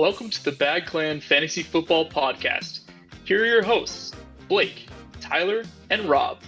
Welcome 0.00 0.30
to 0.30 0.42
the 0.42 0.52
Bad 0.52 0.86
Clan 0.86 1.20
Fantasy 1.20 1.62
Football 1.62 2.08
Podcast. 2.08 2.80
Here 3.26 3.42
are 3.42 3.46
your 3.46 3.62
hosts, 3.62 4.12
Blake, 4.48 4.88
Tyler, 5.20 5.62
and 5.90 6.08
Rob. 6.08 6.38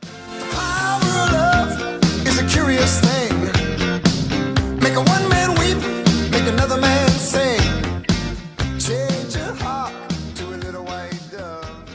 Power 0.00 1.00
of 1.00 1.32
love 1.32 2.26
is 2.26 2.36
a 2.40 2.46
curious 2.48 3.00
thing. 3.00 3.40
Make 4.80 4.94
a 4.94 5.04
one 5.04 5.28
man 5.28 5.50
weep, 5.60 5.78
make 6.32 6.48
another 6.52 6.80
man 6.80 7.08
sing. 7.10 7.60
Change 8.80 9.36
your 9.36 9.54
heart 9.54 9.94
to 10.34 10.44
a 10.46 10.56
little 10.56 10.82
white 10.82 11.16
dove. 11.30 11.86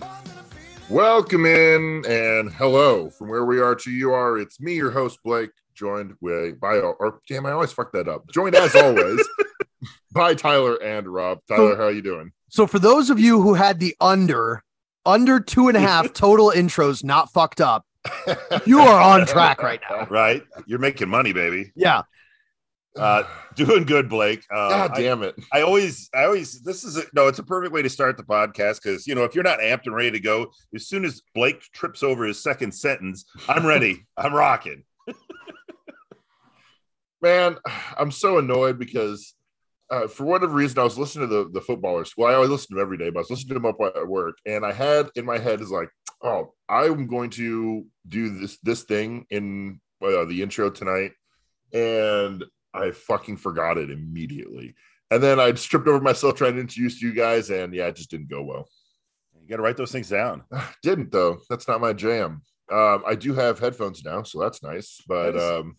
Born 0.00 0.10
in 0.24 0.38
a 0.40 0.42
field- 0.42 0.90
Welcome 0.90 1.46
in 1.46 2.04
and 2.08 2.52
hello 2.52 3.10
from 3.10 3.28
where 3.28 3.44
we 3.44 3.60
are 3.60 3.76
to 3.76 3.92
you 3.92 4.12
are. 4.12 4.38
It's 4.38 4.58
me, 4.60 4.74
your 4.74 4.90
host 4.90 5.20
Blake, 5.22 5.50
joined 5.76 6.14
with 6.20 6.58
by 6.58 6.78
or 6.78 7.20
damn, 7.28 7.46
I 7.46 7.52
always 7.52 7.72
fuck 7.72 7.92
that 7.92 8.08
up. 8.08 8.28
Joined 8.32 8.56
as 8.56 8.74
always 8.74 9.26
by 10.12 10.34
Tyler 10.34 10.82
and 10.82 11.06
Rob. 11.06 11.38
Tyler, 11.48 11.76
how 11.76 11.88
you 11.88 12.02
doing? 12.02 12.32
So 12.48 12.66
for 12.66 12.78
those 12.78 13.10
of 13.10 13.20
you 13.20 13.40
who 13.40 13.54
had 13.54 13.78
the 13.78 13.94
under 14.00 14.62
under 15.04 15.38
two 15.38 15.68
and 15.68 15.76
a 15.76 15.80
half 15.80 16.12
total 16.12 16.50
intros 16.50 17.04
not 17.04 17.32
fucked 17.32 17.60
up, 17.60 17.84
you 18.66 18.80
are 18.80 19.00
on 19.00 19.26
track 19.26 19.62
right 19.62 19.80
now. 19.88 20.06
right? 20.06 20.42
You're 20.66 20.78
making 20.78 21.08
money, 21.08 21.32
baby. 21.32 21.72
Yeah. 21.76 22.02
Uh, 22.96 23.24
doing 23.54 23.84
good, 23.84 24.08
Blake. 24.08 24.42
Uh, 24.50 24.70
God 24.70 24.90
I, 24.92 25.00
damn 25.00 25.22
it. 25.22 25.34
I 25.52 25.60
always, 25.60 26.08
I 26.14 26.24
always, 26.24 26.62
this 26.62 26.82
is 26.82 26.96
a, 26.96 27.02
no, 27.12 27.28
it's 27.28 27.38
a 27.38 27.42
perfect 27.42 27.74
way 27.74 27.82
to 27.82 27.90
start 27.90 28.16
the 28.16 28.22
podcast 28.22 28.82
because 28.82 29.06
you 29.06 29.14
know 29.14 29.24
if 29.24 29.34
you're 29.34 29.44
not 29.44 29.60
amped 29.60 29.82
and 29.84 29.94
ready 29.94 30.12
to 30.12 30.20
go, 30.20 30.50
as 30.74 30.86
soon 30.86 31.04
as 31.04 31.20
Blake 31.34 31.60
trips 31.72 32.02
over 32.02 32.24
his 32.24 32.42
second 32.42 32.72
sentence, 32.72 33.26
I'm 33.48 33.66
ready. 33.66 34.06
I'm 34.16 34.32
rocking. 34.32 34.84
Man, 37.26 37.56
I'm 37.98 38.12
so 38.12 38.38
annoyed 38.38 38.78
because 38.78 39.34
uh, 39.90 40.06
for 40.06 40.22
whatever 40.22 40.52
reason, 40.52 40.78
I 40.78 40.84
was 40.84 40.96
listening 40.96 41.28
to 41.28 41.34
the, 41.34 41.50
the 41.54 41.60
footballers. 41.60 42.12
Well, 42.16 42.30
I 42.30 42.34
always 42.36 42.50
listen 42.50 42.68
to 42.68 42.74
them 42.76 42.82
every 42.82 42.98
day, 42.98 43.10
but 43.10 43.18
I 43.18 43.22
was 43.22 43.30
listening 43.30 43.48
to 43.48 43.54
them 43.54 43.66
up 43.66 43.80
at 43.80 44.06
work, 44.06 44.38
and 44.46 44.64
I 44.64 44.72
had 44.72 45.10
in 45.16 45.24
my 45.24 45.38
head 45.38 45.60
is 45.60 45.72
like, 45.72 45.88
oh, 46.22 46.54
I'm 46.68 47.08
going 47.08 47.30
to 47.30 47.84
do 48.06 48.38
this 48.38 48.58
this 48.62 48.84
thing 48.84 49.26
in 49.30 49.80
uh, 50.00 50.24
the 50.26 50.40
intro 50.40 50.70
tonight, 50.70 51.14
and 51.72 52.44
I 52.72 52.92
fucking 52.92 53.38
forgot 53.38 53.76
it 53.76 53.90
immediately. 53.90 54.76
And 55.10 55.20
then 55.20 55.40
I 55.40 55.50
tripped 55.50 55.88
over 55.88 56.00
myself 56.00 56.36
trying 56.36 56.54
to 56.54 56.60
introduce 56.60 57.02
you 57.02 57.12
guys, 57.12 57.50
and 57.50 57.74
yeah, 57.74 57.88
it 57.88 57.96
just 57.96 58.12
didn't 58.12 58.30
go 58.30 58.44
well. 58.44 58.68
You 59.42 59.48
got 59.48 59.56
to 59.56 59.62
write 59.62 59.76
those 59.76 59.90
things 59.90 60.10
down. 60.10 60.44
Didn't 60.84 61.10
though. 61.10 61.38
That's 61.50 61.66
not 61.66 61.80
my 61.80 61.92
jam. 61.92 62.42
Um, 62.70 63.02
I 63.04 63.16
do 63.16 63.34
have 63.34 63.58
headphones 63.58 64.04
now, 64.04 64.22
so 64.22 64.38
that's 64.38 64.62
nice. 64.62 65.00
But 65.08 65.34
Nice. 65.34 65.42
um, 65.42 65.76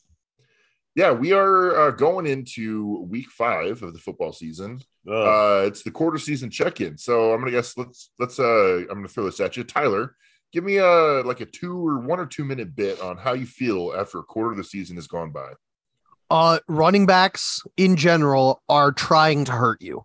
yeah, 0.97 1.11
we 1.11 1.31
are 1.31 1.79
uh, 1.79 1.91
going 1.91 2.25
into 2.25 3.05
week 3.07 3.29
five 3.29 3.83
of 3.83 3.93
the 3.93 3.99
football 3.99 4.33
season. 4.33 4.81
Uh, 5.07 5.61
it's 5.67 5.83
the 5.83 5.91
quarter 5.91 6.17
season 6.17 6.49
check-in. 6.49 6.97
So 6.97 7.33
I'm 7.33 7.39
gonna 7.39 7.51
guess 7.51 7.77
let's 7.77 8.09
let's 8.17 8.39
uh 8.39 8.77
I'm 8.79 8.95
gonna 8.95 9.07
throw 9.07 9.25
this 9.25 9.39
at 9.39 9.55
you. 9.55 9.63
Tyler, 9.63 10.15
give 10.51 10.63
me 10.63 10.77
a 10.77 11.21
like 11.21 11.39
a 11.39 11.45
two 11.45 11.87
or 11.87 11.99
one 11.99 12.19
or 12.19 12.25
two 12.25 12.43
minute 12.43 12.75
bit 12.75 12.99
on 12.99 13.15
how 13.15 13.33
you 13.33 13.45
feel 13.45 13.93
after 13.95 14.17
a 14.17 14.23
quarter 14.23 14.51
of 14.51 14.57
the 14.57 14.63
season 14.63 14.95
has 14.95 15.05
gone 15.05 15.31
by. 15.31 15.51
Uh 16.31 16.59
running 16.67 17.05
backs 17.05 17.61
in 17.77 17.95
general 17.95 18.63
are 18.67 18.91
trying 18.91 19.45
to 19.45 19.51
hurt 19.51 19.79
you. 19.83 20.03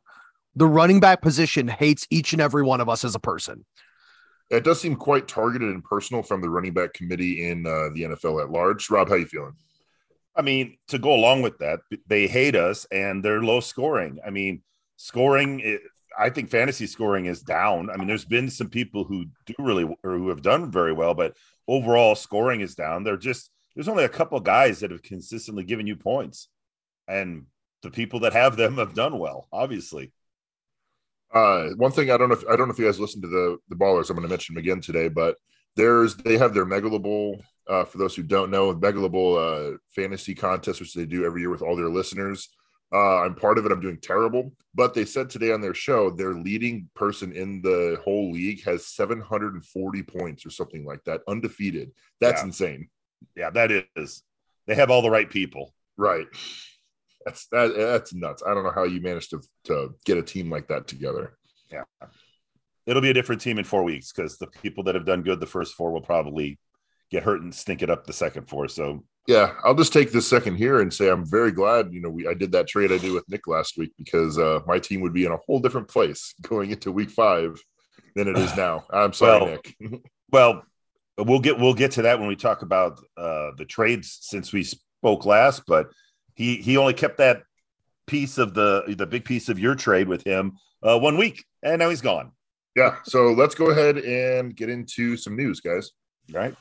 The 0.57 0.67
running 0.67 1.01
back 1.01 1.23
position 1.23 1.69
hates 1.69 2.07
each 2.11 2.35
and 2.35 2.43
every 2.43 2.63
one 2.63 2.83
of 2.83 2.91
us 2.91 3.03
as 3.03 3.15
a 3.15 3.19
person. 3.19 3.65
It 4.51 4.63
does 4.63 4.83
seem 4.83 4.97
quite 4.97 5.27
targeted 5.27 5.71
and 5.71 5.83
personal 5.83 6.23
from 6.23 6.43
the 6.43 6.51
running 6.51 6.75
back 6.75 6.93
committee 6.93 7.49
in 7.49 7.67
uh, 7.67 7.89
the 7.95 8.03
NFL 8.03 8.43
at 8.43 8.51
large. 8.51 8.91
Rob, 8.91 9.09
how 9.09 9.15
are 9.15 9.19
you 9.19 9.25
feeling? 9.25 9.55
I 10.35 10.43
mean, 10.43 10.79
to 10.89 10.99
go 10.99 11.15
along 11.15 11.43
with 11.43 11.59
that, 11.59 11.81
they 12.07 12.27
hate 12.27 12.57
us 12.57 12.87
and 12.91 13.25
they're 13.25 13.43
low 13.43 13.61
scoring. 13.61 14.19
I 14.27 14.31
mean, 14.31 14.63
scoring, 14.97 15.63
eh, 15.63 15.77
I 16.19 16.31
think 16.31 16.51
fantasy 16.51 16.87
scoring 16.87 17.27
is 17.27 17.43
down. 17.43 17.91
I 17.91 17.97
mean, 17.97 18.07
there's 18.07 18.25
been 18.25 18.51
some 18.51 18.69
people 18.69 19.05
who 19.05 19.27
do 19.47 19.55
really 19.59 19.85
or 20.03 20.17
who 20.17 20.29
have 20.29 20.43
done 20.43 20.71
very 20.71 20.93
well, 20.93 21.15
but 21.15 21.37
overall 21.69 22.15
scoring 22.15 22.61
is 22.61 22.75
down. 22.75 23.05
They're 23.05 23.17
just, 23.17 23.51
there's 23.75 23.89
only 23.89 24.05
a 24.05 24.09
couple 24.09 24.39
guys 24.41 24.81
that 24.81 24.91
have 24.91 25.03
consistently 25.03 25.65
given 25.65 25.87
you 25.87 25.97
points. 25.97 26.49
And 27.09 27.47
the 27.83 27.91
people 27.91 28.21
that 28.21 28.33
have 28.33 28.57
them 28.57 28.79
have 28.79 28.95
done 28.95 29.19
well, 29.19 29.49
obviously. 29.53 30.13
Uh, 31.33 31.71
one 31.77 31.93
thing 31.93 32.11
I 32.11 32.17
don't 32.17 32.29
know 32.29 32.35
if 32.35 32.45
I 32.47 32.57
don't 32.57 32.69
know 32.69 32.75
if 32.75 32.79
you 32.79 32.85
guys 32.85 33.01
listened 33.01 33.23
to 33.23 33.29
the 33.29 33.59
the 33.69 33.75
ballers. 33.75 34.11
I'm 34.11 34.17
going 34.17 34.23
to 34.23 34.29
mention 34.29 34.55
them 34.55 34.63
again 34.63 34.81
today, 34.81 35.09
but 35.09 35.37
there's 35.77 36.15
they 36.17 36.37
have 36.37 36.53
their 36.53 36.67
Bowl. 36.67 37.43
Uh, 37.69 37.85
for 37.85 37.99
those 37.99 38.15
who 38.17 38.23
don't 38.23 38.51
know, 38.51 38.75
Bowl 38.75 39.39
uh, 39.39 39.77
fantasy 39.95 40.35
contest, 40.35 40.81
which 40.81 40.95
they 40.95 41.05
do 41.07 41.25
every 41.25 41.41
year 41.43 41.51
with 41.51 41.63
all 41.63 41.77
their 41.77 41.89
listeners. 41.89 42.49
Uh, 42.93 43.21
I'm 43.23 43.35
part 43.35 43.57
of 43.57 43.65
it. 43.65 43.73
I'm 43.73 43.81
doing 43.81 43.99
terrible, 44.03 44.53
but 44.75 44.93
they 44.93 45.05
said 45.07 45.31
today 45.31 45.53
on 45.53 45.61
their 45.63 45.73
show 45.73 46.11
their 46.11 46.35
leading 46.35 46.91
person 46.95 47.33
in 47.33 47.63
the 47.63 47.99
whole 48.05 48.33
league 48.33 48.63
has 48.65 48.87
740 48.87 50.03
points 50.03 50.45
or 50.45 50.51
something 50.51 50.85
like 50.85 51.03
that, 51.05 51.23
undefeated. 51.27 51.93
That's 52.21 52.41
Yeah. 52.43 52.47
insane, 52.47 52.89
Yeah, 53.37 53.51
that 53.51 53.87
is. 53.97 54.23
They 54.67 54.75
have 54.75 54.91
all 54.91 55.03
the 55.03 55.11
right 55.11 55.31
people. 55.31 55.75
right? 55.97 56.27
That's 57.25 57.47
that. 57.49 57.75
That's 57.77 58.13
nuts. 58.13 58.43
I 58.45 58.53
don't 58.55 58.65
know 58.65 58.73
how 58.73 58.83
you 58.85 59.01
managed 59.01 59.31
to 59.31 59.41
to 59.65 59.95
get 60.05 60.19
a 60.19 60.23
team 60.23 60.51
like 60.51 60.67
that 60.69 60.89
together. 60.89 61.37
Yeah. 61.71 61.85
It'll 62.87 63.03
be 63.03 63.11
a 63.11 63.15
different 63.15 63.41
team 63.41 63.59
in 63.59 63.65
four 63.65 63.85
weeks 63.85 64.11
because 64.13 64.39
the 64.39 64.49
people 64.49 64.83
that 64.85 64.97
have 64.97 65.07
done 65.07 65.23
good 65.23 65.39
the 65.39 65.47
first 65.47 65.75
four 65.75 65.93
will 65.93 66.01
probably 66.01 66.59
get 67.13 67.23
hurt 67.23 67.43
and 67.43 67.55
stink 67.55 67.83
it 67.83 67.91
up 67.91 68.07
the 68.07 68.13
second 68.13 68.49
four. 68.49 68.67
So 68.67 69.05
Yeah, 69.29 69.53
I'll 69.63 69.75
just 69.75 69.93
take 69.93 70.11
this 70.11 70.27
second 70.27 70.57
here 70.57 70.81
and 70.81 70.93
say 70.93 71.11
I'm 71.11 71.25
very 71.25 71.53
glad 71.53 71.93
you 71.93 72.01
know 72.01 72.09
we 72.09 72.27
I 72.27 72.35
did 72.35 72.51
that 72.53 72.67
trade 72.67 72.91
I 72.91 72.99
did 72.99 73.13
with 73.13 73.29
Nick 73.29 73.47
last 73.47 73.77
week 73.77 73.93
because 73.99 74.39
uh, 74.39 74.61
my 74.67 74.79
team 74.81 75.03
would 75.03 75.13
be 75.13 75.27
in 75.27 75.33
a 75.33 75.37
whole 75.47 75.61
different 75.61 75.89
place 75.89 76.35
going 76.43 76.71
into 76.71 76.91
week 76.91 77.11
five 77.11 77.63
than 78.17 78.27
it 78.27 78.37
is 78.37 78.57
now. 78.57 78.85
I'm 78.91 79.13
sorry, 79.13 79.41
Well, 79.41 79.51
Nick. 79.51 80.03
Well, 80.33 80.63
we'll 81.19 81.41
get 81.41 81.59
we'll 81.59 81.75
get 81.75 81.93
to 81.93 82.03
that 82.03 82.19
when 82.19 82.27
we 82.27 82.37
talk 82.37 82.63
about 82.63 82.99
uh, 83.19 83.51
the 83.59 83.67
trades 83.67 84.17
since 84.23 84.51
we 84.51 84.65
spoke 84.65 85.27
last. 85.27 85.65
But 85.67 85.91
he 86.35 86.57
he 86.57 86.79
only 86.79 86.95
kept 86.95 87.19
that 87.19 87.43
piece 88.07 88.39
of 88.39 88.55
the 88.55 88.95
the 88.97 89.07
big 89.07 89.27
piece 89.27 89.51
of 89.51 89.59
your 89.59 89.75
trade 89.75 90.09
with 90.09 90.27
him 90.27 90.57
uh, 90.83 90.99
one 90.99 91.19
week, 91.19 91.45
and 91.63 91.79
now 91.81 91.91
he's 91.91 92.01
gone. 92.01 92.33
yeah, 92.75 92.97
so 93.05 93.35
let's 93.35 93.55
go 93.55 93.69
ahead 93.69 93.99
and 93.99 94.57
get 94.57 94.71
into 94.71 95.19
some 95.19 95.37
news, 95.37 95.61
guys. 95.61 95.91
Right? 96.33 96.55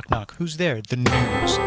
Knock 0.00 0.10
knock. 0.10 0.34
Who's 0.36 0.56
there? 0.56 0.80
The 0.88 0.96
news. 0.96 1.58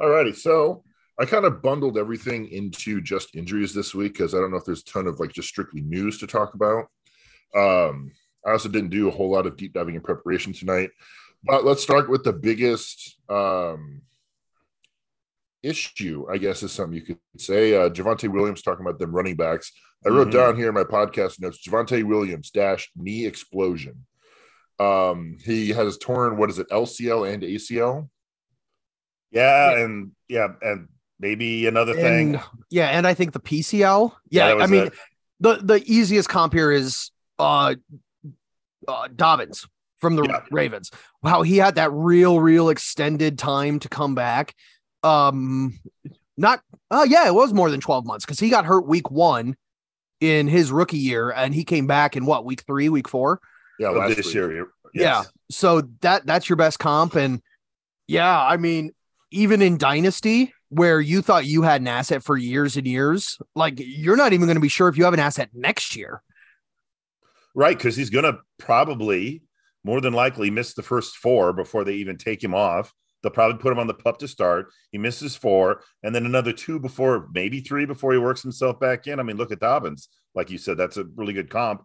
All 0.00 0.08
righty. 0.08 0.32
so 0.32 0.84
I 1.18 1.24
kind 1.26 1.44
of 1.44 1.60
bundled 1.62 1.98
everything 1.98 2.48
into 2.48 3.00
just 3.02 3.34
injuries 3.34 3.74
this 3.74 3.94
week 3.94 4.14
because 4.14 4.34
I 4.34 4.38
don't 4.38 4.50
know 4.50 4.56
if 4.58 4.64
there's 4.64 4.80
a 4.82 4.84
ton 4.84 5.06
of 5.06 5.20
like 5.20 5.32
just 5.32 5.48
strictly 5.48 5.80
news 5.82 6.18
to 6.18 6.26
talk 6.26 6.54
about. 6.54 6.86
Um, 7.54 8.12
I 8.46 8.52
also 8.52 8.68
didn't 8.70 8.90
do 8.90 9.08
a 9.08 9.10
whole 9.10 9.30
lot 9.30 9.46
of 9.46 9.56
deep 9.56 9.72
diving 9.74 9.94
in 9.96 10.00
preparation 10.02 10.52
tonight, 10.54 10.90
but 11.44 11.64
let's 11.64 11.82
start 11.82 12.08
with 12.08 12.24
the 12.24 12.32
biggest 12.32 13.16
um, 13.28 14.02
issue, 15.62 16.26
I 16.30 16.38
guess, 16.38 16.62
is 16.62 16.72
something 16.72 16.94
you 16.96 17.02
could 17.02 17.18
say. 17.38 17.74
Uh, 17.74 17.88
Javonte 17.90 18.30
Williams 18.32 18.62
talking 18.62 18.86
about 18.86 18.98
them 18.98 19.14
running 19.14 19.36
backs. 19.36 19.72
I 20.06 20.10
wrote 20.10 20.28
Mhm. 20.28 20.32
down 20.32 20.56
here 20.56 20.68
in 20.68 20.74
my 20.74 20.84
podcast 20.84 21.40
notes 21.40 21.66
Javonte 21.66 22.02
Williams 22.04 22.50
dash 22.50 22.90
knee 22.94 23.24
explosion. 23.26 24.04
Um, 24.78 25.38
he 25.44 25.70
has 25.70 25.96
torn 25.98 26.36
what 26.36 26.50
is 26.50 26.58
it, 26.58 26.68
LCL 26.70 27.32
and 27.32 27.42
ACL? 27.42 28.08
Yeah, 29.30 29.78
and 29.78 30.12
yeah, 30.28 30.48
and 30.62 30.88
maybe 31.18 31.66
another 31.66 31.94
thing. 31.94 32.40
Yeah, 32.70 32.88
and 32.88 33.06
I 33.06 33.14
think 33.14 33.32
the 33.32 33.40
PCL. 33.40 34.12
Yeah, 34.30 34.54
Yeah, 34.54 34.62
I 34.62 34.66
mean 34.66 34.86
it. 34.86 34.92
the 35.40 35.56
the 35.56 35.82
easiest 35.86 36.28
comp 36.28 36.52
here 36.52 36.70
is 36.70 37.10
uh, 37.38 37.74
uh 38.86 39.08
Dobbins 39.14 39.66
from 39.98 40.16
the 40.16 40.24
Yeah. 40.24 40.42
Ravens. 40.50 40.90
Wow, 41.22 41.42
he 41.42 41.56
had 41.56 41.76
that 41.76 41.90
real, 41.92 42.38
real 42.40 42.68
extended 42.68 43.38
time 43.38 43.78
to 43.80 43.88
come 43.88 44.14
back. 44.14 44.54
Um, 45.02 45.78
not 46.36 46.60
uh 46.90 47.06
yeah, 47.08 47.26
it 47.26 47.34
was 47.34 47.52
more 47.52 47.70
than 47.70 47.80
12 47.80 48.04
months 48.06 48.24
because 48.24 48.38
he 48.40 48.50
got 48.50 48.66
hurt 48.66 48.86
week 48.86 49.10
one 49.10 49.56
in 50.20 50.48
his 50.48 50.70
rookie 50.70 50.98
year, 50.98 51.30
and 51.30 51.54
he 51.54 51.64
came 51.64 51.86
back 51.86 52.16
in 52.16 52.26
what 52.26 52.44
week 52.44 52.62
three, 52.66 52.88
week 52.88 53.08
four. 53.08 53.40
Yeah, 53.78 53.90
of 53.90 53.96
last 53.96 54.16
this 54.16 54.26
week. 54.26 54.34
year. 54.34 54.68
Yeah. 54.94 55.24
So 55.50 55.82
that 56.00 56.26
that's 56.26 56.48
your 56.48 56.56
best 56.56 56.78
comp. 56.78 57.14
And 57.14 57.42
yeah, 58.06 58.42
I 58.42 58.56
mean, 58.56 58.92
even 59.30 59.62
in 59.62 59.76
Dynasty, 59.78 60.52
where 60.68 61.00
you 61.00 61.22
thought 61.22 61.46
you 61.46 61.62
had 61.62 61.80
an 61.80 61.88
asset 61.88 62.22
for 62.22 62.36
years 62.36 62.76
and 62.76 62.86
years, 62.86 63.38
like 63.54 63.74
you're 63.76 64.16
not 64.16 64.32
even 64.32 64.46
going 64.46 64.56
to 64.56 64.60
be 64.60 64.68
sure 64.68 64.88
if 64.88 64.96
you 64.96 65.04
have 65.04 65.14
an 65.14 65.20
asset 65.20 65.50
next 65.52 65.96
year. 65.96 66.22
Right, 67.54 67.76
because 67.76 67.96
he's 67.96 68.10
going 68.10 68.24
to 68.24 68.38
probably 68.58 69.42
more 69.84 70.00
than 70.00 70.12
likely 70.12 70.50
miss 70.50 70.74
the 70.74 70.82
first 70.82 71.16
four 71.16 71.52
before 71.52 71.84
they 71.84 71.94
even 71.94 72.18
take 72.18 72.42
him 72.42 72.54
off. 72.54 72.92
They'll 73.22 73.32
probably 73.32 73.58
put 73.58 73.72
him 73.72 73.78
on 73.78 73.86
the 73.86 73.94
pup 73.94 74.18
to 74.18 74.28
start. 74.28 74.68
He 74.92 74.98
misses 74.98 75.34
four, 75.36 75.82
and 76.02 76.14
then 76.14 76.26
another 76.26 76.52
two 76.52 76.78
before, 76.78 77.28
maybe 77.32 77.60
three 77.60 77.86
before 77.86 78.12
he 78.12 78.18
works 78.18 78.42
himself 78.42 78.78
back 78.78 79.06
in. 79.06 79.18
I 79.18 79.22
mean, 79.22 79.36
look 79.36 79.52
at 79.52 79.60
Dobbins. 79.60 80.08
Like 80.34 80.50
you 80.50 80.58
said, 80.58 80.76
that's 80.76 80.96
a 80.96 81.04
really 81.16 81.32
good 81.32 81.48
comp. 81.48 81.82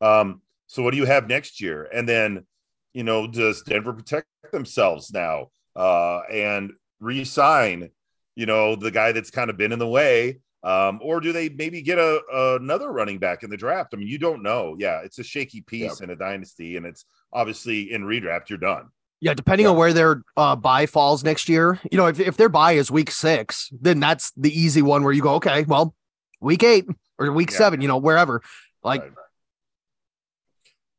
Um, 0.00 0.42
so 0.72 0.82
what 0.82 0.92
do 0.92 0.96
you 0.96 1.04
have 1.04 1.28
next 1.28 1.60
year? 1.60 1.86
And 1.92 2.08
then, 2.08 2.46
you 2.94 3.04
know, 3.04 3.26
does 3.26 3.60
Denver 3.62 3.92
protect 3.92 4.26
themselves 4.52 5.12
now 5.12 5.48
uh, 5.76 6.20
and 6.32 6.72
re-sign, 6.98 7.90
you 8.36 8.46
know, 8.46 8.74
the 8.74 8.90
guy 8.90 9.12
that's 9.12 9.30
kind 9.30 9.50
of 9.50 9.58
been 9.58 9.72
in 9.72 9.78
the 9.78 9.86
way? 9.86 10.38
Um, 10.64 10.98
or 11.02 11.20
do 11.20 11.30
they 11.32 11.50
maybe 11.50 11.82
get 11.82 11.98
a, 11.98 12.22
another 12.58 12.90
running 12.90 13.18
back 13.18 13.42
in 13.42 13.50
the 13.50 13.56
draft? 13.58 13.90
I 13.92 13.98
mean, 13.98 14.08
you 14.08 14.16
don't 14.16 14.42
know. 14.42 14.74
Yeah, 14.78 15.00
it's 15.04 15.18
a 15.18 15.22
shaky 15.24 15.60
piece 15.60 16.00
Yeah. 16.00 16.04
in 16.04 16.10
a 16.10 16.16
dynasty, 16.16 16.78
and 16.78 16.86
it's 16.86 17.04
obviously 17.34 17.92
in 17.92 18.02
redraft, 18.04 18.48
you're 18.48 18.58
done. 18.58 18.88
Yeah, 19.20 19.34
depending 19.34 19.66
on 19.66 19.76
where 19.76 19.92
their 19.92 20.22
uh, 20.38 20.56
bye 20.56 20.86
falls 20.86 21.22
next 21.22 21.50
year, 21.50 21.78
you 21.90 21.98
know, 21.98 22.06
if, 22.06 22.18
if 22.18 22.38
their 22.38 22.48
bye 22.48 22.72
is 22.72 22.90
week 22.90 23.10
six, 23.10 23.68
then 23.78 24.00
that's 24.00 24.32
the 24.38 24.58
easy 24.58 24.80
one 24.80 25.04
where 25.04 25.12
you 25.12 25.20
go, 25.20 25.34
okay, 25.34 25.64
well, 25.64 25.94
week 26.40 26.62
eight 26.62 26.86
or 27.18 27.30
week 27.30 27.50
Yeah. 27.50 27.58
seven, 27.58 27.82
you 27.82 27.88
know, 27.88 27.98
wherever. 27.98 28.40
Like, 28.82 29.02
Right. 29.02 29.12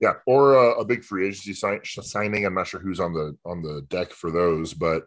Yeah, 0.03 0.15
or 0.25 0.57
uh, 0.57 0.73
a 0.81 0.83
big 0.83 1.01
free 1.05 1.27
agency 1.27 1.53
sign- 1.53 1.79
signing. 1.85 2.45
I'm 2.45 2.53
not 2.53 2.67
sure 2.67 2.81
who's 2.81 2.99
on 2.99 3.13
the 3.13 3.37
on 3.45 3.61
the 3.61 3.85
deck 3.87 4.11
for 4.11 4.31
those, 4.31 4.73
but 4.73 5.03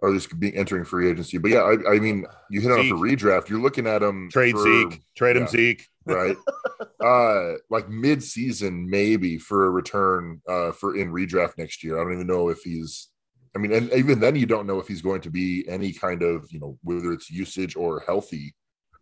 or 0.00 0.08
at 0.08 0.14
least 0.14 0.40
be 0.40 0.56
entering 0.56 0.86
free 0.86 1.10
agency. 1.10 1.36
But 1.36 1.50
yeah, 1.50 1.60
I, 1.60 1.96
I 1.96 1.98
mean, 1.98 2.24
you 2.48 2.62
hit 2.62 2.72
on 2.72 2.80
it 2.80 2.88
for 2.88 2.94
redraft. 2.94 3.50
You're 3.50 3.60
looking 3.60 3.86
at 3.86 3.98
them 3.98 4.30
Trade 4.32 4.52
for, 4.52 4.62
Zeke, 4.62 5.02
trade 5.14 5.36
him 5.36 5.42
yeah. 5.42 5.48
Zeke. 5.48 5.86
right? 6.06 6.36
uh, 7.04 7.58
like 7.68 7.90
mid 7.90 8.22
season, 8.22 8.88
maybe 8.88 9.36
for 9.36 9.66
a 9.66 9.70
return 9.70 10.40
uh 10.48 10.72
for 10.72 10.96
in 10.96 11.12
redraft 11.12 11.58
next 11.58 11.84
year. 11.84 12.00
I 12.00 12.04
don't 12.04 12.14
even 12.14 12.26
know 12.26 12.48
if 12.48 12.62
he's. 12.62 13.08
I 13.54 13.58
mean, 13.58 13.72
and 13.74 13.92
even 13.92 14.20
then, 14.20 14.36
you 14.36 14.46
don't 14.46 14.66
know 14.66 14.78
if 14.78 14.88
he's 14.88 15.02
going 15.02 15.20
to 15.22 15.30
be 15.30 15.66
any 15.68 15.92
kind 15.92 16.22
of 16.22 16.46
you 16.50 16.60
know 16.60 16.78
whether 16.82 17.12
it's 17.12 17.30
usage 17.30 17.76
or 17.76 18.00
healthy 18.06 18.54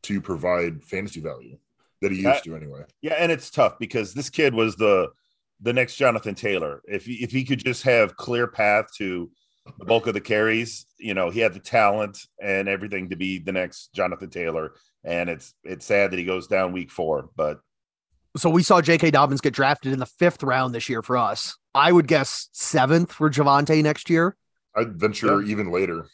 to 0.02 0.20
provide 0.20 0.82
fantasy 0.82 1.20
value 1.20 1.58
that 2.00 2.11
he 2.11 2.19
used 2.19 2.26
Uh, 2.26 2.40
to 2.40 2.56
anyway. 2.56 2.82
Yeah, 3.02 3.14
and 3.14 3.31
it's 3.31 3.50
tough 3.50 3.79
because 3.79 4.14
this 4.14 4.31
kid 4.31 4.52
was 4.55 4.75
the 4.76 5.11
the 5.60 5.72
next 5.72 5.96
Jonathan 5.96 6.34
Taylor. 6.34 6.82
If 6.84 7.05
he, 7.05 7.14
if 7.14 7.31
he 7.31 7.44
could 7.44 7.64
just 7.64 7.82
have 7.82 8.16
clear 8.16 8.46
path 8.46 8.87
to 8.99 9.31
the 9.78 9.84
bulk 9.84 10.06
of 10.06 10.14
the 10.14 10.20
carries, 10.20 10.87
you 10.99 11.14
know, 11.14 11.31
he 11.31 11.40
had 11.40 11.55
the 11.55 11.60
talent 11.60 12.19
and 12.43 12.69
everything 12.69 13.10
to 13.10 13.16
be 13.16 13.38
the 13.38 13.52
next 13.52 13.93
Jonathan 13.93 14.31
Taylor. 14.31 14.72
And 15.05 15.31
it's 15.31 15.55
it's 15.64 15.87
sad 15.87 16.10
that 16.10 16.19
he 16.19 16.25
goes 16.25 16.49
down 16.49 16.72
week 16.72 16.90
four, 16.90 17.31
but 17.37 17.60
so 18.37 18.50
we 18.50 18.62
saw 18.62 18.81
J.K. 18.81 19.10
Dobbins 19.10 19.40
get 19.40 19.55
drafted 19.55 19.93
in 19.93 19.99
the 19.99 20.06
fifth 20.06 20.43
round 20.43 20.75
this 20.75 20.88
year 20.88 21.02
for 21.02 21.16
us. 21.16 21.56
I 21.75 21.90
would 21.90 22.06
guess 22.06 22.49
seventh 22.52 23.12
for 23.12 23.31
Javonte 23.31 23.82
next 23.82 24.11
year. 24.11 24.37
I'd 24.76 25.00
venture 25.00 25.43
even 25.43 25.72
later. 25.72 26.06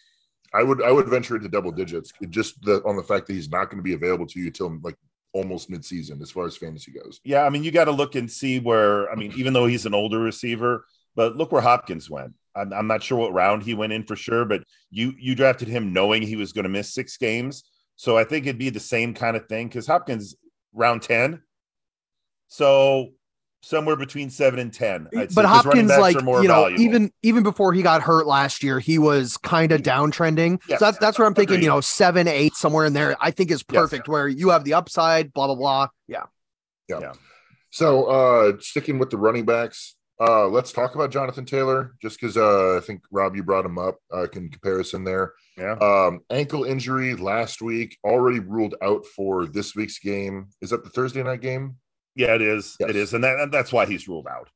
I 0.53 0.63
would 0.63 0.83
I 0.83 0.93
would 0.93 1.09
venture 1.09 1.37
into 1.37 1.49
double 1.49 1.73
digits 1.73 2.13
just 2.31 2.63
the, 2.63 2.83
on 2.85 2.97
the 2.97 3.03
fact 3.03 3.27
that 3.27 3.35
he's 3.35 3.51
not 3.51 3.65
going 3.65 3.79
to 3.79 3.83
be 3.83 3.95
available 3.95 4.27
to 4.27 4.41
you 4.41 4.51
till 4.51 4.79
like 4.83 4.97
almost 5.35 5.69
mid 5.69 5.85
season 5.85 6.23
as 6.23 6.31
far 6.31 6.47
as 6.47 6.57
fantasy 6.57 6.93
goes. 6.93 7.21
yeah, 7.25 7.43
I 7.43 7.51
mean, 7.51 7.63
you 7.65 7.71
got 7.71 7.85
to 7.85 7.91
look 7.91 8.15
and 8.15 8.31
see 8.31 8.61
where. 8.61 9.11
I 9.11 9.17
mean, 9.17 9.33
even 9.37 9.53
though 9.53 9.67
he's 9.67 9.85
an 9.85 9.95
older 9.95 10.19
receiver, 10.19 10.87
but 11.15 11.37
look 11.37 11.53
where 11.53 11.61
Hopkins 11.61 12.09
went. 12.09 12.33
I'm, 12.57 12.73
I'm 12.73 12.87
not 12.87 13.03
sure 13.03 13.19
what 13.19 13.33
round 13.33 13.63
he 13.63 13.75
went 13.75 13.93
in 13.93 14.05
for 14.05 14.17
sure, 14.17 14.45
but 14.45 14.63
you 14.91 15.13
you 15.19 15.35
drafted 15.35 15.69
him 15.69 15.93
knowing 15.93 16.23
he 16.23 16.37
was 16.37 16.53
going 16.53 16.63
to 16.63 16.69
miss 16.71 16.95
six 16.95 17.17
games. 17.19 17.65
So 17.97 18.17
I 18.17 18.25
think 18.25 18.47
it'd 18.47 18.59
be 18.59 18.71
the 18.71 18.81
same 18.81 19.13
kind 19.13 19.37
of 19.37 19.47
thing 19.47 19.69
because 19.69 19.87
Hopkins 19.87 20.35
round 20.73 21.03
ten, 21.03 21.43
so 22.49 23.11
somewhere 23.65 23.97
between 23.97 24.31
seven 24.31 24.59
and 24.61 24.73
ten. 24.73 25.09
I'd 25.17 25.33
say, 25.33 25.35
but 25.35 25.47
'cause 25.47 25.65
running 25.67 25.89
Hopkins, 25.89 26.15
like 26.17 26.23
more 26.25 26.43
you 26.43 26.49
know, 26.49 26.63
valuable. 26.63 26.83
even 26.85 27.13
even 27.23 27.43
before 27.43 27.73
he 27.73 27.83
got 27.83 28.03
hurt 28.03 28.27
last 28.27 28.63
year, 28.63 28.79
he 28.79 28.99
was 28.99 29.37
kind 29.39 29.73
of 29.73 29.83
downtrending. 29.83 30.61
Yes. 30.69 30.79
So 30.79 30.85
that's 30.87 30.99
that's 30.99 31.19
where 31.19 31.27
I'm 31.27 31.35
thinking. 31.35 31.55
Agreed. 31.57 31.65
You 31.65 31.71
know, 31.71 31.81
seven, 31.81 32.29
eight, 32.29 32.55
somewhere 32.55 32.85
in 32.87 32.93
there. 32.93 33.17
I 33.21 33.31
think 33.31 33.51
is 33.51 33.65
Yes. 33.71 33.81
perfect. 33.81 34.09
Where 34.09 34.29
you 34.29 34.51
have 34.51 34.65
the 34.65 34.75
upside, 34.75 35.33
blah 35.33 35.47
blah 35.47 35.57
blah. 35.57 35.89
Yeah. 36.07 36.25
Yeah. 36.89 37.13
So 37.71 38.05
uh 38.05 38.53
sticking 38.61 38.99
with 38.99 39.11
the 39.11 39.17
running 39.17 39.45
backs, 39.47 39.97
uh 40.21 40.47
let's 40.47 40.71
talk 40.71 40.95
about 40.95 41.11
Jonathan 41.11 41.45
Taylor 41.45 41.95
just 42.01 42.21
because 42.21 42.37
uh 42.37 42.77
I 42.77 42.81
think 42.81 43.03
Rob 43.11 43.35
you 43.35 43.43
brought 43.43 43.65
him 43.65 43.79
up 43.79 43.97
uh 44.13 44.27
can 44.31 44.49
comparison 44.49 45.03
there. 45.03 45.33
yeah, 45.57 45.73
Um 45.81 46.21
ankle 46.31 46.63
injury 46.65 47.15
last 47.17 47.61
week 47.63 47.97
already 48.05 48.39
ruled 48.39 48.77
out 48.83 49.05
for 49.07 49.47
this 49.47 49.75
week's 49.75 49.99
game. 49.99 50.49
Is 50.63 50.71
that 50.71 50.85
the 50.85 50.91
Thursday 50.91 51.23
night 51.25 51.41
game? 51.41 51.77
Yeah, 52.15 52.35
it 52.35 52.43
is, 52.43 52.77
Yes. 52.81 52.91
it 52.91 52.97
is, 52.97 53.15
and 53.15 53.25
that, 53.25 53.49
that's 53.51 53.73
why 53.73 53.87
he's 53.87 54.07
ruled 54.09 54.27
out. 54.27 54.49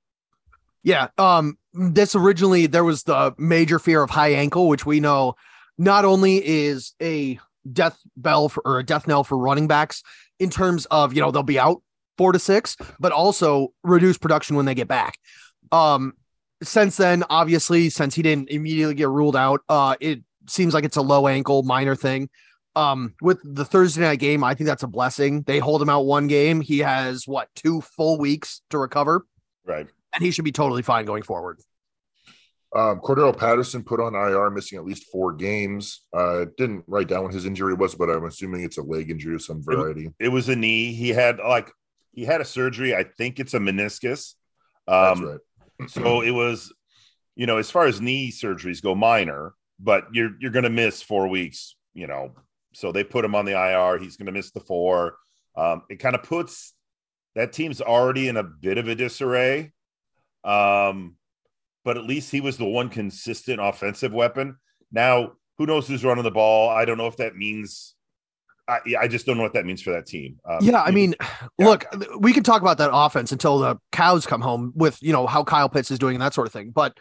Yeah. 0.82 1.08
Um, 1.18 1.58
this 1.74 2.14
originally 2.14 2.66
there 2.66 2.84
was 2.84 3.02
the 3.02 3.34
major 3.36 3.78
fear 3.78 4.02
of 4.02 4.10
high 4.10 4.32
ankle, 4.32 4.68
which 4.68 4.86
we 4.86 5.00
know 5.00 5.34
not 5.76 6.04
only 6.04 6.46
is 6.46 6.94
a 7.02 7.38
death 7.70 7.98
bell 8.16 8.48
for 8.48 8.62
or 8.64 8.78
a 8.78 8.84
death 8.84 9.06
knell 9.06 9.24
for 9.24 9.36
running 9.36 9.66
backs 9.68 10.02
in 10.38 10.50
terms 10.50 10.86
of 10.86 11.12
you 11.12 11.20
know 11.20 11.30
they'll 11.30 11.42
be 11.42 11.58
out 11.58 11.82
four 12.16 12.32
to 12.32 12.38
six, 12.38 12.76
but 12.98 13.12
also 13.12 13.68
reduce 13.82 14.18
production 14.18 14.56
when 14.56 14.66
they 14.66 14.74
get 14.74 14.88
back. 14.88 15.18
Um, 15.72 16.14
since 16.62 16.96
then, 16.96 17.22
obviously, 17.28 17.90
since 17.90 18.14
he 18.14 18.22
didn't 18.22 18.48
immediately 18.48 18.94
get 18.94 19.08
ruled 19.08 19.36
out, 19.36 19.60
uh, 19.68 19.94
it 20.00 20.20
seems 20.48 20.74
like 20.74 20.84
it's 20.84 20.96
a 20.96 21.02
low 21.02 21.28
ankle 21.28 21.62
minor 21.64 21.94
thing. 21.94 22.30
Um, 22.78 23.14
with 23.20 23.40
the 23.42 23.64
Thursday 23.64 24.02
night 24.02 24.20
game, 24.20 24.44
I 24.44 24.54
think 24.54 24.68
that's 24.68 24.84
a 24.84 24.86
blessing. 24.88 25.42
They 25.42 25.58
hold 25.58 25.82
him 25.82 25.88
out 25.88 26.02
one 26.06 26.28
game. 26.28 26.60
He 26.60 26.78
has 26.78 27.26
what 27.26 27.48
two 27.56 27.80
full 27.80 28.18
weeks 28.18 28.62
to 28.70 28.78
recover, 28.78 29.26
Right. 29.66 29.86
and 30.14 30.22
he 30.24 30.30
should 30.30 30.44
be 30.44 30.52
totally 30.52 30.82
fine 30.82 31.04
going 31.04 31.22
forward. 31.24 31.58
Um, 32.76 33.00
Cordarrelle 33.00 33.36
Patterson 33.36 33.82
put 33.82 33.98
on 33.98 34.14
IR, 34.14 34.50
missing 34.50 34.78
at 34.78 34.84
least 34.84 35.06
four 35.10 35.32
games. 35.32 36.04
Uh, 36.12 36.44
didn't 36.58 36.84
write 36.86 37.08
down 37.08 37.24
what 37.24 37.32
his 37.32 37.46
injury 37.46 37.74
was, 37.74 37.94
but 37.94 38.10
I'm 38.10 38.26
assuming 38.26 38.62
it's 38.62 38.76
a 38.78 38.82
leg 38.82 39.10
injury 39.10 39.34
of 39.34 39.42
some 39.42 39.62
variety. 39.62 40.10
It 40.20 40.28
was 40.28 40.48
a 40.50 40.54
knee. 40.56 40.92
He 40.92 41.08
had 41.08 41.38
like 41.38 41.70
he 42.12 42.24
had 42.26 42.40
a 42.40 42.44
surgery. 42.44 42.94
I 42.94 43.04
think 43.16 43.40
it's 43.40 43.54
a 43.54 43.58
meniscus. 43.58 44.34
That's 44.86 45.18
Um, 45.18 45.24
right. 45.26 45.38
So 45.88 46.20
it 46.22 46.32
was, 46.32 46.72
you 47.36 47.46
know, 47.46 47.56
as 47.56 47.70
far 47.70 47.86
as 47.86 48.00
knee 48.00 48.30
surgeries 48.32 48.82
go, 48.82 48.94
minor, 48.94 49.54
but 49.80 50.06
you're 50.12 50.30
you're 50.40 50.50
going 50.50 50.64
to 50.64 50.70
miss 50.70 51.02
four 51.02 51.26
weeks. 51.28 51.74
You 51.94 52.06
know, 52.06 52.34
so 52.72 52.92
they 52.92 53.04
put 53.04 53.24
him 53.24 53.34
on 53.34 53.44
the 53.44 53.52
IR. 53.52 53.98
He's 53.98 54.16
going 54.16 54.26
to 54.26 54.32
miss 54.32 54.50
the 54.50 54.60
four. 54.60 55.16
Um, 55.56 55.82
it 55.88 55.96
kind 55.96 56.14
of 56.14 56.22
puts 56.22 56.74
that 57.34 57.52
team's 57.52 57.80
already 57.80 58.28
in 58.28 58.36
a 58.36 58.42
bit 58.42 58.78
of 58.78 58.88
a 58.88 58.94
disarray. 58.94 59.72
Um, 60.44 61.16
but 61.84 61.96
at 61.96 62.04
least 62.04 62.30
he 62.30 62.40
was 62.40 62.56
the 62.56 62.64
one 62.64 62.88
consistent 62.88 63.60
offensive 63.60 64.12
weapon. 64.12 64.56
Now, 64.92 65.32
who 65.56 65.66
knows 65.66 65.88
who's 65.88 66.04
running 66.04 66.24
the 66.24 66.30
ball? 66.30 66.68
I 66.68 66.84
don't 66.84 66.98
know 66.98 67.06
if 67.06 67.16
that 67.16 67.36
means. 67.36 67.94
I, 68.68 68.80
I 69.00 69.08
just 69.08 69.24
don't 69.24 69.38
know 69.38 69.42
what 69.42 69.54
that 69.54 69.64
means 69.64 69.80
for 69.80 69.92
that 69.92 70.04
team. 70.06 70.38
Um, 70.48 70.58
Yeah, 70.60 70.82
I 70.82 70.90
mean, 70.90 71.14
Yeah. 71.58 71.66
look, 71.68 71.86
we 72.18 72.34
can 72.34 72.42
talk 72.42 72.60
about 72.60 72.76
that 72.78 72.90
offense 72.92 73.32
until 73.32 73.58
the 73.58 73.78
cows 73.92 74.26
come 74.26 74.42
home 74.42 74.72
with 74.76 75.02
you 75.02 75.12
know 75.12 75.26
how 75.26 75.42
Kyle 75.42 75.70
Pitts 75.70 75.90
is 75.90 75.98
doing 75.98 76.16
and 76.16 76.22
that 76.22 76.34
sort 76.34 76.46
of 76.46 76.52
thing. 76.52 76.70
But 76.70 76.98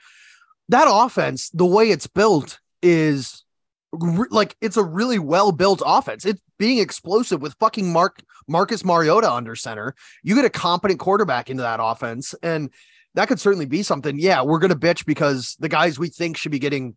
that 0.70 0.88
offense, 0.90 1.50
the 1.50 1.66
way 1.66 1.90
it's 1.90 2.08
built, 2.08 2.60
is 2.82 3.44
re- 3.91 4.27
like 4.32 4.56
it's 4.62 4.77
a 4.77 4.84
really 4.84 5.20
well 5.20 5.51
built 5.51 5.82
offense. 5.86 6.25
It's 6.25 6.41
being 6.58 6.79
explosive 6.79 7.41
with 7.41 7.56
fucking 7.60 7.91
Mark 7.91 8.22
Marcus 8.48 8.84
Mariota 8.84 9.32
under 9.32 9.56
center. 9.56 9.96
You 10.24 10.36
get 10.36 10.46
a 10.46 10.50
competent 10.50 11.00
quarterback 11.00 11.50
into 11.50 11.63
that 11.63 11.79
offense, 11.82 12.36
and 12.41 12.72
that 13.15 13.27
could 13.27 13.39
certainly 13.39 13.65
be 13.65 13.84
something. 13.84 14.20
Yeah, 14.20 14.44
we're 14.44 14.60
gonna 14.60 14.75
bitch 14.75 15.06
because 15.06 15.56
the 15.60 15.70
guys 15.70 16.00
we 16.00 16.10
think 16.10 16.38
should 16.38 16.51
be 16.51 16.60
getting 16.60 16.96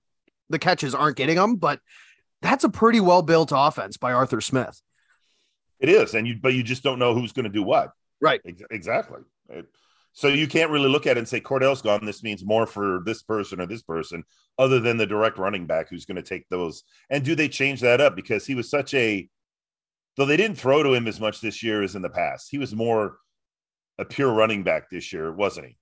the 0.49 0.59
catches 0.59 0.95
aren't 0.95 1.17
getting 1.17 1.37
them, 1.37 1.57
but 1.57 1.81
that's 2.43 2.65
a 2.65 2.69
pretty 2.69 3.01
well 3.01 3.23
built 3.23 3.53
offense 3.55 3.97
by 3.97 4.13
Arthur 4.13 4.41
Smith. 4.41 4.81
It 5.79 5.89
is, 5.89 6.15
and 6.15 6.27
you 6.27 6.37
but 6.41 6.55
you 6.55 6.63
just 6.63 6.83
don't 6.83 6.99
know 6.99 7.15
who's 7.15 7.33
going 7.33 7.45
to 7.45 7.51
do 7.51 7.63
what. 7.63 7.93
Right. 8.21 8.41
Ex- 8.45 8.63
exactly. 8.71 9.21
So 10.13 10.29
you 10.29 10.49
can't 10.49 10.71
really 10.71 10.89
look 10.89 11.07
at 11.07 11.17
it 11.17 11.21
and 11.21 11.29
say 11.29 11.41
Cordell's 11.41 11.83
gone. 11.83 12.05
This 12.05 12.23
means 12.23 12.45
more 12.45 12.67
for 12.67 13.01
this 13.07 13.23
person 13.23 13.61
or 13.61 13.67
this 13.67 13.83
person, 13.83 14.25
other 14.59 14.81
than 14.81 14.97
the 14.97 15.07
direct 15.07 15.39
running 15.39 15.67
back 15.67 15.89
who's 15.89 16.05
going 16.05 16.17
to 16.17 16.23
take 16.23 16.49
those. 16.49 16.83
And 17.11 17.25
do 17.25 17.35
they 17.35 17.49
change 17.49 17.81
that 17.83 18.01
up 18.01 18.17
because 18.17 18.45
he 18.47 18.55
was 18.55 18.69
such 18.69 18.93
a 18.95 19.29
though 20.17 20.27
they 20.27 20.37
didn't 20.37 20.59
throw 20.59 20.83
to 20.83 20.93
him 20.93 21.07
as 21.07 21.21
much 21.21 21.41
this 21.41 21.63
year 21.63 21.83
as 21.83 21.95
in 21.95 22.03
the 22.03 22.11
past. 22.11 22.49
He 22.51 22.59
was 22.59 22.75
more 22.75 23.17
a 23.99 24.05
pure 24.05 24.33
running 24.33 24.63
back 24.65 24.91
this 24.91 25.13
year, 25.13 25.33
wasn't 25.33 25.67
he? 25.69 25.77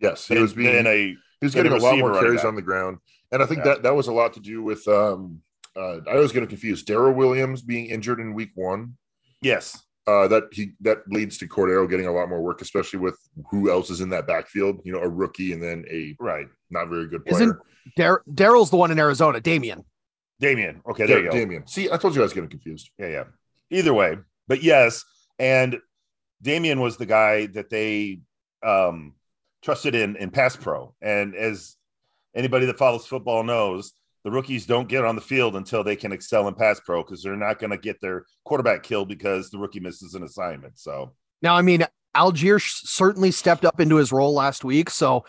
Yes, 0.00 0.26
he 0.26 0.34
Than- 0.34 0.42
was 0.42 0.54
being 0.54 0.86
a 0.86 1.08
he 1.40 1.44
was 1.44 1.54
getting 1.54 1.72
a 1.72 1.76
lot 1.76 1.98
more 1.98 2.18
carries 2.18 2.40
back. 2.40 2.46
on 2.46 2.54
the 2.54 2.62
ground, 2.62 2.98
and 3.30 3.42
I 3.42 3.46
think 3.46 3.58
Yeah. 3.58 3.74
that 3.74 3.82
that 3.82 3.94
was 3.94 4.08
a 4.08 4.12
lot 4.12 4.32
to 4.34 4.40
do 4.40 4.62
with. 4.62 4.86
um 4.88 5.42
uh, 5.76 6.00
I 6.08 6.14
was 6.16 6.32
going 6.32 6.42
to 6.42 6.48
confuse 6.48 6.82
Daryl 6.82 7.14
Williams 7.14 7.60
being 7.60 7.86
injured 7.90 8.18
in 8.18 8.32
week 8.32 8.52
one. 8.54 8.96
yes. 9.42 9.78
Uh, 10.06 10.28
that 10.28 10.44
he 10.52 10.70
that 10.80 10.98
leads 11.08 11.36
to 11.38 11.48
Cordarrelle 11.48 11.90
getting 11.90 12.06
a 12.06 12.12
lot 12.12 12.28
more 12.28 12.40
work, 12.40 12.60
especially 12.62 13.00
with 13.00 13.18
who 13.50 13.68
else 13.70 13.90
is 13.90 14.00
in 14.00 14.08
that 14.10 14.26
backfield. 14.28 14.80
You 14.84 14.92
know, 14.92 15.00
a 15.00 15.08
rookie 15.08 15.52
and 15.52 15.60
then 15.60 15.84
a 15.90 16.14
Right. 16.20 16.46
not 16.70 16.88
very 16.88 17.08
good 17.08 17.24
player. 17.26 17.42
Isn't 17.42 17.58
Dar- 17.96 18.22
Daryl's 18.32 18.70
the 18.70 18.76
one 18.76 18.92
in 18.92 18.98
Arizona, 19.00 19.40
Damien. 19.40 19.84
Damien. 20.38 20.80
Okay, 20.88 21.06
there 21.06 21.18
you 21.18 21.24
go. 21.24 21.30
Damien. 21.32 21.66
See, 21.66 21.90
I 21.90 21.96
told 21.96 22.14
you 22.14 22.20
I 22.20 22.24
was 22.24 22.32
getting 22.32 22.50
confused. 22.50 22.90
Yeah, 22.98 23.08
yeah. 23.08 23.24
Either 23.70 23.92
way, 23.94 24.18
but 24.46 24.62
yes, 24.62 25.04
and 25.40 25.80
Damien 26.40 26.80
was 26.80 26.96
the 26.98 27.06
guy 27.06 27.46
that 27.46 27.68
they 27.70 28.20
um 28.62 29.14
trusted 29.62 29.96
in 29.96 30.14
in 30.16 30.30
pass 30.30 30.54
pro. 30.54 30.94
And 31.02 31.34
as 31.34 31.74
anybody 32.34 32.66
that 32.66 32.78
follows 32.78 33.06
football 33.06 33.42
knows, 33.42 33.92
the 34.26 34.32
rookies 34.32 34.66
don't 34.66 34.88
get 34.88 35.04
on 35.04 35.14
the 35.14 35.22
field 35.22 35.54
until 35.54 35.84
they 35.84 35.94
can 35.94 36.10
excel 36.10 36.48
in 36.48 36.54
pass 36.54 36.80
pro 36.80 37.00
because 37.00 37.22
they're 37.22 37.36
not 37.36 37.60
going 37.60 37.70
to 37.70 37.78
get 37.78 38.00
their 38.00 38.24
quarterback 38.44 38.82
killed 38.82 39.08
because 39.08 39.50
the 39.50 39.58
rookie 39.58 39.78
misses 39.78 40.14
an 40.14 40.24
assignment. 40.24 40.76
So 40.80 41.14
Now, 41.42 41.54
I 41.54 41.62
mean, 41.62 41.84
Allgeier 42.16 42.60
certainly 42.60 43.30
stepped 43.30 43.64
up 43.64 43.78
into 43.78 43.94
his 43.94 44.10
role 44.10 44.34
last 44.34 44.64
week. 44.64 44.90
So, 44.90 45.24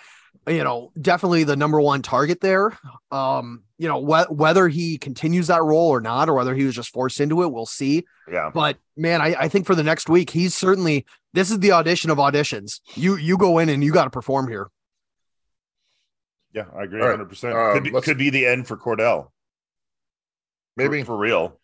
you 0.47 0.63
know, 0.63 0.91
definitely 0.99 1.43
the 1.43 1.55
number 1.55 1.79
one 1.79 2.01
target 2.01 2.41
there. 2.41 2.75
Um, 3.11 3.65
you 3.77 3.87
know, 3.87 4.03
wh- 4.03 4.31
whether 4.31 4.67
he 4.67 4.97
continues 4.97 5.45
that 5.45 5.61
role 5.61 5.89
or 5.89 6.01
not, 6.01 6.27
or 6.27 6.33
whether 6.33 6.55
he 6.55 6.63
was 6.63 6.73
just 6.73 6.91
forced 6.91 7.19
into 7.21 7.43
it, 7.43 7.51
we'll 7.51 7.67
see. 7.67 8.03
yeah, 8.31 8.49
But 8.51 8.77
man, 8.95 9.21
I, 9.21 9.35
I 9.41 9.47
think 9.47 9.67
for 9.67 9.75
the 9.75 9.83
next 9.83 10.09
week, 10.09 10.31
he's 10.31 10.55
certainly 10.55 11.05
this 11.33 11.51
is 11.51 11.59
the 11.59 11.71
audition 11.73 12.09
of 12.09 12.17
auditions. 12.17 12.79
You 12.95 13.17
you 13.17 13.37
go 13.37 13.59
in 13.59 13.69
and 13.69 13.83
you 13.83 13.91
got 13.91 14.05
to 14.05 14.09
perform 14.09 14.47
here. 14.47 14.71
Yeah, 16.53 16.65
I 16.75 16.83
agree, 16.83 17.01
right, 17.01 17.11
hundred 17.11 17.29
percent. 17.29 17.55
um, 17.55 17.73
Could 17.73 17.83
be 17.83 18.01
could 18.01 18.17
be 18.17 18.29
the 18.29 18.45
end 18.45 18.67
for 18.67 18.77
Cordell. 18.77 19.29
Maybe 20.75 21.01
for, 21.01 21.07
for 21.07 21.17
real. 21.17 21.59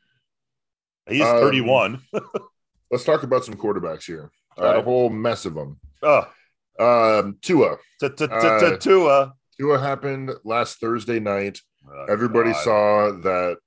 He's 1.07 1.21
Um, 1.21 1.39
thirty 1.39 1.61
one. 1.61 2.01
let's 2.91 3.03
talk 3.03 3.23
about 3.23 3.45
some 3.45 3.55
quarterbacks 3.55 4.05
here. 4.05 4.31
A 4.57 4.81
whole 4.81 5.09
mess 5.09 5.45
of 5.45 5.55
them. 5.55 5.79
Oh, 6.03 6.27
Um, 6.79 7.37
Tua. 7.41 7.77
Uh, 8.01 8.77
Tua. 8.77 9.33
Tua 9.59 9.79
happened 9.79 10.31
last 10.43 10.79
Thursday 10.79 11.19
night. 11.19 11.59
Oh, 11.87 12.05
Everybody 12.09 12.51
God. 12.51 12.63
saw 12.63 13.11
that. 13.23 13.57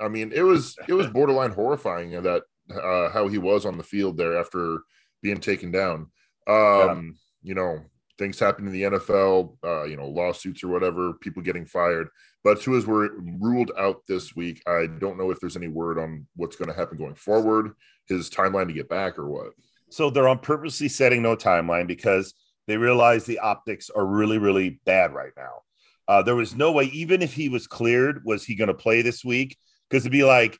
I 0.00 0.08
mean, 0.08 0.32
it 0.34 0.42
was 0.42 0.76
it 0.88 0.94
was 0.94 1.06
borderline 1.08 1.50
horrifying 1.50 2.10
that 2.22 2.42
uh, 2.72 3.10
how 3.10 3.28
he 3.28 3.38
was 3.38 3.66
on 3.66 3.76
the 3.76 3.82
field 3.84 4.16
there 4.16 4.38
after 4.38 4.78
being 5.22 5.38
taken 5.40 5.70
down. 5.70 6.10
Um, 6.46 7.16
You 7.42 7.54
know, 7.54 7.80
things 8.20 8.38
happen 8.38 8.66
in 8.66 8.72
the 8.72 8.82
NFL. 8.82 9.56
Uh, 9.64 9.84
you 9.84 9.96
know, 9.96 10.06
lawsuits 10.06 10.62
or 10.62 10.68
whatever, 10.68 11.14
people 11.14 11.42
getting 11.42 11.66
fired. 11.66 12.08
But 12.44 12.60
Tua's 12.60 12.86
were 12.86 13.10
ruled 13.40 13.72
out 13.76 14.02
this 14.06 14.36
week. 14.36 14.62
I 14.66 14.86
don't 14.98 15.18
know 15.18 15.30
if 15.30 15.40
there's 15.40 15.56
any 15.56 15.68
word 15.68 15.98
on 15.98 16.26
what's 16.36 16.54
going 16.54 16.70
to 16.70 16.76
happen 16.76 16.98
going 16.98 17.16
forward, 17.16 17.72
his 18.06 18.30
timeline 18.30 18.68
to 18.68 18.74
get 18.74 18.88
back 18.88 19.18
or 19.18 19.28
what. 19.28 19.52
So 19.88 20.10
they're 20.10 20.28
on 20.28 20.38
purposely 20.38 20.88
setting 20.88 21.22
no 21.22 21.34
timeline 21.34 21.86
because 21.86 22.34
they 22.68 22.76
realize 22.76 23.24
the 23.24 23.40
optics 23.40 23.90
are 23.90 24.06
really, 24.06 24.38
really 24.38 24.80
bad 24.84 25.12
right 25.12 25.32
now. 25.36 25.62
Uh, 26.06 26.22
there 26.22 26.36
was 26.36 26.54
no 26.54 26.72
way, 26.72 26.84
even 26.84 27.22
if 27.22 27.32
he 27.32 27.48
was 27.48 27.66
cleared, 27.66 28.22
was 28.24 28.44
he 28.44 28.54
going 28.54 28.68
to 28.68 28.74
play 28.74 29.02
this 29.02 29.24
week? 29.24 29.56
Because 29.88 30.04
it'd 30.04 30.12
be 30.12 30.24
like, 30.24 30.58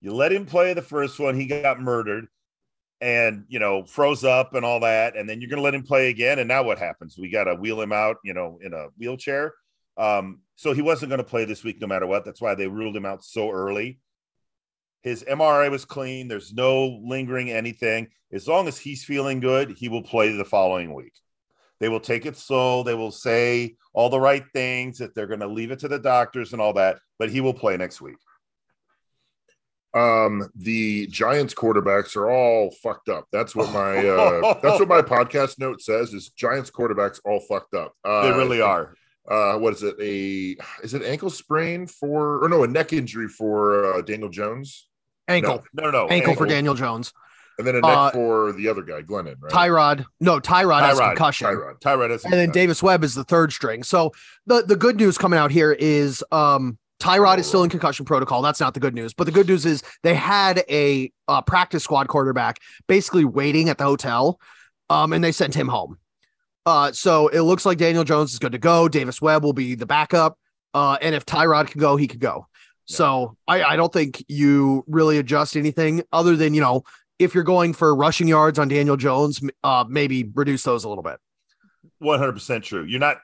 you 0.00 0.12
let 0.12 0.32
him 0.32 0.44
play 0.44 0.74
the 0.74 0.82
first 0.82 1.18
one, 1.18 1.34
he 1.38 1.46
got 1.46 1.80
murdered 1.80 2.26
and, 3.00 3.44
you 3.48 3.58
know, 3.58 3.84
froze 3.84 4.24
up 4.24 4.54
and 4.54 4.64
all 4.64 4.80
that. 4.80 5.16
And 5.16 5.28
then 5.28 5.40
you're 5.40 5.50
going 5.50 5.58
to 5.58 5.64
let 5.64 5.74
him 5.74 5.82
play 5.82 6.08
again. 6.08 6.38
And 6.38 6.48
now 6.48 6.62
what 6.62 6.78
happens? 6.78 7.16
We 7.18 7.30
got 7.30 7.44
to 7.44 7.54
wheel 7.54 7.80
him 7.80 7.92
out, 7.92 8.16
you 8.24 8.34
know, 8.34 8.58
in 8.62 8.72
a 8.72 8.88
wheelchair. 8.98 9.52
Um, 9.96 10.40
so 10.56 10.72
he 10.72 10.82
wasn't 10.82 11.10
going 11.10 11.18
to 11.18 11.24
play 11.24 11.44
this 11.44 11.64
week 11.64 11.80
no 11.80 11.86
matter 11.86 12.06
what. 12.06 12.24
That's 12.24 12.40
why 12.40 12.54
they 12.54 12.68
ruled 12.68 12.96
him 12.96 13.06
out 13.06 13.24
so 13.24 13.50
early. 13.50 14.00
His 15.02 15.22
MRI 15.24 15.70
was 15.70 15.84
clean. 15.84 16.28
There's 16.28 16.52
no 16.52 17.00
lingering 17.04 17.50
anything. 17.50 18.08
As 18.32 18.48
long 18.48 18.66
as 18.66 18.78
he's 18.78 19.04
feeling 19.04 19.40
good, 19.40 19.76
he 19.76 19.88
will 19.88 20.02
play 20.02 20.36
the 20.36 20.44
following 20.44 20.94
week. 20.94 21.12
They 21.78 21.88
will 21.88 22.00
take 22.00 22.26
it 22.26 22.36
slow. 22.36 22.82
They 22.82 22.94
will 22.94 23.12
say 23.12 23.76
all 23.92 24.08
the 24.08 24.20
right 24.20 24.44
things 24.52 24.98
that 24.98 25.14
they're 25.14 25.26
going 25.26 25.40
to 25.40 25.46
leave 25.46 25.70
it 25.70 25.78
to 25.80 25.88
the 25.88 25.98
doctors 25.98 26.52
and 26.52 26.60
all 26.60 26.72
that, 26.74 26.98
but 27.18 27.30
he 27.30 27.40
will 27.40 27.54
play 27.54 27.76
next 27.76 28.00
week. 28.00 28.16
Um, 29.96 30.50
the 30.54 31.06
Giants 31.06 31.54
quarterbacks 31.54 32.16
are 32.16 32.30
all 32.30 32.70
fucked 32.82 33.08
up. 33.08 33.26
That's 33.32 33.54
what 33.56 33.72
my 33.72 33.96
uh, 34.06 34.54
that's 34.62 34.78
what 34.78 34.88
my 34.88 35.00
podcast 35.02 35.58
note 35.58 35.80
says. 35.80 36.12
Is 36.12 36.28
Giants 36.30 36.70
quarterbacks 36.70 37.18
all 37.24 37.40
fucked 37.40 37.74
up? 37.74 37.94
Uh, 38.04 38.22
They 38.30 38.36
really 38.36 38.60
are. 38.60 38.94
Uh, 39.28 39.56
what 39.58 39.72
is 39.72 39.82
it? 39.82 39.96
A 40.00 40.56
is 40.84 40.94
it 40.94 41.02
ankle 41.02 41.30
sprain 41.30 41.86
for 41.86 42.44
or 42.44 42.48
no 42.48 42.62
a 42.62 42.68
neck 42.68 42.92
injury 42.92 43.26
for 43.28 43.94
uh, 43.94 44.02
Daniel 44.02 44.28
Jones, 44.28 44.86
Ankle, 45.28 45.64
No, 45.72 45.84
no, 45.84 45.90
no. 45.90 46.08
ankle 46.08 46.34
for. 46.36 46.46
Daniel 46.46 46.74
Jones. 46.74 47.12
and 47.58 47.66
then 47.66 47.74
a 47.76 47.80
neck 47.80 47.90
Uh, 47.96 48.10
for 48.10 48.52
the 48.52 48.68
other 48.68 48.82
guy, 48.82 49.00
Glennon. 49.02 49.34
Right? 49.40 49.50
Tyrod, 49.52 50.04
no, 50.20 50.38
Tyrod, 50.38 50.80
has 50.82 50.98
Tyrod, 51.00 51.06
concussion. 51.08 51.46
Tyrod. 51.48 51.80
Tyrod 51.80 52.10
is 52.10 52.24
and 52.24 52.34
then 52.34 52.50
Davis 52.50 52.82
Webb 52.82 53.02
is 53.02 53.14
the 53.14 53.24
third 53.24 53.50
string. 53.52 53.82
So 53.82 54.12
the 54.46 54.62
the 54.62 54.76
good 54.76 54.96
news 54.96 55.16
coming 55.18 55.38
out 55.38 55.50
here 55.50 55.72
is 55.72 56.22
um 56.30 56.78
Tyrod 57.00 57.38
is 57.38 57.46
still 57.46 57.62
in 57.62 57.70
concussion 57.70 58.04
protocol. 58.04 58.42
That's 58.42 58.60
not 58.60 58.74
the 58.74 58.80
good 58.80 58.94
news, 58.94 59.12
but 59.12 59.24
the 59.24 59.32
good 59.32 59.48
news 59.48 59.66
is 59.66 59.82
they 60.02 60.14
had 60.14 60.64
a 60.70 61.12
uh, 61.28 61.42
practice 61.42 61.84
squad 61.84 62.08
quarterback 62.08 62.58
basically 62.86 63.24
waiting 63.24 63.68
at 63.68 63.78
the 63.78 63.84
hotel, 63.84 64.40
um, 64.88 65.12
and 65.12 65.22
they 65.22 65.32
sent 65.32 65.54
him 65.54 65.68
home. 65.68 65.98
Uh, 66.64 66.90
so 66.92 67.28
it 67.28 67.42
looks 67.42 67.64
like 67.64 67.78
Daniel 67.78 68.02
Jones 68.02 68.32
is 68.32 68.38
good 68.38 68.52
to 68.52 68.58
go. 68.58 68.88
Davis 68.88 69.20
Webb 69.20 69.44
will 69.44 69.52
be 69.52 69.74
the 69.74 69.86
backup, 69.86 70.38
uh, 70.74 70.96
and 71.00 71.14
if 71.14 71.26
Tyrod 71.26 71.68
can 71.68 71.80
go, 71.80 71.96
he 71.96 72.08
could 72.08 72.20
go. 72.20 72.46
So 72.86 73.36
I, 73.48 73.62
I 73.62 73.76
don't 73.76 73.92
think 73.92 74.24
you 74.28 74.84
really 74.86 75.18
adjust 75.18 75.56
anything 75.56 76.02
other 76.12 76.36
than 76.36 76.54
you 76.54 76.60
know 76.60 76.84
if 77.18 77.34
you're 77.34 77.44
going 77.44 77.72
for 77.72 77.94
rushing 77.94 78.28
yards 78.28 78.58
on 78.58 78.68
Daniel 78.68 78.96
Jones, 78.96 79.40
uh, 79.64 79.84
maybe 79.88 80.30
reduce 80.34 80.62
those 80.62 80.84
a 80.84 80.88
little 80.88 81.02
bit. 81.02 81.18
100% 82.02 82.62
true. 82.62 82.84
You're 82.84 83.00
not, 83.00 83.18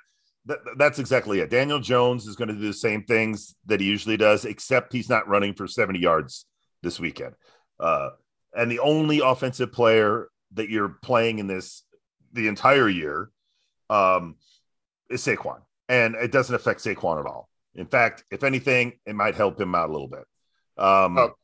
that, 0.47 0.59
that's 0.77 0.99
exactly 0.99 1.41
it. 1.41 1.51
Daniel 1.51 1.79
Jones 1.81 2.27
is 2.27 2.37
going 2.37 2.49
to 2.49 2.55
do 2.55 2.61
the 2.67 2.73
same 2.73 3.05
things 3.05 3.55
that 3.67 3.81
he 3.81 3.87
usually 3.87 4.17
does, 4.17 4.45
except 4.45 4.93
he's 4.93 5.09
not 5.09 5.29
running 5.29 5.55
for 5.55 5.67
70 5.67 5.99
yards 5.99 6.47
this 6.83 6.99
weekend. 6.99 7.35
Uh, 7.79 8.11
and 8.55 8.71
the 8.71 8.81
only 8.81 9.21
offensive 9.21 9.73
player 9.73 10.29
that 10.55 10.69
you're 10.69 10.97
playing 11.03 11.39
in 11.39 11.47
this 11.47 11.85
the 12.33 12.49
entire 12.49 12.89
year 12.89 13.31
um, 13.91 14.37
is 15.11 15.23
Saquon. 15.25 15.61
And 15.89 16.15
it 16.15 16.33
doesn't 16.33 16.55
affect 16.55 16.81
Saquon 16.83 17.21
at 17.21 17.27
all. 17.27 17.49
In 17.75 17.87
fact, 17.87 18.25
if 18.31 18.43
anything, 18.45 18.95
it 19.07 19.15
might 19.15 19.35
help 19.35 19.61
him 19.61 19.75
out 19.75 19.89
a 19.89 19.93
little 19.93 20.09
bit. 20.09 20.25
Um, 20.79 21.19
Oh. 21.19 21.35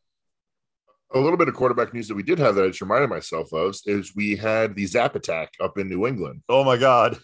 a 1.14 1.20
little 1.20 1.38
bit 1.38 1.48
of 1.48 1.54
quarterback 1.54 1.94
news 1.94 2.08
that 2.08 2.14
we 2.14 2.22
did 2.22 2.38
have 2.38 2.54
that 2.54 2.64
I 2.64 2.68
just 2.68 2.80
reminded 2.82 3.08
myself 3.10 3.52
of 3.52 3.74
is 3.86 4.14
we 4.14 4.36
had 4.36 4.74
the 4.74 4.84
Zap 4.86 5.14
attack 5.14 5.52
up 5.60 5.78
in 5.78 5.88
New 5.88 6.06
England. 6.06 6.42
oh 6.48 6.64
my 6.64 6.76
God. 6.76 7.18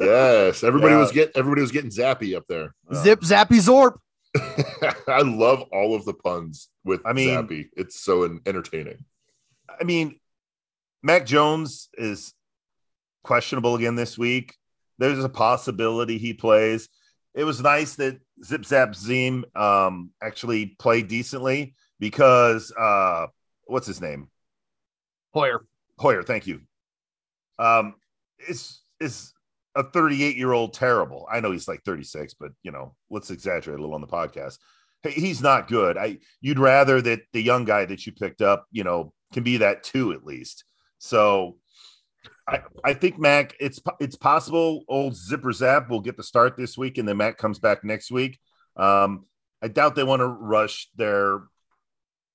Yes, 0.00 0.62
everybody 0.64 0.94
Yeah. 0.94 1.00
was 1.00 1.12
getting 1.12 1.32
everybody 1.36 1.60
was 1.62 1.70
getting 1.72 1.90
zappy 1.90 2.36
up 2.36 2.44
there. 2.48 2.74
Zip 2.94 3.20
Zappy 3.20 3.60
Zorp. 3.60 3.96
I 5.08 5.20
love 5.22 5.62
all 5.72 5.94
of 5.94 6.04
the 6.04 6.14
puns 6.14 6.68
with 6.84 7.00
I 7.04 7.12
mean- 7.12 7.28
zappy. 7.30 7.68
It's 7.76 8.00
so 8.00 8.24
entertaining. 8.46 9.04
I 9.68 9.84
mean, 9.84 10.18
Mac 11.02 11.26
Jones 11.26 11.88
is 11.94 12.32
questionable 13.22 13.74
again 13.74 13.94
this 13.96 14.16
week. 14.16 14.54
There's 14.98 15.22
a 15.22 15.28
possibility 15.28 16.18
he 16.18 16.34
plays. 16.34 16.88
It 17.34 17.44
was 17.44 17.60
nice 17.60 17.96
that 17.96 18.20
Zip 18.44 18.64
Zap 18.64 18.94
Zim 18.94 19.44
um, 19.56 20.10
actually 20.22 20.66
played 20.78 21.08
decently 21.08 21.74
because 21.98 22.72
uh, 22.72 23.26
what's 23.64 23.86
his 23.86 24.00
name? 24.00 24.28
Hoyer. 25.32 25.64
Hoyer. 25.98 26.22
Thank 26.22 26.46
you. 26.46 26.60
Um, 27.58 27.94
is 28.48 28.80
is 29.00 29.32
a 29.74 29.82
38 29.82 30.36
year 30.36 30.52
old 30.52 30.72
terrible? 30.72 31.26
I 31.30 31.40
know 31.40 31.52
he's 31.52 31.68
like 31.68 31.82
36, 31.84 32.34
but 32.34 32.52
you 32.62 32.72
know, 32.72 32.94
let's 33.10 33.30
exaggerate 33.30 33.78
a 33.78 33.82
little 33.82 33.94
on 33.94 34.00
the 34.00 34.06
podcast. 34.06 34.58
Hey, 35.02 35.12
he's 35.12 35.42
not 35.42 35.68
good. 35.68 35.98
I 35.98 36.18
you'd 36.40 36.58
rather 36.58 37.00
that 37.02 37.22
the 37.32 37.42
young 37.42 37.64
guy 37.64 37.84
that 37.84 38.06
you 38.06 38.12
picked 38.12 38.42
up, 38.42 38.66
you 38.70 38.84
know, 38.84 39.12
can 39.32 39.42
be 39.42 39.58
that 39.58 39.82
too 39.82 40.12
at 40.12 40.24
least. 40.24 40.64
So 40.98 41.58
I, 42.46 42.60
I 42.84 42.94
think 42.94 43.18
Mac, 43.18 43.54
it's 43.58 43.80
it's 44.00 44.16
possible 44.16 44.84
old 44.88 45.16
Zipper 45.16 45.52
Zap 45.52 45.88
will 45.88 46.00
get 46.00 46.16
the 46.16 46.22
start 46.22 46.56
this 46.56 46.76
week, 46.76 46.98
and 46.98 47.08
then 47.08 47.16
Mac 47.16 47.38
comes 47.38 47.58
back 47.58 47.84
next 47.84 48.10
week. 48.10 48.38
Um, 48.76 49.24
I 49.62 49.68
doubt 49.68 49.94
they 49.94 50.04
want 50.04 50.20
to 50.20 50.28
rush 50.28 50.88
their 50.96 51.40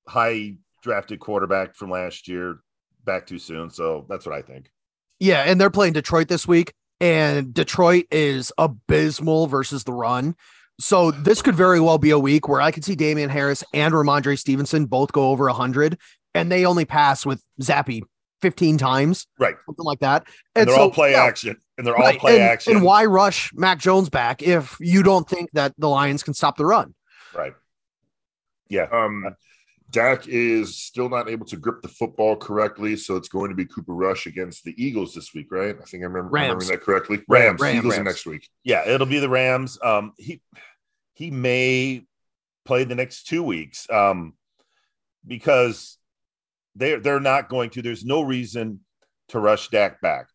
high 0.07 0.57
drafted 0.81 1.19
quarterback 1.19 1.75
from 1.75 1.91
last 1.91 2.27
year 2.27 2.59
back 3.03 3.27
too 3.27 3.39
soon. 3.39 3.69
So 3.69 4.05
that's 4.09 4.25
what 4.25 4.35
I 4.35 4.41
think. 4.41 4.71
Yeah, 5.19 5.43
and 5.43 5.59
they're 5.59 5.69
playing 5.69 5.93
Detroit 5.93 6.27
this 6.27 6.47
week, 6.47 6.73
and 6.99 7.53
Detroit 7.53 8.05
is 8.11 8.51
abysmal 8.57 9.47
versus 9.47 9.83
the 9.83 9.93
run. 9.93 10.35
So 10.79 11.11
this 11.11 11.41
could 11.41 11.55
very 11.55 11.79
well 11.79 11.97
be 11.97 12.11
a 12.11 12.19
week 12.19 12.47
where 12.47 12.61
I 12.61 12.71
could 12.71 12.85
see 12.85 12.95
Damien 12.95 13.29
Harris 13.29 13.63
and 13.73 13.93
Rhamondre 13.93 14.37
Stevenson 14.39 14.85
both 14.85 15.11
go 15.11 15.29
over 15.29 15.45
100, 15.45 15.97
and 16.33 16.51
they 16.51 16.65
only 16.65 16.85
pass 16.85 17.25
with 17.25 17.43
Zappy 17.61 18.01
15 18.41 18.77
times, 18.77 19.27
Right. 19.37 19.55
something 19.65 19.85
like 19.85 19.99
that. 19.99 20.25
And, 20.55 20.69
they're 20.69 20.75
so, 20.75 20.83
all 20.83 20.91
play 20.91 21.11
yeah, 21.11 21.23
action. 21.23 21.57
And 21.77 21.85
they're 21.85 21.95
all 21.95 22.03
right, 22.03 22.19
play 22.19 22.35
and, 22.35 22.43
action. 22.43 22.75
And 22.75 22.83
why 22.83 23.05
rush 23.05 23.51
Mac 23.53 23.79
Jones 23.79 24.09
back 24.09 24.41
if 24.41 24.77
you 24.79 25.03
don't 25.03 25.27
think 25.27 25.49
that 25.53 25.73
the 25.77 25.89
Lions 25.89 26.23
can 26.23 26.33
stop 26.33 26.57
the 26.57 26.65
run? 26.65 26.93
Right. 27.33 27.53
Yeah. 28.69 28.87
Um, 28.91 29.35
Dak 29.91 30.27
is 30.27 30.75
still 30.75 31.09
not 31.09 31.29
able 31.29 31.45
to 31.47 31.57
grip 31.57 31.81
the 31.81 31.87
football 31.87 32.35
correctly, 32.35 32.95
so 32.95 33.15
it's 33.15 33.29
going 33.29 33.49
to 33.49 33.55
be 33.55 33.65
Cooper 33.65 33.93
Rush 33.93 34.27
against 34.27 34.63
the 34.63 34.75
Eagles 34.77 35.13
this 35.13 35.33
week, 35.33 35.47
right? 35.51 35.75
I 35.81 35.85
think 35.85 36.03
I 36.03 36.07
remember 36.07 36.29
remembering 36.29 36.67
that 36.69 36.81
correctly. 36.81 37.21
Rams. 37.27 37.59
Rams, 37.59 37.77
Eagles 37.77 37.93
are 37.95 37.97
Rams. 37.97 38.05
next 38.05 38.25
week. 38.25 38.49
Yeah, 38.63 38.87
it'll 38.87 39.07
be 39.07 39.19
the 39.19 39.29
Rams. 39.29 39.79
Um, 39.81 40.13
he 40.17 40.41
he 41.13 41.31
may 41.31 42.05
play 42.65 42.83
the 42.83 42.95
next 42.95 43.23
two 43.23 43.41
weeks 43.41 43.89
um, 43.89 44.33
because 45.25 45.97
they're 46.75 46.99
they're 46.99 47.19
not 47.19 47.49
going 47.49 47.71
to. 47.71 47.81
There's 47.81 48.05
no 48.05 48.21
reason 48.21 48.81
to 49.29 49.39
rush 49.39 49.69
Dak 49.69 50.01
back 50.01 50.27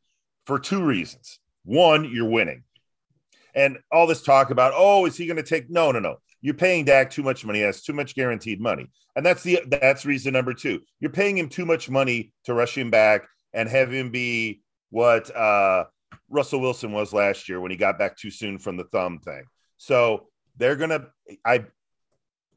for 0.47 0.59
two 0.59 0.85
reasons. 0.85 1.39
One, 1.65 2.05
you're 2.11 2.29
winning. 2.29 2.65
And 3.55 3.79
all 3.93 4.09
this 4.09 4.23
talk 4.23 4.51
about, 4.51 4.73
oh, 4.75 5.07
is 5.07 5.17
he 5.17 5.27
going 5.27 5.37
to 5.37 5.43
take? 5.45 5.71
No, 5.71 5.93
no, 5.93 6.01
no. 6.01 6.17
You're 6.45 6.53
paying 6.53 6.85
Dak 6.85 7.11
too 7.11 7.23
much 7.23 7.43
money. 7.43 7.61
Has 7.61 7.81
too 7.81 7.95
much 7.95 8.15
guaranteed 8.15 8.61
money, 8.61 8.91
and 9.17 9.25
that's 9.25 9.43
the 9.43 9.61
that's 9.67 10.05
reason 10.05 10.35
number 10.35 10.53
two. 10.53 10.83
You're 11.01 11.11
paying 11.11 11.39
him 11.39 11.49
too 11.49 11.65
much 11.65 11.89
money 11.89 12.35
to 12.45 12.53
rush 12.53 12.77
him 12.77 12.91
back 12.91 13.23
and 13.55 13.67
have 13.67 13.91
him 13.91 14.11
be 14.11 14.61
what 14.91 15.35
uh, 15.35 15.87
Russell 16.29 16.61
Wilson 16.61 16.93
was 16.93 17.15
last 17.15 17.49
year 17.49 17.61
when 17.61 17.71
he 17.71 17.79
got 17.79 17.99
back 17.99 18.19
too 18.19 18.31
soon 18.31 18.59
from 18.59 18.77
the 18.77 18.85
thumb 18.85 19.21
thing. 19.21 19.45
So 19.79 20.29
they're 20.59 20.77
gonna, 20.77 21.07
I, 21.47 21.65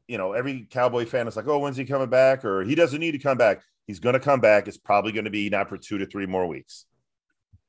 you 0.06 0.18
know, 0.18 0.34
every 0.34 0.68
Cowboy 0.70 1.06
fan 1.06 1.26
is 1.26 1.34
like, 1.34 1.48
oh, 1.48 1.58
when's 1.58 1.78
he 1.78 1.86
coming 1.86 2.10
back? 2.10 2.44
Or 2.44 2.64
he 2.64 2.74
doesn't 2.74 3.00
need 3.00 3.12
to 3.12 3.18
come 3.18 3.38
back. 3.38 3.62
He's 3.86 4.00
to 4.12 4.20
come 4.20 4.40
back. 4.40 4.68
It's 4.68 4.76
probably 4.76 5.12
to 5.24 5.30
be 5.30 5.48
not 5.48 5.70
for 5.70 5.78
two 5.78 5.96
to 5.96 6.04
three 6.04 6.26
more 6.26 6.46
weeks. 6.46 6.84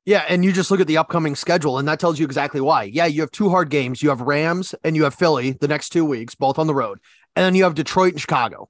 Yeah, 0.06 0.26
and 0.28 0.44
you 0.44 0.52
just 0.52 0.72
look 0.72 0.80
at 0.80 0.88
the 0.88 0.98
upcoming 0.98 1.36
schedule, 1.36 1.78
and 1.78 1.88
that 1.88 2.00
tells 2.00 2.20
you 2.20 2.26
exactly 2.26 2.62
why. 2.62 2.84
Yeah, 2.84 3.06
you 3.06 3.22
have 3.22 3.32
two 3.32 3.50
hard 3.50 3.70
games. 3.70 4.02
You 4.02 4.10
have 4.10 4.22
Rams 4.22 4.74
and 4.84 4.96
you 4.96 5.04
have 5.04 5.14
Philly 5.14 5.52
the 5.52 5.68
next 5.68 5.90
two 5.90 6.06
weeks, 6.06 6.36
both 6.36 6.58
on 6.58 6.68
the 6.68 6.74
road, 6.74 7.00
and 7.36 7.46
then 7.46 7.54
you 7.56 7.64
have 7.64 7.76
Detroit 7.76 8.14
and 8.14 8.22
Chicago. 8.22 8.70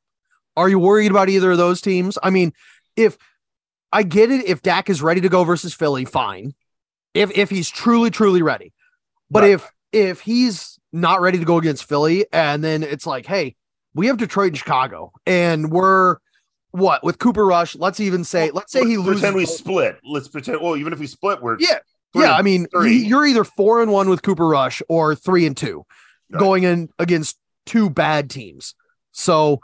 Are 0.57 0.67
you 0.67 0.79
worried 0.79 1.12
about 1.12 1.29
either 1.29 1.51
of 1.51 1.57
those 1.57 1.79
teams? 1.81 2.17
I 2.21 2.29
mean, 2.29 2.51
if 2.95 3.17
I 3.93 4.03
get 4.03 4.31
it, 4.31 4.45
if 4.48 4.62
Dak 4.62 4.89
is 4.89 5.01
ready 5.01 5.21
to 5.21 5.29
go 5.29 5.43
versus 5.43 5.74
Philly, 5.74 6.03
fine. 6.03 6.53
If 7.13 7.36
if 7.38 7.50
he's 7.50 7.69
truly 7.69 8.09
truly 8.12 8.41
ready, 8.41 8.74
but 9.31 9.43
Right. 9.43 9.51
if 9.51 9.71
if 9.91 10.21
he's 10.21 10.77
not 10.91 11.21
ready 11.21 11.39
to 11.39 11.45
go 11.45 11.57
against 11.57 11.86
Philly, 11.86 12.25
and 12.33 12.63
then 12.63 12.83
it's 12.83 13.05
like, 13.05 13.25
hey, 13.25 13.55
we 13.93 14.07
have 14.07 14.17
Detroit 14.17 14.50
and 14.50 14.57
Chicago, 14.57 15.12
and 15.25 15.71
we're 15.71 16.17
what 16.72 17.04
with 17.04 17.20
Cooper 17.20 17.46
Rush? 17.46 17.76
Let's 17.76 18.00
even 18.00 18.24
say, 18.24 18.52
let's 18.52 18.72
say 18.72 18.86
he 18.86 18.98
Let's 18.98 19.08
loses. 19.08 19.22
Pretend 19.22 19.36
we 19.36 19.46
both- 19.46 19.54
split. 19.56 20.00
Let's 20.04 20.28
pretend. 20.28 20.62
Well, 20.62 20.76
even 20.78 20.94
if 20.94 21.00
we 21.00 21.08
split, 21.08 21.42
we're 21.42 21.58
Yeah, 21.60 21.80
yeah, 22.14 22.34
I 22.36 22.42
mean, 22.42 22.68
three. 22.68 22.94
you- 22.98 23.06
you're 23.06 23.26
either 23.26 23.44
four 23.44 23.82
and 23.82 23.92
one 23.92 24.10
with 24.10 24.22
Cooper 24.22 24.48
Rush 24.48 24.82
or 24.90 25.16
three 25.16 25.46
and 25.46 25.56
two, 25.58 25.86
Right. 26.32 26.40
going 26.40 26.64
in 26.64 26.90
against 27.00 27.38
two 27.66 27.90
bad 27.90 28.30
teams. 28.30 28.76
So, 29.12 29.62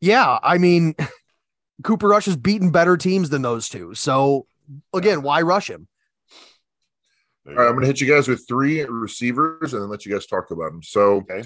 yeah, 0.00 0.38
I 0.42 0.58
mean, 0.58 0.94
Cooper 1.82 2.08
Rush 2.08 2.26
has 2.26 2.36
beaten 2.36 2.70
better 2.70 2.96
teams 2.96 3.30
than 3.30 3.42
those 3.42 3.68
two. 3.68 3.94
So, 3.94 4.46
again, 4.94 5.22
why 5.22 5.42
rush 5.42 5.68
him? 5.70 5.88
All 7.46 7.54
right. 7.54 7.66
I'm 7.66 7.72
going 7.72 7.80
to 7.82 7.86
hit 7.86 8.00
you 8.00 8.06
guys 8.06 8.28
with 8.28 8.46
three 8.46 8.82
receivers 8.84 9.72
and 9.72 9.82
then 9.82 9.88
let 9.90 10.04
you 10.04 10.12
guys 10.12 10.26
talk 10.26 10.50
about 10.50 10.72
them. 10.72 10.82
So, 10.82 11.24
Okay. 11.28 11.40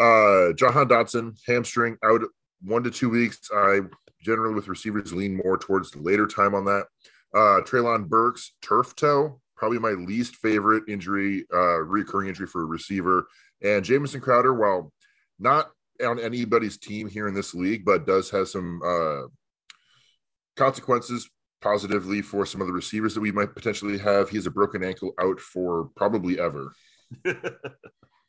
uh, 0.00 0.52
Jahan 0.54 0.88
Dotson, 0.88 1.36
hamstring 1.46 1.96
out 2.04 2.22
one 2.62 2.84
to 2.84 2.90
two 2.90 3.10
weeks. 3.10 3.40
I 3.54 3.80
generally 4.22 4.54
with 4.54 4.68
receivers 4.68 5.12
lean 5.12 5.40
more 5.44 5.58
towards 5.58 5.90
the 5.90 6.00
later 6.00 6.26
time 6.26 6.54
on 6.54 6.64
that. 6.64 6.86
Uh, 7.34 7.60
Treylon 7.62 8.08
Burks, 8.08 8.52
turf 8.62 8.94
toe, 8.94 9.40
probably 9.56 9.78
my 9.78 9.90
least 9.90 10.36
favorite 10.36 10.84
injury, 10.88 11.44
uh, 11.52 11.78
recurring 11.80 12.28
injury 12.28 12.46
for 12.46 12.62
a 12.62 12.66
receiver. 12.66 13.26
And 13.62 13.84
Jamison 13.84 14.20
Crowder, 14.20 14.54
while 14.54 14.92
not 15.38 15.70
on 16.04 16.18
anybody's 16.18 16.78
team 16.78 17.08
here 17.08 17.28
in 17.28 17.34
this 17.34 17.54
league, 17.54 17.84
but 17.84 18.06
does 18.06 18.30
have 18.30 18.48
some 18.48 18.80
uh, 18.84 19.22
consequences 20.56 21.28
positively 21.60 22.22
for 22.22 22.44
some 22.44 22.60
of 22.60 22.66
the 22.66 22.72
receivers 22.72 23.14
that 23.14 23.20
we 23.20 23.32
might 23.32 23.54
potentially 23.54 23.98
have. 23.98 24.28
He 24.28 24.36
has 24.36 24.46
a 24.46 24.50
broken 24.50 24.82
ankle 24.82 25.12
out 25.20 25.40
for 25.40 25.90
probably 25.96 26.40
ever. 26.40 26.72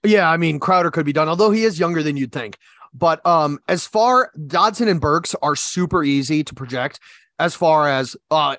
Yeah, 0.04 0.30
I 0.30 0.36
mean, 0.36 0.60
Crowder 0.60 0.92
could 0.92 1.06
be 1.06 1.14
done, 1.14 1.30
although 1.30 1.52
he 1.52 1.64
is 1.64 1.80
younger 1.80 2.04
than 2.04 2.18
you'd 2.18 2.34
think. 2.34 2.58
But 2.94 3.26
um, 3.26 3.60
as 3.68 3.86
far 3.88 4.32
Dotson 4.38 4.88
and 4.88 5.02
Burks 5.02 5.36
are 5.42 5.56
super 5.56 6.04
easy 6.04 6.44
to 6.44 6.54
project. 6.54 7.00
As 7.40 7.56
far 7.56 7.90
as 7.90 8.16
uh, 8.30 8.58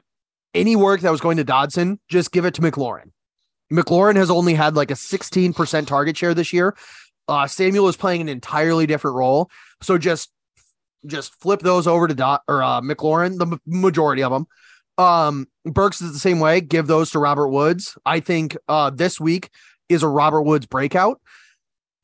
any 0.53 0.75
work 0.77 1.01
that 1.03 1.13
was 1.13 1.21
going 1.21 1.37
to 1.37 1.45
Dotson, 1.45 1.99
just 2.09 2.33
give 2.33 2.45
it 2.45 2.55
to 2.55 2.61
McLaurin. 2.61 3.13
McLaurin 3.73 4.17
has 4.17 4.31
only 4.31 4.55
had 4.55 4.77
like 4.77 4.91
a 4.91 4.95
16% 4.95 5.87
target 5.87 6.17
share 6.17 6.35
this 6.35 6.53
year. 6.53 6.77
Uh, 7.29 7.47
Samuel 7.47 7.89
is 7.89 7.97
playing 7.97 8.21
an 8.21 8.29
entirely 8.29 8.87
different 8.87 9.17
role, 9.17 9.49
so 9.81 9.97
just 9.97 10.31
just 11.07 11.35
flip 11.41 11.61
those 11.61 11.87
over 11.87 12.09
to 12.09 12.15
Dot 12.15 12.43
or 12.49 12.63
uh, 12.63 12.81
McLaurin, 12.81 13.39
the 13.39 13.47
m- 13.47 13.61
majority 13.67 14.23
of 14.23 14.33
them. 14.33 14.47
Um, 14.97 15.47
Burks 15.65 16.01
is 16.01 16.13
the 16.13 16.19
same 16.19 16.41
way. 16.41 16.61
Give 16.61 16.87
those 16.87 17.11
to 17.11 17.19
Robert 17.19 17.49
Woods. 17.49 17.97
I 18.07 18.21
think 18.21 18.57
uh, 18.69 18.91
this 18.91 19.21
week 19.21 19.51
is 19.89 20.03
a 20.03 20.09
Robert 20.09 20.43
Woods 20.43 20.67
breakout. 20.67 21.21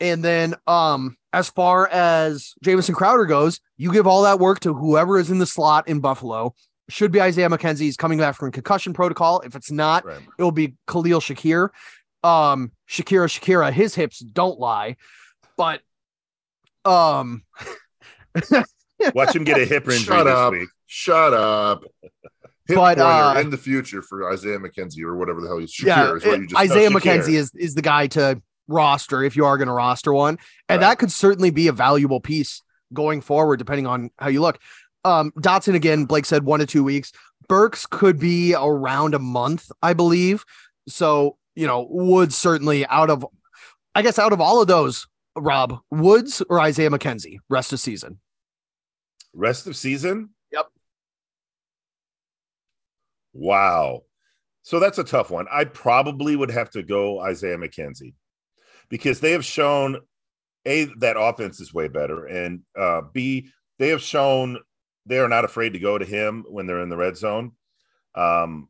And 0.00 0.24
then 0.24 0.54
um 0.66 1.16
as 1.32 1.48
far 1.48 1.86
as 1.88 2.54
Jamison 2.62 2.94
Crowder 2.94 3.24
goes, 3.26 3.60
you 3.76 3.92
give 3.92 4.06
all 4.06 4.22
that 4.22 4.40
work 4.40 4.60
to 4.60 4.74
whoever 4.74 5.18
is 5.18 5.30
in 5.30 5.38
the 5.38 5.46
slot 5.46 5.86
in 5.88 6.00
Buffalo. 6.00 6.54
Should 6.88 7.12
be 7.12 7.20
Isaiah 7.20 7.48
McKenzie. 7.48 7.80
He's 7.80 7.96
coming 7.96 8.18
back 8.18 8.34
from 8.36 8.50
concussion 8.50 8.92
protocol. 8.92 9.40
If 9.40 9.54
it's 9.54 9.70
not, 9.70 10.04
Right. 10.04 10.18
it'll 10.38 10.50
be 10.50 10.74
Khalil 10.88 11.20
Shakir. 11.20 11.68
Um, 12.24 12.72
Shakira, 12.88 13.26
Shakira, 13.28 13.72
his 13.72 13.94
hips 13.94 14.18
don't 14.18 14.58
lie. 14.58 14.96
But 15.56 15.82
um 16.84 17.42
Watch 19.14 19.34
him 19.34 19.44
get 19.44 19.58
a 19.58 19.64
hip 19.64 19.84
injury 19.84 19.98
Shut 20.16 20.26
this 20.26 20.34
up. 20.34 20.52
week. 20.52 20.68
Shut 20.86 21.32
up. 21.32 21.84
Hip 22.66 22.76
But, 22.76 22.98
uh, 22.98 23.34
in 23.40 23.50
the 23.50 23.56
future 23.56 24.02
for 24.02 24.30
Isaiah 24.32 24.58
McKenzie 24.58 25.02
or 25.02 25.16
whatever 25.16 25.40
the 25.40 25.46
hell 25.48 25.58
he's 25.58 25.72
Shakir 25.72 25.86
yeah, 25.86 26.14
is 26.14 26.24
what 26.24 26.40
you 26.40 26.46
just 26.46 26.60
Isaiah 26.60 26.90
no, 26.90 26.98
McKenzie 26.98 27.34
is 27.34 27.52
is 27.54 27.74
the 27.74 27.82
guy 27.82 28.06
to 28.08 28.40
roster 28.70 29.22
if 29.22 29.36
you 29.36 29.44
are 29.44 29.58
going 29.58 29.68
to 29.68 29.74
roster 29.74 30.12
one, 30.12 30.38
and 30.68 30.80
Right. 30.80 30.88
that 30.88 30.98
could 30.98 31.12
certainly 31.12 31.50
be 31.50 31.68
a 31.68 31.72
valuable 31.72 32.20
piece 32.20 32.62
going 32.92 33.20
forward, 33.20 33.58
depending 33.58 33.86
on 33.86 34.10
how 34.18 34.28
you 34.28 34.40
look. 34.40 34.58
Um, 35.04 35.32
Dotson 35.38 35.74
again, 35.74 36.04
Blake 36.04 36.24
said 36.24 36.44
one 36.44 36.60
to 36.60 36.66
two 36.66 36.84
weeks. 36.84 37.12
Burks 37.48 37.86
could 37.86 38.18
be 38.18 38.54
around 38.54 39.14
a 39.14 39.18
month, 39.18 39.70
I 39.82 39.92
believe. 39.92 40.44
So 40.88 41.36
you 41.56 41.66
know, 41.66 41.86
Woods 41.90 42.36
certainly 42.38 42.86
out 42.86 43.10
of, 43.10 43.26
I 43.94 44.02
guess, 44.02 44.18
out 44.18 44.32
of 44.32 44.40
all 44.40 44.62
of 44.62 44.68
those, 44.68 45.06
Rob 45.36 45.78
Woods 45.90 46.42
or 46.48 46.60
Isaiah 46.60 46.90
McKenzie 46.90 47.38
rest 47.48 47.72
of 47.72 47.80
season. 47.80 48.20
Rest 49.34 49.66
of 49.66 49.76
season? 49.76 50.30
Yep. 50.52 50.66
Wow. 53.32 54.02
So 54.62 54.78
that's 54.78 54.98
a 54.98 55.04
tough 55.04 55.30
one. 55.30 55.46
I 55.50 55.64
probably 55.64 56.36
would 56.36 56.50
have 56.50 56.70
to 56.70 56.82
go 56.82 57.20
Isaiah 57.20 57.58
McKenzie 57.58 58.14
because 58.90 59.20
they 59.20 59.32
have 59.32 59.44
shown 59.44 59.98
A, 60.66 60.84
that 60.98 61.18
offense 61.18 61.60
is 61.60 61.72
way 61.72 61.88
better. 61.88 62.26
And 62.26 62.60
uh, 62.78 63.02
B, 63.12 63.50
they 63.78 63.88
have 63.88 64.02
shown 64.02 64.58
they 65.06 65.18
are 65.18 65.28
not 65.28 65.44
afraid 65.44 65.72
to 65.72 65.78
go 65.78 65.96
to 65.96 66.04
him 66.04 66.44
when 66.48 66.66
they're 66.66 66.82
in 66.82 66.90
the 66.90 66.96
red 66.96 67.16
zone. 67.16 67.52
Um, 68.14 68.68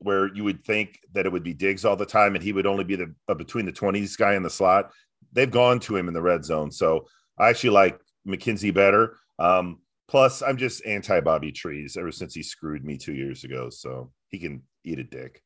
where 0.00 0.32
you 0.32 0.44
would 0.44 0.64
think 0.64 1.00
that 1.12 1.26
it 1.26 1.32
would 1.32 1.42
be 1.42 1.54
Diggs 1.54 1.84
all 1.84 1.96
the 1.96 2.06
time 2.06 2.34
and 2.34 2.44
he 2.44 2.52
would 2.52 2.66
only 2.66 2.84
be 2.84 2.96
the 2.96 3.12
uh, 3.28 3.34
between 3.34 3.66
the 3.66 3.72
20s 3.72 4.16
guy 4.16 4.34
in 4.34 4.42
the 4.42 4.50
slot. 4.50 4.92
They've 5.32 5.50
gone 5.50 5.80
to 5.80 5.96
him 5.96 6.08
in 6.08 6.14
the 6.14 6.22
red 6.22 6.44
zone. 6.44 6.70
So 6.70 7.06
I 7.38 7.48
actually 7.48 7.70
like 7.70 8.00
McKenzie 8.26 8.72
better. 8.72 9.16
Um, 9.38 9.80
plus, 10.08 10.42
I'm 10.42 10.56
just 10.56 10.84
anti 10.86 11.20
Bobby 11.20 11.52
Trees 11.52 11.96
ever 11.96 12.12
since 12.12 12.34
he 12.34 12.42
screwed 12.42 12.84
me 12.84 12.96
two 12.96 13.14
years 13.14 13.44
ago. 13.44 13.70
So 13.70 14.12
he 14.28 14.38
can 14.38 14.62
eat 14.84 14.98
a 14.98 15.04
dick. 15.04 15.42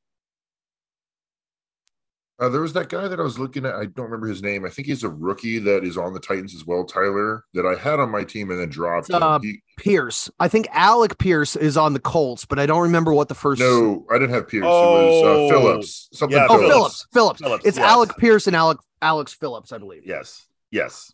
Uh, 2.42 2.48
there 2.48 2.60
was 2.60 2.72
that 2.72 2.88
guy 2.88 3.06
that 3.06 3.20
I 3.20 3.22
was 3.22 3.38
looking 3.38 3.64
at. 3.64 3.76
I 3.76 3.86
don't 3.86 4.06
remember 4.06 4.26
his 4.26 4.42
name. 4.42 4.64
I 4.64 4.68
think 4.68 4.88
he's 4.88 5.04
a 5.04 5.08
rookie 5.08 5.60
that 5.60 5.84
is 5.84 5.96
on 5.96 6.12
the 6.12 6.18
Titans 6.18 6.56
as 6.56 6.66
well, 6.66 6.84
Tyler, 6.84 7.44
that 7.54 7.64
I 7.64 7.76
had 7.76 8.00
on 8.00 8.10
my 8.10 8.24
team 8.24 8.50
and 8.50 8.58
then 8.58 8.68
dropped. 8.68 9.10
Uh, 9.12 9.36
him. 9.36 9.42
He- 9.42 9.62
Pierce, 9.78 10.28
I 10.40 10.48
think 10.48 10.66
Alec 10.72 11.18
Pierce 11.18 11.54
is 11.56 11.76
on 11.76 11.92
the 11.92 12.00
Colts, 12.00 12.44
but 12.44 12.58
I 12.58 12.66
don't 12.66 12.82
remember 12.82 13.12
what 13.14 13.28
the 13.28 13.34
first. 13.36 13.60
no, 13.60 14.04
I 14.10 14.14
didn't 14.18 14.34
have 14.34 14.48
Pierce. 14.48 14.64
it 14.64 14.68
Oh, 14.68 15.22
was 15.22 15.52
uh, 15.52 15.54
Phillips. 15.56 16.08
Something 16.12 16.36
yeah, 16.38 16.46
Oh, 16.50 16.58
Phillips. 16.58 16.72
Phillips. 16.72 17.06
Phillips. 17.12 17.40
Phillips, 17.40 17.64
It's 17.64 17.78
yes. 17.78 17.86
Alec 17.86 18.16
Pierce 18.18 18.46
and 18.48 18.56
Alec 18.56 18.78
Alex 19.00 19.32
Phillips, 19.32 19.70
I 19.72 19.78
believe. 19.78 20.02
Yes. 20.04 20.46
Yes. 20.70 21.12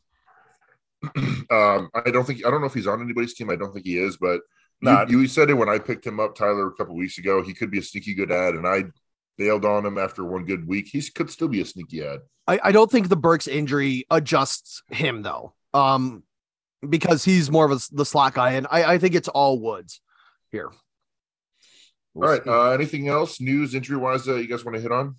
Um, 1.51 1.89
I 1.95 2.11
don't 2.11 2.27
think 2.27 2.45
I 2.45 2.51
don't 2.51 2.61
know 2.61 2.67
if 2.67 2.75
he's 2.75 2.87
on 2.87 3.01
anybody's 3.01 3.33
team. 3.33 3.49
I 3.49 3.57
don't 3.57 3.73
think 3.73 3.87
he 3.87 3.97
is, 3.99 4.19
but 4.19 4.41
you, 4.83 5.21
you 5.21 5.27
said 5.29 5.49
it 5.49 5.55
when 5.55 5.69
I 5.69 5.79
picked 5.79 6.07
him 6.07 6.21
up, 6.21 6.35
Tyler, 6.35 6.67
a 6.67 6.73
couple 6.75 6.95
weeks 6.95 7.17
ago. 7.17 7.43
He 7.43 7.55
could 7.55 7.71
be 7.71 7.79
a 7.79 7.83
sneaky 7.83 8.13
good 8.13 8.31
add, 8.31 8.55
and 8.55 8.67
I 8.69 8.85
bailed 9.39 9.65
on 9.65 9.87
him 9.87 9.97
after 9.97 10.25
one 10.25 10.45
good 10.45 10.67
week. 10.67 10.89
He 10.89 11.01
could 11.03 11.31
still 11.31 11.49
be 11.49 11.61
a 11.61 11.65
sneaky 11.65 12.05
add. 12.05 12.21
I, 12.47 12.61
I 12.65 12.73
don't 12.73 12.91
think 12.91 13.09
the 13.09 13.17
Burks 13.17 13.49
injury 13.49 14.05
adjusts 14.11 14.83
him 14.89 15.23
though. 15.23 15.55
Um, 15.73 16.25
because 16.87 17.25
he's 17.25 17.51
more 17.51 17.65
of 17.65 17.73
a, 17.73 17.79
the 17.93 18.05
slot 18.05 18.35
guy, 18.35 18.53
and 18.53 18.67
I, 18.71 18.95
I 18.95 18.99
think 18.99 19.15
it's 19.15 19.29
all 19.29 19.59
Woods 19.59 20.01
here. 20.51 20.71
All 22.15 22.23
right. 22.23 22.45
Uh, 22.47 22.71
anything 22.71 23.09
else 23.09 23.41
news 23.41 23.75
injury 23.75 23.97
wise 23.97 24.25
that 24.25 24.41
you 24.41 24.49
guys 24.49 24.65
want 24.65 24.77
to 24.77 24.81
hit 24.81 24.93
on? 24.93 25.17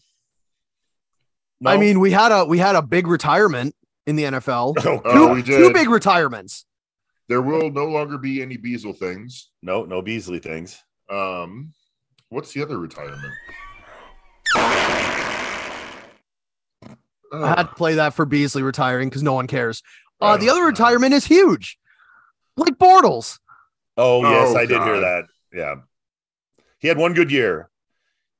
No? 1.61 1.71
I 1.71 1.77
mean, 1.77 1.99
we 1.99 2.11
had 2.11 2.31
a 2.31 2.45
we 2.45 2.57
had 2.57 2.75
a 2.75 2.81
big 2.81 3.07
retirement 3.07 3.75
in 4.05 4.15
the 4.15 4.23
NFL. 4.23 4.75
Oh, 4.85 4.99
God. 4.99 5.35
we 5.35 5.43
two, 5.43 5.57
two 5.57 5.73
big 5.73 5.89
retirements. 5.89 6.65
There 7.27 7.41
will 7.41 7.69
no 7.69 7.85
longer 7.85 8.17
be 8.17 8.41
any 8.41 8.57
Beazle 8.57 8.97
things. 8.97 9.51
no, 9.61 9.83
no 9.85 10.01
Beasley 10.01 10.39
things. 10.39 10.81
Um, 11.09 11.73
what's 12.29 12.53
the 12.53 12.63
other 12.63 12.79
retirement? 12.79 13.33
I 17.31 17.47
had 17.49 17.63
to 17.63 17.75
play 17.75 17.95
that 17.95 18.13
for 18.13 18.25
Beasley 18.25 18.61
retiring 18.63 19.09
because 19.09 19.23
no 19.23 19.33
one 19.33 19.47
cares. 19.47 19.83
Uh, 20.21 20.37
the 20.37 20.47
Oh, 20.49 20.51
other 20.51 20.61
God. 20.61 20.67
retirement 20.67 21.13
is 21.13 21.25
huge. 21.25 21.77
Blake 22.55 22.77
Bortles. 22.77 23.39
Oh, 23.97 24.21
yes, 24.23 24.49
Oh, 24.53 24.57
I 24.57 24.65
did 24.65 24.81
hear 24.83 24.99
that. 25.01 25.25
Yeah. 25.53 25.75
He 26.79 26.87
had 26.87 26.97
one 26.97 27.13
good 27.13 27.31
year 27.31 27.69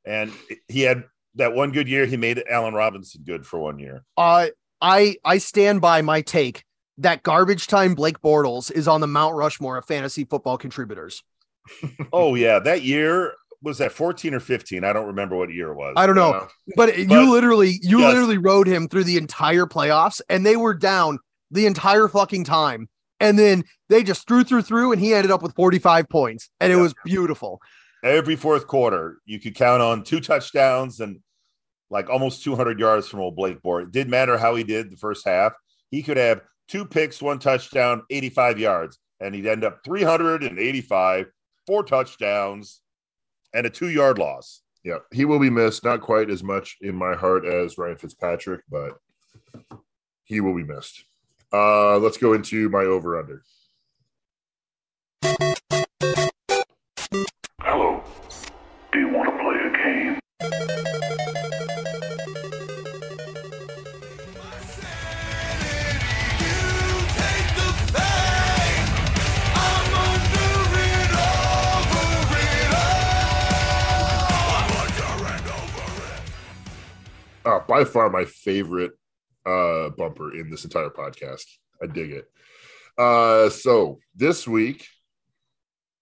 and 0.05 0.31
he 0.67 0.81
had 0.81 1.03
that 1.35 1.53
one 1.53 1.71
good 1.71 1.87
year 1.87 2.05
he 2.05 2.17
made 2.17 2.43
Allen 2.49 2.73
Robinson 2.73 3.23
good 3.25 3.45
for 3.45 3.59
one 3.59 3.79
year. 3.79 4.03
Uh, 4.17 4.47
I 4.81 5.17
I 5.25 5.37
stand 5.37 5.81
by 5.81 6.01
my 6.01 6.21
take 6.21 6.63
that 6.97 7.23
garbage 7.23 7.67
time 7.67 7.95
Blake 7.95 8.21
Bortles 8.21 8.71
is 8.71 8.87
on 8.87 9.01
the 9.01 9.07
Mount 9.07 9.35
Rushmore 9.35 9.77
of 9.77 9.85
fantasy 9.85 10.23
football 10.23 10.57
contributors. 10.57 11.23
oh 12.13 12.35
yeah, 12.35 12.59
that 12.59 12.81
year 12.83 13.33
was 13.61 13.77
that 13.79 13.91
14 13.91 14.33
or 14.33 14.39
15. 14.39 14.83
I 14.83 14.93
don't 14.93 15.07
remember 15.07 15.35
what 15.35 15.51
year 15.53 15.71
it 15.71 15.75
was. 15.75 15.93
I 15.97 16.05
don't 16.07 16.15
know, 16.15 16.31
Uh, 16.31 16.47
but, 16.75 16.89
But- 16.95 16.97
you 16.97 17.31
literally 17.31 17.79
you 17.81 17.99
Yes. 17.99 18.13
literally 18.13 18.37
rode 18.37 18.67
him 18.67 18.87
through 18.87 19.03
the 19.03 19.17
entire 19.17 19.65
playoffs, 19.65 20.21
and 20.29 20.45
they 20.45 20.55
were 20.55 20.73
down 20.73 21.19
the 21.51 21.65
entire 21.65 22.07
fucking 22.07 22.43
time, 22.45 22.87
and 23.19 23.37
then 23.37 23.63
they 23.89 24.03
just 24.03 24.27
threw 24.27 24.43
through 24.43 24.61
through, 24.61 24.91
and 24.93 25.01
he 25.01 25.13
ended 25.13 25.31
up 25.31 25.41
with 25.41 25.55
forty 25.55 25.79
five 25.79 26.07
points, 26.09 26.49
and 26.59 26.71
it 26.71 26.75
Yeah. 26.75 26.81
was 26.81 26.93
beautiful. 27.03 27.59
Every 28.03 28.37
fourth 28.37 28.65
quarter, 28.65 29.17
you 29.25 29.39
could 29.41 29.55
count 29.55 29.81
on 29.81 30.03
two 30.03 30.21
touchdowns 30.21 31.01
and 31.01 31.19
like 31.91 32.09
almost 32.09 32.43
200 32.43 32.79
yards 32.79 33.07
from 33.09 33.19
old 33.19 33.35
Blake 33.35 33.61
Bort. 33.63 33.85
It 33.85 33.91
didn't 33.91 34.11
matter 34.11 34.37
how 34.37 34.53
he 34.55 34.63
did 34.63 34.91
the 34.91 34.95
first 34.95 35.25
half. 35.27 35.53
He 35.89 36.03
could 36.03 36.17
have 36.17 36.41
two 36.67 36.85
picks, 36.85 37.19
one 37.19 37.39
touchdown, 37.39 38.03
85 38.11 38.59
yards, 38.59 38.99
and 39.19 39.33
he'd 39.33 39.47
end 39.47 39.63
up 39.63 39.79
385, 39.83 41.25
four 41.65 41.83
touchdowns, 41.83 42.79
and 43.53 43.65
a 43.65 43.69
two 43.69 43.89
yard 43.89 44.17
loss. 44.17 44.61
Yeah, 44.83 44.99
he 45.11 45.25
will 45.25 45.39
be 45.39 45.49
missed. 45.49 45.83
Not 45.83 46.01
quite 46.01 46.29
as 46.29 46.43
much 46.43 46.77
in 46.81 46.95
my 46.95 47.13
heart 47.13 47.45
as 47.45 47.77
Ryan 47.77 47.97
Fitzpatrick, 47.97 48.61
but 48.69 48.97
he 50.23 50.39
will 50.39 50.55
be 50.55 50.63
missed. 50.63 51.03
Uh, 51.51 51.97
let's 51.97 52.17
go 52.17 52.33
into 52.33 52.69
my 52.69 52.83
over 52.83 53.19
under. 53.19 53.43
By 77.69 77.85
far 77.85 78.09
my 78.09 78.25
favorite 78.25 78.91
uh, 79.45 79.89
bumper 79.89 80.35
in 80.35 80.49
this 80.49 80.65
entire 80.65 80.89
podcast. 80.89 81.45
I 81.81 81.85
dig 81.85 82.11
it. 82.11 82.25
Uh, 82.97 83.49
so 83.49 83.99
this 84.15 84.45
week, 84.47 84.87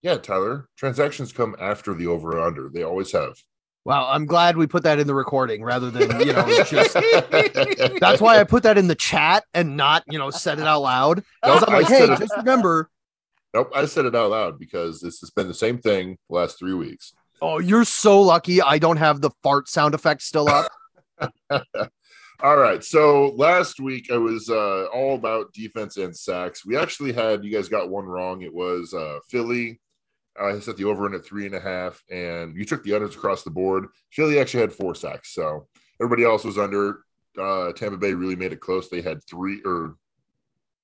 yeah, 0.02 0.18
Tyler, 0.18 0.68
transactions 0.78 1.32
come 1.32 1.56
after 1.60 1.94
the 1.94 2.08
over 2.08 2.32
and 2.38 2.40
under. 2.48 2.70
They 2.70 2.82
always 2.84 3.12
have. 3.12 3.36
Wow, 3.86 4.10
I'm 4.10 4.26
glad 4.26 4.58
we 4.58 4.66
put 4.68 4.84
that 4.84 5.00
in 5.00 5.08
the 5.08 5.14
recording 5.14 5.64
rather 5.64 5.92
than 5.92 6.20
you 6.20 6.34
know 6.34 6.46
just. 6.66 6.94
That's 8.02 8.20
why 8.22 8.40
I 8.40 8.44
put 8.44 8.64
that 8.64 8.78
in 8.78 8.88
the 8.88 8.96
chat 8.96 9.44
and 9.54 9.78
not 9.78 10.04
you 10.08 10.18
know 10.18 10.30
said 10.30 10.60
it 10.60 10.66
out 10.66 10.82
loud. 10.82 11.24
'Cause 11.44 11.64
I'm 11.68 11.74
like, 11.74 11.88
said 11.88 12.08
hey, 12.10 12.14
it- 12.16 12.20
just 12.20 12.36
remember. 12.38 12.90
Nope, 13.54 13.72
I 13.76 13.86
said 13.86 14.06
it 14.06 14.14
out 14.16 14.32
loud 14.32 14.60
because 14.60 15.00
this 15.00 15.20
has 15.22 15.30
been 15.30 15.48
the 15.48 15.54
same 15.54 15.78
thing 15.78 16.18
the 16.30 16.36
last 16.36 16.60
three 16.60 16.74
weeks. 16.74 17.14
Oh, 17.42 17.60
you're 17.60 17.86
so 17.86 18.20
lucky. 18.22 18.62
I 18.62 18.78
don't 18.78 18.98
have 18.98 19.22
the 19.22 19.30
fart 19.42 19.70
sound 19.70 19.94
effect 19.96 20.22
still 20.22 20.50
up. 20.50 20.70
All 22.44 22.56
right. 22.58 22.84
So 22.84 23.30
last 23.36 23.80
week 23.80 24.12
I 24.12 24.18
was 24.18 24.50
uh, 24.50 24.86
all 24.94 25.16
about 25.16 25.52
defense 25.54 25.98
and 25.98 26.16
sacks. 26.16 26.64
We 26.66 26.78
actually 26.78 27.12
had 27.12 27.44
you 27.44 27.52
guys 27.52 27.68
got 27.68 27.90
one 27.90 28.06
wrong. 28.06 28.44
It 28.44 28.54
was 28.54 28.94
uh, 28.94 29.20
Philly. 29.28 29.80
I 30.40 30.60
set 30.60 30.78
the 30.78 30.84
over 30.84 31.08
in 31.08 31.16
at 31.16 31.26
three 31.26 31.48
and 31.48 31.56
a 31.56 31.60
half, 31.60 32.04
and 32.12 32.56
you 32.56 32.64
took 32.64 32.84
the 32.84 32.92
unders 32.92 33.16
across 33.16 33.42
the 33.44 33.50
board. 33.50 33.88
Philly 34.12 34.40
actually 34.40 34.62
had 34.62 34.72
four 34.72 34.94
sacks, 34.94 35.34
so 35.34 35.68
everybody 36.00 36.24
else 36.24 36.44
was 36.44 36.60
under. 36.60 37.00
Uh, 37.40 37.72
Tampa 37.74 37.98
Bay 37.98 38.14
really 38.14 38.36
made 38.36 38.54
it 38.54 38.60
close. 38.60 38.88
They 38.88 39.02
had 39.02 39.24
three 39.24 39.62
or 39.66 39.96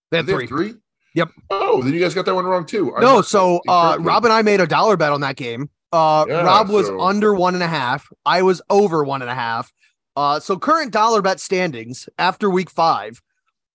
They 0.10 0.18
had 0.18 0.26
they 0.26 0.34
three. 0.34 0.48
three. 0.48 0.74
Yep. 1.14 1.30
Oh, 1.52 1.84
then 1.84 1.94
you 1.94 2.00
guys 2.00 2.16
got 2.16 2.26
that 2.26 2.34
one 2.34 2.46
wrong 2.46 2.66
too. 2.66 2.92
No, 3.00 3.22
so 3.22 3.62
uh. 3.68 3.98
Rob 4.00 4.24
and 4.26 4.34
I 4.34 4.42
made 4.42 4.60
a 4.60 4.66
dollar 4.66 4.98
bet 4.98 5.12
on 5.12 5.22
that 5.22 5.36
game. 5.36 5.70
Uh, 5.92 6.26
Yeah, 6.28 6.42
Rob 6.42 6.70
was 6.70 6.88
so- 6.88 7.00
under 7.00 7.36
one 7.36 7.54
and 7.54 7.62
a 7.62 7.68
half. 7.68 8.08
I 8.26 8.42
was 8.42 8.60
over 8.72 9.04
one 9.04 9.22
and 9.22 9.30
a 9.30 9.36
half. 9.36 9.72
Uh, 10.16 10.40
so 10.40 10.58
current 10.58 10.92
dollar 10.92 11.22
bet 11.22 11.40
standings 11.40 12.08
after 12.18 12.50
week 12.50 12.70
five. 12.70 13.22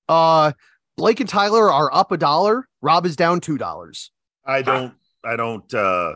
Uh, 0.09 0.53
Blake 0.97 1.21
and 1.21 1.29
Tyler 1.29 1.71
are 1.71 1.93
up 1.95 2.13
a 2.13 2.17
dollar. 2.17 2.69
Rob 2.81 3.07
is 3.07 3.17
down 3.17 3.41
two 3.41 3.59
dollars. 3.59 4.11
I 4.45 4.63
don't, 4.63 4.95
I 5.25 5.37
don't 5.37 5.73
uh, 5.75 6.15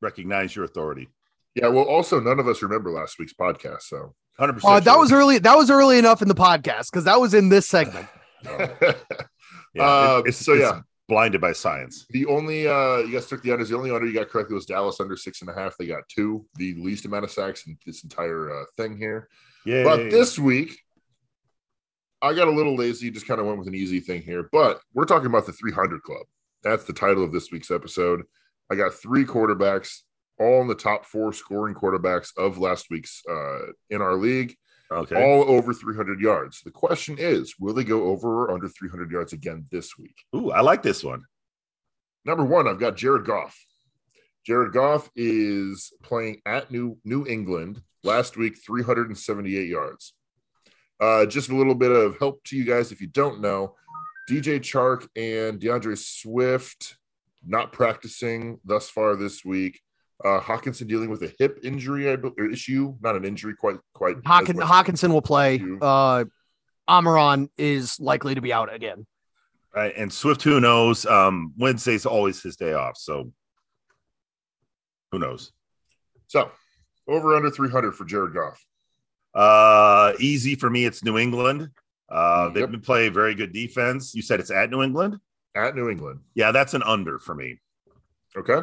recognize 0.00 0.54
your 0.56 0.64
authority. 0.64 1.08
Yeah. 1.54 1.68
Well, 1.68 1.84
also 1.84 2.18
none 2.20 2.38
of 2.38 2.48
us 2.48 2.62
remember 2.62 2.90
last 2.90 3.18
week's 3.18 3.34
podcast, 3.34 3.82
so 3.82 4.14
100%. 4.40 4.60
Uh, 4.64 4.80
that 4.80 4.84
sure. 4.92 4.98
was 5.00 5.12
early. 5.12 5.38
That 5.38 5.56
was 5.56 5.70
early 5.70 5.98
enough 5.98 6.22
in 6.22 6.28
the 6.28 6.34
podcast 6.34 6.90
because 6.90 7.04
that 7.04 7.20
was 7.20 7.34
in 7.34 7.48
this 7.48 7.68
segment. 7.68 8.08
Yeah, 9.74 9.84
Uh, 9.84 10.18
it- 10.24 10.28
it's, 10.28 10.36
so, 10.38 10.52
it's 10.52 10.60
yeah. 10.62 10.80
Blinded 11.12 11.42
by 11.42 11.52
science. 11.52 12.06
The 12.08 12.24
only 12.26 12.66
uh 12.66 12.98
you 12.98 13.12
guys 13.12 13.26
took 13.26 13.42
the 13.42 13.50
unders. 13.50 13.68
The 13.68 13.76
only 13.76 13.90
under 13.90 14.06
you 14.06 14.14
got 14.14 14.30
correctly 14.30 14.54
was 14.54 14.64
Dallas 14.64 14.98
under 14.98 15.16
six 15.16 15.42
and 15.42 15.50
a 15.50 15.54
half. 15.54 15.76
They 15.76 15.86
got 15.86 16.08
two, 16.08 16.46
the 16.54 16.74
least 16.74 17.04
amount 17.04 17.24
of 17.24 17.30
sacks 17.30 17.66
in 17.66 17.76
this 17.84 18.02
entire 18.02 18.50
uh, 18.50 18.64
thing 18.78 18.96
here. 18.96 19.28
Yeah. 19.66 19.84
But 19.84 20.10
this 20.10 20.38
week, 20.38 20.78
I 22.22 22.32
got 22.32 22.48
a 22.48 22.52
little 22.52 22.76
lazy, 22.76 23.10
just 23.10 23.28
kind 23.28 23.40
of 23.40 23.46
went 23.46 23.58
with 23.58 23.68
an 23.68 23.74
easy 23.74 24.00
thing 24.00 24.22
here. 24.22 24.48
But 24.50 24.80
we're 24.94 25.04
talking 25.04 25.26
about 25.26 25.44
the 25.44 25.52
300 25.52 26.02
Club. 26.02 26.24
That's 26.62 26.84
the 26.84 26.94
title 26.94 27.24
of 27.24 27.32
this 27.32 27.50
week's 27.52 27.70
episode. 27.70 28.22
I 28.70 28.74
got 28.74 28.94
three 28.94 29.26
quarterbacks, 29.26 29.98
all 30.40 30.62
in 30.62 30.68
the 30.68 30.74
top 30.74 31.04
four 31.04 31.34
scoring 31.34 31.74
quarterbacks 31.74 32.30
of 32.38 32.56
last 32.56 32.86
week's 32.90 33.20
uh, 33.28 33.72
in 33.90 34.00
our 34.00 34.14
league, 34.14 34.56
okay. 34.94 35.22
all 35.22 35.42
over 35.50 35.72
300 35.72 36.20
yards. 36.20 36.60
The 36.62 36.70
question 36.70 37.16
is, 37.18 37.54
will 37.58 37.74
they 37.74 37.84
go 37.84 38.04
over 38.04 38.44
or 38.44 38.52
under 38.52 38.68
300 38.68 39.10
yards 39.10 39.32
again 39.32 39.66
this 39.70 39.98
week? 39.98 40.16
Ooh, 40.34 40.50
I 40.50 40.60
like 40.60 40.82
this 40.82 41.02
one. 41.02 41.24
Number 42.24 42.44
one, 42.44 42.68
I've 42.68 42.78
got 42.78 42.96
Jared 42.96 43.24
Goff. 43.24 43.58
Jared 44.46 44.72
Goff 44.72 45.10
is 45.14 45.92
playing 46.02 46.40
at 46.46 46.70
New 46.70 46.98
New 47.04 47.26
England 47.26 47.82
last 48.02 48.36
week, 48.36 48.56
378 48.64 49.68
yards. 49.68 50.14
Uh, 51.00 51.26
just 51.26 51.50
a 51.50 51.56
little 51.56 51.74
bit 51.74 51.90
of 51.90 52.18
help 52.18 52.42
to 52.44 52.56
you 52.56 52.64
guys 52.64 52.92
if 52.92 53.00
you 53.00 53.08
don't 53.08 53.40
know. 53.40 53.74
DJ 54.30 54.60
Chark 54.60 55.08
and 55.16 55.60
D'Andre 55.60 55.94
Swift 55.96 56.96
not 57.44 57.72
practicing 57.72 58.60
thus 58.64 58.88
far 58.88 59.16
this 59.16 59.44
week. 59.44 59.80
Uh, 60.24 60.40
Hockenson 60.40 60.86
dealing 60.86 61.10
with 61.10 61.22
a 61.22 61.32
hip 61.38 61.58
injury 61.64 62.10
I 62.10 62.16
bel- 62.16 62.34
or 62.38 62.48
issue, 62.50 62.94
not 63.00 63.16
an 63.16 63.24
injury, 63.24 63.54
quite 63.54 63.76
quite. 63.92 64.16
Hawkin, 64.22 64.56
much- 64.56 64.68
Hockenson 64.68 65.10
will 65.12 65.22
play. 65.22 65.56
You. 65.58 65.78
Uh, 65.80 66.24
Amon-Ra 66.88 67.46
is 67.58 67.98
likely 68.00 68.34
to 68.34 68.40
be 68.40 68.52
out 68.52 68.72
again. 68.72 69.06
Right. 69.74 69.92
And 69.96 70.12
Swift, 70.12 70.42
who 70.42 70.60
knows? 70.60 71.06
Um, 71.06 71.54
Wednesday's 71.56 72.04
always 72.06 72.42
his 72.42 72.56
day 72.56 72.72
off. 72.74 72.96
So 72.96 73.32
who 75.10 75.18
knows? 75.18 75.52
So 76.28 76.50
over 77.08 77.34
under 77.34 77.50
300 77.50 77.92
for 77.92 78.04
Jared 78.04 78.34
Goff. 78.34 78.62
Uh, 79.34 80.12
easy 80.20 80.54
for 80.54 80.68
me. 80.68 80.84
It's 80.84 81.02
New 81.02 81.16
England. 81.18 81.70
Uh, 82.08 82.48
they've 82.50 82.62
Yep. 82.62 82.70
been 82.72 82.80
playing 82.80 83.12
very 83.14 83.34
good 83.34 83.52
defense. 83.52 84.14
You 84.14 84.22
said 84.22 84.40
it's 84.40 84.50
at 84.50 84.70
New 84.70 84.82
England. 84.82 85.18
At 85.54 85.74
New 85.74 85.88
England. 85.88 86.20
Yeah, 86.34 86.52
that's 86.52 86.74
an 86.74 86.82
under 86.82 87.18
for 87.18 87.34
me. 87.34 87.58
Okay. 88.36 88.60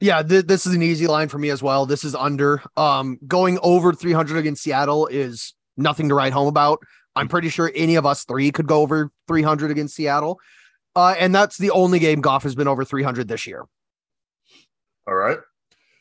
Yeah, 0.00 0.22
th- 0.22 0.46
this 0.46 0.66
is 0.66 0.74
an 0.74 0.82
easy 0.82 1.06
line 1.06 1.28
for 1.28 1.38
me 1.38 1.50
as 1.50 1.62
well. 1.62 1.86
This 1.86 2.04
is 2.04 2.14
under. 2.14 2.62
Um, 2.76 3.18
going 3.26 3.58
over 3.62 3.92
300 3.92 4.36
against 4.36 4.62
Seattle 4.62 5.06
is 5.06 5.54
nothing 5.76 6.08
to 6.10 6.14
write 6.14 6.32
home 6.32 6.48
about. 6.48 6.80
I'm 7.14 7.28
pretty 7.28 7.48
sure 7.48 7.72
any 7.74 7.94
of 7.94 8.04
us 8.04 8.24
three 8.24 8.50
could 8.52 8.66
go 8.66 8.82
over 8.82 9.10
300 9.26 9.70
against 9.70 9.94
Seattle. 9.94 10.38
Uh, 10.94 11.14
and 11.18 11.34
that's 11.34 11.56
the 11.56 11.70
only 11.70 11.98
game 11.98 12.20
Goff 12.20 12.42
has 12.42 12.54
been 12.54 12.68
over 12.68 12.84
300 12.84 13.26
this 13.28 13.46
year. 13.46 13.64
All 15.06 15.14
right. 15.14 15.38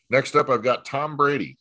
Next 0.09 0.35
up, 0.35 0.49
I've 0.49 0.63
got 0.63 0.85
Tom 0.85 1.15
Brady. 1.17 1.57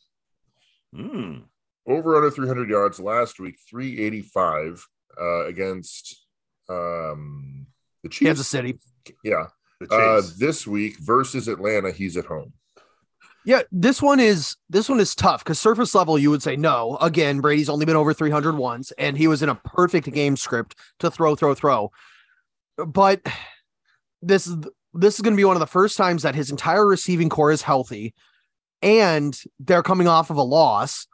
Hmm. 0.95 1.39
over 1.85 2.15
under 2.15 2.31
300 2.31 2.69
yards 2.69 2.99
last 3.01 3.37
week 3.39 3.57
385 3.69 4.87
uh 5.19 5.45
against 5.45 6.25
um 6.69 7.67
the 8.01 8.07
chiefs 8.09 8.27
Kansas 8.29 8.47
City. 8.47 8.79
yeah 9.23 9.47
The 9.47 9.49
uh 9.91 10.21
this 10.37 10.65
week 10.65 10.97
versus 10.99 11.47
atlanta 11.47 11.91
he's 11.91 12.15
at 12.17 12.25
home 12.25 12.53
Yeah, 13.45 13.61
this 13.71 14.01
one 14.01 14.19
is 14.19 14.55
this 14.69 14.89
one 14.89 14.99
is 14.99 15.13
tough 15.13 15.43
because 15.43 15.59
surface 15.59 15.93
level 15.93 16.17
you 16.17 16.31
would 16.31 16.41
say 16.41 16.55
no. 16.55 16.97
Again, 16.99 17.41
Brady's 17.41 17.69
only 17.69 17.85
been 17.85 17.95
over 17.95 18.11
300 18.13 18.57
once, 18.57 18.91
and 18.97 19.15
he 19.15 19.27
was 19.27 19.43
in 19.43 19.49
a 19.49 19.55
perfect 19.55 20.11
game 20.11 20.35
script 20.35 20.75
to 20.99 21.11
throw, 21.11 21.35
throw, 21.35 21.53
throw. 21.53 21.91
But 22.77 23.21
this 24.23 24.47
is 24.47 24.55
this 24.95 25.15
is 25.15 25.21
going 25.21 25.33
to 25.33 25.37
be 25.37 25.45
one 25.45 25.55
of 25.55 25.59
the 25.59 25.67
first 25.67 25.95
times 25.95 26.23
that 26.23 26.33
his 26.33 26.49
entire 26.49 26.87
receiving 26.87 27.29
corps 27.29 27.51
is 27.51 27.61
healthy, 27.61 28.15
and 28.81 29.39
they're 29.59 29.83
coming 29.83 30.07
off 30.07 30.31
of 30.31 30.37
a 30.37 30.41
loss. 30.43 31.05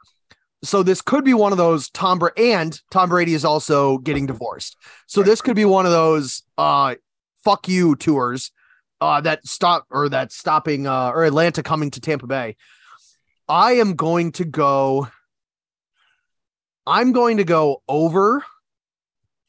So 0.64 0.82
this 0.82 1.02
could 1.02 1.24
be 1.24 1.34
one 1.34 1.52
of 1.52 1.58
those 1.58 1.90
Tom 1.90 2.18
Bra- 2.18 2.30
and 2.38 2.80
Tom 2.90 3.10
Brady 3.10 3.34
is 3.34 3.44
also 3.44 3.98
getting 3.98 4.24
divorced. 4.26 4.76
So 5.06 5.20
Right. 5.20 5.26
this 5.26 5.42
could 5.42 5.56
be 5.56 5.66
one 5.66 5.84
of 5.84 5.92
those 5.92 6.44
uh 6.56 6.94
fuck 7.44 7.68
you 7.68 7.96
tours 7.96 8.50
uh 9.00 9.20
that 9.20 9.46
stop 9.46 9.86
or 9.90 10.08
that 10.08 10.32
stopping 10.32 10.86
uh 10.86 11.10
or 11.10 11.24
Atlanta 11.24 11.62
coming 11.62 11.90
to 11.90 12.00
Tampa 12.00 12.26
Bay. 12.26 12.56
I 13.48 13.72
am 13.72 13.96
going 13.96 14.32
to 14.32 14.44
go. 14.44 15.08
I'm 16.86 17.12
going 17.12 17.36
to 17.36 17.44
go 17.44 17.82
over, 17.86 18.42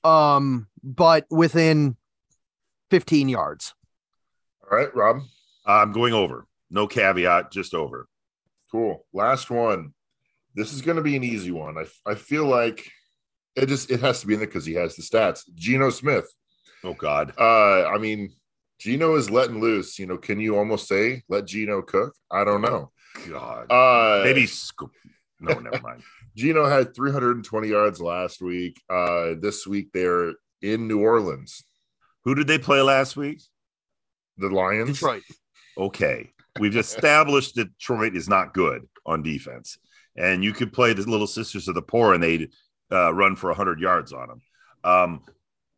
um, 0.03 0.67
but 0.83 1.25
within 1.31 1.95
15 2.91 3.29
yards. 3.29 3.73
All 4.61 4.77
right, 4.77 4.93
Rob. 4.95 5.21
I'm 5.65 5.91
going 5.93 6.13
over. 6.13 6.45
No 6.69 6.85
caveat, 6.85 7.51
just 7.51 7.73
over. 7.73 8.07
Cool. 8.71 9.05
Last 9.13 9.49
one. 9.49 9.93
This 10.55 10.73
is 10.73 10.81
going 10.81 10.97
to 10.97 11.03
be 11.03 11.15
an 11.15 11.23
easy 11.23 11.51
one. 11.51 11.77
I, 11.77 12.11
I 12.11 12.15
feel 12.15 12.45
like 12.45 12.91
it 13.55 13.67
just 13.67 13.89
it 13.89 14.01
has 14.01 14.21
to 14.21 14.27
be 14.27 14.33
in 14.33 14.39
there 14.39 14.47
because 14.47 14.65
he 14.65 14.73
has 14.73 14.95
the 14.95 15.01
stats. 15.01 15.43
Geno 15.55 15.89
Smith. 15.89 16.31
Oh 16.83 16.93
God. 16.93 17.33
Uh, 17.39 17.87
I 17.87 17.97
mean, 17.97 18.33
Geno 18.79 19.15
is 19.15 19.29
letting 19.29 19.61
loose. 19.61 19.97
You 19.97 20.05
know, 20.07 20.17
can 20.17 20.39
you 20.39 20.57
almost 20.57 20.87
say 20.87 21.23
let 21.29 21.45
Geno 21.45 21.81
cook? 21.81 22.13
I 22.31 22.43
don't 22.43 22.61
know. 22.61 22.91
God. 23.29 23.71
Uh, 23.71 24.23
Maybe. 24.23 24.45
Sc- 24.45 24.83
no, 25.39 25.59
never 25.59 25.79
mind. 25.81 26.03
Geno 26.35 26.65
had 26.65 26.95
320 26.95 27.67
yards 27.67 28.01
last 28.01 28.41
week. 28.41 28.81
Uh, 28.89 29.33
this 29.39 29.67
week 29.67 29.89
they're 29.93 30.33
in 30.61 30.87
New 30.87 31.01
Orleans. 31.01 31.63
Who 32.23 32.35
did 32.35 32.47
they 32.47 32.57
play 32.57 32.81
last 32.81 33.15
week? 33.15 33.41
The 34.37 34.49
Lions. 34.49 34.99
Detroit. 34.99 35.23
Okay. 35.77 36.31
We've 36.59 36.77
established 36.77 37.55
that 37.55 37.77
Detroit 37.77 38.15
is 38.15 38.29
not 38.29 38.53
good 38.53 38.87
on 39.05 39.23
defense. 39.23 39.77
And 40.15 40.43
you 40.43 40.53
could 40.53 40.73
play 40.73 40.93
the 40.93 41.09
Little 41.09 41.27
Sisters 41.27 41.67
of 41.67 41.75
the 41.75 41.81
Poor 41.81 42.13
and 42.13 42.23
they'd 42.23 42.49
uh, 42.91 43.13
run 43.13 43.35
for 43.35 43.49
100 43.49 43.79
yards 43.79 44.13
on 44.13 44.27
them. 44.27 44.41
Um, 44.83 45.21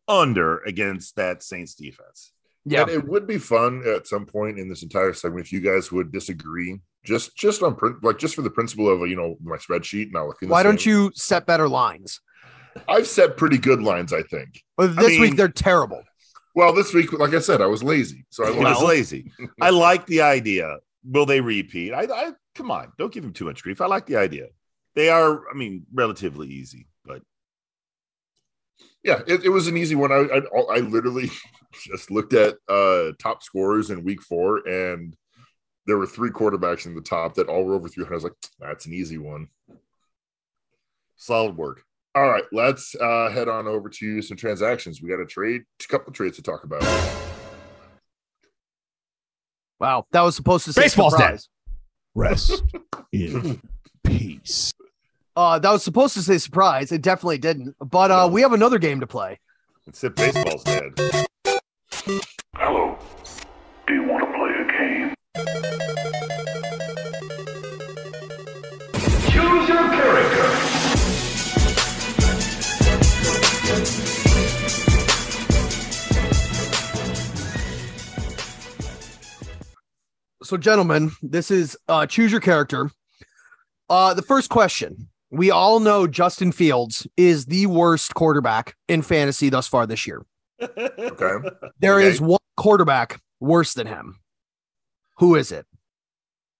under 0.08 0.58
against 0.60 1.16
that 1.16 1.42
Saints 1.42 1.74
defense. 1.74 2.32
Yeah. 2.64 2.82
And 2.82 2.90
it 2.90 3.06
would 3.06 3.26
be 3.26 3.38
fun 3.38 3.82
at 3.86 4.06
some 4.06 4.26
point 4.26 4.58
in 4.58 4.68
this 4.68 4.82
entire 4.82 5.12
segment 5.12 5.46
if 5.46 5.52
you 5.52 5.60
guys 5.60 5.92
would 5.92 6.10
disagree, 6.12 6.80
just 7.04 7.36
just 7.36 7.62
on 7.62 7.76
print, 7.76 8.02
like 8.02 8.18
just 8.18 8.34
for 8.34 8.42
the 8.42 8.50
principle 8.50 8.88
of 8.92 9.08
you 9.08 9.16
know 9.16 9.36
my 9.42 9.56
spreadsheet. 9.56 10.12
Not 10.12 10.26
looking. 10.26 10.48
the 10.48 10.52
Why 10.52 10.62
don't 10.62 10.84
you 10.84 11.12
set 11.14 11.46
better 11.46 11.68
lines? 11.68 12.20
I've 12.88 13.06
set 13.06 13.36
pretty 13.36 13.58
good 13.58 13.80
lines, 13.82 14.12
I 14.12 14.22
think. 14.22 14.62
Well, 14.76 14.88
this 14.88 15.10
mean- 15.10 15.20
week 15.20 15.36
they're 15.36 15.48
terrible. 15.48 16.02
Well, 16.54 16.72
this 16.72 16.94
week, 16.94 17.12
like 17.12 17.34
I 17.34 17.38
said, 17.40 17.60
I 17.60 17.66
was 17.66 17.82
lazy, 17.82 18.24
so 18.30 18.44
I 18.46 18.50
was 18.56 18.58
lost. 18.58 18.82
lazy. 18.84 19.30
I 19.60 19.68
like 19.70 20.06
the 20.06 20.22
idea. 20.22 20.78
Will 21.04 21.26
they 21.26 21.40
repeat? 21.42 21.92
I, 21.92 22.04
I 22.04 22.32
come 22.54 22.70
on, 22.70 22.92
don't 22.98 23.12
give 23.12 23.22
him 23.24 23.32
too 23.34 23.44
much 23.44 23.62
grief. 23.62 23.80
I 23.82 23.86
like 23.86 24.06
the 24.06 24.16
idea. 24.16 24.46
They 24.94 25.10
are, 25.10 25.42
I 25.50 25.54
mean, 25.54 25.84
relatively 25.92 26.48
easy, 26.48 26.86
but 26.95 26.95
Yeah, 29.06 29.22
it, 29.28 29.44
it 29.44 29.50
was 29.50 29.68
an 29.68 29.76
easy 29.76 29.94
one. 29.94 30.10
I, 30.10 30.16
I 30.16 30.76
I 30.76 30.78
literally 30.80 31.30
just 31.72 32.10
looked 32.10 32.32
at 32.32 32.56
uh 32.68 33.12
top 33.20 33.44
scorers 33.44 33.90
in 33.90 34.02
week 34.02 34.20
four, 34.20 34.66
and 34.66 35.16
there 35.86 35.96
were 35.96 36.06
three 36.06 36.30
quarterbacks 36.30 36.86
in 36.86 36.96
the 36.96 37.00
top 37.00 37.34
that 37.34 37.48
all 37.48 37.62
were 37.64 37.74
over 37.74 37.88
300. 37.88 38.12
I 38.12 38.16
was 38.16 38.24
like, 38.24 38.32
that's 38.58 38.86
an 38.86 38.92
easy 38.92 39.18
one. 39.18 39.46
solid 41.14 41.56
work. 41.56 41.82
All 42.16 42.28
right, 42.28 42.42
let's 42.50 42.96
uh, 42.96 43.30
head 43.30 43.48
on 43.48 43.68
over 43.68 43.88
to 43.88 44.22
some 44.22 44.36
transactions. 44.36 45.00
We 45.00 45.08
got 45.08 45.20
a 45.20 45.26
trade, 45.26 45.62
a 45.80 45.88
couple 45.88 46.12
trades 46.12 46.36
to 46.36 46.42
talk 46.42 46.64
about. 46.64 46.82
Wow. 49.78 50.06
That 50.10 50.22
was 50.22 50.34
supposed 50.34 50.64
to 50.64 50.72
say 50.72 50.82
Baseball's 50.82 51.12
surprise. 51.12 51.48
Rest 52.14 52.64
in 53.12 53.60
peace. 54.02 54.72
Uh, 55.36 55.58
that 55.58 55.70
was 55.70 55.84
supposed 55.84 56.14
to 56.14 56.22
say 56.22 56.38
surprise. 56.38 56.90
It 56.90 57.02
definitely 57.02 57.36
didn't. 57.36 57.76
But 57.78 58.10
uh, 58.10 58.26
we 58.32 58.40
have 58.40 58.54
another 58.54 58.78
game 58.78 59.00
to 59.00 59.06
play. 59.06 59.38
Except 59.86 60.16
baseball's 60.16 60.64
dead. 60.64 60.92
Hello. 62.54 62.98
Do 63.86 63.94
you 63.94 64.02
want 64.04 64.24
to 64.24 64.32
play 64.32 64.50
a 64.58 64.66
game? 64.72 65.14
Choose 69.30 69.68
your 69.68 69.88
character. 69.90 70.46
So, 80.42 80.56
gentlemen, 80.56 81.10
this 81.22 81.50
is 81.50 81.76
uh, 81.88 82.06
choose 82.06 82.32
your 82.32 82.40
character. 82.40 82.90
Uh, 83.90 84.14
the 84.14 84.22
first 84.22 84.48
question: 84.48 85.08
We 85.30 85.50
all 85.50 85.80
know 85.80 86.06
Justin 86.06 86.52
Fields 86.52 87.06
is 87.16 87.46
the 87.46 87.66
worst 87.66 88.14
quarterback 88.14 88.76
in 88.88 89.02
fantasy 89.02 89.48
thus 89.48 89.66
far 89.66 89.86
this 89.86 90.06
year. 90.06 90.24
Okay. 90.62 91.48
There 91.80 92.00
is 92.00 92.16
Okay. 92.16 92.24
one 92.26 92.38
quarterback 92.56 93.20
worse 93.40 93.74
than 93.74 93.86
him. 93.86 94.18
Who 95.18 95.34
is 95.34 95.52
it? 95.52 95.66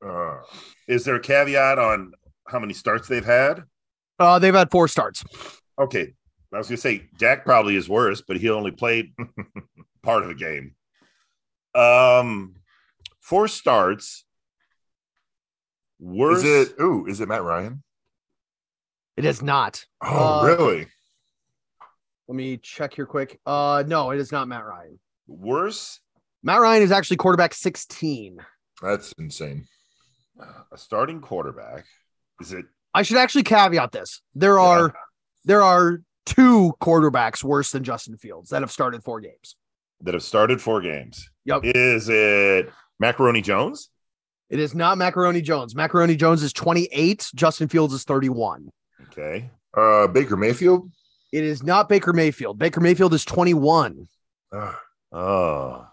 Uh, 0.04 0.40
Is 0.88 1.04
there 1.04 1.14
a 1.14 1.20
caveat 1.20 1.78
on 1.78 2.12
how 2.48 2.58
many 2.58 2.74
starts 2.74 3.08
they've 3.08 3.24
had? 3.24 3.64
Uh, 4.18 4.38
they've 4.38 4.54
had 4.54 4.70
four 4.70 4.88
starts. 4.88 5.24
Okay. 5.78 6.14
I 6.52 6.58
was 6.58 6.68
gonna 6.68 6.76
say 6.78 7.08
Dak 7.18 7.44
probably 7.44 7.76
is 7.76 7.88
worse, 7.88 8.22
but 8.26 8.36
he 8.38 8.50
only 8.50 8.70
played 8.70 9.12
part 10.02 10.22
of 10.22 10.30
a 10.30 10.34
game. 10.34 10.74
Um 11.74 12.54
four 13.20 13.48
starts. 13.48 14.24
Worse 15.98 16.42
is 16.44 16.68
it? 16.70 16.80
Ooh, 16.80 17.06
is 17.06 17.20
it 17.20 17.28
Matt 17.28 17.42
Ryan? 17.42 17.82
It 19.16 19.24
is 19.24 19.42
not. 19.42 19.84
Oh, 20.02 20.40
Uh, 20.40 20.46
really? 20.46 20.86
Let 22.28 22.34
me 22.36 22.56
check 22.58 22.94
here 22.94 23.06
quick. 23.06 23.40
Uh, 23.46 23.84
no, 23.86 24.10
it 24.10 24.18
is 24.18 24.32
not 24.32 24.48
Matt 24.48 24.64
Ryan. 24.64 24.98
worse? 25.26 26.00
Matt 26.42 26.60
Ryan 26.60 26.82
is 26.82 26.92
actually 26.92 27.16
quarterback 27.16 27.54
16. 27.54 28.38
That's 28.82 29.12
insane. 29.18 29.66
A 30.72 30.76
starting 30.76 31.20
quarterback. 31.20 31.84
Is 32.40 32.52
it 32.52 32.66
I 32.92 33.02
should 33.02 33.16
actually 33.16 33.42
caveat 33.44 33.92
this. 33.92 34.20
There 34.34 34.58
are 34.58 34.94
there 35.44 35.62
are 35.62 36.00
two 36.26 36.72
quarterbacks 36.80 37.42
worse 37.42 37.70
than 37.70 37.84
Justin 37.84 38.16
Fields 38.18 38.50
that 38.50 38.62
have 38.62 38.70
started 38.70 39.02
four 39.02 39.20
games. 39.20 39.56
that 40.02 40.12
have 40.14 40.22
started 40.22 40.60
four 40.60 40.80
games? 40.82 41.28
Yep. 41.46 41.60
Is 41.64 42.08
it 42.10 42.70
Macaroni 43.00 43.40
Jones? 43.40 43.88
It 44.50 44.60
is 44.60 44.74
not 44.74 44.98
Macaroni 44.98 45.40
Jones. 45.40 45.74
Macaroni 45.74 46.16
Jones 46.16 46.42
is 46.42 46.52
28. 46.52 47.30
Justin 47.34 47.68
Fields 47.68 47.94
is 47.94 48.04
31. 48.04 48.68
Okay. 49.04 49.50
Uh, 49.76 50.06
Baker 50.06 50.36
Mayfield. 50.36 50.90
It 51.32 51.44
is 51.44 51.62
not 51.62 51.88
Baker 51.88 52.12
Mayfield. 52.12 52.58
Baker 52.58 52.80
Mayfield 52.80 53.12
is 53.14 53.24
21. 53.24 54.08
Ah, 54.52 54.78
Oh. 55.12 55.86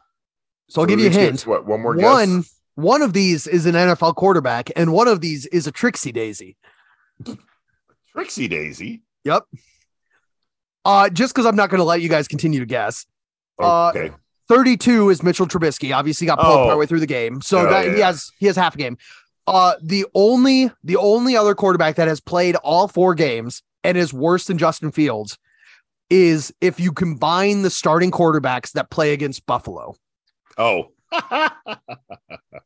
So 0.70 0.82
I'll 0.82 0.86
so 0.86 0.86
give 0.86 1.00
you 1.00 1.08
a 1.08 1.10
hint. 1.10 1.46
What? 1.46 1.66
One 1.66 1.82
more 1.82 1.96
One 1.96 2.38
guess. 2.38 2.60
one 2.76 3.02
of 3.02 3.14
these 3.14 3.46
is 3.48 3.66
an 3.66 3.76
NFL 3.76 4.16
quarterback, 4.16 4.72
and 4.76 4.92
one 4.94 5.08
of 5.08 5.22
these 5.22 5.46
is 5.48 5.68
a 5.68 5.72
Trixie 5.72 6.12
Daisy. 6.12 6.56
Trixie 8.14 8.48
Daisy. 8.48 9.02
Yep. 9.24 9.44
Uh, 10.86 11.10
just 11.10 11.34
because 11.34 11.46
I'm 11.46 11.56
not 11.56 11.70
going 11.70 11.80
to 11.80 11.84
let 11.86 12.02
you 12.02 12.10
guys 12.10 12.28
continue 12.28 12.60
to 12.60 12.66
guess. 12.66 13.06
Uh, 13.62 13.90
Okay. 13.90 14.12
32 14.50 15.10
is 15.10 15.24
Mitchell 15.24 15.48
Trubisky. 15.48 15.96
Obviously 15.96 16.28
got 16.28 16.38
pulled 16.38 16.60
Oh. 16.60 16.66
partway 16.66 16.86
through 16.86 17.00
the 17.00 17.06
game. 17.08 17.42
So 17.42 17.60
Oh, 17.60 17.70
that 17.70 17.94
he 17.96 18.02
has 18.02 18.30
he 18.40 18.46
has 18.48 18.58
half 18.58 18.76
a 18.76 18.78
game. 18.78 18.98
Uh 19.48 19.74
the 19.82 20.06
only 20.14 20.72
the 20.84 20.98
only 20.98 21.36
other 21.36 21.56
quarterback 21.56 21.96
that 21.96 22.08
has 22.08 22.22
played 22.22 22.56
all 22.58 22.88
four 22.88 23.14
games 23.16 23.62
and 23.84 23.98
is 23.98 24.14
worse 24.14 24.46
than 24.46 24.58
Justin 24.58 24.92
Fields 24.92 25.38
is 26.10 26.54
if 26.62 26.80
you 26.80 26.92
combine 26.92 27.62
the 27.62 27.70
starting 27.70 28.12
quarterbacks 28.12 28.72
that 28.74 28.90
play 28.90 29.14
against 29.14 29.46
Buffalo. 29.46 29.96
oh. 30.58 30.90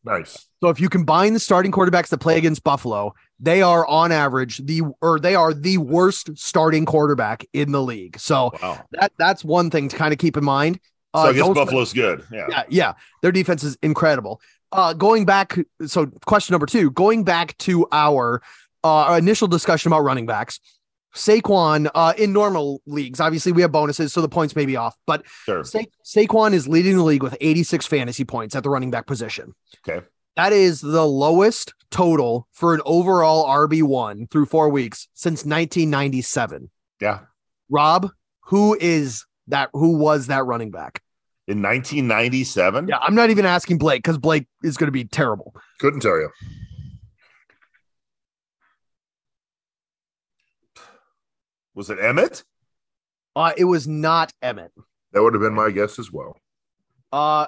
Nice. 0.07 0.47
So 0.61 0.69
if 0.69 0.79
you 0.79 0.87
combine 0.87 1.33
the 1.33 1.39
starting 1.39 1.71
quarterbacks 1.71 2.07
that 2.09 2.19
play 2.19 2.37
against 2.37 2.63
Buffalo, 2.63 3.13
they 3.41 3.61
are 3.61 3.85
on 3.85 4.13
average 4.13 4.57
the 4.65 4.83
or 5.01 5.19
they 5.19 5.35
are 5.35 5.53
the 5.53 5.77
worst 5.79 6.37
starting 6.37 6.85
quarterback 6.85 7.45
in 7.51 7.73
the 7.73 7.81
league. 7.81 8.17
So 8.17 8.51
wow. 8.61 8.85
that 8.91 9.11
that's 9.19 9.43
one 9.43 9.69
thing 9.69 9.89
to 9.89 9.97
kind 9.97 10.13
of 10.13 10.19
keep 10.19 10.37
in 10.37 10.45
mind. 10.45 10.79
So 11.13 11.23
I 11.23 11.33
guess 11.33 11.47
Buffalo's 11.47 11.93
good. 11.93 12.23
Yeah. 12.31 12.47
yeah, 12.49 12.63
yeah. 12.69 12.93
Their 13.21 13.31
defense 13.31 13.63
is 13.63 13.77
incredible. 13.81 14.39
Uh, 14.71 14.93
going 14.93 15.25
back, 15.25 15.57
so 15.85 16.07
question 16.25 16.53
number 16.53 16.65
two, 16.65 16.91
going 16.91 17.23
back 17.23 17.57
to 17.57 17.87
our 17.91 18.41
uh, 18.83 19.15
initial 19.17 19.47
discussion 19.47 19.89
about 19.91 20.01
running 20.01 20.25
backs, 20.25 20.59
Saquon 21.15 21.89
uh, 21.95 22.13
in 22.17 22.33
normal 22.33 22.81
leagues, 22.85 23.19
obviously 23.19 23.51
we 23.51 23.61
have 23.61 23.71
bonuses, 23.71 24.13
so 24.13 24.21
the 24.21 24.29
points 24.29 24.55
may 24.55 24.65
be 24.65 24.75
off, 24.75 24.95
but 25.07 25.25
Sure. 25.45 25.63
Sa- 25.63 25.79
Saquon 26.05 26.53
is 26.53 26.67
leading 26.67 26.97
the 26.97 27.03
league 27.03 27.23
with 27.23 27.35
86 27.41 27.85
fantasy 27.87 28.23
points 28.25 28.55
at 28.55 28.63
the 28.63 28.69
running 28.69 28.91
back 28.91 29.07
position. 29.07 29.55
Okay. 29.87 30.05
That 30.35 30.53
is 30.53 30.81
the 30.81 31.05
lowest 31.07 31.73
total 31.89 32.47
for 32.51 32.75
an 32.75 32.81
overall 32.85 33.47
RB1 33.47 34.29
through 34.29 34.45
four 34.45 34.69
weeks 34.69 35.07
since 35.15 35.39
1997. 35.45 36.69
Yeah. 37.01 37.21
Rob, 37.69 38.11
who 38.41 38.77
is 38.79 39.25
that? 39.47 39.69
Who 39.73 39.97
was 39.97 40.27
that 40.27 40.45
running 40.45 40.69
back? 40.69 41.01
In 41.47 41.61
1997. 41.61 42.87
Yeah, 42.89 42.97
I'm 42.97 43.15
not 43.15 43.29
even 43.29 43.45
asking 43.45 43.77
Blake 43.77 43.99
because 44.03 44.17
Blake 44.17 44.47
is 44.63 44.75
going 44.75 44.87
to 44.87 44.91
be 44.91 45.05
terrible. 45.05 45.55
Couldn't 45.79 46.01
tell 46.01 46.17
you. 46.17 46.29
Was 51.73 51.89
it 51.89 51.99
Emmitt? 51.99 52.43
Uh, 53.35 53.53
it 53.55 53.65
was 53.65 53.87
not 53.87 54.33
Emmitt. 54.43 54.69
That 55.13 55.21
would 55.21 55.33
have 55.33 55.41
been 55.41 55.53
my 55.53 55.69
guess 55.71 55.99
as 55.99 56.11
well. 56.11 56.37
Uh, 57.11 57.47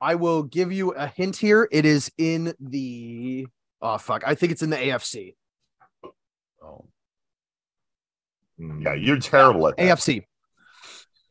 I 0.00 0.16
will 0.16 0.42
give 0.42 0.72
you 0.72 0.90
a 0.90 1.06
hint 1.06 1.36
here. 1.36 1.68
It 1.70 1.84
is 1.84 2.10
in 2.18 2.54
the 2.60 3.46
Oh 3.82 3.96
fuck. 3.96 4.22
I 4.26 4.34
think 4.34 4.52
it's 4.52 4.62
in 4.62 4.70
the 4.70 4.76
AFC. 4.76 5.34
Oh, 6.62 6.84
Mm. 8.60 8.84
yeah, 8.84 8.92
you're 8.92 9.18
terrible 9.18 9.68
at 9.68 9.76
that. 9.78 9.82
AFC. 9.98 10.26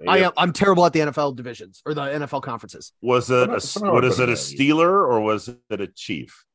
I 0.07 0.19
am 0.19 0.31
I'm 0.37 0.53
terrible 0.53 0.85
at 0.85 0.93
the 0.93 0.99
NFL 1.01 1.35
divisions 1.35 1.81
or 1.85 1.93
the 1.93 2.01
NFL 2.03 2.41
conferences. 2.41 2.93
Was 3.01 3.29
it 3.29 3.49
a, 3.49 3.59
Somehow 3.59 3.93
what 3.93 4.05
I 4.05 4.07
is 4.07 4.15
put 4.17 4.29
it 4.29 4.33
a 4.33 4.35
Steeler 4.35 4.89
or 4.89 5.19
was 5.21 5.49
it 5.49 5.81
a 5.81 5.87
Chief? 5.87 6.45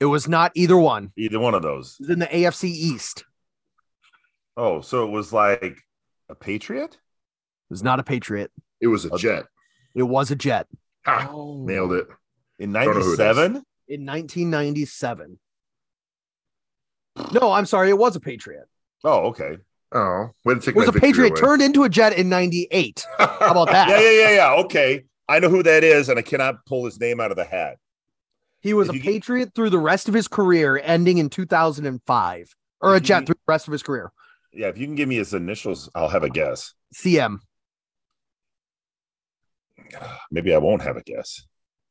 It 0.00 0.06
was 0.06 0.28
not 0.28 0.52
either 0.54 0.76
one. 0.76 1.12
Either 1.16 1.38
one 1.40 1.54
of 1.54 1.62
those. 1.62 1.96
It 1.98 2.02
was 2.02 2.10
in 2.10 2.18
the 2.18 2.26
AFC 2.26 2.64
East. 2.64 3.24
Oh, 4.56 4.80
so 4.82 5.04
it 5.04 5.10
was 5.10 5.32
like 5.32 5.78
a 6.28 6.34
Patriot. 6.34 6.92
It 6.94 7.70
was 7.70 7.82
not 7.82 8.00
a 8.00 8.02
Patriot. 8.02 8.50
It 8.80 8.88
was 8.88 9.04
a 9.06 9.16
jet. 9.16 9.46
It 9.94 10.02
was 10.02 10.30
a 10.30 10.36
Jet 10.36 10.66
Ha, 11.06 11.30
Oh. 11.32 11.64
nailed 11.64 11.92
it. 11.92 12.06
in 12.58 12.72
Don't 12.72 12.84
know 12.86 12.92
who 12.92 13.10
it 13.10 13.12
is. 13.14 13.18
'97. 13.18 13.64
in 13.88 14.04
1997. 14.06 15.38
No, 17.32 17.52
I'm 17.52 17.66
sorry. 17.66 17.88
It 17.90 17.98
was 17.98 18.16
a 18.16 18.20
Patriot. 18.20 18.68
Oh, 19.04 19.28
okay. 19.28 19.58
Oh, 19.94 20.30
when 20.42 20.58
It 20.58 20.74
was 20.74 20.88
a 20.88 20.92
Patriot 20.92 21.30
away. 21.30 21.40
turned 21.40 21.62
into 21.62 21.84
a 21.84 21.88
Jet 21.88 22.14
in 22.14 22.28
98. 22.28 23.06
How 23.18 23.52
about 23.52 23.70
that? 23.70 23.88
Yeah, 23.88 24.00
yeah, 24.00 24.10
yeah, 24.10 24.34
yeah. 24.34 24.62
Okay, 24.64 25.04
I 25.28 25.38
know 25.38 25.48
who 25.48 25.62
that 25.62 25.84
is, 25.84 26.08
and 26.08 26.18
I 26.18 26.22
cannot 26.22 26.66
pull 26.66 26.84
his 26.84 26.98
name 26.98 27.20
out 27.20 27.30
of 27.30 27.36
the 27.36 27.44
hat. 27.44 27.76
He 28.60 28.74
was 28.74 28.88
If 28.88 28.96
a 28.96 28.98
get- 28.98 29.04
Patriot 29.04 29.52
through 29.54 29.70
the 29.70 29.78
rest 29.78 30.08
of 30.08 30.14
his 30.14 30.26
career, 30.26 30.80
ending 30.82 31.18
in 31.18 31.30
2005, 31.30 32.56
or 32.80 32.92
a 32.92 32.96
If 32.96 33.02
you 33.02 33.06
Jet 33.06 33.20
get- 33.20 33.26
through 33.26 33.34
the 33.34 33.52
rest 33.52 33.68
of 33.68 33.72
his 33.72 33.82
career. 33.84 34.10
Yeah, 34.52 34.66
if 34.68 34.78
you 34.78 34.86
can 34.86 34.94
give 34.96 35.08
me 35.08 35.16
his 35.16 35.32
initials, 35.34 35.88
I'll 35.94 36.08
have 36.08 36.22
a 36.24 36.30
guess. 36.30 36.74
CM 36.94 37.38
Maybe 40.30 40.52
I 40.54 40.58
won't 40.58 40.82
have 40.82 40.96
a 40.96 41.02
guess. 41.02 41.46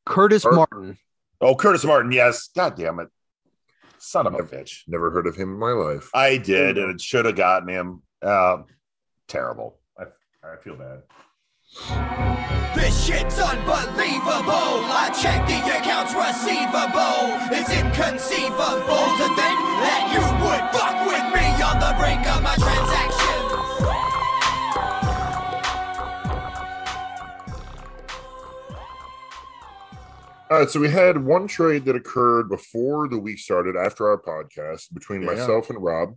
Curtis 0.05 0.43
Or- 0.45 0.51
Martin. 0.53 0.97
Oh, 1.39 1.55
Curtis 1.55 1.83
Martin. 1.85 2.11
Yes. 2.11 2.49
God 2.55 2.75
damn 2.75 2.99
it. 2.99 3.07
Son 4.03 4.27
of 4.27 4.33
a 4.33 4.39
bitch. 4.39 4.81
Never 4.85 5.11
heard 5.11 5.27
of 5.27 5.37
him 5.37 5.53
in 5.53 5.59
my 5.59 5.71
life. 5.71 6.09
I 6.13 6.35
did, 6.35 6.77
and 6.77 6.91
it 6.91 6.99
should 6.99 7.23
have 7.23 7.37
gotten 7.37 7.69
him. 7.69 8.03
Uh, 8.21 8.57
terrible. 9.29 9.79
I, 9.97 10.03
I 10.43 10.57
feel 10.61 10.75
bad. 10.75 11.03
This 12.75 13.05
shit's 13.05 13.39
unbelievable. 13.39 14.83
I 14.91 15.07
checked 15.15 15.47
the 15.47 15.55
accounts 15.79 16.11
receivable. 16.11 17.31
It's 17.55 17.71
inconceivable 17.71 19.07
to 19.23 19.27
think 19.39 19.57
that 19.87 20.03
you 20.11 20.23
would 20.43 20.63
fuck 20.75 21.07
with 21.07 21.23
me 21.31 21.47
on 21.63 21.79
the 21.79 21.95
brink 21.95 22.27
of 22.27 22.43
my 22.43 22.55
transactions. 22.59 23.12
All 30.53 30.59
right, 30.59 30.69
so 30.69 30.79
we 30.79 30.87
had 30.87 31.17
one 31.25 31.47
trade 31.47 31.83
that 31.85 31.95
occurred 31.95 32.47
before 32.47 33.07
the 33.07 33.17
week 33.17 33.39
started 33.39 33.75
after 33.75 34.07
our 34.07 34.21
podcast 34.21 34.93
between 34.93 35.23
Yeah. 35.23 35.29
myself 35.33 35.71
and 35.71 35.83
Rob. 35.83 36.15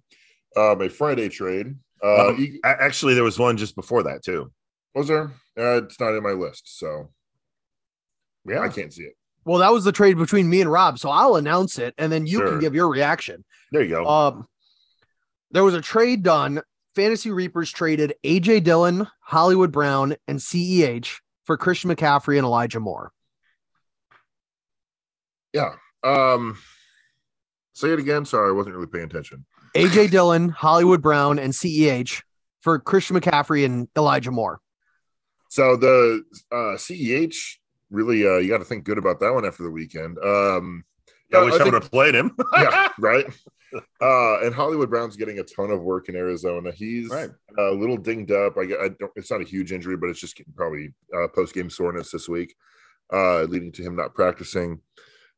Um, 0.55 0.83
a 0.83 0.91
Friday 0.91 1.31
trade. 1.31 1.75
Uh, 2.05 2.29
Um, 2.29 2.37
E- 2.39 2.61
a- 2.63 2.67
actually, 2.83 3.15
there 3.15 3.25
was 3.25 3.39
one 3.39 3.57
just 3.57 3.75
before 3.75 4.03
that 4.03 4.23
too. 4.23 4.53
was 4.95 5.09
there? 5.09 5.31
Uh, 5.59 5.85
it's 5.85 5.99
not 5.99 6.15
in 6.15 6.23
my 6.23 6.33
list, 6.33 6.79
so 6.79 7.11
Yeah. 8.45 8.61
I 8.61 8.69
can't 8.69 8.93
see 8.93 9.05
it. 9.05 9.15
Well, 9.47 9.61
that 9.61 9.73
was 9.73 9.85
the 9.85 9.93
trade 9.93 10.19
between 10.19 10.51
me 10.51 10.61
and 10.61 10.71
Rob. 10.71 10.99
So 10.99 11.09
I'll 11.09 11.37
announce 11.37 11.79
it 11.79 11.95
and 11.97 12.13
then 12.13 12.27
you 12.27 12.39
Sure. 12.41 12.49
can 12.51 12.59
give 12.61 12.75
your 12.75 12.89
reaction. 12.89 13.43
There 13.73 13.81
you 13.81 13.89
go. 13.89 14.07
Um, 14.07 14.47
there 15.51 15.65
was 15.65 15.73
a 15.75 15.81
trade 15.81 16.23
done. 16.23 16.61
Fantasy 16.95 17.31
Reapers 17.31 17.71
traded 17.73 18.15
AJ 18.23 18.61
Dillon, 18.61 19.07
Hollywood 19.21 19.73
Brown, 19.73 20.17
and 20.29 20.43
CEH 20.43 21.21
for 21.45 21.57
Christian 21.57 21.91
McCaffrey 21.91 22.37
and 22.37 22.45
Elijah 22.45 22.81
Moore. 22.81 23.13
Yeah. 25.57 25.73
Um, 26.05 26.59
say 27.73 27.89
it 27.89 27.99
again. 27.99 28.27
Sorry, 28.27 28.51
I 28.51 28.53
wasn't 28.53 28.75
really 28.75 28.89
paying 28.89 29.07
attention. 29.07 29.47
AJ 29.75 30.11
Dillon, 30.11 30.51
Hollywood 30.51 31.01
Brown, 31.01 31.39
and 31.39 31.53
CEH 31.53 32.23
for 32.61 32.79
Christian 32.79 33.19
McCaffrey 33.19 33.65
and 33.65 33.89
Elijah 33.97 34.31
Moore. 34.31 34.61
So 35.49 35.77
the 35.77 36.23
uh, 36.53 36.77
CEH 36.77 37.35
really, 37.91 38.27
uh, 38.27 38.37
you 38.37 38.49
got 38.49 38.59
to 38.59 38.65
think 38.65 38.85
good 38.85 38.99
about 38.99 39.21
that 39.21 39.33
one 39.33 39.47
after 39.47 39.63
the 39.63 39.71
weekend. 39.71 40.19
Um, 40.19 40.85
I 41.35 41.43
wish 41.43 41.59
I, 41.59 41.65
would 41.65 41.75
have 41.75 41.91
played 41.91 42.15
him. 42.15 42.37
yeah, 42.57 42.89
right. 42.99 43.25
Uh, 44.01 44.41
and 44.41 44.55
Hollywood 44.55 44.91
Brown's 44.91 45.17
getting 45.17 45.39
a 45.39 45.43
ton 45.43 45.71
of 45.71 45.83
work 45.83 46.09
in 46.09 46.17
Arizona. 46.17 46.71
He's 46.71 47.09
Right. 47.09 47.31
a 47.59 47.71
little 47.71 47.97
dinged 47.97 48.31
up. 48.31 48.57
I, 48.59 48.63
I 48.63 48.89
don't. 48.99 49.13
It's 49.17 49.31
not 49.31 49.41
a 49.41 49.45
huge 49.45 49.73
injury, 49.73 49.97
but 49.97 50.09
it's 50.11 50.21
just 50.21 50.41
probably 50.55 50.95
uh, 51.15 51.29
post 51.29 51.55
game 51.55 51.71
soreness 51.71 52.11
this 52.11 52.29
week, 52.29 52.55
uh, 53.13 53.43
leading 53.45 53.73
to 53.73 53.83
him 53.83 53.97
not 53.97 54.15
practicing. 54.15 54.81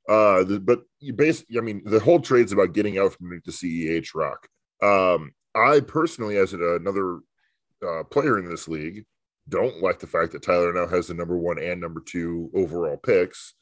Uh, 0.08 0.42
the, 0.44 0.58
but 0.58 0.82
you 1.00 1.12
basically, 1.12 1.58
I 1.58 1.60
mean, 1.60 1.82
the 1.84 2.00
whole 2.00 2.20
trade's 2.20 2.52
about 2.52 2.72
getting 2.72 2.98
out 2.98 3.12
from 3.12 3.40
the 3.44 3.52
CEH 3.52 4.14
rock. 4.14 4.48
Um, 4.82 5.32
I 5.54 5.80
personally, 5.80 6.36
as 6.36 6.52
another 6.54 7.20
uh, 7.86 8.04
player 8.04 8.38
in 8.38 8.48
this 8.48 8.68
league, 8.68 9.04
don't 9.48 9.82
like 9.82 9.98
the 9.98 10.06
fact 10.06 10.32
that 10.32 10.42
Tyler 10.42 10.72
now 10.72 10.86
has 10.86 11.08
the 11.08 11.14
number 11.14 11.36
one 11.36 11.58
and 11.58 11.80
number 11.80 12.00
two 12.04 12.50
overall 12.54 12.96
picks. 12.96 13.54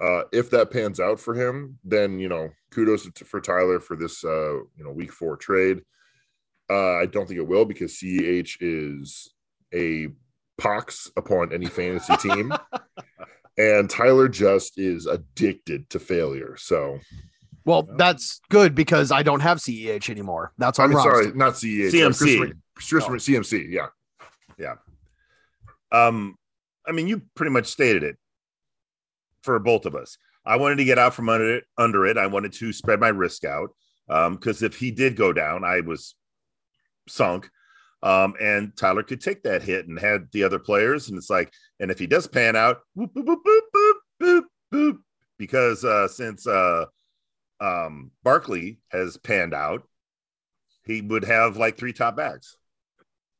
Uh, 0.00 0.22
if 0.32 0.50
that 0.50 0.70
pans 0.70 0.98
out 0.98 1.20
for 1.20 1.34
him, 1.34 1.78
then 1.84 2.18
you 2.18 2.28
know, 2.28 2.48
kudos 2.70 3.06
for 3.26 3.40
Tyler 3.40 3.80
for 3.80 3.96
this 3.96 4.24
uh, 4.24 4.54
you 4.54 4.84
know 4.84 4.90
week 4.90 5.12
four 5.12 5.36
trade. 5.36 5.82
Uh, 6.70 6.96
I 6.96 7.06
don't 7.06 7.26
think 7.26 7.38
it 7.38 7.46
will 7.46 7.64
because 7.64 7.94
CEH 7.94 8.56
is 8.60 9.34
a 9.74 10.08
pox 10.56 11.10
upon 11.16 11.52
any 11.52 11.66
fantasy 11.66 12.16
team, 12.16 12.52
and 13.58 13.88
Tyler 13.90 14.28
just 14.28 14.78
is 14.78 15.06
addicted 15.06 15.88
to 15.90 15.98
failure. 15.98 16.56
So 16.58 16.98
Well, 17.64 17.82
that's 17.96 18.40
good 18.50 18.74
because 18.74 19.12
I 19.12 19.22
don't 19.22 19.40
have 19.40 19.58
CEH 19.58 20.08
anymore. 20.10 20.52
That's 20.58 20.78
I'm 20.78 20.92
Rob's 20.92 21.04
sorry, 21.04 21.32
not 21.32 21.54
CEH, 21.54 21.90
CMC. 21.92 22.16
Christopher- 22.38 22.54
Christopher- 22.74 23.16
CMC, 23.18 23.66
yeah. 23.70 23.86
Yeah. 24.58 24.74
Um, 25.92 26.36
I 26.86 26.92
mean, 26.92 27.06
you 27.08 27.22
pretty 27.34 27.50
much 27.52 27.66
stated 27.66 28.02
it 28.02 28.16
for 29.42 29.58
both 29.58 29.86
of 29.86 29.94
us. 29.94 30.16
I 30.44 30.56
wanted 30.56 30.76
to 30.76 30.84
get 30.84 30.98
out 30.98 31.14
from 31.14 31.28
under 31.28 31.56
it. 31.56 31.64
Under 31.76 32.06
it, 32.06 32.16
I 32.16 32.26
wanted 32.26 32.52
to 32.54 32.72
spread 32.72 33.00
my 33.00 33.08
risk 33.08 33.44
out 33.44 33.70
because 34.08 34.62
if 34.62 34.76
he 34.76 34.90
did 34.90 35.16
go 35.16 35.32
down, 35.32 35.64
I 35.64 35.80
was 35.80 36.14
sunk. 37.08 37.50
Um, 38.02 38.34
and 38.40 38.74
Tyler 38.76 39.02
could 39.02 39.20
take 39.20 39.42
that 39.42 39.62
hit 39.62 39.86
and 39.86 39.98
had 39.98 40.28
the 40.32 40.44
other 40.44 40.58
players, 40.58 41.08
and 41.08 41.18
it's 41.18 41.28
like, 41.28 41.52
and 41.78 41.90
if 41.90 41.98
he 41.98 42.06
does 42.06 42.26
pan 42.26 42.56
out, 42.56 42.78
whoop, 42.94 44.46
because 45.38 45.84
uh, 45.84 46.08
since 46.08 46.46
uh, 46.46 46.86
um, 47.60 48.10
Barkley 48.22 48.78
has 48.88 49.16
panned 49.18 49.54
out, 49.54 49.82
he 50.84 51.02
would 51.02 51.24
have 51.24 51.56
like 51.56 51.76
three 51.76 51.92
top 51.92 52.16
backs. 52.16 52.56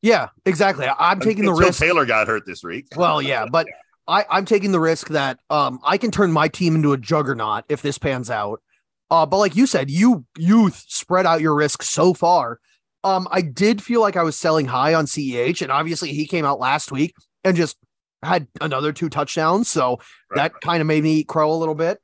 Yeah, 0.03 0.29
exactly. 0.47 0.87
I'm 0.87 1.21
taking 1.21 1.45
the 1.45 1.53
risk. 1.53 1.79
Taylor 1.79 2.07
got 2.07 2.27
hurt 2.27 2.47
this 2.47 2.63
week. 2.63 2.89
Well, 2.97 3.21
yeah, 3.21 3.47
but 3.51 3.67
I, 4.09 4.25
I'm 4.31 4.45
taking 4.45 4.73
the 4.73 4.81
risk 4.81 5.09
that 5.09 5.39
um, 5.51 5.79
I 5.85 5.99
can 5.99 6.11
turn 6.11 6.33
my 6.33 6.49
team 6.49 6.75
into 6.75 6.93
a 6.93 6.99
juggernaut 6.99 7.65
if 7.69 7.83
this 7.83 7.99
pans 7.99 8.31
out. 8.31 8.63
Uh, 9.11 9.27
but 9.27 9.39
like 9.39 9.57
you 9.57 9.67
said, 9.67 9.91
you 9.91 10.25
you 10.39 10.71
spread 10.71 11.27
out 11.27 11.41
your 11.41 11.55
risk 11.55 11.83
so 11.83 12.15
far. 12.15 12.61
Um, 13.03 13.27
I 13.31 13.41
did 13.43 13.83
feel 13.83 14.01
like 14.01 14.17
I 14.17 14.23
was 14.23 14.37
selling 14.37 14.67
high 14.67 14.95
on 14.95 15.07
CEH, 15.07 15.63
and 15.63 15.73
obviously 15.73 16.13
he 16.13 16.27
came 16.27 16.45
out 16.45 16.59
last 16.61 16.93
week 16.93 17.15
and 17.45 17.57
just 17.57 17.77
had 18.23 18.47
another 18.61 18.93
two 18.93 19.09
touchdowns. 19.09 19.69
So 19.71 20.01
Right. 20.31 20.53
that 20.53 20.61
kind 20.61 20.81
of 20.81 20.87
made 20.87 21.03
me 21.03 21.25
crow 21.25 21.51
a 21.53 21.57
little 21.57 21.75
bit. 21.75 21.99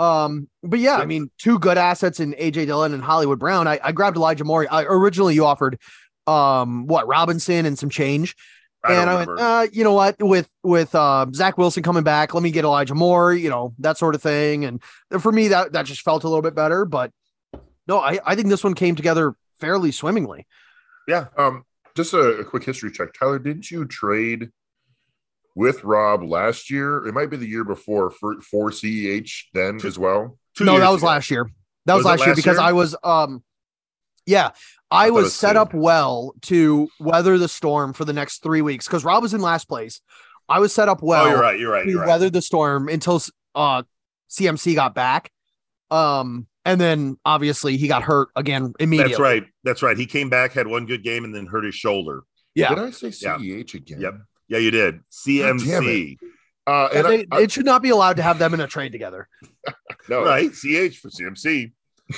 Um, 0.00 0.48
but 0.62 0.78
yeah, 0.78 0.96
I 0.96 1.04
mean, 1.04 1.30
two 1.38 1.58
good 1.58 1.76
assets 1.78 2.20
in 2.20 2.32
AJ 2.34 2.66
Dillon 2.66 2.94
and 2.94 3.02
Hollywood 3.02 3.38
Brown. 3.38 3.68
I, 3.68 3.78
I 3.84 3.92
grabbed 3.92 4.16
Elijah 4.16 4.44
Moore. 4.44 4.66
I, 4.70 4.84
originally, 4.84 5.34
you 5.34 5.44
offered 5.44 5.78
um 6.26 6.86
what 6.86 7.06
Robinson 7.06 7.64
and 7.66 7.78
some 7.78 7.88
change 7.88 8.36
I 8.82 8.94
and 8.94 9.10
I 9.10 9.14
went, 9.16 9.40
uh, 9.40 9.66
you 9.72 9.84
know 9.84 9.92
what, 9.92 10.16
with 10.20 10.48
with 10.62 10.94
uh, 10.94 11.26
Zach 11.34 11.58
Wilson 11.58 11.82
coming 11.82 12.02
back, 12.02 12.32
let 12.32 12.42
me 12.42 12.50
get 12.50 12.64
Elijah 12.64 12.94
Moore, 12.94 13.34
you 13.34 13.50
know, 13.50 13.74
that 13.78 13.98
sort 13.98 14.14
of 14.14 14.22
thing. 14.22 14.64
And 14.64 14.82
for 15.20 15.30
me, 15.30 15.48
that 15.48 15.72
that 15.72 15.84
just 15.84 16.00
felt 16.00 16.24
a 16.24 16.28
little 16.28 16.42
bit 16.42 16.54
better. 16.54 16.84
But 16.86 17.10
no, 17.86 17.98
I, 17.98 18.18
I 18.24 18.34
think 18.34 18.48
this 18.48 18.64
one 18.64 18.74
came 18.74 18.96
together 18.96 19.34
fairly 19.60 19.92
swimmingly. 19.92 20.46
Yeah. 21.06 21.26
Um, 21.36 21.64
just 21.96 22.14
a, 22.14 22.38
a 22.38 22.44
quick 22.44 22.64
history 22.64 22.90
check. 22.90 23.12
Tyler, 23.12 23.38
didn't 23.38 23.70
you 23.70 23.84
trade 23.84 24.50
with 25.54 25.84
Rob 25.84 26.22
last 26.22 26.70
year? 26.70 27.06
It 27.06 27.12
might 27.14 27.30
be 27.30 27.36
the 27.36 27.48
year 27.48 27.64
before 27.64 28.10
for, 28.10 28.40
for 28.40 28.70
CEH 28.70 29.44
then 29.52 29.80
as 29.84 29.98
well. 29.98 30.38
Two 30.56 30.64
no, 30.64 30.78
that 30.78 30.88
was 30.88 31.02
ago. 31.02 31.08
last 31.08 31.30
year. 31.30 31.50
That 31.86 31.94
was, 31.94 32.04
Was 32.04 32.14
it 32.14 32.18
last 32.18 32.26
year 32.26 32.34
because 32.36 32.56
year? 32.58 32.66
I 32.66 32.72
was 32.72 32.96
um 33.02 33.42
yeah, 34.26 34.50
I, 34.90 35.06
I 35.06 35.10
was, 35.10 35.24
was 35.24 35.34
set 35.34 35.54
two. 35.54 35.58
up 35.58 35.74
well 35.74 36.34
to 36.42 36.88
weather 37.00 37.38
the 37.38 37.48
storm 37.48 37.92
for 37.92 38.04
the 38.04 38.12
next 38.12 38.42
three 38.42 38.62
weeks 38.62 38.86
because 38.86 39.04
Rob 39.04 39.22
was 39.22 39.34
in 39.34 39.40
last 39.40 39.68
place. 39.68 40.00
I 40.48 40.58
was 40.58 40.72
set 40.72 40.88
up 40.88 41.02
well 41.02 41.24
oh, 41.24 41.30
you're 41.30 41.40
right. 41.40 41.58
You're 41.58 41.72
right. 41.72 41.84
to 41.84 41.90
You're 41.90 42.00
right. 42.00 42.08
weather 42.08 42.30
the 42.30 42.42
storm 42.42 42.88
until 42.88 43.20
uh 43.54 43.82
CMC 44.30 44.74
got 44.74 44.94
back. 44.94 45.30
Um, 45.90 46.46
and 46.64 46.80
then 46.80 47.16
obviously 47.24 47.76
he 47.76 47.88
got 47.88 48.02
hurt 48.02 48.28
again 48.36 48.72
immediately. 48.78 49.12
That's 49.12 49.20
right. 49.20 49.44
That's 49.64 49.82
right. 49.82 49.96
He 49.96 50.06
came 50.06 50.28
back, 50.28 50.52
had 50.52 50.66
one 50.66 50.86
good 50.86 51.02
game, 51.02 51.24
and 51.24 51.34
then 51.34 51.46
hurt 51.46 51.64
his 51.64 51.74
shoulder. 51.74 52.22
Yeah. 52.54 52.70
Did 52.70 52.78
I 52.78 52.90
say 52.90 53.08
Yeah. 53.20 53.38
CEH 53.38 53.74
again? 53.74 54.00
Yep. 54.00 54.14
Yeah, 54.48 54.58
you 54.58 54.70
did. 54.70 54.94
damn 55.26 55.58
CMC. 55.58 56.16
Uh, 56.66 56.88
and 56.94 57.06
They- 57.06 57.26
I, 57.30 57.38
I, 57.38 57.40
it 57.42 57.52
should 57.52 57.64
not 57.64 57.82
be 57.82 57.90
allowed 57.90 58.16
to 58.16 58.22
have 58.22 58.38
them 58.38 58.52
in 58.54 58.60
a 58.60 58.66
trade 58.66 58.92
together. 58.92 59.28
no, 60.08 60.24
Right. 60.24 60.50
CH 60.50 60.98
for 60.98 61.08
CMC. 61.10 61.72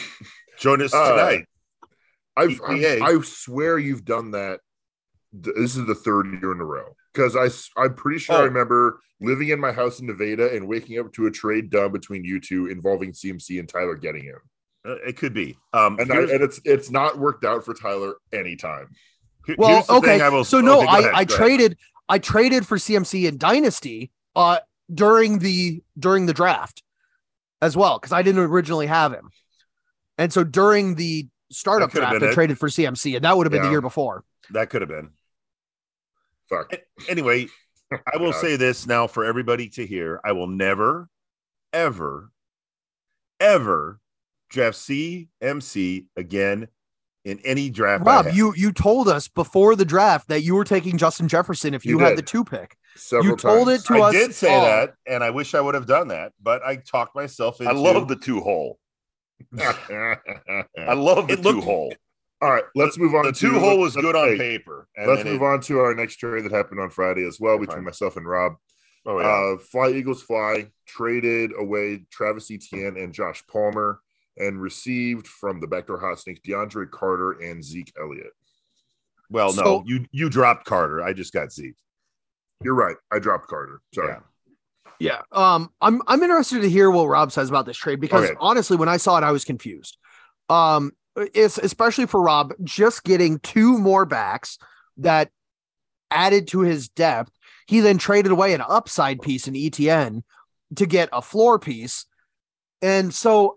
Join 0.59 0.83
us 0.83 0.93
Uh, 0.95 1.11
tonight. 1.11 1.47
I've, 2.37 2.61
I, 2.67 2.99
I 3.03 3.21
swear 3.23 3.79
you've 3.79 4.05
done 4.05 4.31
that. 4.33 4.61
This 5.33 5.77
is 5.77 5.87
the 5.87 5.95
third 5.95 6.27
year 6.27 6.53
in 6.53 6.61
a 6.61 6.65
row 6.65 6.95
because 7.13 7.37
I 7.37 7.49
I'm 7.81 7.95
pretty 7.95 8.19
sure 8.19 8.37
I 8.37 8.41
Oh. 8.41 8.45
remember 8.45 9.01
living 9.21 9.49
in 9.49 9.61
my 9.61 9.73
house 9.73 10.01
in 10.01 10.07
Nevada 10.07 10.55
and 10.55 10.67
waking 10.67 10.99
up 10.99 11.13
to 11.15 11.27
a 11.27 11.31
trade 11.31 11.71
done 11.71 11.93
between 11.93 12.25
you 12.25 12.41
two 12.41 12.67
involving 12.67 13.13
CMC 13.13 13.59
and 13.61 13.69
Tyler 13.69 13.95
getting 13.95 14.25
him, 14.25 14.39
Uh, 14.85 14.97
It 15.07 15.17
could 15.17 15.33
be. 15.35 15.57
Um, 15.73 15.99
and 16.01 16.13
I, 16.13 16.17
and 16.23 16.43
it's 16.43 16.61
it's 16.65 16.91
not 16.91 17.19
worked 17.19 17.45
out 17.45 17.65
for 17.65 17.75
Tyler 17.75 18.15
anytime. 18.33 18.89
here- 19.47 19.57
Well, 19.59 19.85
okay. 19.89 20.21
I 20.21 20.29
will- 20.29 20.45
so 20.45 20.61
no, 20.61 20.79
okay, 20.79 20.89
I, 20.89 20.99
ahead, 21.01 21.11
I 21.15 21.25
go 21.25 21.35
ahead. 21.35 21.47
traded 21.47 21.79
I 22.09 22.19
traded 22.19 22.67
for 22.67 22.77
CMC 22.79 23.27
in 23.27 23.39
Dynasty 23.39 24.11
uh 24.35 24.59
during 24.93 25.39
the 25.39 25.83
during 25.99 26.27
the 26.27 26.35
draft 26.35 26.83
as 27.61 27.77
well 27.77 27.99
because 27.99 28.13
I 28.13 28.23
didn't 28.23 28.43
originally 28.43 28.87
have 28.89 29.13
him, 29.13 29.31
and 30.19 30.33
so 30.33 30.43
during 30.45 30.97
the 30.97 31.29
startup 31.51 31.93
draft 31.93 32.23
I 32.23 32.29
it. 32.31 32.35
traded 32.35 32.59
for 32.59 32.69
CMC 32.69 33.15
and 33.15 33.25
that 33.25 33.37
would 33.37 33.47
have 33.47 33.53
been 33.53 33.63
the 33.63 33.71
year 33.71 33.81
before. 33.83 34.25
That 34.51 34.69
could 34.71 34.81
have 34.83 34.89
been. 34.89 35.11
Fuck. 36.53 36.73
Anyway, 37.09 37.47
I 37.93 38.17
will 38.19 38.31
God. 38.33 38.41
say 38.41 38.57
this 38.57 38.87
now 38.87 39.07
for 39.07 39.25
everybody 39.25 39.69
to 39.71 39.87
hear. 39.87 40.21
I 40.25 40.33
will 40.33 40.47
never, 40.47 41.09
ever, 41.73 42.31
ever 43.41 44.01
draft 44.51 44.77
CMC 44.77 46.07
again 46.17 46.69
in 47.25 47.39
any 47.45 47.71
draft. 47.71 48.07
I 48.07 48.17
Rob, 48.23 48.27
you 48.35 48.53
you 48.57 48.73
told 48.73 49.09
us 49.09 49.29
before 49.29 49.77
the 49.77 49.85
draft 49.85 50.29
that 50.29 50.43
you 50.43 50.55
were 50.55 50.65
taking 50.65 50.99
Justin 50.99 51.29
Jefferson 51.29 51.73
if 51.73 51.87
you, 51.87 51.99
You 51.99 52.05
had 52.05 52.19
the 52.19 52.23
two 52.23 52.45
pick. 52.45 52.77
Several 52.97 53.31
You 53.31 53.37
told 53.37 53.69
times. 53.69 53.85
it 53.85 53.87
to 53.87 53.95
I 53.95 54.09
us 54.09 54.15
I 54.15 54.19
did 54.19 54.35
say 54.35 54.55
all. 54.55 54.63
that, 54.65 54.95
and 55.07 55.25
I 55.25 55.31
wish 55.31 55.55
I 55.55 55.61
would 55.63 55.75
have 55.75 55.87
done 55.87 56.09
that, 56.09 56.33
but 56.43 56.63
I 56.63 56.77
talked 56.77 57.15
myself 57.15 57.61
into 57.61 57.73
I 57.73 57.75
love 57.75 58.09
the 58.09 58.17
two 58.17 58.41
hole. 58.41 58.79
I 59.59 60.95
love 60.95 61.29
the 61.29 61.35
It 61.35 61.41
looked- 61.41 61.61
two 61.61 61.61
hole. 62.43 62.51
right, 62.55 62.65
let's 62.75 62.99
move 62.99 63.15
on. 63.15 63.25
The 63.25 63.33
two 63.33 63.59
hole 63.59 63.79
was 63.79 63.95
good 63.97 64.15
on 64.17 64.37
paper. 64.37 64.89
And 64.97 65.11
Let's 65.11 65.25
move 65.25 65.41
it- 65.43 65.45
on 65.45 65.61
to 65.63 65.79
our 65.81 65.95
next 65.95 66.17
trade 66.17 66.45
that 66.45 66.53
happened 66.53 66.81
on 66.81 66.91
Friday 66.91 67.27
as 67.27 67.39
well 67.41 67.59
between 67.59 67.79
fine. 67.79 67.85
myself 67.85 68.17
and 68.17 68.27
Rob. 68.27 68.55
Oh, 69.07 69.19
yeah. 69.21 69.55
Uh, 69.55 69.59
Fly 69.59 69.89
Eagles 69.91 70.23
Fly 70.23 70.71
traded 70.87 71.51
away 71.59 72.05
Travis 72.11 72.51
Etienne 72.51 72.97
and 72.97 73.13
Josh 73.13 73.43
Palmer 73.49 74.01
and 74.37 74.61
received 74.63 75.27
from 75.27 75.61
the 75.61 75.67
backdoor 75.67 75.99
hot 75.99 76.19
snakes 76.21 76.41
DeAndre 76.47 76.91
Carter 76.91 77.33
and 77.33 77.65
Zeke 77.65 77.93
Elliott. 78.01 78.33
well, 79.31 79.49
no, 79.55 79.63
so- 79.63 79.85
you 79.87 80.07
you 80.13 80.29
dropped 80.29 80.67
Carter. 80.67 81.03
I 81.03 81.13
just 81.15 81.33
got 81.33 81.53
Zeke. 81.53 81.75
You're 82.63 82.75
right. 82.75 82.97
I 83.11 83.19
dropped 83.19 83.49
Carter. 83.49 83.81
Sorry. 83.95 84.09
Yeah. 84.09 84.21
Yeah. 85.01 85.23
Um, 85.33 85.71
I'm 85.81 86.01
I'm 86.07 86.23
interested 86.23 86.61
to 86.63 86.71
hear 86.71 86.89
what 86.91 87.07
Rob 87.09 87.33
says 87.33 87.49
about 87.49 87.67
this 87.67 87.77
trade 87.77 87.99
because 88.01 88.25
Okay. 88.27 88.37
honestly, 88.39 88.77
when 88.77 88.89
I 88.89 88.99
saw 88.99 89.17
it, 89.19 89.25
I 89.25 89.33
was 89.33 89.45
confused. 89.45 89.97
Um, 90.49 90.93
it's 91.17 91.59
especially 91.59 92.07
for 92.07 92.23
Rob 92.23 92.55
just 92.63 93.05
getting 93.05 93.39
two 93.41 93.79
more 93.79 94.05
backs 94.05 94.59
that 94.99 95.31
added 96.11 96.49
to 96.49 96.61
his 96.61 96.89
depth. 96.89 97.33
He 97.67 97.81
then 97.81 97.99
traded 97.99 98.33
away 98.33 98.55
an 98.55 98.63
upside 98.67 99.21
piece 99.21 99.47
in 99.47 99.55
ETN 99.55 100.23
to 100.77 100.87
get 100.87 101.09
a 101.13 101.23
floor 101.23 101.59
piece. 101.59 102.07
And 102.81 103.13
so 103.13 103.57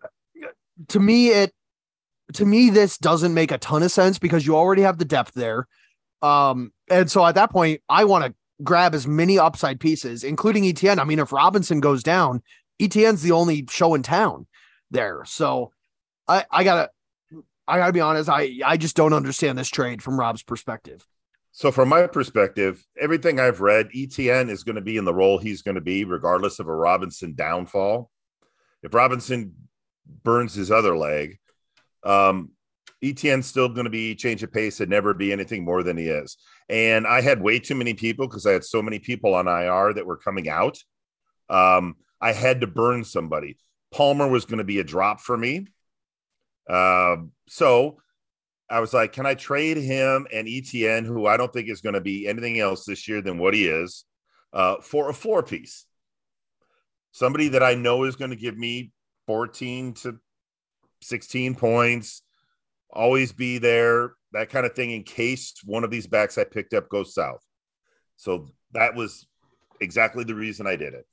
to 0.90 1.00
me, 1.00 1.30
it 1.30 1.54
to 2.34 2.46
me, 2.46 2.70
this 2.70 2.98
doesn't 2.98 3.34
make 3.34 3.52
a 3.52 3.58
ton 3.58 3.84
of 3.84 3.92
sense 3.92 4.18
because 4.20 4.46
you 4.46 4.56
already 4.56 4.82
have 4.82 4.98
the 4.98 5.06
depth 5.06 5.34
there. 5.34 5.68
Um, 6.22 6.74
and 6.90 7.10
so 7.10 7.26
at 7.26 7.36
that 7.36 7.52
point, 7.52 7.82
I 7.88 8.06
want 8.06 8.26
to 8.26 8.34
grab 8.64 8.96
as 8.96 9.08
many 9.08 9.38
upside 9.38 9.80
pieces, 9.80 10.24
including 10.24 10.64
ETN. 10.64 11.00
I 11.00 11.04
mean, 11.04 11.20
if 11.20 11.32
Robinson 11.32 11.80
goes 11.80 12.04
down, 12.04 12.42
ETN's 12.82 13.22
the 13.22 13.32
only 13.32 13.66
show 13.70 13.94
in 13.94 14.02
town 14.02 14.48
there. 14.90 15.24
So 15.26 15.72
I, 16.28 16.46
I 16.50 16.64
gotta, 16.64 16.90
I 17.68 17.80
gotta 17.80 17.94
be 17.94 18.02
honest. 18.02 18.30
I, 18.30 18.60
I 18.66 18.78
just 18.78 18.96
don't 18.96 19.14
understand 19.14 19.58
this 19.58 19.70
trade 19.70 20.04
from 20.04 20.20
Rob's 20.20 20.44
perspective. 20.44 21.06
So, 21.52 21.72
from 21.72 21.88
my 21.88 22.06
perspective, 22.08 22.86
everything 23.00 23.40
I've 23.40 23.62
read, 23.62 23.90
ETN 23.96 24.50
is 24.50 24.66
going 24.66 24.76
to 24.76 24.82
be 24.82 24.98
in 24.98 25.06
the 25.06 25.14
role 25.14 25.38
he's 25.38 25.62
going 25.62 25.76
to 25.76 25.82
be, 25.82 26.04
regardless 26.04 26.60
of 26.60 26.68
a 26.68 26.76
Robinson 26.76 27.34
downfall. 27.34 28.12
If 28.84 28.94
Robinson 28.94 29.56
burns 30.24 30.54
his 30.54 30.70
other 30.70 30.98
leg, 30.98 31.40
um, 32.04 32.52
ETN's 33.02 33.46
still 33.46 33.70
going 33.70 33.86
to 33.86 33.90
be 33.90 34.16
change 34.16 34.44
of 34.44 34.52
pace 34.52 34.82
and 34.82 34.90
never 34.90 35.14
be 35.14 35.32
anything 35.32 35.64
more 35.64 35.82
than 35.82 35.96
he 35.96 36.08
is. 36.08 36.38
And 36.68 37.08
I 37.08 37.22
had 37.22 37.42
way 37.42 37.60
too 37.60 37.76
many 37.76 37.94
people 37.94 38.28
because 38.28 38.46
I 38.46 38.52
had 38.52 38.66
so 38.66 38.82
many 38.82 39.00
people 39.00 39.34
on 39.34 39.48
IR 39.48 39.94
that 39.94 40.06
were 40.06 40.18
coming 40.18 40.50
out. 40.50 40.78
Um, 41.50 41.96
I 42.20 42.34
had 42.34 42.62
to 42.62 42.68
burn 42.68 43.06
somebody. 43.06 43.58
Palmer 43.94 44.28
was 44.28 44.44
going 44.44 44.58
to 44.58 44.66
be 44.66 44.80
a 44.80 44.84
drop 44.84 45.22
for 45.22 45.38
me. 45.38 45.68
Um, 46.70 47.32
so 47.48 47.98
I 48.70 48.80
was 48.80 48.94
like, 48.94 49.14
can 49.14 49.26
I 49.26 49.36
trade 49.36 49.78
him 49.78 50.28
and 50.34 50.48
ETN, 50.48 51.06
who 51.06 51.28
I 51.28 51.38
don't 51.38 51.54
think 51.54 51.70
is 51.70 51.82
going 51.82 51.94
to 51.94 52.02
be 52.02 52.28
anything 52.28 52.60
else 52.60 52.86
this 52.86 53.08
year 53.08 53.22
than 53.22 53.38
what 53.38 53.54
he 53.54 53.68
is, 53.68 54.06
uh, 54.54 54.78
for 54.82 55.10
a 55.10 55.14
floor 55.14 55.44
piece? 55.44 55.86
Somebody 57.12 57.50
that 57.50 57.64
I 57.64 57.76
know 57.76 58.04
is 58.04 58.16
going 58.16 58.32
to 58.32 58.36
give 58.36 58.58
me 58.58 58.92
14 59.28 59.94
to 59.94 60.20
16 61.02 61.56
points, 61.56 62.24
always 62.90 63.32
be 63.32 63.58
there, 63.58 64.14
that 64.32 64.50
kind 64.50 64.66
of 64.66 64.74
thing, 64.74 64.92
in 64.92 65.04
case 65.04 65.54
one 65.64 65.84
of 65.84 65.92
these 65.92 66.08
backs 66.08 66.38
I 66.38 66.44
picked 66.44 66.74
up 66.74 66.90
goes 66.90 67.14
south. 67.14 67.46
So 68.18 68.48
that 68.74 68.96
was 68.96 69.28
exactly 69.80 70.24
the 70.24 70.36
reason 70.36 70.68
I 70.68 70.76
did 70.76 70.94
it. 70.94 71.06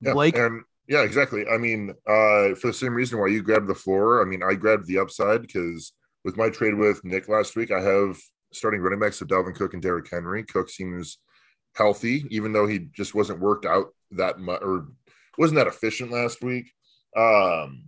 Yeah, 0.00 0.12
Blake? 0.12 0.36
And 0.36 0.62
yeah, 0.88 1.02
exactly. 1.02 1.46
I 1.48 1.58
mean, 1.58 1.90
uh, 2.06 2.54
for 2.54 2.68
the 2.68 2.72
same 2.72 2.94
reason 2.94 3.18
why 3.18 3.28
you 3.28 3.42
grabbed 3.42 3.68
the 3.68 3.74
floor, 3.74 4.22
I 4.22 4.24
mean, 4.24 4.42
I 4.42 4.54
grabbed 4.54 4.86
the 4.86 4.98
upside 4.98 5.42
because 5.42 5.92
with 6.24 6.36
my 6.36 6.48
trade 6.48 6.74
with 6.74 7.04
Nick 7.04 7.28
last 7.28 7.56
week, 7.56 7.70
I 7.70 7.80
have 7.80 8.18
starting 8.52 8.80
running 8.80 9.00
backs 9.00 9.20
of 9.20 9.28
Dalvin 9.28 9.54
Cook 9.54 9.74
and 9.74 9.82
Derrick 9.82 10.08
Henry. 10.10 10.44
Cook 10.44 10.68
seems 10.68 11.18
healthy, 11.74 12.26
even 12.30 12.52
though 12.52 12.66
he 12.66 12.80
just 12.94 13.14
wasn't 13.14 13.40
worked 13.40 13.66
out 13.66 13.94
that 14.12 14.38
much 14.38 14.60
or 14.62 14.88
wasn't 15.38 15.56
that 15.56 15.66
efficient 15.66 16.10
last 16.10 16.42
week. 16.42 16.70
Um, 17.16 17.84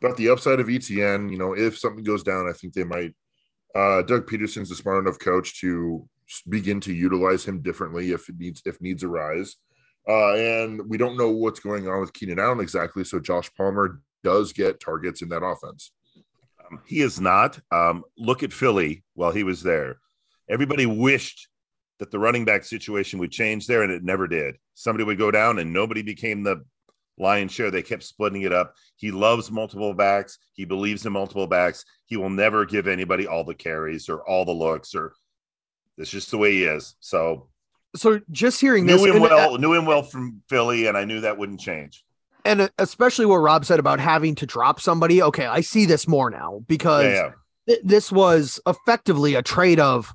but 0.00 0.16
the 0.16 0.30
upside 0.30 0.60
of 0.60 0.66
ETN, 0.66 1.30
you 1.30 1.38
know, 1.38 1.54
if 1.54 1.78
something 1.78 2.04
goes 2.04 2.22
down, 2.22 2.48
I 2.48 2.52
think 2.52 2.74
they 2.74 2.84
might. 2.84 3.14
Uh, 3.74 4.02
Doug 4.02 4.28
Pederson's 4.28 4.70
a 4.70 4.76
smart 4.76 5.04
enough 5.04 5.18
coach 5.18 5.60
to 5.60 6.08
begin 6.48 6.80
to 6.80 6.92
utilize 6.92 7.44
him 7.44 7.60
differently 7.60 8.12
if 8.12 8.28
it 8.28 8.36
needs 8.38 8.62
if 8.64 8.80
needs 8.80 9.02
arise. 9.02 9.56
Uh, 10.08 10.34
and 10.34 10.88
we 10.88 10.98
don't 10.98 11.16
know 11.16 11.30
what's 11.30 11.60
going 11.60 11.88
on 11.88 12.00
with 12.00 12.12
Keenan 12.12 12.38
Allen 12.38 12.60
exactly. 12.60 13.04
So 13.04 13.18
Josh 13.18 13.50
Palmer 13.56 14.00
does 14.22 14.52
get 14.52 14.80
targets 14.80 15.22
in 15.22 15.28
that 15.30 15.44
offense. 15.44 15.92
Um, 16.64 16.80
he 16.86 17.00
is 17.00 17.20
not. 17.20 17.58
Um, 17.70 18.04
look 18.18 18.42
at 18.42 18.52
Philly 18.52 19.04
while 19.14 19.32
he 19.32 19.44
was 19.44 19.62
there. 19.62 19.98
Everybody 20.48 20.86
wished 20.86 21.48
that 21.98 22.10
the 22.10 22.18
running 22.18 22.44
back 22.44 22.64
situation 22.64 23.18
would 23.18 23.30
change 23.30 23.66
there, 23.66 23.82
and 23.82 23.92
it 23.92 24.02
never 24.02 24.26
did. 24.26 24.56
Somebody 24.74 25.04
would 25.04 25.18
go 25.18 25.30
down, 25.30 25.58
and 25.58 25.72
nobody 25.72 26.02
became 26.02 26.42
the 26.42 26.64
lion's 27.16 27.52
share. 27.52 27.70
They 27.70 27.82
kept 27.82 28.02
splitting 28.02 28.42
it 28.42 28.52
up. 28.52 28.74
He 28.96 29.10
loves 29.10 29.50
multiple 29.50 29.94
backs. 29.94 30.38
He 30.52 30.64
believes 30.64 31.06
in 31.06 31.12
multiple 31.12 31.46
backs. 31.46 31.84
He 32.06 32.16
will 32.16 32.30
never 32.30 32.66
give 32.66 32.88
anybody 32.88 33.26
all 33.26 33.44
the 33.44 33.54
carries 33.54 34.08
or 34.08 34.28
all 34.28 34.44
the 34.44 34.52
looks, 34.52 34.94
or 34.94 35.12
it's 35.96 36.10
just 36.10 36.30
the 36.30 36.38
way 36.38 36.52
he 36.52 36.64
is. 36.64 36.96
So 37.00 37.48
So 37.96 38.20
just 38.30 38.60
hearing 38.60 38.86
this, 38.86 39.00
knew 39.00 39.10
him 39.12 39.22
and, 39.22 39.26
uh, 39.26 39.28
well, 39.36 39.58
knew 39.58 39.72
him 39.74 39.86
well 39.86 40.02
from 40.02 40.42
Philly, 40.48 40.86
and 40.86 40.96
I 40.96 41.04
knew 41.04 41.20
that 41.20 41.38
wouldn't 41.38 41.60
change. 41.60 42.04
and 42.44 42.62
uh, 42.62 42.68
especially 42.78 43.24
what 43.26 43.36
Rob 43.36 43.64
said 43.64 43.78
about 43.78 44.00
having 44.00 44.34
to 44.36 44.46
drop 44.46 44.80
somebody. 44.80 45.22
Okay, 45.22 45.46
I 45.46 45.60
see 45.60 45.86
this 45.86 46.06
more 46.08 46.28
now 46.30 46.62
because 46.66 47.04
Yeah, 47.04 47.12
yeah. 47.12 47.30
th- 47.68 47.80
this 47.84 48.10
was 48.12 48.60
effectively 48.66 49.34
a 49.34 49.42
trade 49.42 49.78
of 49.80 50.12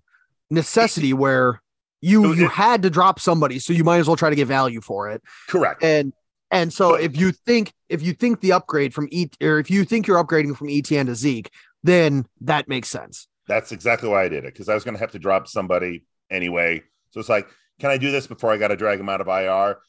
necessity 0.50 1.14
where 1.14 1.62
you 2.02 2.34
you 2.34 2.46
it- 2.46 2.52
had 2.52 2.82
to 2.84 2.90
drop 2.90 3.20
somebody, 3.20 3.60
so 3.60 3.74
you 3.74 3.84
might 3.84 3.98
as 4.00 4.08
well 4.08 4.16
try 4.16 4.30
to 4.30 4.36
get 4.36 4.48
value 4.48 4.82
for 4.82 5.10
it. 5.10 5.22
correct. 5.48 5.84
And 5.84 6.14
and 6.52 6.74
so 6.74 6.96
if 6.96 7.16
you 7.16 7.32
think 7.32 7.74
if 7.90 8.02
you 8.02 8.14
think 8.14 8.42
the 8.42 8.52
upgrade 8.54 8.94
from 8.94 9.08
E 9.12 9.28
or 9.42 9.60
if 9.60 9.70
you 9.70 9.86
think 9.86 10.08
you're 10.08 10.24
upgrading 10.24 10.56
from 10.58 10.68
ETN 10.68 11.06
to 11.06 11.16
Zeke, 11.16 11.50
then 11.84 12.26
that 12.42 12.68
makes 12.68 12.90
sense. 12.90 13.28
That's 13.48 13.72
exactly 13.72 14.10
why 14.10 14.24
I 14.24 14.30
did 14.30 14.46
it 14.46 14.54
because 14.54 14.70
I 14.70 14.74
was 14.76 14.84
going 14.84 14.96
to 14.96 15.00
have 15.00 15.12
to 15.14 15.20
drop 15.20 15.48
somebody 15.48 16.04
anyway. 16.30 16.84
So 17.12 17.20
it's 17.20 17.30
like, 17.30 17.48
can 17.80 17.90
I 17.92 17.98
do 17.98 18.12
this 18.12 18.28
before 18.28 18.52
I 18.52 18.58
got 18.58 18.70
to 18.70 18.76
drag 18.76 19.00
him 19.00 19.10
out 19.10 19.22
of 19.22 19.28
IR? 19.28 19.80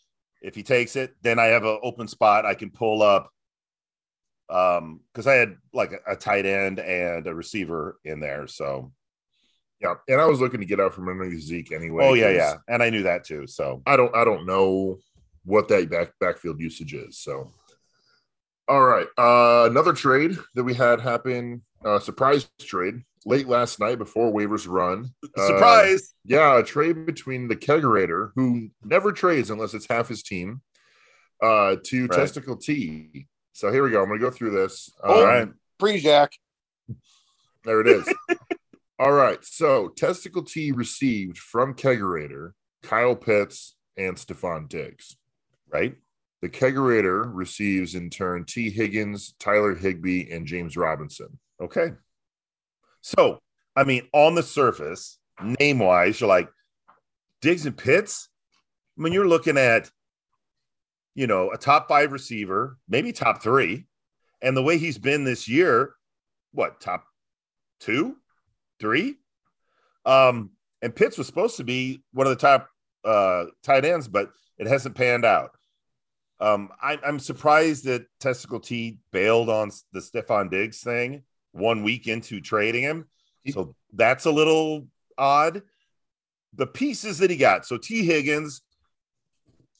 If 0.42 0.54
he 0.54 0.62
takes 0.62 0.96
it, 0.96 1.14
then 1.22 1.38
I 1.38 1.46
have 1.46 1.64
an 1.64 1.78
open 1.82 2.08
spot 2.08 2.46
I 2.46 2.54
can 2.54 2.70
pull 2.70 3.02
up. 3.02 3.30
Um, 4.48 5.00
because 5.12 5.26
I 5.26 5.34
had 5.34 5.56
like 5.72 5.92
a, 5.92 6.12
a 6.12 6.16
tight 6.16 6.44
end 6.44 6.80
and 6.80 7.26
a 7.26 7.34
receiver 7.34 7.98
in 8.04 8.18
there. 8.18 8.46
So, 8.48 8.92
Yeah. 9.80 9.94
And 10.08 10.20
I 10.20 10.26
was 10.26 10.40
looking 10.40 10.60
to 10.60 10.66
get 10.66 10.80
out 10.80 10.92
from 10.94 11.08
underneath 11.08 11.40
Zeke 11.42 11.72
anyway. 11.72 12.04
oh 12.04 12.14
yeah, 12.14 12.30
yeah, 12.30 12.54
and 12.66 12.82
I 12.82 12.90
knew 12.90 13.04
that 13.04 13.24
too. 13.24 13.46
So 13.46 13.80
I 13.86 13.96
don't 13.96 14.14
I 14.14 14.24
don't 14.24 14.46
know 14.46 14.98
what 15.44 15.68
that 15.68 15.88
back 15.88 16.12
backfield 16.20 16.60
usage 16.60 16.94
is. 16.94 17.18
So 17.18 17.52
all 18.66 18.82
right. 18.82 19.06
Uh 19.16 19.68
another 19.70 19.92
trade 19.92 20.36
that 20.54 20.64
we 20.64 20.74
had 20.74 21.00
happen, 21.00 21.62
uh 21.84 21.98
surprise 21.98 22.48
trade 22.60 23.02
late 23.26 23.48
last 23.48 23.78
night 23.80 23.98
before 23.98 24.32
waivers 24.32 24.66
run. 24.68 25.10
Uh, 25.36 25.46
surprise. 25.46 26.14
Yeah, 26.24 26.58
a 26.58 26.62
trade 26.62 27.06
between 27.06 27.48
the 27.48 27.56
kegerator, 27.56 28.30
who 28.34 28.68
never 28.84 29.12
trades 29.12 29.50
unless 29.50 29.74
it's 29.74 29.86
half 29.88 30.08
his 30.08 30.22
team, 30.22 30.62
uh, 31.42 31.76
to 31.84 32.06
Right. 32.06 32.16
Testicle 32.18 32.56
T. 32.56 33.26
So 33.52 33.70
here 33.70 33.82
we 33.82 33.90
go. 33.90 34.00
I'm 34.02 34.08
going 34.08 34.20
to 34.20 34.24
go 34.24 34.30
through 34.30 34.52
this. 34.52 34.88
All 35.04 35.20
Um, 35.20 35.24
right. 35.24 35.48
Pre-Jack. 35.78 36.32
There 37.64 37.80
it 37.80 37.86
is. 37.88 38.08
All 38.98 39.12
right. 39.12 39.38
So 39.44 39.88
testicle 39.88 40.42
T 40.42 40.72
received 40.72 41.38
from 41.38 41.74
Kegerator, 41.74 42.52
Kyle 42.82 43.16
Pitts, 43.16 43.76
and 43.96 44.16
Stefon 44.16 44.68
Diggs. 44.68 45.16
Right. 45.72 45.96
The 46.42 46.48
Kegerator 46.48 47.30
receives 47.30 47.94
in 47.94 48.08
turn 48.08 48.44
T. 48.46 48.70
Higgins, 48.70 49.34
Tyler 49.38 49.74
Higbee, 49.74 50.30
and 50.30 50.46
James 50.46 50.74
Robinson. 50.76 51.38
Okay. 51.62 51.92
So, 53.02 53.40
I 53.76 53.84
mean, 53.84 54.08
on 54.12 54.34
the 54.34 54.42
surface, 54.42 55.18
name 55.42 55.78
wise, 55.78 56.20
you're 56.20 56.28
like 56.28 56.48
Diggs 57.40 57.66
and 57.66 57.76
Pitts. 57.76 58.28
I 58.98 59.02
mean, 59.02 59.12
you're 59.12 59.28
looking 59.28 59.56
at, 59.56 59.90
you 61.14 61.26
know, 61.26 61.50
a 61.50 61.56
top 61.56 61.88
five 61.88 62.12
receiver, 62.12 62.78
maybe 62.88 63.12
top 63.12 63.42
three. 63.42 63.86
And 64.42 64.56
the 64.56 64.62
way 64.62 64.78
he's 64.78 64.98
been 64.98 65.24
this 65.24 65.48
year, 65.48 65.94
what, 66.52 66.80
top 66.80 67.04
two, 67.78 68.16
three? 68.78 69.16
Um, 70.04 70.50
and 70.82 70.94
Pitts 70.94 71.18
was 71.18 71.26
supposed 71.26 71.56
to 71.58 71.64
be 71.64 72.02
one 72.12 72.26
of 72.26 72.30
the 72.30 72.40
top 72.40 72.68
uh, 73.04 73.46
tight 73.62 73.84
ends, 73.84 74.08
but 74.08 74.30
it 74.58 74.66
hasn't 74.66 74.94
panned 74.94 75.24
out. 75.24 75.50
Um, 76.40 76.70
I, 76.80 76.98
I'm 77.04 77.18
surprised 77.18 77.84
that 77.84 78.06
Testicle 78.18 78.60
T 78.60 78.98
bailed 79.12 79.50
on 79.50 79.70
the 79.92 80.00
Stefon 80.00 80.50
Diggs 80.50 80.80
thing 80.80 81.22
one 81.52 81.82
week 81.82 82.06
into 82.06 82.40
trading 82.40 82.82
him. 82.82 83.06
So 83.48 83.74
that's 83.92 84.26
a 84.26 84.30
little 84.30 84.86
odd. 85.16 85.62
The 86.54 86.66
pieces 86.66 87.18
that 87.18 87.30
he 87.30 87.36
got. 87.36 87.66
So 87.66 87.78
T. 87.78 88.04
Higgins, 88.04 88.62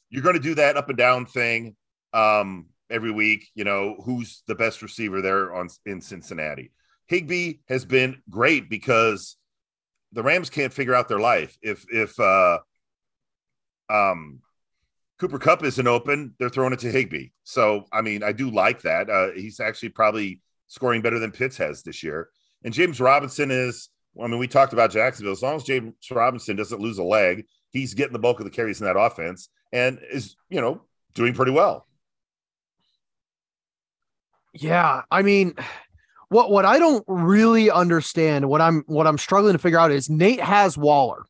you're 0.09 0.23
going 0.23 0.35
to 0.35 0.41
do 0.41 0.55
that 0.55 0.77
up 0.77 0.89
and 0.89 0.97
down 0.97 1.25
thing 1.25 1.75
um, 2.13 2.67
every 2.89 3.11
week. 3.11 3.49
You 3.55 3.63
know 3.63 3.95
who's 4.03 4.43
the 4.47 4.55
best 4.55 4.81
receiver 4.81 5.21
there 5.21 5.53
on 5.53 5.69
in 5.85 6.01
Cincinnati. 6.01 6.71
Higbee 7.07 7.59
has 7.67 7.85
been 7.85 8.21
great 8.29 8.69
because 8.69 9.37
the 10.13 10.23
Rams 10.23 10.49
can't 10.49 10.73
figure 10.73 10.95
out 10.95 11.07
their 11.07 11.19
life. 11.19 11.57
If 11.61 11.85
if 11.89 12.19
uh, 12.19 12.59
um, 13.89 14.39
Cooper 15.19 15.39
Kupp 15.39 15.63
isn't 15.63 15.87
open, 15.87 16.33
they're 16.39 16.49
throwing 16.49 16.73
it 16.73 16.79
to 16.79 16.91
Higbee. 16.91 17.29
So 17.43 17.85
I 17.91 18.01
mean, 18.01 18.23
I 18.23 18.31
do 18.31 18.49
like 18.49 18.81
that. 18.81 19.09
Uh, 19.09 19.31
he's 19.31 19.59
actually 19.59 19.89
probably 19.89 20.39
scoring 20.71 21.01
better 21.01 21.19
than 21.19 21.31
Pitts 21.31 21.57
has 21.57 21.83
this 21.83 22.01
year. 22.01 22.29
And 22.63 22.73
James 22.73 22.99
Robinson 22.99 23.51
is. 23.51 23.89
I 24.21 24.27
mean, 24.27 24.39
we 24.39 24.47
talked 24.47 24.73
about 24.73 24.91
Jacksonville. 24.91 25.31
As 25.31 25.41
long 25.41 25.55
as 25.55 25.63
James 25.63 25.93
Robinson 26.09 26.57
doesn't 26.57 26.81
lose 26.81 26.97
a 26.97 27.03
leg, 27.03 27.45
he's 27.69 27.93
getting 27.93 28.11
the 28.11 28.19
bulk 28.19 28.39
of 28.39 28.45
the 28.45 28.51
carries 28.51 28.81
in 28.81 28.87
that 28.87 28.99
offense 28.99 29.47
and 29.71 29.99
is 30.11 30.35
you 30.49 30.59
know 30.59 30.81
doing 31.13 31.33
pretty 31.33 31.51
well. 31.51 31.87
Yeah, 34.53 35.03
I 35.11 35.21
mean, 35.21 35.55
what 36.29 36.51
what 36.51 36.65
I 36.65 36.79
don't 36.79 37.03
really 37.07 37.69
understand, 37.69 38.49
what 38.49 38.61
I'm 38.61 38.83
what 38.87 39.07
I'm 39.07 39.17
struggling 39.17 39.53
to 39.53 39.59
figure 39.59 39.79
out 39.79 39.91
is 39.91 40.09
Nate 40.09 40.41
has 40.41 40.77
Waller. 40.77 41.25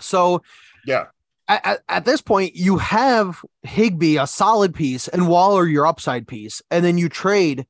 So 0.00 0.42
Yeah, 0.84 1.06
at, 1.48 1.66
at, 1.66 1.80
at 1.88 2.04
this 2.04 2.20
point, 2.20 2.56
you 2.56 2.78
have 2.78 3.44
Higbee, 3.62 4.18
a 4.18 4.26
solid 4.26 4.74
piece, 4.74 5.06
and 5.06 5.28
Waller, 5.28 5.66
your 5.66 5.86
upside 5.86 6.26
piece, 6.26 6.62
and 6.70 6.84
then 6.84 6.98
you 6.98 7.08
trade 7.08 7.66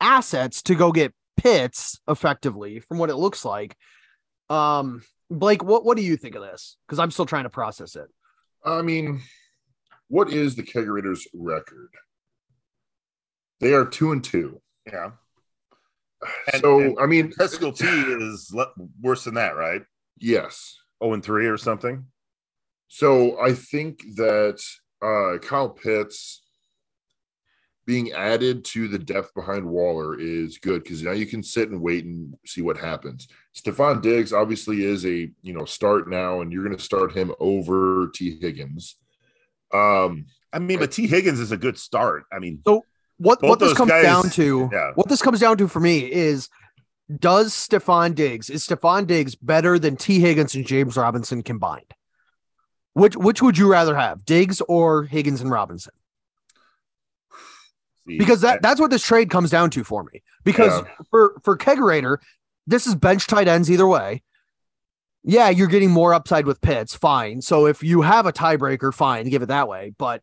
assets 0.00 0.62
to 0.62 0.74
go 0.74 0.92
get 0.92 1.12
Pitts 1.36 2.00
effectively, 2.08 2.80
from 2.80 2.98
what 2.98 3.10
it 3.10 3.16
looks 3.16 3.44
like. 3.44 3.76
Um, 4.50 5.02
Blake, 5.30 5.62
what 5.62 5.84
what 5.84 5.96
do 5.96 6.02
you 6.02 6.16
think 6.16 6.34
of 6.34 6.42
this? 6.42 6.76
Because 6.86 6.98
I'm 6.98 7.10
still 7.12 7.26
trying 7.26 7.44
to 7.44 7.50
process 7.50 7.94
it. 7.94 8.08
I 8.64 8.82
mean, 8.82 9.20
what 10.08 10.32
is 10.32 10.56
the 10.56 10.64
Kegerator's 10.64 11.28
record? 11.32 11.90
They 13.60 13.72
are 13.72 13.84
two 13.84 14.10
and 14.12 14.22
two. 14.24 14.60
yeah. 14.86 15.10
And- 16.52 16.60
so 16.62 16.80
and 16.80 16.98
I 17.00 17.06
mean, 17.06 17.30
Testicle 17.30 17.70
T 17.72 17.86
is 17.86 18.50
le- 18.52 18.72
worse 19.00 19.24
than 19.24 19.34
that, 19.34 19.54
right? 19.56 19.82
yes. 20.18 20.74
Oh, 21.00 21.12
and 21.12 21.22
three 21.24 21.46
or 21.46 21.56
something. 21.56 22.06
So 22.88 23.40
I 23.40 23.52
think 23.52 24.00
that 24.16 24.60
uh, 25.00 25.38
Kyle 25.38 25.68
Pitts 25.68 26.42
being 27.88 28.12
added 28.12 28.66
to 28.66 28.86
the 28.86 28.98
depth 28.98 29.32
behind 29.34 29.64
Waller 29.64 30.20
is 30.20 30.58
good 30.58 30.82
because 30.84 31.02
now 31.02 31.12
you 31.12 31.24
can 31.24 31.42
sit 31.42 31.70
and 31.70 31.80
wait 31.80 32.04
and 32.04 32.34
see 32.44 32.60
what 32.60 32.76
happens. 32.76 33.28
Stefon 33.56 34.02
Diggs 34.02 34.30
obviously 34.30 34.84
is 34.84 35.06
a 35.06 35.30
you 35.42 35.54
know 35.54 35.64
start 35.64 36.08
now, 36.08 36.42
and 36.42 36.52
you're 36.52 36.62
going 36.64 36.76
to 36.76 36.82
start 36.82 37.12
him 37.16 37.34
over 37.40 38.10
T 38.14 38.38
Higgins. 38.40 38.96
Um, 39.72 40.26
I 40.52 40.58
mean, 40.58 40.78
but 40.78 40.92
T 40.92 41.06
Higgins 41.06 41.40
is 41.40 41.50
a 41.50 41.56
good 41.56 41.78
start. 41.78 42.24
I 42.30 42.38
mean, 42.38 42.60
so 42.66 42.84
What 43.16 43.40
Both 43.40 43.48
what 43.48 43.58
this 43.58 43.68
those 43.70 43.76
comes 43.78 43.90
guys- 43.90 44.04
down 44.04 44.30
to, 44.30 44.68
yeah. 44.70 44.92
what 44.94 45.08
this 45.08 45.22
comes 45.22 45.40
down 45.40 45.56
to 45.56 45.66
for 45.66 45.80
me 45.80 46.00
is 46.12 46.50
does 47.18 47.54
Stefon 47.54 48.14
Diggs 48.14 48.50
is 48.50 48.66
Stefon 48.66 49.06
Diggs 49.06 49.34
better 49.34 49.78
than 49.78 49.96
T 49.96 50.20
Higgins 50.20 50.54
and 50.54 50.66
James 50.66 50.94
Robinson 50.94 51.42
combined? 51.42 51.94
Which 52.92 53.16
which 53.16 53.40
would 53.40 53.56
you 53.56 53.70
rather 53.72 53.96
have, 53.96 54.26
Diggs 54.26 54.60
or 54.68 55.04
Higgins 55.04 55.40
and 55.40 55.50
Robinson? 55.50 55.94
Because 58.16 58.40
that 58.40 58.62
that's 58.62 58.80
what 58.80 58.90
this 58.90 59.02
trade 59.02 59.28
comes 59.28 59.50
down 59.50 59.70
to 59.70 59.84
for 59.84 60.04
me. 60.04 60.22
Because 60.44 60.82
for 61.10 61.34
for 61.42 61.58
Kegerator, 61.58 62.18
this 62.66 62.86
is 62.86 62.94
bench 62.94 63.26
tight 63.26 63.48
ends 63.48 63.70
either 63.70 63.86
way. 63.86 64.22
Yeah, 65.24 65.50
you're 65.50 65.66
getting 65.68 65.90
more 65.90 66.14
upside 66.14 66.46
with 66.46 66.60
Pitts, 66.60 66.94
fine. 66.94 67.42
So 67.42 67.66
if 67.66 67.82
you 67.82 68.00
have 68.02 68.24
a 68.24 68.32
tiebreaker, 68.32 68.94
fine, 68.94 69.28
give 69.28 69.42
it 69.42 69.46
that 69.46 69.68
way. 69.68 69.92
But 69.98 70.22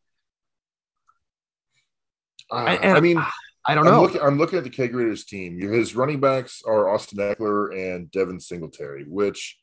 uh, 2.51 2.55
I, 2.55 2.73
and- 2.75 2.97
I 2.97 3.01
mean, 3.01 3.23
I 3.65 3.75
don't 3.75 3.85
I'm 3.87 3.93
know. 3.93 4.01
looking, 4.03 4.21
I'm 4.21 4.37
looking 4.37 4.57
at 4.57 4.63
the 4.63 4.69
Kegerator's 4.69 5.25
team. 5.25 5.59
His 5.59 5.95
running 5.95 6.19
backs 6.19 6.61
are 6.65 6.87
Austin 6.87 7.17
Ekeler 7.19 7.75
and 7.75 8.09
Devin 8.11 8.39
Singletary, 8.39 9.03
which 9.07 9.57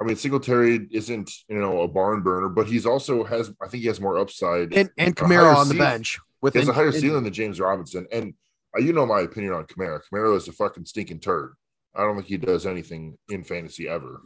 I 0.00 0.04
mean, 0.04 0.16
Singletary 0.16 0.88
isn't 0.90 1.30
you 1.48 1.58
know 1.58 1.82
a 1.82 1.88
barn 1.88 2.22
burner, 2.22 2.48
but 2.48 2.66
he's 2.66 2.86
also 2.86 3.24
has 3.24 3.50
I 3.62 3.68
think 3.68 3.82
he 3.82 3.86
has 3.88 4.00
more 4.00 4.18
upside. 4.18 4.72
and 4.74 4.90
and 4.98 5.12
a 5.12 5.14
Kamara 5.14 5.54
on 5.56 5.68
the 5.68 5.74
bench 5.74 6.18
with 6.42 6.54
he 6.54 6.60
has 6.60 6.68
a 6.68 6.72
higher 6.72 6.92
ceiling 6.92 7.24
than 7.24 7.32
James 7.32 7.60
Robinson, 7.60 8.06
and 8.12 8.34
uh, 8.76 8.80
you 8.80 8.92
know 8.92 9.06
my 9.06 9.20
opinion 9.20 9.52
on 9.52 9.64
Kamara. 9.64 10.00
Kamara 10.10 10.36
is 10.36 10.48
a 10.48 10.52
fucking 10.52 10.86
stinking 10.86 11.20
turd. 11.20 11.54
I 11.94 12.02
don't 12.02 12.16
think 12.16 12.28
he 12.28 12.36
does 12.36 12.66
anything 12.66 13.18
in 13.28 13.44
fantasy 13.44 13.88
ever. 13.88 14.22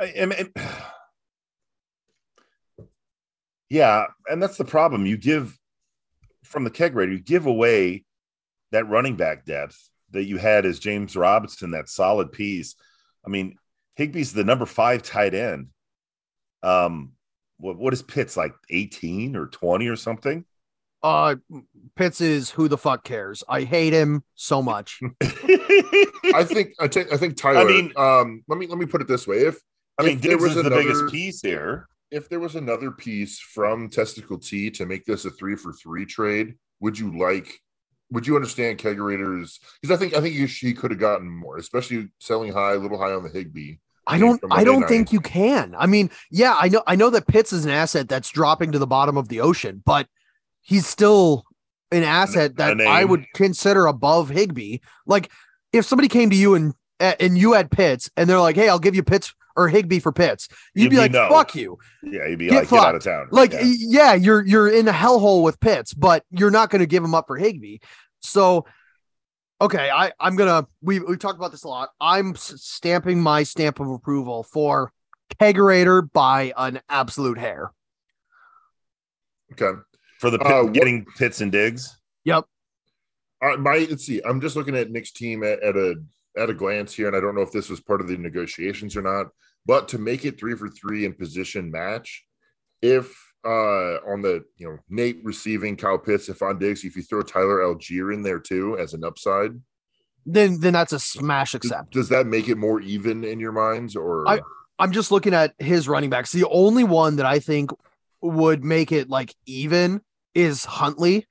I, 0.00 0.12
I 0.20 0.26
mean, 0.26 0.52
yeah, 3.70 4.06
and 4.28 4.42
that's 4.42 4.56
the 4.56 4.64
problem. 4.64 5.06
You 5.06 5.16
give 5.16 5.56
from 6.44 6.64
the 6.64 6.70
keg 6.70 6.94
kegerator, 6.94 7.12
you 7.12 7.20
give 7.20 7.46
away 7.46 8.04
that 8.72 8.88
running 8.88 9.16
back 9.16 9.44
depth 9.44 9.90
that 10.10 10.24
you 10.24 10.38
had 10.38 10.66
as 10.66 10.78
James 10.78 11.16
Robinson, 11.16 11.72
that 11.72 11.88
solid 11.88 12.32
piece. 12.32 12.76
I 13.24 13.28
mean, 13.28 13.56
Higbee's 13.98 14.32
the 14.32 14.44
number 14.44 14.66
five 14.66 15.02
tight 15.02 15.34
end. 15.34 15.68
Um, 16.62 17.12
what 17.58 17.76
what 17.76 17.92
is 17.92 18.02
Pitts 18.02 18.36
like 18.36 18.54
18 18.70 19.36
or 19.36 19.46
20 19.46 19.88
or 19.88 19.96
something? 19.96 20.44
Uh, 21.06 21.36
Pitts 21.94 22.20
is 22.20 22.50
who 22.50 22.66
the 22.68 22.76
fuck 22.76 23.04
cares. 23.04 23.44
I 23.48 23.62
hate 23.62 23.92
him 23.92 24.24
so 24.34 24.60
much. 24.62 25.00
I 25.22 26.44
think 26.44 26.72
I 26.80 26.88
think 26.88 27.12
I 27.12 27.16
think 27.16 27.36
Tyler. 27.36 27.60
I 27.60 27.64
mean- 27.64 27.92
um, 27.96 28.42
let 28.48 28.58
me 28.58 28.66
let 28.66 28.78
me 28.78 28.86
put 28.86 29.00
it 29.00 29.08
this 29.08 29.26
way: 29.26 29.38
if 29.38 29.60
I 29.98 30.02
mean, 30.02 30.16
if 30.16 30.22
there 30.22 30.32
Diggs 30.32 30.42
was 30.42 30.50
is 30.56 30.62
the 30.62 30.66
another- 30.66 30.82
biggest 30.82 31.12
piece 31.12 31.40
here. 31.42 31.88
if 32.10 32.28
there 32.28 32.40
was 32.40 32.56
another 32.56 32.90
piece 32.90 33.38
from 33.38 33.88
Testicle 33.88 34.38
T 34.38 34.70
to 34.72 34.84
make 34.86 35.04
this 35.04 35.24
a 35.24 35.30
three 35.30 35.56
for 35.56 35.72
three 35.72 36.04
trade, 36.06 36.54
would 36.80 36.98
you 36.98 37.16
like? 37.18 37.48
Would 38.10 38.26
you 38.26 38.36
understand 38.36 38.78
Kegerator's? 38.78 39.58
Because 39.80 39.96
I 39.96 39.98
think 39.98 40.14
I 40.16 40.20
think 40.20 40.34
you, 40.34 40.46
she 40.46 40.74
could 40.74 40.90
have 40.90 41.00
gotten 41.00 41.28
more, 41.28 41.56
especially 41.56 42.08
selling 42.20 42.52
high, 42.52 42.72
a 42.74 42.78
little 42.78 42.98
high 42.98 43.12
on 43.12 43.22
the 43.22 43.30
Higbee. 43.30 43.76
I 44.08 44.18
don't. 44.18 44.40
I 44.50 44.62
don't 44.62 44.80
night. 44.82 44.88
think 44.88 45.12
you 45.12 45.20
can. 45.20 45.74
I 45.76 45.86
mean, 45.86 46.10
yeah, 46.30 46.56
I 46.60 46.68
know. 46.68 46.82
I 46.86 46.94
know 46.94 47.10
that 47.10 47.26
Pitts 47.26 47.52
is 47.52 47.64
an 47.64 47.72
asset 47.72 48.08
that's 48.08 48.30
dropping 48.30 48.70
to 48.72 48.78
the 48.78 48.86
bottom 48.86 49.16
of 49.16 49.28
the 49.28 49.40
ocean, 49.40 49.82
but 49.84 50.06
he's 50.66 50.86
still 50.86 51.44
an 51.92 52.02
asset 52.02 52.56
that. 52.56 52.80
I 52.80 53.04
would 53.04 53.24
consider 53.34 53.86
above 53.86 54.28
Higbee. 54.28 54.78
Like, 55.06 55.30
if 55.72 55.84
somebody 55.86 56.08
came 56.08 56.30
to 56.30 56.36
you 56.36 56.54
and 56.54 56.74
and 57.00 57.38
you 57.38 57.52
had 57.52 57.70
Pitts, 57.70 58.10
and 58.16 58.28
they're 58.28 58.40
like, 58.40 58.56
"Hey, 58.56 58.68
I'll 58.68 58.78
give 58.78 58.94
you 58.94 59.02
Pitts 59.02 59.32
or 59.54 59.68
Higbee 59.68 60.00
for 60.00 60.12
Pitts," 60.12 60.48
you'd, 60.74 60.84
You'd 60.84 60.90
be 60.90 60.96
be 60.96 61.00
like, 61.00 61.12
no. 61.12 61.28
"Fuck 61.28 61.54
you." 61.54 61.78
Yeah, 62.02 62.26
you'd 62.26 62.38
be 62.38 62.48
Get 62.48 62.54
like, 62.62 62.70
get 62.70 62.84
out 62.84 62.94
of 62.94 63.04
town. 63.04 63.28
Like, 63.30 63.52
Yeah. 63.52 63.60
yeah. 63.62 64.14
you're 64.14 64.44
you're 64.44 64.68
in 64.68 64.88
a 64.88 64.92
hellhole 64.92 65.42
with 65.42 65.60
Pitts, 65.60 65.94
but 65.94 66.24
you're 66.30 66.50
not 66.50 66.70
going 66.70 66.80
to 66.80 66.86
give 66.86 67.04
him 67.04 67.14
up 67.14 67.26
for 67.26 67.36
Higbee. 67.36 67.78
So, 68.20 68.66
okay, 69.60 69.90
I 69.90 70.12
I'm 70.18 70.36
gonna 70.36 70.66
we 70.82 70.98
we 71.00 71.16
talked 71.16 71.38
about 71.38 71.52
this 71.52 71.64
a 71.64 71.68
lot. 71.68 71.90
I'm 72.00 72.34
stamping 72.36 73.20
my 73.20 73.42
stamp 73.44 73.78
of 73.78 73.88
approval 73.90 74.42
for 74.42 74.92
Kegerator 75.38 76.10
by 76.12 76.52
an 76.56 76.80
absolute 76.88 77.38
hair. 77.38 77.72
Okay. 79.52 79.78
For 80.20 80.30
the 80.30 80.38
Uh, 80.40 80.64
what- 80.64 80.72
getting 80.72 81.04
Pitts 81.18 81.40
and 81.40 81.52
Diggs. 81.52 81.98
Yep. 82.24 82.44
Uh, 83.42 83.56
my 83.58 83.86
let's 83.90 84.04
see. 84.06 84.20
I'm 84.24 84.40
just 84.40 84.56
looking 84.56 84.76
at 84.76 84.90
Nick's 84.90 85.12
team 85.12 85.42
at, 85.42 85.62
at 85.62 85.76
a 85.76 85.96
at 86.36 86.50
a 86.50 86.54
glance 86.54 86.92
here, 86.94 87.06
and 87.06 87.16
I 87.16 87.20
don't 87.20 87.34
know 87.34 87.42
if 87.42 87.52
this 87.52 87.68
was 87.70 87.80
part 87.80 88.00
of 88.00 88.08
the 88.08 88.16
negotiations 88.16 88.96
or 88.96 89.02
not. 89.02 89.26
But 89.66 89.88
to 89.88 89.98
make 89.98 90.24
it 90.24 90.38
three 90.38 90.54
for 90.54 90.68
three 90.68 91.04
in 91.04 91.12
position 91.12 91.70
match, 91.70 92.24
if 92.82 93.14
uh, 93.44 93.98
on 94.08 94.22
the 94.22 94.44
you 94.56 94.66
know 94.68 94.78
Nate 94.88 95.20
receiving 95.22 95.76
Kyle 95.76 95.98
Pitts 95.98 96.28
and 96.28 96.36
Von 96.38 96.58
Diggs. 96.58 96.84
If 96.84 96.96
you 96.96 97.02
throw 97.02 97.22
Tyler 97.22 97.58
Allgeier 97.60 98.12
in 98.12 98.22
there 98.22 98.40
too 98.40 98.76
as 98.78 98.92
an 98.94 99.04
upside, 99.04 99.52
Then 100.24 100.58
then 100.60 100.72
that's 100.72 100.92
a 100.92 100.98
smash 100.98 101.52
does, 101.52 101.70
accept. 101.70 101.92
does 101.92 102.08
that 102.08 102.26
make 102.26 102.48
it 102.48 102.56
more 102.56 102.80
even 102.80 103.22
in 103.22 103.38
your 103.38 103.52
minds? 103.52 103.94
Or 103.94 104.28
I- 104.28 104.40
I'm 104.78 104.92
just 104.92 105.10
looking 105.12 105.32
at 105.34 105.54
his 105.58 105.88
running 105.88 106.10
backs. 106.10 106.32
The 106.32 106.46
only 106.48 106.82
one 106.84 107.16
that 107.16 107.26
I 107.26 107.38
think 107.38 107.70
would 108.20 108.64
make 108.64 108.90
it 108.92 109.08
like 109.08 109.32
even 109.46 110.00
is 110.36 110.64
Huntley 110.64 111.26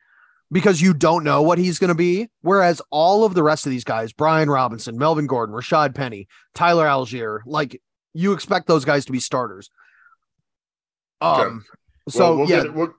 because 0.52 0.82
you 0.82 0.94
don't 0.94 1.24
know 1.24 1.42
what 1.42 1.58
he's 1.58 1.80
going 1.80 1.90
to 1.90 1.96
be. 1.96 2.28
Whereas 2.42 2.82
all 2.90 3.24
of 3.24 3.34
the 3.36 3.44
rest 3.44 3.66
of 3.66 3.70
these 3.70 3.84
guys, 3.84 4.12
Brian 4.12 4.50
Robinson, 4.50 4.98
Melvin 4.98 5.28
Gordon, 5.28 5.56
Rashaad 5.56 5.96
Penny, 5.96 6.28
Tyler 6.54 6.86
Allgeier, 6.86 7.40
like 7.46 7.82
you 8.14 8.34
expect 8.34 8.68
those 8.68 8.84
guys 8.86 9.06
to 9.06 9.12
be 9.12 9.20
starters. 9.20 9.70
Okay. 11.22 11.42
Um, 11.44 11.66
so 12.10 12.20
Well, 12.20 12.38
we'll 12.40 12.50
yeah, 12.50 12.64
get, 12.64 12.74
we'll, 12.74 12.94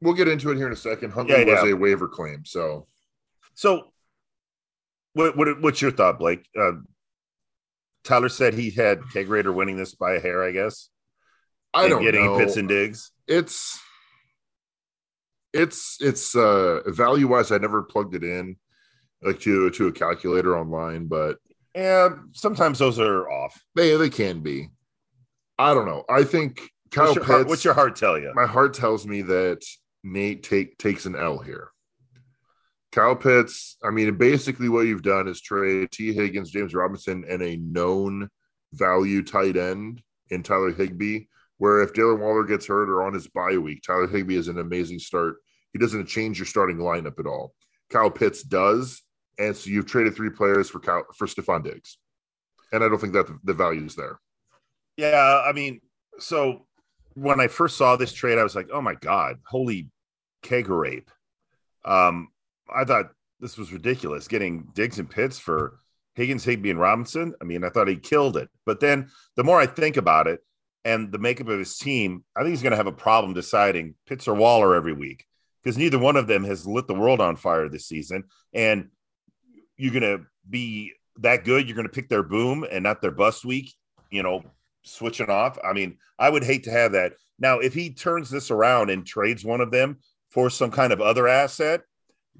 we'll 0.00 0.14
get 0.14 0.28
into 0.28 0.50
it 0.50 0.56
here 0.56 0.66
in 0.66 0.72
a 0.72 0.76
second. 0.76 1.12
Huntley 1.12 1.34
Yeah, 1.44 1.44
was 1.54 1.64
yeah. 1.64 1.72
a 1.72 1.76
waiver 1.76 2.08
claim, 2.08 2.44
so 2.44 2.86
So, 3.54 3.92
what, 5.14 5.36
what 5.36 5.60
what's 5.62 5.80
your 5.80 5.90
thought, 5.92 6.18
Blake? 6.18 6.46
Uh, 6.58 6.72
Tyler 8.04 8.28
said 8.28 8.54
he 8.54 8.70
had 8.70 9.00
Kegerator 9.00 9.52
winning 9.54 9.76
this 9.76 9.94
by 9.94 10.14
a 10.14 10.20
hair, 10.20 10.44
I 10.44 10.52
guess. 10.52 10.90
I 11.74 11.88
don't 11.88 12.02
getting 12.02 12.24
know. 12.24 12.38
Pitts 12.38 12.56
and 12.56 12.68
Diggs. 12.68 13.10
it's 13.26 13.80
it's 15.52 15.96
it's 16.00 16.34
uh 16.34 16.80
value 16.86 17.28
wise 17.28 17.50
i 17.52 17.58
never 17.58 17.82
plugged 17.82 18.14
it 18.14 18.24
in 18.24 18.56
like 19.22 19.40
to 19.40 19.70
to 19.70 19.86
a 19.88 19.92
calculator 19.92 20.56
online 20.58 21.06
but 21.06 21.38
Yeah, 21.74 22.10
sometimes 22.32 22.78
those 22.78 22.98
are 22.98 23.28
off. 23.30 23.62
they 23.74 23.96
they 23.96 24.10
can 24.10 24.40
be 24.40 24.68
i 25.58 25.72
don't 25.74 25.86
know 25.86 26.04
i 26.10 26.22
think 26.24 26.60
kyle 26.90 27.06
What's 27.06 27.14
your, 27.16 27.24
pitts 27.24 27.30
heart, 27.34 27.48
what's 27.48 27.64
your 27.64 27.74
heart 27.74 27.96
tell 27.96 28.18
you? 28.18 28.32
my 28.34 28.46
heart 28.46 28.74
tells 28.74 29.06
me 29.06 29.22
that 29.22 29.62
nate 30.04 30.42
take 30.42 30.78
takes 30.78 31.06
an 31.06 31.16
l 31.16 31.38
here 31.38 31.70
kyle 32.92 33.16
pitts 33.16 33.76
i 33.84 33.90
mean 33.90 34.16
basically 34.16 34.68
what 34.68 34.86
you've 34.86 35.02
done 35.02 35.28
is 35.28 35.40
trade 35.40 35.90
t 35.90 36.12
higgins 36.12 36.50
james 36.50 36.74
robinson 36.74 37.24
and 37.28 37.42
a 37.42 37.56
known 37.56 38.28
value 38.72 39.22
tight 39.22 39.56
end 39.56 40.02
in 40.30 40.42
tyler 40.42 40.72
higbee 40.72 41.20
where 41.58 41.82
if 41.82 41.92
Jalen 41.92 42.20
Waller 42.20 42.44
gets 42.44 42.66
hurt 42.66 42.88
or 42.88 43.02
on 43.02 43.14
his 43.14 43.28
bye 43.28 43.56
week, 43.56 43.82
Tyler 43.82 44.06
Higbee 44.06 44.36
is 44.36 44.48
an 44.48 44.58
amazing 44.58 44.98
start. 44.98 45.36
He 45.72 45.78
doesn't 45.78 46.06
change 46.06 46.38
your 46.38 46.46
starting 46.46 46.78
lineup 46.78 47.18
at 47.18 47.26
all. 47.26 47.54
Kyle 47.90 48.10
Pitts 48.10 48.42
does, 48.42 49.02
and 49.38 49.56
so 49.56 49.70
you've 49.70 49.86
traded 49.86 50.14
three 50.14 50.30
players 50.30 50.68
for 50.68 50.80
Kyle, 50.80 51.04
for 51.16 51.26
Stefon 51.26 51.64
Diggs, 51.64 51.98
and 52.72 52.82
I 52.82 52.88
don't 52.88 52.98
think 52.98 53.12
that 53.12 53.26
the, 53.44 53.54
value 53.54 53.84
is 53.84 53.94
there. 53.94 54.18
Yeah, 54.96 55.42
I 55.46 55.52
mean, 55.52 55.80
so 56.18 56.66
when 57.14 57.40
I 57.40 57.48
first 57.48 57.76
saw 57.76 57.96
this 57.96 58.12
trade, 58.12 58.38
I 58.38 58.42
was 58.42 58.56
like, 58.56 58.68
"Oh 58.72 58.80
my 58.80 58.94
god, 58.94 59.38
holy 59.46 59.88
keg 60.42 60.68
rape!" 60.68 61.10
Um, 61.84 62.28
I 62.74 62.84
thought 62.84 63.12
this 63.40 63.56
was 63.56 63.72
ridiculous, 63.72 64.28
getting 64.28 64.68
Diggs 64.74 64.98
and 64.98 65.08
Pitts 65.08 65.38
for 65.38 65.78
Higgins, 66.14 66.44
Higbee, 66.44 66.70
and 66.70 66.80
Robinson. 66.80 67.34
I 67.40 67.44
mean, 67.44 67.62
I 67.62 67.68
thought 67.68 67.88
he 67.88 67.96
killed 67.96 68.36
it. 68.36 68.48
But 68.64 68.80
then 68.80 69.10
the 69.36 69.44
more 69.44 69.60
I 69.60 69.66
think 69.66 69.96
about 69.96 70.26
it 70.26 70.40
and 70.86 71.10
the 71.10 71.18
makeup 71.18 71.48
of 71.48 71.58
his 71.58 71.76
team, 71.76 72.22
I 72.36 72.40
think 72.40 72.50
he's 72.50 72.62
going 72.62 72.70
to 72.70 72.76
have 72.76 72.86
a 72.86 72.92
problem 72.92 73.34
deciding 73.34 73.96
Pitts 74.06 74.28
or 74.28 74.34
Waller 74.34 74.76
every 74.76 74.92
week 74.92 75.26
because 75.60 75.76
neither 75.76 75.98
one 75.98 76.14
of 76.14 76.28
them 76.28 76.44
has 76.44 76.64
lit 76.64 76.86
the 76.86 76.94
world 76.94 77.20
on 77.20 77.34
fire 77.34 77.68
this 77.68 77.88
season. 77.88 78.22
And 78.54 78.90
you're 79.76 79.92
going 79.92 80.02
to 80.18 80.26
be 80.48 80.92
that 81.18 81.42
good. 81.42 81.66
You're 81.66 81.74
going 81.74 81.88
to 81.88 81.92
pick 81.92 82.08
their 82.08 82.22
boom 82.22 82.64
and 82.70 82.84
not 82.84 83.02
their 83.02 83.10
bust 83.10 83.44
week, 83.44 83.74
you 84.12 84.22
know, 84.22 84.44
switching 84.84 85.28
off. 85.28 85.58
I 85.64 85.72
mean, 85.72 85.98
I 86.20 86.30
would 86.30 86.44
hate 86.44 86.62
to 86.64 86.70
have 86.70 86.92
that. 86.92 87.14
Now, 87.36 87.58
if 87.58 87.74
he 87.74 87.90
turns 87.92 88.30
this 88.30 88.52
around 88.52 88.90
and 88.90 89.04
trades 89.04 89.44
one 89.44 89.60
of 89.60 89.72
them 89.72 89.98
for 90.30 90.50
some 90.50 90.70
kind 90.70 90.92
of 90.92 91.00
other 91.00 91.26
asset, 91.26 91.80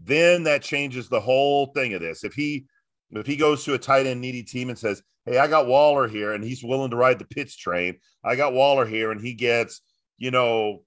then 0.00 0.44
that 0.44 0.62
changes 0.62 1.08
the 1.08 1.20
whole 1.20 1.66
thing 1.66 1.94
of 1.94 2.00
this. 2.00 2.22
If 2.22 2.34
he 2.34 2.66
if 3.10 3.26
he 3.26 3.34
goes 3.34 3.64
to 3.64 3.74
a 3.74 3.78
tight 3.78 4.06
end 4.06 4.20
needy 4.20 4.44
team 4.44 4.68
and 4.68 4.78
says, 4.78 5.02
Hey, 5.26 5.38
I 5.38 5.48
got 5.48 5.66
Waller 5.66 6.06
here 6.08 6.32
and 6.32 6.42
he's 6.44 6.62
willing 6.62 6.90
to 6.90 6.96
ride 6.96 7.18
the 7.18 7.24
Pitts 7.24 7.56
train. 7.56 7.98
I 8.24 8.36
got 8.36 8.52
Waller 8.52 8.86
here 8.86 9.10
and 9.10 9.20
he 9.20 9.34
gets, 9.34 9.80
you 10.18 10.30
know, 10.30 10.82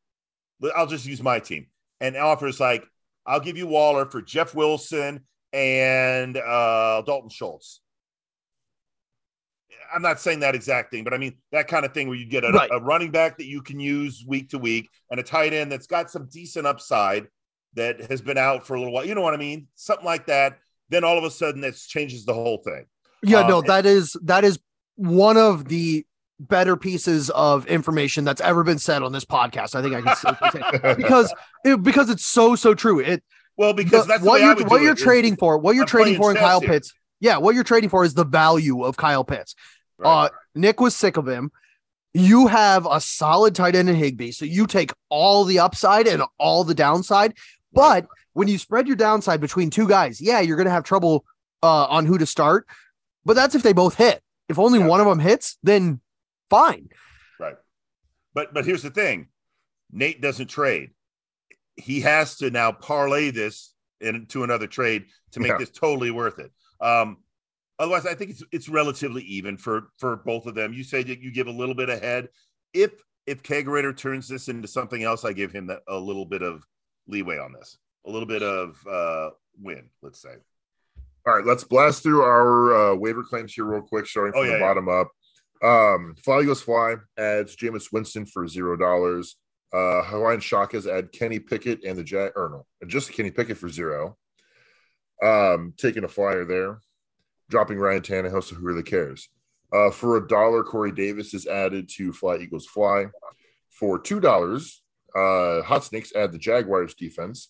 I'll 0.75 0.87
just 0.87 1.05
use 1.05 1.21
my 1.21 1.39
team 1.39 1.67
and 1.99 2.15
offers 2.15 2.59
like, 2.59 2.85
I'll 3.25 3.41
give 3.41 3.57
you 3.57 3.67
Waller 3.67 4.05
for 4.05 4.21
Jeff 4.21 4.55
Wilson 4.55 5.21
and 5.51 6.37
uh, 6.37 7.01
Dalton 7.05 7.29
Schultz. 7.29 7.81
I'm 9.93 10.01
not 10.01 10.19
saying 10.19 10.41
that 10.41 10.55
exact 10.55 10.91
thing, 10.91 11.03
but 11.03 11.13
I 11.13 11.17
mean 11.17 11.35
that 11.51 11.67
kind 11.67 11.85
of 11.85 11.93
thing 11.93 12.07
where 12.07 12.17
you 12.17 12.25
get 12.25 12.43
a, 12.45 12.49
Right. 12.51 12.69
a 12.71 12.79
running 12.79 13.11
back 13.11 13.37
that 13.37 13.45
you 13.45 13.61
can 13.61 13.79
use 13.79 14.23
week 14.27 14.49
to 14.49 14.57
week 14.57 14.87
and 15.11 15.19
a 15.19 15.23
tight 15.23 15.53
end 15.53 15.71
that's 15.71 15.87
got 15.87 16.09
some 16.11 16.27
decent 16.31 16.65
upside 16.67 17.27
that 17.73 18.09
has 18.09 18.21
been 18.21 18.37
out 18.37 18.65
for 18.65 18.75
a 18.75 18.79
little 18.79 18.93
while. 18.93 19.05
You 19.05 19.15
know 19.15 19.21
what 19.21 19.33
I 19.33 19.37
mean? 19.37 19.67
Something 19.75 20.05
like 20.05 20.27
that. 20.27 20.59
Then 20.89 21.03
all 21.03 21.17
of 21.17 21.23
a 21.23 21.29
sudden, 21.31 21.61
that 21.61 21.75
changes 21.75 22.25
the 22.25 22.33
whole 22.33 22.57
thing. 22.63 22.85
Yeah, 23.23 23.47
no, 23.47 23.59
Um, 23.59 23.65
that 23.67 23.85
is 23.85 24.15
that 24.23 24.43
is 24.43 24.59
one 24.95 25.37
of 25.37 25.67
the 25.67 26.05
better 26.39 26.77
pieces 26.77 27.29
of 27.31 27.65
information 27.67 28.23
that's 28.23 28.39
ever 28.41 28.63
been 28.63 28.79
said 28.79 29.03
on 29.03 29.11
this 29.11 29.25
podcast. 29.25 29.75
I 29.75 29.81
think 29.81 29.93
I 29.95 30.01
can 30.01 30.15
say 30.15 30.93
because 30.95 31.33
it, 31.65 31.83
because 31.83 32.09
it's 32.09 32.25
so 32.25 32.55
so 32.55 32.73
true. 32.73 32.99
It 32.99 33.23
Well, 33.57 33.73
because 33.73 34.05
the- 34.07 34.13
that's 34.13 34.23
what 34.23 34.41
you're 34.41 34.55
what 34.67 34.81
you're 34.81 34.91
it, 34.93 34.97
is- 34.99 35.03
trading 35.03 35.35
for. 35.35 35.57
What 35.57 35.75
you're 35.75 35.83
I'm 35.83 35.89
trading 35.89 36.17
for 36.17 36.31
in 36.31 36.37
Kyle 36.37 36.61
here. 36.61 36.69
Pitts. 36.69 36.93
Yeah, 37.19 37.37
what 37.37 37.55
you're 37.55 37.65
trading 37.65 37.89
for 37.89 38.05
is 38.05 38.13
the 38.13 38.23
value 38.25 38.83
of 38.83 38.95
Kyle 38.95 39.25
Pitts. 39.25 39.53
Right. 39.97 40.25
Uh, 40.25 40.29
Nick 40.55 40.79
was 40.79 40.95
sick 40.95 41.17
of 41.17 41.27
him. 41.27 41.51
You 42.13 42.47
have 42.47 42.87
a 42.89 43.01
solid 43.01 43.53
tight 43.53 43.75
end 43.75 43.89
in 43.89 43.95
Higbee, 43.95 44.31
so 44.31 44.45
you 44.45 44.65
take 44.65 44.93
all 45.09 45.43
the 45.43 45.59
upside 45.59 46.07
and 46.07 46.23
all 46.37 46.63
the 46.63 46.73
downside. 46.73 47.33
But 47.73 48.07
when 48.33 48.47
you 48.47 48.57
spread 48.57 48.87
your 48.87 48.95
downside 48.95 49.41
between 49.41 49.69
two 49.69 49.87
guys, 49.87 50.21
yeah, 50.21 50.39
you're 50.39 50.55
gonna 50.55 50.69
have 50.69 50.85
trouble 50.85 51.25
uh, 51.61 51.85
on 51.85 52.05
who 52.05 52.17
to 52.17 52.25
start. 52.25 52.65
But 53.25 53.35
that's 53.35 53.55
if 53.55 53.63
they 53.63 53.73
both 53.73 53.95
hit. 53.95 54.21
If 54.47 54.57
only 54.59 54.79
Yeah. 54.79 54.87
one 54.87 54.99
of 54.99 55.05
them 55.07 55.19
hits, 55.19 55.57
then 55.63 56.01
fine. 56.49 56.89
Right. 57.39 57.55
But 58.33 58.53
but 58.53 58.65
here's 58.65 58.81
the 58.83 58.89
thing. 58.89 59.27
Nate 59.91 60.21
doesn't 60.21 60.47
trade. 60.47 60.91
He 61.75 62.01
has 62.01 62.37
to 62.37 62.49
now 62.49 62.71
parlay 62.71 63.31
this 63.31 63.73
into 64.01 64.43
another 64.43 64.67
trade 64.67 65.05
to 65.31 65.39
make 65.39 65.51
Yeah. 65.51 65.57
this 65.57 65.69
totally 65.71 66.11
worth 66.11 66.39
it. 66.39 66.51
Um 66.81 67.17
otherwise 67.77 68.05
I 68.05 68.15
think 68.15 68.31
it's 68.31 68.43
it's 68.51 68.69
relatively 68.69 69.23
even 69.23 69.57
for 69.57 69.89
for 69.97 70.15
both 70.17 70.45
of 70.45 70.55
them. 70.55 70.73
You 70.73 70.83
say 70.83 71.03
that 71.03 71.19
you 71.19 71.31
give 71.31 71.47
a 71.47 71.51
little 71.51 71.75
bit 71.75 71.89
ahead. 71.89 72.29
If 72.73 72.91
if 73.25 73.43
Kegerator 73.43 73.95
turns 73.95 74.27
this 74.27 74.47
into 74.47 74.67
something 74.67 75.03
else, 75.03 75.23
I 75.25 75.33
give 75.33 75.51
him 75.51 75.67
that 75.67 75.81
a 75.87 75.97
little 75.99 76.25
bit 76.25 76.41
of 76.41 76.63
leeway 77.07 77.37
on 77.37 77.53
this. 77.53 77.77
A 78.05 78.09
little 78.09 78.27
bit 78.27 78.41
of 78.41 78.85
uh 78.87 79.29
win, 79.59 79.89
let's 80.01 80.21
say. 80.21 80.35
All 81.27 81.35
right, 81.35 81.45
let's 81.45 81.63
blast 81.63 82.01
through 82.03 82.21
our 82.23 82.91
uh, 82.91 82.95
waiver 82.95 83.23
claims 83.23 83.53
here 83.53 83.65
real 83.65 83.81
quick, 83.81 84.07
starting 84.07 84.33
Oh, 84.35 84.41
from 84.41 84.47
yeah, 84.47 84.53
the 84.53 84.59
yeah. 84.59 84.67
bottom 84.67 84.89
up. 84.89 85.07
Um, 85.61 86.15
Fly 86.23 86.41
Eagles 86.41 86.61
Fly 86.61 86.95
adds 87.17 87.55
Jameis 87.55 87.91
Winston 87.91 88.25
for 88.25 88.47
zero 88.47 88.77
dollars. 88.77 89.35
Uh, 89.73 90.01
Hawaiian 90.03 90.39
Shakas 90.39 90.91
add 90.91 91.11
Kenny 91.11 91.37
Pickett 91.39 91.83
and 91.83 91.97
the 91.97 92.03
Jack, 92.03 92.31
or 92.35 92.65
no, 92.81 92.87
just 92.87 93.11
Kenny 93.11 93.29
Pickett 93.31 93.57
for 93.57 93.69
zero. 93.69 94.17
Um, 95.21 95.73
taking 95.77 96.05
a 96.05 96.07
flyer 96.07 96.45
there, 96.45 96.79
dropping 97.49 97.77
Ryan 97.77 98.01
Tannehill. 98.01 98.43
So 98.43 98.55
who 98.55 98.65
really 98.65 98.83
cares? 98.83 99.27
Uh, 99.71 99.91
for 99.91 100.17
a 100.17 100.27
dollar, 100.27 100.63
Corey 100.63 100.91
Davis 100.93 101.33
is 101.33 101.45
added 101.45 101.89
to 101.97 102.13
Fly 102.13 102.37
Eagles 102.37 102.65
Fly. 102.65 103.07
For 103.69 103.99
two 103.99 104.19
dollars, 104.21 104.81
uh, 105.15 105.61
Hot 105.63 105.83
Snakes 105.83 106.15
add 106.15 106.31
the 106.31 106.39
Jaguars 106.39 106.93
defense. 106.95 107.49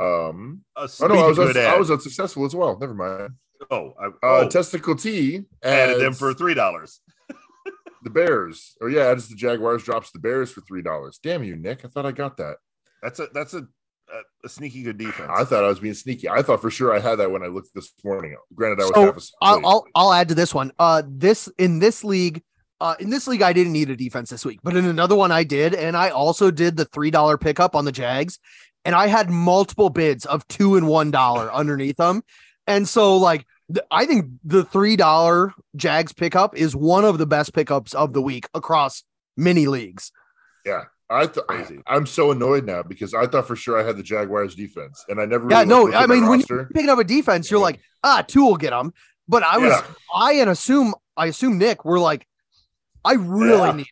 Um, 0.00 0.62
A 0.76 0.88
Oh 1.00 1.06
no, 1.06 1.14
I 1.14 1.26
was, 1.28 1.36
speedy 1.36 1.52
good 1.52 1.56
I 1.58 1.74
ad. 1.74 1.78
was 1.78 1.90
unsuccessful 1.90 2.44
as 2.46 2.54
well. 2.54 2.78
Never 2.78 2.94
mind. 2.94 3.34
oh, 3.70 3.92
I, 4.00 4.06
Uh, 4.06 4.10
oh, 4.22 4.48
Testicle 4.48 4.96
T 4.96 5.42
added 5.62 6.00
them 6.00 6.14
for 6.14 6.32
three 6.34 6.54
dollars. 6.54 7.00
the 8.02 8.10
Bears. 8.10 8.76
Oh 8.80 8.86
yeah, 8.86 9.02
adds 9.06 9.28
the 9.28 9.34
Jaguars, 9.36 9.82
drops 9.84 10.10
the 10.10 10.18
Bears 10.18 10.50
for 10.50 10.62
three 10.62 10.82
dollars. 10.82 11.18
Damn 11.22 11.44
you, 11.44 11.56
Nick! 11.56 11.84
I 11.84 11.88
thought 11.88 12.06
I 12.06 12.12
got 12.12 12.38
that. 12.38 12.56
That's 13.02 13.18
a 13.20 13.28
that's 13.34 13.54
a 13.54 13.66
a, 14.12 14.46
a 14.46 14.48
sneaky 14.48 14.82
good 14.82 14.98
defense. 14.98 15.30
I 15.32 15.44
thought 15.44 15.64
I 15.64 15.68
was 15.68 15.80
being 15.80 15.94
sneaky. 15.94 16.28
I 16.28 16.42
thought 16.42 16.60
for 16.60 16.70
sure 16.70 16.94
I 16.94 16.98
had 16.98 17.16
that 17.16 17.30
when 17.30 17.42
I 17.42 17.46
looked 17.46 17.74
this 17.74 17.92
morning. 18.04 18.36
Granted, 18.54 18.80
I 18.82 18.86
was 18.86 18.94
So, 18.94 19.04
half 19.06 19.16
asleep. 19.16 19.36
I'll, 19.42 19.66
I'll 19.66 19.86
I'll 19.94 20.12
add 20.12 20.28
to 20.28 20.34
this 20.34 20.54
one. 20.54 20.72
Uh, 20.78 21.02
this 21.06 21.48
in 21.58 21.78
this 21.78 22.02
league, 22.02 22.42
uh, 22.80 22.94
in 22.98 23.10
this 23.10 23.28
league, 23.28 23.42
I 23.42 23.52
didn't 23.52 23.72
need 23.72 23.90
a 23.90 23.96
defense 23.96 24.30
this 24.30 24.44
week, 24.44 24.60
but 24.62 24.76
in 24.76 24.86
another 24.86 25.14
one, 25.14 25.30
I 25.30 25.44
did, 25.44 25.74
and 25.74 25.96
I 25.96 26.08
also 26.10 26.50
did 26.50 26.76
the 26.76 26.86
three 26.86 27.10
dollar 27.10 27.36
pickup 27.38 27.76
on 27.76 27.84
the 27.84 27.92
Jags, 27.92 28.38
and 28.84 28.94
I 28.94 29.06
had 29.08 29.30
multiple 29.30 29.90
bids 29.90 30.24
of 30.26 30.46
two 30.48 30.76
and 30.76 30.86
one 30.88 31.10
dollar 31.10 31.52
underneath 31.52 31.96
them, 31.96 32.22
and 32.66 32.88
so 32.88 33.16
like 33.16 33.46
th- 33.72 33.84
I 33.90 34.06
think 34.06 34.26
the 34.44 34.64
three 34.64 34.96
dollar 34.96 35.52
Jags 35.76 36.12
pickup 36.12 36.56
is 36.56 36.74
one 36.74 37.04
of 37.04 37.18
the 37.18 37.26
best 37.26 37.54
pickups 37.54 37.94
of 37.94 38.12
the 38.12 38.22
week 38.22 38.46
across 38.54 39.04
many 39.36 39.66
leagues. 39.66 40.12
yeah, 40.66 40.84
I 41.08 41.26
thought 41.26 41.46
Crazy. 41.48 41.80
I'm 41.86 42.06
so 42.06 42.30
annoyed 42.30 42.64
now 42.64 42.82
because 42.82 43.14
I 43.14 43.26
thought 43.26 43.46
for 43.46 43.56
sure 43.56 43.80
I 43.80 43.84
had 43.86 43.96
the 43.96 44.02
Jaguars 44.02 44.54
defense, 44.54 45.04
and 45.08 45.20
I 45.20 45.24
never. 45.26 45.48
Yeah, 45.50 45.64
no, 45.64 45.92
I 45.92 46.06
mean 46.06 46.26
when 46.26 46.38
roster. 46.40 46.54
you're 46.54 46.64
picking 46.66 46.90
up 46.90 46.98
a 46.98 47.04
defense, 47.04 47.50
you're 47.50 47.60
Yeah. 47.60 47.64
like, 47.64 47.80
ah, 48.04 48.22
two 48.26 48.44
will 48.44 48.56
get 48.56 48.70
them. 48.70 48.92
But 49.28 49.42
I 49.44 49.58
was, 49.58 49.70
Yeah. 49.70 49.84
I 50.14 50.32
and 50.34 50.50
assume, 50.50 50.92
I 51.16 51.26
assume 51.26 51.56
Nick, 51.58 51.84
we're 51.84 52.00
like, 52.00 52.26
I 53.04 53.12
really 53.14 53.68
Yeah. 53.68 53.72
need, 53.76 53.86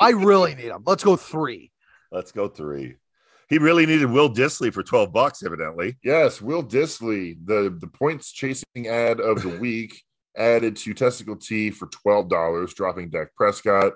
I 0.00 0.10
really 0.10 0.54
need 0.56 0.68
them. 0.70 0.82
Let's 0.84 1.04
go 1.04 1.14
three. 1.16 1.70
Let's 2.10 2.32
go 2.32 2.48
three. 2.48 2.96
He 3.50 3.58
really 3.58 3.84
needed 3.84 4.06
Will 4.10 4.30
Dissly 4.30 4.72
for 4.72 4.82
12 4.82 5.12
bucks, 5.12 5.42
evidently. 5.42 5.98
Yes, 6.02 6.40
Will 6.40 6.62
Dissly, 6.62 7.36
the 7.44 7.76
the 7.80 7.88
points 7.88 8.32
chasing 8.32 8.86
ad 8.88 9.20
of 9.20 9.42
the 9.42 9.48
week, 9.60 10.02
added 10.36 10.76
to 10.76 10.94
Testicle 10.94 11.36
T 11.36 11.70
for 11.70 11.86
twelve 11.88 12.28
dollars, 12.30 12.72
dropping 12.74 13.10
Dak 13.10 13.34
Prescott. 13.36 13.94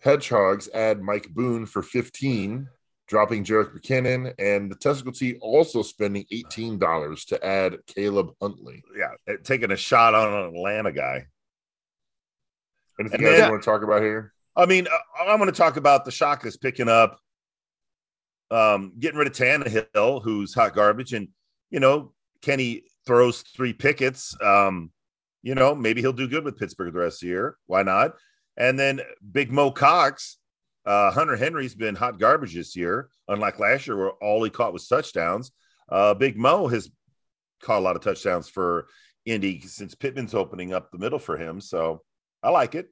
Hedgehogs 0.00 0.68
add 0.74 1.00
Mike 1.00 1.28
Boone 1.30 1.64
for 1.64 1.80
fifteen, 1.82 2.68
dropping 3.08 3.42
Jerick 3.42 3.72
McKinnon, 3.74 4.34
and 4.38 4.70
the 4.70 4.76
Testicle 4.76 5.12
T 5.12 5.38
also 5.40 5.80
spending 5.82 6.26
eighteen 6.30 6.78
dollars 6.78 7.24
to 7.26 7.42
add 7.44 7.78
Caleb 7.86 8.32
Huntley. 8.42 8.82
Yeah, 8.96 9.12
eh, 9.26 9.36
taking 9.42 9.70
a 9.70 9.76
shot 9.76 10.14
on 10.14 10.30
an 10.30 10.54
Atlanta 10.54 10.92
guy. 10.92 11.26
Anything 13.00 13.20
And 13.20 13.26
else 13.28 13.36
then- 13.38 13.44
you 13.46 13.50
want 13.52 13.62
to 13.62 13.70
talk 13.70 13.82
about 13.82 14.02
here? 14.02 14.32
I 14.56 14.66
mean, 14.66 14.86
uh, 14.86 15.22
I'm 15.26 15.38
going 15.38 15.50
to 15.50 15.56
talk 15.56 15.76
about 15.78 16.04
the 16.04 16.12
Shakas 16.12 16.60
picking 16.60 16.88
up, 16.88 17.18
um, 18.50 18.92
getting 18.98 19.18
rid 19.18 19.26
of 19.26 19.34
Tannehill, 19.34 20.22
who's 20.22 20.54
hot 20.54 20.74
garbage, 20.74 21.12
and 21.12 21.28
you 21.70 21.80
know, 21.80 22.12
Kenny 22.42 22.84
throws 23.06 23.42
three 23.42 23.72
pickets. 23.72 24.36
Um, 24.42 24.90
you 25.42 25.54
know, 25.54 25.74
maybe 25.74 26.00
he'll 26.00 26.12
do 26.12 26.28
good 26.28 26.44
with 26.44 26.58
Pittsburgh 26.58 26.92
the 26.92 27.00
rest 27.00 27.22
of 27.22 27.26
the 27.26 27.32
year. 27.32 27.56
Why 27.66 27.82
not? 27.82 28.12
And 28.56 28.78
then 28.78 29.00
Big 29.32 29.50
Mo 29.50 29.70
Cox, 29.70 30.38
uh, 30.86 31.10
Hunter 31.10 31.36
Henry's 31.36 31.74
been 31.74 31.94
hot 31.94 32.18
garbage 32.18 32.54
this 32.54 32.76
year, 32.76 33.08
unlike 33.28 33.58
last 33.58 33.86
year 33.86 33.96
where 33.96 34.10
all 34.10 34.42
he 34.44 34.50
caught 34.50 34.72
was 34.72 34.86
touchdowns. 34.86 35.50
Uh, 35.88 36.14
Big 36.14 36.36
Mo 36.36 36.68
has 36.68 36.90
caught 37.60 37.78
a 37.78 37.80
lot 37.80 37.96
of 37.96 38.02
touchdowns 38.02 38.48
for 38.48 38.86
Indy 39.26 39.60
since 39.60 39.94
Pittman's 39.94 40.34
opening 40.34 40.72
up 40.72 40.90
the 40.90 40.98
middle 40.98 41.18
for 41.18 41.36
him. 41.36 41.60
So 41.60 42.02
I 42.42 42.50
like 42.50 42.74
it. 42.74 42.88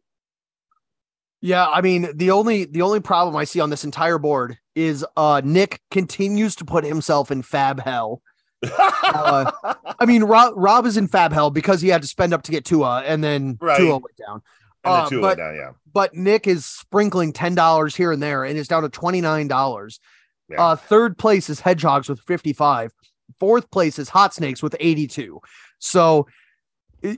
Yeah, 1.45 1.67
I 1.69 1.81
mean 1.81 2.09
the 2.15 2.31
only 2.31 2.65
the 2.67 2.83
only 2.83 3.01
problem 3.01 3.35
I 3.37 3.45
see 3.45 3.59
on 3.61 3.69
this 3.71 3.85
entire 3.85 4.19
board 4.19 4.57
is 4.77 5.05
uh 5.17 5.43
Nick 5.45 5.81
continues 5.91 6.55
to 6.57 6.65
put 6.65 6.85
himself 6.85 7.31
in 7.33 7.43
FAAB 7.43 7.81
hell. 7.83 8.23
Uh, 8.63 9.51
I 9.99 10.07
mean 10.07 10.23
Rob 10.23 10.55
Rob 10.57 10.87
is 10.87 10.97
in 10.97 11.09
FAAB 11.09 11.33
hell 11.33 11.51
because 11.51 11.81
he 11.81 11.89
had 11.89 12.01
to 12.03 12.09
spend 12.09 12.33
up 12.33 12.43
to 12.45 12.53
get 12.53 12.65
Tua 12.65 13.03
and 13.05 13.23
then 13.25 13.59
Right. 13.61 13.77
Tua 13.79 13.99
went 13.99 14.17
down. 14.17 14.43
and 14.85 14.95
uh, 14.95 15.09
two 15.09 15.21
but- 15.21 15.37
them, 15.37 15.55
yeah. 15.57 15.71
But 15.93 16.15
Nick 16.15 16.47
is 16.47 16.65
sprinkling 16.65 17.33
ten 17.35 17.55
dollars 17.55 17.95
here 17.95 18.13
and 18.13 18.23
there 18.23 18.45
and 18.45 18.57
is 18.57 18.69
down 18.69 18.83
to 18.85 18.89
twenty 18.89 19.21
nine 19.21 19.47
dollars. 19.49 20.01
Yeah. 20.49 20.65
Uh, 20.65 20.77
third 20.77 21.19
place 21.19 21.51
is 21.51 21.61
Hedgehogs 21.61 22.09
with 22.09 22.21
fifty 22.21 22.53
five. 22.55 22.93
Fourth 23.41 23.71
place 23.71 23.99
is 23.99 24.09
Hot 24.09 24.33
Snakes 24.33 24.63
with 24.63 24.75
eighty 24.81 25.07
two. 25.07 25.41
So 25.81 26.29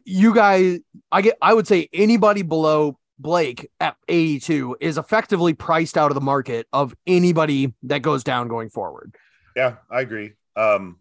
you 0.07 0.35
guys, 0.35 0.79
I 1.13 1.21
get, 1.23 1.37
I 1.43 1.53
would 1.53 1.67
say 1.69 1.89
anybody 1.93 2.41
below 2.43 2.99
Blake 3.19 3.71
at 3.81 3.97
82 4.09 4.77
is 4.81 4.99
effectively 4.99 5.55
priced 5.55 5.97
out 5.97 6.11
of 6.11 6.15
the 6.15 6.21
market 6.21 6.67
of 6.73 6.95
anybody 7.07 7.73
that 7.85 8.03
goes 8.03 8.25
down 8.25 8.49
going 8.49 8.71
forward. 8.71 9.15
Yeah, 9.55 9.77
I 9.91 10.01
agree. 10.01 10.33
Um, 10.57 10.99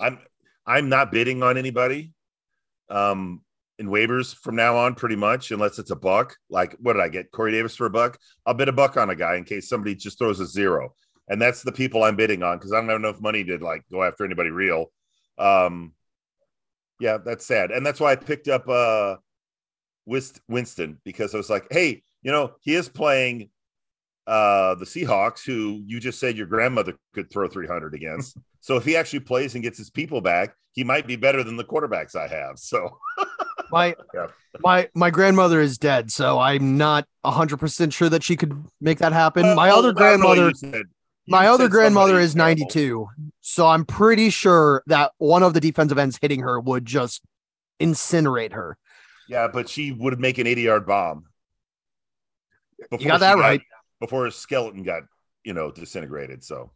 I'm 0.00 0.18
I'm 0.66 0.88
not 0.88 1.12
bidding 1.12 1.42
on 1.42 1.56
anybody 1.56 2.12
um, 2.88 3.42
in 3.78 3.88
waivers 3.88 4.34
from 4.34 4.56
now 4.56 4.76
on, 4.76 4.94
pretty 4.94 5.16
much, 5.16 5.50
unless 5.50 5.78
it's 5.78 5.90
a 5.90 5.96
buck. 5.96 6.36
Like, 6.50 6.76
what 6.80 6.94
did 6.94 7.02
I 7.02 7.08
get? 7.08 7.30
Corey 7.30 7.52
Davis 7.52 7.76
for 7.76 7.86
a 7.86 7.90
buck? 7.90 8.18
I'll 8.44 8.54
bid 8.54 8.68
a 8.68 8.72
buck 8.72 8.96
on 8.96 9.10
a 9.10 9.14
guy 9.14 9.36
in 9.36 9.44
case 9.44 9.68
somebody 9.68 9.94
just 9.94 10.18
throws 10.18 10.40
a 10.40 10.46
zero, 10.46 10.94
and 11.28 11.40
that's 11.40 11.62
the 11.62 11.72
people 11.72 12.02
I'm 12.02 12.16
bidding 12.16 12.42
on 12.42 12.58
because 12.58 12.72
I 12.72 12.76
don't 12.76 12.88
have 12.88 12.96
enough 12.96 13.20
money 13.20 13.44
to 13.44 13.58
like 13.58 13.82
go 13.90 14.02
after 14.02 14.24
anybody 14.24 14.50
real. 14.50 14.86
Um, 15.38 15.92
yeah, 17.00 17.18
that's 17.18 17.46
sad, 17.46 17.70
and 17.70 17.84
that's 17.84 18.00
why 18.00 18.12
I 18.12 18.16
picked 18.16 18.48
up 18.48 18.68
uh, 18.68 19.16
Winston 20.06 20.98
because 21.04 21.34
I 21.34 21.36
was 21.36 21.50
like, 21.50 21.66
hey, 21.70 22.02
you 22.22 22.32
know, 22.32 22.52
he 22.60 22.74
is 22.74 22.88
playing 22.88 23.50
uh 24.26 24.74
the 24.74 24.84
Seahawks, 24.84 25.44
who 25.44 25.82
you 25.86 26.00
just 26.00 26.18
said 26.18 26.36
your 26.36 26.46
grandmother 26.46 26.96
could 27.14 27.30
throw 27.30 27.48
300 27.48 27.94
against. 27.94 28.36
so 28.60 28.76
if 28.76 28.84
he 28.84 28.96
actually 28.96 29.20
plays 29.20 29.54
and 29.54 29.62
gets 29.62 29.78
his 29.78 29.90
people 29.90 30.20
back, 30.20 30.54
he 30.72 30.82
might 30.84 31.06
be 31.06 31.16
better 31.16 31.44
than 31.44 31.56
the 31.56 31.64
quarterbacks 31.64 32.16
I 32.16 32.26
have. 32.28 32.58
So 32.58 32.98
My 33.72 33.94
Yeah. 34.14 34.26
my 34.60 34.88
my 34.94 35.10
grandmother 35.10 35.60
is 35.60 35.76
dead, 35.76 36.10
so 36.12 36.38
I'm 36.38 36.76
not 36.76 37.04
100% 37.24 37.92
sure 37.92 38.08
that 38.08 38.22
she 38.22 38.36
could 38.36 38.64
make 38.80 38.98
that 38.98 39.12
happen. 39.12 39.42
my 39.56 39.68
Well, 39.68 39.78
other 39.80 39.92
grandmother 39.92 40.48
you 40.48 40.54
said- 40.54 40.86
you 41.24 41.32
my 41.32 41.48
other 41.48 41.68
grandmother 41.68 42.20
is 42.20 42.36
92. 42.36 43.08
So 43.40 43.66
I'm 43.66 43.84
pretty 43.84 44.30
sure 44.30 44.84
that 44.86 45.10
one 45.18 45.42
of 45.42 45.54
the 45.54 45.60
defensive 45.60 45.98
ends 45.98 46.16
hitting 46.22 46.40
her 46.42 46.60
would 46.60 46.84
just 46.86 47.22
incinerate 47.82 48.52
her. 48.52 48.78
Yeah, 49.28 49.48
but 49.48 49.68
she 49.68 49.92
would 49.92 50.20
make 50.20 50.38
an 50.38 50.46
80 50.46 50.62
yard 50.62 50.86
bomb. 50.86 51.24
Before 52.90 53.08
got 53.08 53.20
that 53.20 53.38
right. 53.38 53.60
Before 54.00 54.24
her 54.24 54.30
skeleton 54.30 54.82
got, 54.82 55.04
you 55.44 55.54
know, 55.54 55.70
disintegrated. 55.70 56.44
So 56.44 56.70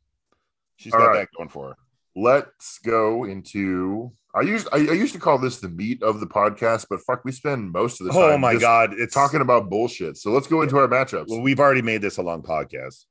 she's 0.77 0.93
All 0.93 1.01
got 1.01 1.07
right. 1.07 1.19
that 1.19 1.29
going 1.37 1.49
for 1.49 1.71
her. 1.71 1.77
Let's 2.17 2.79
go 2.79 3.25
into. 3.25 4.13
I 4.35 4.43
used 4.43 4.69
I, 4.73 4.79
I 4.79 4.93
used 4.93 5.13
to 5.15 5.21
call 5.21 5.39
this 5.39 5.59
the 5.59 5.69
meat 5.69 6.03
of 6.03 6.21
the 6.21 6.27
podcast, 6.27 6.87
but 6.89 7.01
fuck, 7.01 7.25
we 7.25 7.33
spend 7.33 7.73
most 7.73 8.01
of 8.01 8.07
the 8.07 8.13
oh 8.13 8.21
time. 8.21 8.33
Oh 8.33 8.39
my 8.39 8.57
God. 8.57 8.95
It's 8.95 9.15
talking 9.15 9.41
about 9.41 9.69
bullshit. 9.69 10.17
So 10.17 10.31
let's 10.31 10.47
go 10.47 10.63
into 10.63 10.79
our 10.79 10.89
matchups. 10.89 11.29
Well, 11.29 11.41
we've 11.41 11.61
already 11.61 11.83
made 11.83 12.03
this 12.03 12.17
a 12.19 12.23
long 12.23 12.43
podcast. 12.43 13.05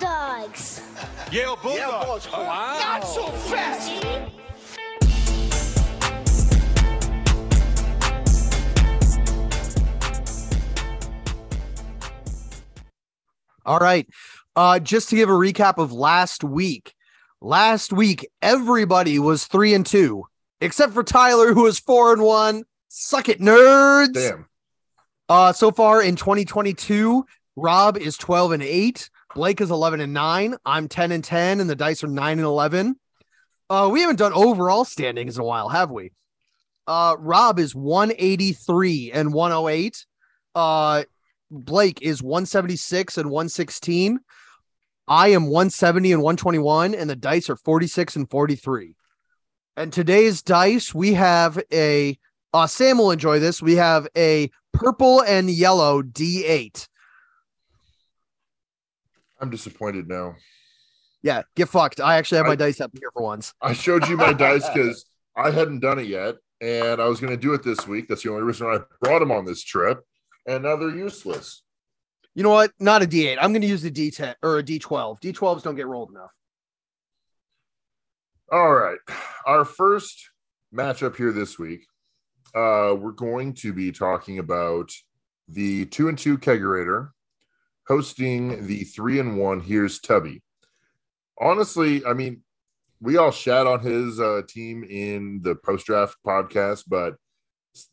Go 0.00 0.06
Bulldogs! 0.06 0.80
Yale 1.30 1.56
Bulldogs. 1.56 2.32
wow. 2.32 2.78
Not 2.80 3.00
so 3.00 3.28
fast. 3.28 4.02
All 13.66 13.78
right. 13.78 14.06
Uh, 14.56 14.78
just 14.80 15.10
to 15.10 15.16
give 15.16 15.28
a 15.28 15.32
recap 15.32 15.78
of 15.78 15.92
last 15.92 16.42
week. 16.42 16.94
Last 17.42 17.92
week, 17.92 18.28
everybody 18.42 19.18
was 19.18 19.46
three 19.46 19.74
and 19.74 19.84
two, 19.84 20.24
except 20.60 20.92
for 20.92 21.02
Tyler, 21.02 21.54
who 21.54 21.62
was 21.62 21.78
four 21.78 22.12
and 22.12 22.22
one. 22.22 22.64
Suck 22.88 23.28
it, 23.28 23.38
nerds. 23.38 24.14
Damn. 24.14 24.46
Uh, 25.28 25.52
so 25.52 25.70
far 25.70 26.02
in 26.02 26.16
2022, 26.16 27.24
Rob 27.56 27.96
is 27.96 28.16
12 28.16 28.52
and 28.52 28.62
8, 28.62 29.10
Blake 29.34 29.60
is 29.60 29.70
11 29.70 30.00
and 30.00 30.12
9, 30.12 30.56
I'm 30.66 30.88
10 30.88 31.12
and 31.12 31.22
10, 31.22 31.60
and 31.60 31.70
the 31.70 31.76
dice 31.76 32.02
are 32.02 32.08
9 32.08 32.38
and 32.38 32.46
11. 32.46 32.96
Uh, 33.68 33.88
we 33.92 34.00
haven't 34.00 34.18
done 34.18 34.32
overall 34.32 34.84
standings 34.84 35.36
in 35.36 35.42
a 35.42 35.44
while, 35.44 35.68
have 35.68 35.90
we? 35.90 36.10
Uh, 36.86 37.14
Rob 37.18 37.60
is 37.60 37.74
183 37.74 39.12
and 39.12 39.32
108. 39.32 40.06
Uh, 40.56 41.04
Blake 41.50 42.02
is 42.02 42.22
176 42.22 43.18
and 43.18 43.30
116. 43.30 44.18
I 45.06 45.28
am 45.28 45.44
170 45.44 46.12
and 46.12 46.22
121, 46.22 46.94
and 46.94 47.08
the 47.08 47.16
dice 47.16 47.48
are 47.48 47.56
46 47.56 48.16
and 48.16 48.30
43. 48.30 48.94
And 49.76 49.92
today's 49.92 50.42
dice, 50.42 50.92
we 50.92 51.14
have 51.14 51.62
a 51.72 52.18
uh, 52.52 52.66
Sam 52.66 52.98
will 52.98 53.12
enjoy 53.12 53.38
this. 53.38 53.62
We 53.62 53.76
have 53.76 54.08
a 54.16 54.50
purple 54.72 55.22
and 55.22 55.48
yellow 55.48 56.02
D8. 56.02 56.88
I'm 59.40 59.50
disappointed 59.50 60.08
now. 60.08 60.36
Yeah, 61.22 61.42
get 61.54 61.68
fucked. 61.68 62.00
I 62.00 62.16
actually 62.16 62.38
have 62.38 62.46
my 62.46 62.52
I- 62.52 62.56
dice 62.56 62.80
up 62.80 62.92
here 62.98 63.10
for 63.12 63.22
once. 63.22 63.52
I 63.60 63.72
showed 63.72 64.08
you 64.08 64.16
my 64.16 64.32
dice 64.32 64.68
because 64.74 65.06
I 65.36 65.50
hadn't 65.50 65.80
done 65.80 65.98
it 65.98 66.06
yet, 66.06 66.36
and 66.60 67.00
I 67.00 67.06
was 67.06 67.20
going 67.20 67.32
to 67.32 67.40
do 67.40 67.52
it 67.54 67.62
this 67.62 67.86
week. 67.86 68.08
That's 68.08 68.22
the 68.22 68.30
only 68.30 68.42
reason 68.42 68.66
I 68.66 68.78
brought 69.00 69.20
them 69.20 69.32
on 69.32 69.44
this 69.44 69.62
trip, 69.62 70.00
and 70.46 70.64
now 70.64 70.76
they're 70.76 70.90
useless. 70.94 71.62
You 72.34 72.42
know 72.42 72.50
what? 72.50 72.72
Not 72.78 73.02
a 73.02 73.06
D8. 73.06 73.38
I'm 73.40 73.52
going 73.52 73.62
to 73.62 73.68
use 73.68 73.82
the 73.82 73.90
D10 73.90 74.36
or 74.42 74.58
a 74.58 74.62
D12. 74.62 75.20
D12s 75.20 75.62
don't 75.62 75.74
get 75.74 75.86
rolled 75.86 76.10
enough. 76.10 76.30
All 78.52 78.72
right, 78.72 78.98
our 79.46 79.64
first 79.64 80.30
matchup 80.74 81.16
here 81.16 81.32
this 81.32 81.58
week, 81.58 81.86
uh, 82.54 82.96
we're 82.98 83.12
going 83.12 83.54
to 83.54 83.72
be 83.72 83.92
talking 83.92 84.38
about 84.38 84.90
the 85.48 85.86
two 85.86 86.08
and 86.08 86.18
two 86.18 86.36
kegerator 86.36 87.10
hosting 87.94 88.68
the 88.68 88.84
three 88.84 89.18
and 89.18 89.36
one. 89.36 89.58
Here's 89.58 89.98
Tubby. 89.98 90.42
Honestly, 91.40 92.04
I 92.06 92.12
mean, 92.12 92.42
we 93.00 93.16
all 93.16 93.32
shat 93.32 93.66
on 93.66 93.80
his 93.80 94.20
uh, 94.20 94.42
team 94.46 94.84
in 94.84 95.40
the 95.42 95.56
post 95.56 95.86
draft 95.86 96.16
podcast, 96.24 96.84
but 96.86 97.16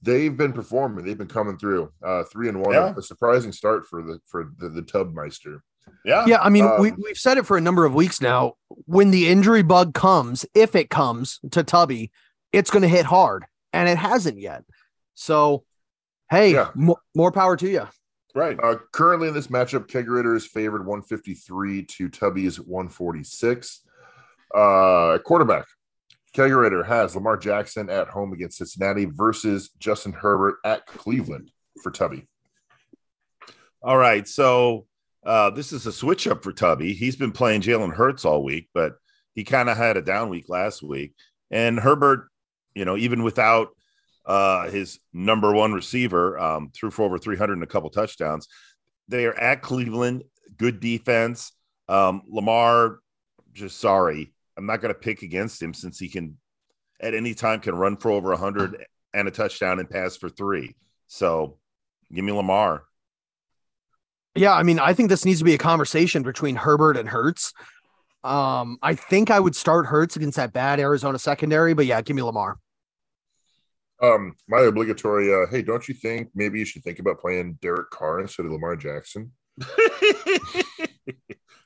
they've 0.03 0.35
been 0.37 0.53
performing. 0.53 1.03
They've 1.03 1.17
been 1.17 1.27
coming 1.27 1.57
through. 1.57 1.91
Uh, 2.05 2.25
three 2.25 2.47
and 2.47 2.61
one, 2.61 2.73
Yeah. 2.75 2.93
a 2.95 3.01
surprising 3.01 3.51
start 3.51 3.87
for 3.87 4.03
the 4.03 4.19
for 4.27 4.51
the, 4.59 4.69
the 4.69 4.83
Tubmeister. 4.83 5.61
Yeah. 6.05 6.25
Yeah, 6.27 6.41
I 6.41 6.49
mean, 6.49 6.69
we, 6.79 6.91
Um, 6.91 6.97
we've 7.03 7.17
said 7.17 7.39
it 7.39 7.47
for 7.47 7.57
a 7.57 7.61
number 7.61 7.83
of 7.85 7.95
weeks 7.95 8.21
now. 8.21 8.53
When 8.85 9.09
the 9.09 9.27
injury 9.29 9.63
bug 9.63 9.95
comes, 9.95 10.45
if 10.53 10.75
it 10.75 10.91
comes 10.91 11.39
to 11.49 11.63
Tubby, 11.63 12.11
it's 12.53 12.69
going 12.69 12.83
to 12.83 12.87
hit 12.87 13.05
hard, 13.05 13.45
and 13.73 13.89
it 13.89 13.97
hasn't 13.97 14.37
yet. 14.37 14.63
So, 15.15 15.63
hey, 16.29 16.51
Yeah. 16.53 16.69
mo- 16.75 16.99
more 17.15 17.31
power 17.31 17.55
to 17.57 17.67
you. 17.67 17.87
Right. 18.37 18.55
Uh, 18.61 18.75
currently 18.91 19.29
in 19.29 19.33
this 19.33 19.47
matchup, 19.47 19.87
Kegerator 19.87 20.35
is 20.35 20.45
favored 20.45 20.85
153 20.85 21.81
to 21.85 22.07
Tubby's 22.07 22.59
146. 22.59 23.81
Uh, 24.53 25.17
quarterback. 25.25 25.65
Kegerator 26.35 26.85
has 26.85 27.15
Lamar 27.15 27.37
Jackson 27.37 27.89
at 27.89 28.09
home 28.09 28.33
against 28.33 28.59
Cincinnati 28.59 29.05
versus 29.05 29.71
Justin 29.79 30.13
Herbert 30.13 30.57
at 30.63 30.85
Cleveland 30.85 31.49
for 31.81 31.89
Tubby. 31.89 32.27
All 33.81 33.97
right. 33.97 34.27
So 34.27 34.85
uh, 35.25 35.49
this 35.49 35.73
is 35.73 35.87
a 35.87 35.91
switch 35.91 36.27
up 36.27 36.43
for 36.43 36.53
Tubby. 36.53 36.93
He's 36.93 37.15
been 37.15 37.31
playing 37.31 37.61
Jalen 37.61 37.95
Hurts 37.95 38.23
all 38.23 38.43
week, 38.43 38.69
but 38.71 38.97
he 39.33 39.45
kind 39.45 39.67
of 39.67 39.77
had 39.77 39.97
a 39.97 40.01
down 40.03 40.29
week 40.29 40.47
last 40.47 40.83
week. 40.83 41.15
And 41.49 41.79
Herbert, 41.79 42.27
you 42.75 42.85
know, 42.85 42.97
even 42.97 43.23
without 43.23 43.69
uh, 44.27 44.69
his 44.69 44.99
number 45.13 45.53
one 45.53 45.71
receiver, 45.71 46.37
um, 46.37 46.69
threw 46.75 46.91
for 46.91 47.03
over 47.03 47.17
300 47.17 47.53
and 47.53 47.63
a 47.63 47.67
couple 47.67 47.89
touchdowns. 47.89 48.47
They 49.07 49.25
are 49.25 49.33
at 49.33 49.61
Cleveland, 49.61 50.25
good 50.57 50.81
defense. 50.81 51.53
Um, 51.87 52.23
Lamar, 52.27 52.99
just 53.53 53.79
sorry. 53.79 54.33
I'm 54.57 54.65
not 54.65 54.81
going 54.81 54.93
to 54.93 54.99
pick 54.99 55.21
against 55.21 55.61
him 55.61 55.73
since 55.73 55.97
he 55.97 56.09
can 56.09 56.37
at 56.99 57.13
any 57.13 57.33
time 57.33 57.61
can 57.61 57.75
run 57.75 57.95
for 57.95 58.11
over 58.11 58.29
100 58.29 58.85
and 59.13 59.27
a 59.27 59.31
touchdown 59.31 59.79
and 59.79 59.89
pass 59.89 60.17
for 60.17 60.29
three. 60.29 60.75
So 61.07 61.57
give 62.13 62.25
me 62.25 62.33
Lamar. 62.33 62.83
Yeah, 64.35 64.53
I 64.53 64.63
mean, 64.63 64.77
I 64.77 64.93
think 64.93 65.09
this 65.09 65.25
needs 65.25 65.39
to 65.39 65.45
be 65.45 65.53
a 65.53 65.59
conversation 65.59 66.21
between 66.21 66.55
Herbert 66.55 66.97
and 66.97 67.07
Hurts. 67.07 67.53
Um, 68.23 68.77
I 68.81 68.93
think 68.93 69.31
I 69.31 69.39
would 69.39 69.55
start 69.55 69.85
Hurts 69.85 70.15
against 70.15 70.35
that 70.35 70.53
bad 70.53 70.79
Arizona 70.79 71.17
secondary, 71.17 71.73
but 71.73 71.85
yeah, 71.85 72.01
give 72.01 72.15
me 72.15 72.21
Lamar. 72.23 72.57
Um, 74.01 74.35
my 74.47 74.61
obligatory. 74.61 75.33
Uh, 75.33 75.47
hey, 75.49 75.61
don't 75.61 75.87
you 75.87 75.93
think 75.93 76.29
maybe 76.35 76.59
you 76.59 76.65
should 76.65 76.83
think 76.83 76.99
about 76.99 77.19
playing 77.19 77.57
Derek 77.61 77.89
Carr 77.89 78.19
instead 78.21 78.45
of 78.45 78.51
Lamar 78.51 78.75
Jackson? 78.75 79.31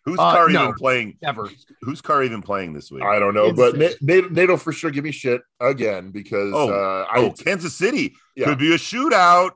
Who's 0.03 0.17
Uh, 0.17 0.31
Carr 0.31 0.49
no. 0.49 0.63
even 0.63 0.73
playing? 0.75 1.17
Never. 1.21 1.49
Who's 1.81 2.01
Carr 2.01 2.23
even 2.23 2.41
playing 2.41 2.73
this 2.73 2.89
week? 2.91 3.03
I 3.03 3.19
don't 3.19 3.35
know, 3.35 3.47
It's- 3.47 3.55
but 3.57 3.77
Nate, 3.77 4.01
Nate, 4.01 4.31
Nate 4.31 4.49
will 4.49 4.57
for 4.57 4.71
sure 4.71 4.89
give 4.89 5.03
me 5.03 5.11
shit 5.11 5.41
again 5.59 6.09
because 6.09 6.51
Oh, 6.55 6.69
uh, 6.71 7.05
I 7.11 7.19
oh, 7.19 7.31
Kansas 7.31 7.75
City 7.75 8.15
Yeah. 8.35 8.45
could 8.45 8.57
be 8.57 8.73
a 8.73 8.77
shootout. 8.77 9.51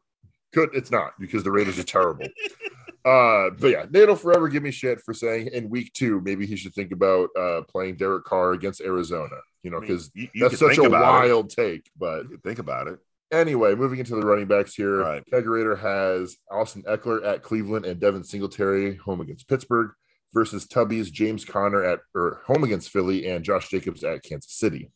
could. 0.54 0.70
It's 0.74 0.92
not 0.92 1.14
because 1.20 1.44
the 1.44 1.52
Raiders 1.52 1.80
are 1.80 1.84
terrible. 1.84 2.28
Uh, 3.06 3.52
but 3.60 3.68
yeah, 3.68 3.86
Nate 3.92 4.08
will 4.08 4.16
forever 4.16 4.48
give 4.50 4.64
me 4.64 4.72
shit 4.72 5.00
for 5.00 5.14
saying 5.14 5.50
in 5.54 5.70
week 5.70 5.94
two 5.94 6.20
maybe 6.22 6.48
he 6.48 6.56
should 6.56 6.74
think 6.74 6.92
about 6.92 7.30
uh, 7.38 7.62
playing 7.70 7.98
Derek 7.98 8.24
Carr 8.24 8.54
against 8.54 8.82
Arizona. 8.82 9.36
You 9.66 9.72
know, 9.72 9.78
I 9.78 9.80
mean, 9.82 9.90
because 9.90 10.12
you, 10.14 10.30
you 10.34 10.42
that's 10.48 10.60
such 10.60 10.78
a 10.78 10.84
about 10.84 11.26
it. 11.26 11.28
wild 11.30 11.50
take. 11.50 11.90
But 11.98 12.24
think 12.44 12.60
about 12.60 12.88
it. 12.88 13.00
anyway, 13.32 13.76
moving 13.76 14.00
into 14.00 14.16
the 14.16 14.26
running 14.26 14.46
backs 14.48 14.76
here, 14.76 15.00
Right. 15.02 15.24
Kegerator 15.34 15.78
has 15.80 16.38
Austin 16.50 16.84
Ekeler 16.84 17.26
at 17.26 17.42
Cleveland 17.44 17.86
and 17.86 18.00
Devin 18.00 18.24
Singletary 18.24 18.96
home 18.96 19.20
against 19.22 19.48
Pittsburgh 19.50 19.90
versus 20.34 20.68
Tubby's 20.68 21.10
James 21.12 21.44
Conner 21.44 21.84
at 21.84 22.00
or 22.14 22.42
home 22.46 22.64
against 22.64 22.90
Philly 22.92 23.28
and 23.28 23.44
Josh 23.44 23.70
Jacobs 23.70 24.04
at 24.04 24.22
Kansas 24.24 24.54
City. 24.54 24.92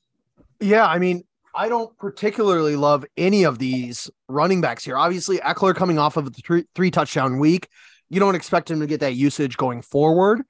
Yeah, 0.60 0.86
I 0.86 1.00
mean, 1.00 1.24
I 1.56 1.68
don't 1.68 1.98
particularly 1.98 2.76
love 2.76 3.06
any 3.18 3.44
of 3.44 3.58
these 3.58 4.10
running 4.28 4.62
backs 4.62 4.86
here. 4.86 4.98
Obviously, 4.98 5.38
Ekeler 5.40 5.74
coming 5.76 5.98
off 5.98 6.16
of 6.16 6.28
a 6.28 6.30
three, 6.30 6.66
three 6.76 6.92
touchdown 6.92 7.40
week. 7.40 7.68
You 8.10 8.20
don't 8.20 8.36
expect 8.36 8.70
him 8.70 8.80
to 8.82 8.88
get 8.88 9.00
that 9.00 9.16
usage 9.16 9.58
going 9.58 9.82
forward. 9.82 10.42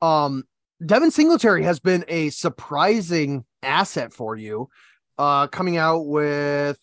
Um, 0.00 0.44
Devin 0.84 1.10
Singletary 1.10 1.62
has 1.64 1.80
been 1.80 2.04
a 2.08 2.30
surprising 2.30 3.44
asset 3.66 4.12
for 4.12 4.36
you, 4.36 4.68
uh, 5.18 5.48
coming 5.48 5.76
out 5.76 6.06
with 6.06 6.78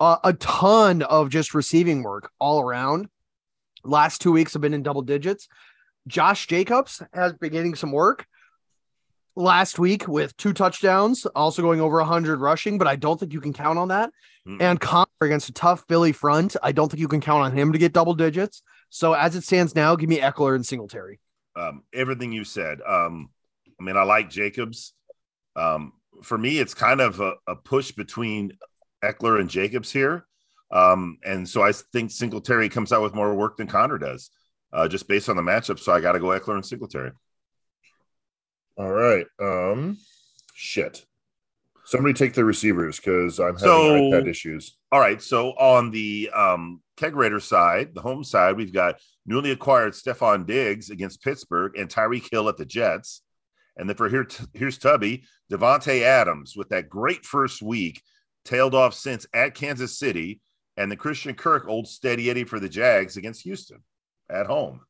a, 0.00 0.18
a 0.24 0.32
ton 0.34 1.02
of 1.02 1.30
just 1.30 1.54
receiving 1.54 2.02
work 2.02 2.30
all 2.38 2.60
around. 2.60 3.08
Last 3.84 4.20
two 4.20 4.32
weeks 4.32 4.52
have 4.52 4.62
been 4.62 4.74
in 4.74 4.82
double 4.82 5.02
digits. 5.02 5.48
Josh 6.06 6.46
Jacobs 6.46 7.02
has 7.12 7.32
been 7.34 7.52
getting 7.52 7.74
some 7.74 7.92
work 7.92 8.26
last 9.36 9.78
week 9.78 10.08
with 10.08 10.36
two 10.36 10.52
touchdowns, 10.52 11.26
also 11.26 11.62
going 11.62 11.80
over 11.80 11.98
100 11.98 12.40
rushing, 12.40 12.76
but 12.76 12.88
I 12.88 12.96
don't 12.96 13.20
think 13.20 13.32
you 13.32 13.40
can 13.40 13.52
count 13.52 13.78
on 13.78 13.88
that. 13.88 14.10
Mm-mm. 14.46 14.60
And 14.60 14.80
Conner 14.80 15.06
against 15.20 15.48
a 15.48 15.52
tough 15.52 15.84
Philly 15.88 16.12
front, 16.12 16.56
I 16.62 16.72
don't 16.72 16.90
think 16.90 17.00
you 17.00 17.08
can 17.08 17.20
count 17.20 17.44
on 17.44 17.56
him 17.56 17.72
to 17.72 17.78
get 17.78 17.92
double 17.92 18.14
digits. 18.14 18.62
So 18.90 19.12
as 19.12 19.36
it 19.36 19.44
stands 19.44 19.74
now, 19.74 19.94
give 19.96 20.08
me 20.08 20.18
Ekeler 20.18 20.54
and 20.54 20.66
Singletary. 20.66 21.20
um, 21.58 21.82
everything 21.92 22.32
you 22.32 22.44
said. 22.44 22.80
Um, 22.86 23.30
I 23.80 23.84
mean, 23.84 23.96
I 23.96 24.02
like 24.02 24.30
Jacobs. 24.30 24.94
Um, 25.56 25.92
for 26.22 26.38
me, 26.38 26.58
it's 26.58 26.74
kind 26.74 27.00
of 27.00 27.20
a, 27.20 27.34
a 27.46 27.56
push 27.56 27.92
between 27.92 28.52
Ekeler 29.02 29.40
and 29.40 29.48
Jacobs 29.48 29.90
here. 29.90 30.26
Um, 30.70 31.18
and 31.24 31.48
so 31.48 31.62
I 31.62 31.72
think 31.72 32.10
Singletary 32.10 32.68
comes 32.68 32.92
out 32.92 33.02
with 33.02 33.14
more 33.14 33.34
work 33.34 33.56
than 33.56 33.66
Conner 33.66 33.98
does, 33.98 34.30
uh, 34.72 34.86
just 34.88 35.08
based 35.08 35.28
on 35.28 35.36
the 35.36 35.42
matchup. 35.42 35.78
So 35.78 35.92
I 35.92 36.00
got 36.00 36.12
to 36.12 36.18
go 36.20 36.26
Ekeler 36.26 36.54
and 36.54 36.66
Singletary. 36.66 37.12
All 38.76 38.92
right. 38.92 39.26
Um 39.40 39.98
shit. 40.54 41.04
Somebody 41.84 42.12
take 42.14 42.34
the 42.34 42.44
receivers 42.44 42.98
because 42.98 43.40
I'm 43.40 43.54
having 43.54 43.58
So- 43.58 43.94
iPad 43.94 44.28
issues. 44.28 44.76
All 44.92 45.00
right. 45.00 45.20
So 45.22 45.50
on 45.52 45.90
the 45.90 46.30
um, 46.34 46.82
Kegerator 46.96 47.40
side, 47.40 47.94
the 47.94 48.02
home 48.02 48.22
side, 48.22 48.56
we've 48.56 48.72
got 48.72 49.00
newly 49.24 49.50
acquired 49.52 49.94
Stefon 49.94 50.46
Diggs 50.46 50.90
against 50.90 51.22
Pittsburgh 51.22 51.76
and 51.78 51.88
Tyreek 51.88 52.30
Hill 52.30 52.48
at 52.48 52.56
the 52.56 52.66
Jets. 52.66 53.22
And 53.78 53.88
then 53.88 53.96
for 53.96 54.08
here, 54.08 54.26
here's 54.52 54.76
Tubby, 54.76 55.22
Davante 55.50 56.02
Adams 56.02 56.56
with 56.56 56.68
that 56.70 56.88
great 56.88 57.24
first 57.24 57.62
week, 57.62 58.02
tailed 58.44 58.74
off 58.74 58.92
since 58.92 59.26
at 59.32 59.54
Kansas 59.54 59.98
City, 59.98 60.40
and 60.76 60.90
the 60.90 60.96
Christian 60.96 61.34
Kirk 61.34 61.66
old 61.68 61.88
steady 61.88 62.28
Eddie 62.28 62.44
for 62.44 62.60
the 62.60 62.68
Jags 62.68 63.16
against 63.16 63.42
Houston 63.42 63.78
at 64.28 64.46
home. 64.46 64.80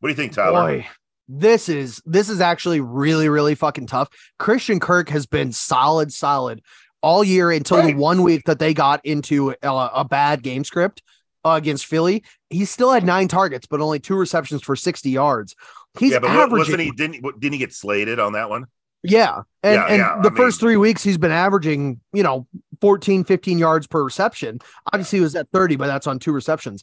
What 0.00 0.08
do 0.08 0.12
you 0.12 0.16
think, 0.16 0.32
Tyler? 0.32 0.78
Boy, 0.78 0.86
this 1.28 1.68
is 1.68 2.02
this 2.04 2.28
is 2.28 2.40
actually 2.40 2.80
really 2.80 3.28
really 3.28 3.54
fucking 3.54 3.86
tough. 3.86 4.08
Christian 4.38 4.80
Kirk 4.80 5.08
has 5.08 5.26
been 5.26 5.52
solid, 5.52 6.12
solid 6.12 6.60
all 7.02 7.24
year 7.24 7.50
until 7.50 7.78
Right. 7.78 7.94
the 7.94 7.94
one 7.94 8.22
week 8.22 8.42
that 8.46 8.58
they 8.58 8.74
got 8.74 9.04
into 9.04 9.50
a, 9.62 9.68
a 9.68 10.04
bad 10.04 10.42
game 10.42 10.64
script 10.64 11.02
uh, 11.44 11.50
against 11.52 11.86
Philly. 11.86 12.24
He 12.50 12.64
still 12.64 12.90
had 12.92 13.04
nine 13.04 13.28
targets, 13.28 13.66
but 13.66 13.80
only 13.80 14.00
two 14.00 14.16
receptions 14.16 14.62
for 14.62 14.76
sixty 14.76 15.10
yards. 15.10 15.54
He's 15.98 16.12
yeah, 16.12 16.18
but 16.20 16.30
averaging. 16.30 16.58
wasn't 16.58 16.80
he? 16.80 16.90
Didn't 16.90 17.40
didn't 17.40 17.52
he 17.52 17.58
get 17.58 17.72
slated 17.72 18.18
on 18.18 18.32
that 18.32 18.50
one? 18.50 18.66
Yeah. 19.06 19.42
And, 19.62 19.74
Yeah, 19.74 19.86
and 19.86 19.98
yeah, 19.98 20.18
the 20.22 20.30
I 20.32 20.34
first 20.34 20.60
mean- 20.62 20.66
three 20.68 20.76
weeks, 20.78 21.02
he's 21.02 21.18
been 21.18 21.30
averaging, 21.30 22.00
you 22.14 22.22
know, 22.22 22.46
14, 22.80 23.24
15 23.24 23.58
yards 23.58 23.86
per 23.86 24.02
reception. 24.02 24.60
Obviously, 24.92 25.18
he 25.18 25.22
was 25.22 25.36
at 25.36 25.48
30, 25.52 25.76
but 25.76 25.88
that's 25.88 26.06
on 26.06 26.18
two 26.18 26.32
receptions. 26.32 26.82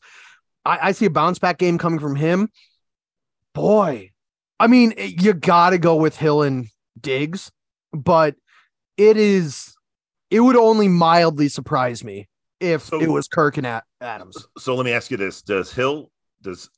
I, 0.64 0.89
I 0.89 0.91
see 0.91 1.05
a 1.05 1.09
bounce 1.09 1.39
back 1.39 1.57
game 1.57 1.80
coming 1.80 1.99
from 1.99 2.16
him. 2.16 2.49
Boy, 3.53 4.12
I 4.59 4.68
mean, 4.68 4.93
you 4.97 5.34
got 5.34 5.72
to 5.72 5.78
go 5.80 5.95
with 5.95 6.16
Hill 6.16 6.43
and 6.43 6.68
Diggs, 6.99 7.51
but 7.91 8.36
it 8.97 9.18
is, 9.18 9.74
it 10.30 10.39
would 10.41 10.55
only 10.55 10.88
mildly 10.88 11.47
surprise 11.49 12.03
me 12.03 12.28
if 12.62 12.84
So- 12.84 13.01
it 13.01 13.09
was 13.09 13.28
Kirk 13.28 13.57
and 13.57 13.82
Adams. 13.99 14.38
So 14.57 14.76
let 14.76 14.86
me 14.86 14.91
ask 14.93 15.12
you 15.12 15.18
this: 15.18 15.41
Does 15.41 15.72
Hill 15.74 16.12
does 16.41 16.70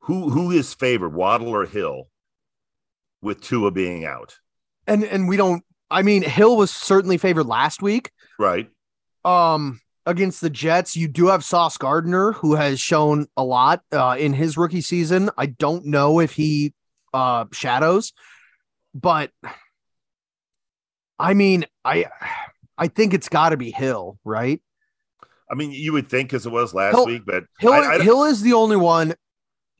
who 0.00 0.30
who 0.30 0.50
is 0.50 0.74
favored, 0.74 1.14
Waddle 1.14 1.48
or 1.48 1.64
Hill, 1.66 2.08
with 3.22 3.40
Tua 3.40 3.70
being 3.70 4.04
out? 4.04 4.36
And, 4.86 5.04
and 5.04 5.28
we 5.28 5.36
don't, 5.36 5.62
I 5.90 6.02
mean, 6.02 6.22
Hill 6.22 6.56
was 6.56 6.70
certainly 6.70 7.16
favored 7.18 7.44
last 7.46 7.80
week. 7.82 8.10
Right. 8.38 8.68
um 9.24 9.80
against 10.06 10.40
the 10.40 10.50
Jets, 10.50 10.96
you 10.96 11.06
do 11.06 11.26
have 11.28 11.44
Sauce 11.44 11.76
Gardner, 11.76 12.32
who 12.32 12.54
has 12.54 12.80
shown 12.80 13.26
a 13.36 13.44
lot 13.44 13.82
uh, 13.92 14.16
in 14.18 14.32
his 14.32 14.56
rookie 14.56 14.80
season. 14.80 15.30
I 15.36 15.46
don't 15.46 15.84
know 15.84 16.18
if 16.20 16.32
he 16.32 16.72
uh, 17.12 17.44
shadows, 17.52 18.12
but 18.94 19.30
I 21.18 21.34
mean, 21.34 21.66
I 21.84 22.06
I 22.78 22.88
think 22.88 23.12
it's 23.14 23.28
got 23.28 23.50
to 23.50 23.56
be 23.58 23.70
Hill, 23.70 24.18
right? 24.24 24.60
I 25.50 25.54
mean, 25.54 25.72
you 25.72 25.92
would 25.92 26.08
think 26.08 26.32
as 26.32 26.46
it 26.46 26.52
was 26.52 26.72
last 26.74 26.94
Hill- 26.94 27.06
week, 27.06 27.22
but 27.26 27.44
Hill 27.58 27.72
I, 27.72 27.78
I, 27.96 28.02
Hill 28.02 28.24
is 28.24 28.40
the 28.42 28.52
only 28.52 28.76
one 28.76 29.14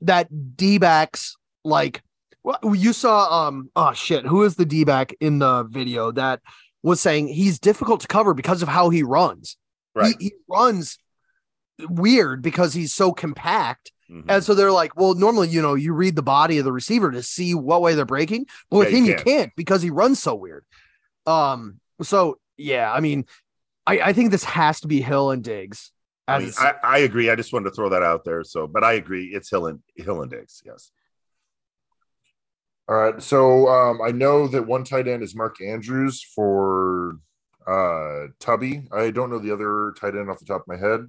that 0.02 0.28
D 0.56 0.78
backs 0.78 1.36
like. 1.64 2.02
Well, 2.42 2.58
you 2.74 2.92
saw 2.92 3.46
um 3.48 3.70
oh 3.76 3.92
shit, 3.92 4.24
who 4.26 4.42
is 4.44 4.56
the 4.56 4.64
D 4.64 4.84
back 4.84 5.14
in 5.20 5.38
the 5.38 5.64
video 5.64 6.10
that 6.12 6.40
was 6.82 7.00
saying 7.00 7.28
he's 7.28 7.58
difficult 7.58 8.00
to 8.00 8.08
cover 8.08 8.32
because 8.34 8.62
of 8.62 8.68
how 8.68 8.88
he 8.88 9.02
runs. 9.02 9.56
right. 9.94 10.14
he, 10.18 10.26
he 10.28 10.32
runs 10.48 10.96
weird 11.88 12.42
because 12.42 12.72
he's 12.74 12.92
so 12.92 13.12
compact. 13.12 13.92
Mhm. 14.10 14.24
And 14.28 14.42
so 14.44 14.54
they're 14.54 14.72
like, 14.72 14.96
well, 14.96 15.14
normally, 15.14 15.48
you 15.48 15.62
know, 15.62 15.74
you 15.74 15.92
read 15.92 16.16
the 16.16 16.22
body 16.22 16.58
of 16.58 16.64
the 16.64 16.72
receiver 16.72 17.10
to 17.12 17.22
see 17.22 17.54
what 17.54 17.80
way 17.82 17.94
they're 17.94 18.04
breaking, 18.06 18.46
but 18.70 18.78
with 18.78 18.90
Yeah, 18.90 18.96
you 18.96 19.02
him, 19.02 19.06
you 19.06 19.14
can't. 19.16 19.26
can't 19.26 19.52
because 19.56 19.82
he 19.82 19.90
runs 19.90 20.20
so 20.20 20.34
weird. 20.34 20.64
Um, 21.26 21.78
so 22.02 22.38
yeah, 22.56 22.92
I 22.92 23.00
mean, 23.00 23.26
I, 23.86 24.00
I 24.00 24.12
think 24.12 24.30
this 24.30 24.44
has 24.44 24.80
to 24.80 24.88
be 24.88 25.00
Hill 25.00 25.30
and 25.30 25.42
Diggs. 25.42 25.92
I, 26.28 26.38
mean, 26.38 26.52
I, 26.58 26.74
I 26.82 26.98
agree. 26.98 27.28
I 27.28 27.34
just 27.34 27.52
wanted 27.52 27.70
to 27.70 27.74
throw 27.74 27.88
that 27.88 28.02
out 28.02 28.24
there. 28.24 28.44
So, 28.44 28.66
but 28.66 28.84
I 28.84 28.92
agree. 28.92 29.26
It's 29.26 29.50
Hill 29.50 29.66
and 29.66 29.80
Hill 29.96 30.22
and 30.22 30.30
Diggs. 30.30 30.62
Yes. 30.64 30.92
All 32.88 32.94
right. 32.94 33.22
So 33.22 33.68
um, 33.68 34.00
I 34.00 34.12
know 34.12 34.46
that 34.46 34.66
one 34.66 34.84
tight 34.84 35.08
end 35.08 35.22
is 35.22 35.34
Mark 35.34 35.60
Andrews 35.60 36.22
for 36.22 37.16
uh, 37.66 38.26
Tubby. 38.38 38.86
I 38.92 39.10
don't 39.10 39.30
know 39.30 39.38
the 39.38 39.52
other 39.52 39.92
tight 40.00 40.14
end 40.14 40.30
off 40.30 40.38
the 40.38 40.44
top 40.44 40.62
of 40.62 40.68
my 40.68 40.76
head. 40.76 41.00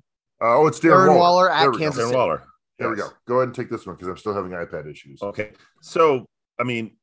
Uh, 0.41 0.57
oh, 0.57 0.67
it's 0.67 0.79
Darren, 0.79 1.09
Darren 1.09 1.17
Waller. 1.17 1.19
Waller 1.19 1.51
at 1.51 1.61
There 1.61 1.71
we 1.71 1.77
go. 1.77 1.83
Kansas 1.83 2.03
Darren 2.03 2.07
City. 2.07 2.17
Waller. 2.17 2.43
There 2.79 2.89
we 2.89 2.95
go. 2.95 3.09
Go 3.27 3.35
ahead 3.35 3.49
and 3.49 3.55
take 3.55 3.69
this 3.69 3.85
one 3.85 3.95
because 3.95 4.07
I'm 4.07 4.17
still 4.17 4.33
having 4.33 4.51
iPad 4.51 4.89
issues. 4.89 5.21
Okay. 5.21 5.51
So, 5.81 6.25
I 6.59 6.63
mean, 6.63 6.97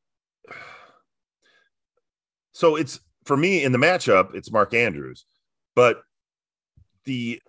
So 2.58 2.74
it's 2.74 2.98
for 3.24 3.36
me 3.36 3.62
in 3.62 3.70
the 3.70 3.78
matchup, 3.78 4.34
it's 4.34 4.50
Mark 4.50 4.74
Andrews, 4.74 5.26
but 5.78 6.02
the 7.04 7.40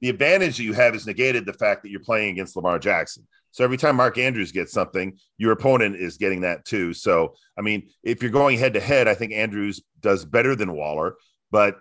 the 0.00 0.08
advantage 0.08 0.56
that 0.56 0.64
you 0.64 0.72
have 0.72 0.96
is 0.96 1.06
negated 1.06 1.46
the 1.46 1.52
fact 1.52 1.84
that 1.84 1.90
you're 1.90 2.00
playing 2.00 2.30
against 2.30 2.56
Lamar 2.56 2.80
Jackson. 2.80 3.24
So 3.52 3.62
every 3.62 3.76
time 3.76 3.94
Mark 3.94 4.18
Andrews 4.18 4.50
gets 4.50 4.72
something, 4.72 5.16
your 5.38 5.52
opponent 5.52 5.94
is 5.94 6.16
getting 6.16 6.40
that 6.40 6.64
too. 6.64 6.92
So 6.92 7.36
I 7.56 7.60
mean, 7.60 7.88
if 8.02 8.20
you're 8.20 8.32
going 8.32 8.58
head 8.58 8.74
to 8.74 8.80
head, 8.80 9.06
I 9.06 9.14
think 9.14 9.32
Andrews 9.32 9.80
does 10.00 10.24
better 10.24 10.56
than 10.56 10.74
Waller, 10.74 11.14
but 11.52 11.78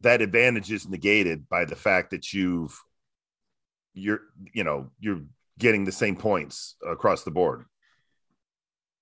that 0.00 0.20
advantage 0.20 0.72
is 0.72 0.88
negated 0.88 1.48
by 1.48 1.64
the 1.64 1.76
fact 1.76 2.10
that 2.10 2.32
you've 2.32 2.76
you're 3.94 4.22
you 4.52 4.64
know 4.64 4.90
you're 4.98 5.22
getting 5.60 5.84
the 5.84 5.92
same 5.92 6.16
points 6.16 6.74
across 6.84 7.22
the 7.22 7.30
board. 7.30 7.66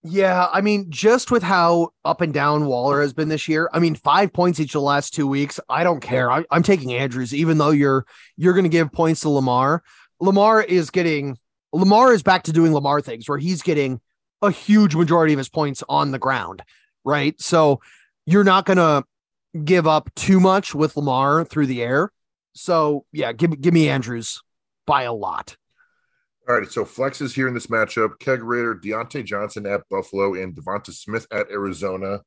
Yeah, 0.08 0.46
I 0.52 0.60
mean, 0.60 0.86
just 0.88 1.32
with 1.32 1.42
how 1.42 1.88
up 2.04 2.20
and 2.20 2.32
down 2.32 2.66
Waller 2.66 3.00
has 3.00 3.12
been 3.12 3.28
this 3.28 3.48
year, 3.48 3.68
I 3.72 3.80
mean, 3.80 3.96
five 3.96 4.32
points 4.32 4.60
each 4.60 4.68
of 4.68 4.80
the 4.80 4.82
last 4.82 5.12
two 5.12 5.26
weeks. 5.26 5.58
I 5.68 5.82
don't 5.82 6.00
care. 6.00 6.30
I, 6.30 6.44
I'm 6.50 6.62
taking 6.62 6.92
Andrews, 6.92 7.34
even 7.34 7.58
though 7.58 7.70
you're 7.70 8.06
you're 8.36 8.52
going 8.52 8.64
to 8.64 8.70
give 8.70 8.92
points 8.92 9.22
to 9.22 9.30
Lamar. 9.30 9.82
Lamar 10.20 10.62
is 10.62 10.90
getting 10.90 11.38
Lamar 11.72 12.12
is 12.12 12.22
back 12.22 12.44
to 12.44 12.52
doing 12.52 12.72
Lamar 12.72 13.00
things 13.00 13.28
where 13.28 13.38
he's 13.38 13.62
getting 13.62 14.00
a 14.42 14.52
huge 14.52 14.94
majority 14.94 15.34
of 15.34 15.38
his 15.38 15.48
points 15.48 15.82
on 15.88 16.12
the 16.12 16.20
ground, 16.20 16.62
right? 17.04 17.40
So 17.40 17.80
you're 18.26 18.44
not 18.44 18.64
going 18.64 18.76
to 18.76 19.04
give 19.64 19.88
up 19.88 20.14
too 20.14 20.38
much 20.38 20.72
with 20.72 20.96
Lamar 20.96 21.44
through 21.44 21.66
the 21.66 21.82
air. 21.82 22.12
So 22.54 23.06
yeah, 23.12 23.32
give 23.32 23.60
give 23.60 23.74
me 23.74 23.88
Andrews 23.88 24.40
by 24.86 25.02
a 25.02 25.12
lot. 25.12 25.56
All 26.48 26.58
right, 26.58 26.70
so 26.70 26.84
flexes 26.84 27.34
here 27.34 27.48
in 27.48 27.54
this 27.54 27.66
matchup: 27.66 28.18
Kegerator, 28.18 28.80
Diontae 28.80 29.24
Johnson 29.24 29.66
at 29.66 29.82
Buffalo, 29.90 30.34
and 30.34 30.54
Devonta 30.54 30.92
Smith 30.92 31.26
at 31.32 31.50
Arizona 31.50 32.20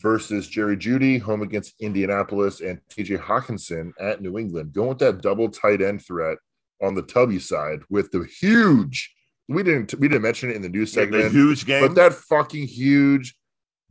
versus 0.00 0.48
Jerry 0.48 0.76
Jeudy 0.76 1.20
home 1.20 1.42
against 1.42 1.74
Indianapolis 1.80 2.60
and 2.60 2.80
TJ 2.90 3.18
Hockenson 3.20 3.92
at 4.00 4.22
New 4.22 4.38
England. 4.38 4.72
Going 4.72 4.88
with 4.90 4.98
that 4.98 5.22
double 5.22 5.48
tight 5.48 5.82
end 5.82 6.04
threat 6.04 6.38
on 6.82 6.94
the 6.94 7.02
Tubby 7.02 7.38
side 7.38 7.80
with 7.90 8.10
the 8.10 8.24
huge. 8.40 9.14
We 9.48 9.62
didn't 9.62 9.94
we 9.94 10.08
didn't 10.08 10.22
mention 10.22 10.50
it 10.50 10.56
in 10.56 10.62
the 10.62 10.68
news 10.68 10.94
Yeah, 10.96 11.02
segment, 11.02 11.24
the 11.24 11.30
huge 11.30 11.66
game. 11.66 11.82
but 11.86 11.94
that 11.96 12.14
fucking 12.14 12.66
huge, 12.66 13.36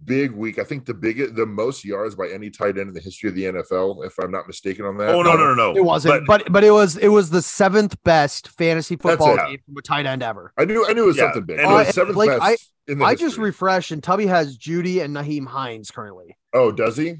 big 0.06 0.32
week. 0.32 0.60
I 0.60 0.64
think 0.64 0.86
the 0.86 0.94
biggest, 0.94 1.36
the 1.36 1.46
most 1.46 1.84
yards 1.86 2.16
by 2.16 2.28
any 2.30 2.50
tight 2.50 2.78
end 2.78 2.90
in 2.90 2.94
the 2.94 3.00
history 3.00 3.30
of 3.30 3.36
the 3.36 3.44
NFL, 3.46 4.06
if 4.06 4.18
I'm 4.20 4.32
not 4.32 4.48
mistaken 4.48 4.86
on 4.86 4.98
that. 4.98 5.10
oh 5.10 5.22
no, 5.22 5.36
no, 5.36 5.54
no, 5.54 5.56
no. 5.56 5.76
It 5.76 5.84
wasn't, 5.84 6.26
but 6.28 6.52
but, 6.52 6.64
it 6.64 6.72
was 6.72 6.98
it 6.98 7.10
was 7.10 7.30
the 7.30 7.42
seventh 7.42 8.02
best 8.04 8.48
fantasy 8.50 8.96
football 8.96 9.36
game 9.38 9.60
from 9.66 9.78
a 9.78 9.82
tight 9.82 10.06
end 10.06 10.24
ever. 10.24 10.54
I 10.58 10.66
knew 10.66 10.86
I 10.88 10.94
knew 10.94 11.04
it 11.04 11.08
was 11.08 11.18
Yeah, 11.18 11.24
something 11.24 11.44
big. 11.44 11.60
and 11.60 11.70
It 11.72 11.74
was 11.74 11.88
Uh, 11.88 11.92
seventh 11.92 12.16
Blake, 12.16 12.30
best 12.32 12.42
I- 12.44 12.58
in 12.92 13.00
the 13.00 13.06
I 13.06 13.14
just 13.14 13.24
history. 13.24 13.44
refreshed, 13.46 13.92
and 13.92 14.02
Tubby 14.04 14.26
has 14.28 14.58
Jeudy 14.58 15.04
and 15.04 15.16
Nyheim 15.16 15.48
Hines 15.48 15.92
currently. 15.92 16.38
oh, 16.54 16.72
does 16.72 16.98
he? 16.98 17.16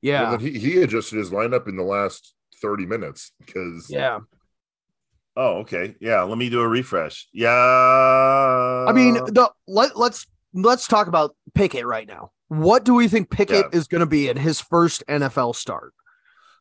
Yeah, 0.00 0.30
Well, 0.30 0.38
he, 0.38 0.58
he 0.58 0.82
adjusted 0.82 1.16
his 1.18 1.30
lineup 1.30 1.68
in 1.68 1.76
the 1.76 1.84
last 1.84 2.34
30 2.60 2.86
minutes 2.86 3.30
because 3.44 3.86
yeah. 3.88 4.18
Oh, 5.36 5.58
okay. 5.60 5.94
Yeah, 6.00 6.22
let 6.24 6.36
me 6.36 6.50
do 6.50 6.60
a 6.60 6.68
refresh. 6.68 7.26
Yeah. 7.32 7.48
I 7.48 8.86
I 8.88 8.92
mean, 8.92 9.14
the 9.14 9.50
let 9.66 9.96
let's 9.96 10.26
let's 10.54 10.86
talk 10.86 11.06
about 11.06 11.34
Pickett 11.54 11.86
right 11.86 12.06
now. 12.06 12.30
What 12.48 12.84
do 12.84 12.94
we 12.94 13.08
think 13.08 13.30
Pickett 13.30 13.66
Yeah. 13.72 13.78
is 13.78 13.88
going 13.88 14.00
to 14.00 14.06
be 14.06 14.28
in 14.28 14.36
his 14.36 14.60
first 14.60 15.02
NFL 15.08 15.54
start? 15.54 15.94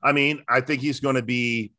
I 0.04 0.12
mean, 0.14 0.44
I 0.50 0.62
think 0.62 0.82
he's 0.82 1.00
going 1.00 1.16
to 1.16 1.22
be 1.22 1.74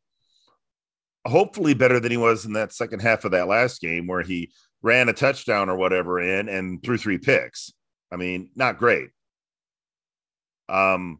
hopefully 1.25 1.73
better 1.73 1.99
than 1.99 2.11
he 2.11 2.17
was 2.17 2.45
in 2.45 2.53
that 2.53 2.71
second 2.73 3.01
half 3.01 3.25
of 3.25 3.31
that 3.31 3.47
last 3.47 3.81
game 3.81 4.07
where 4.07 4.21
he 4.21 4.51
ran 4.81 5.09
a 5.09 5.13
touchdown 5.13 5.69
or 5.69 5.75
whatever 5.77 6.19
in 6.19 6.47
and 6.49 6.83
threw 6.83 6.97
three 6.97 7.17
picks. 7.17 7.71
I 8.11 8.15
mean, 8.17 8.51
not 8.55 8.77
great. 8.77 9.09
Um, 10.69 11.19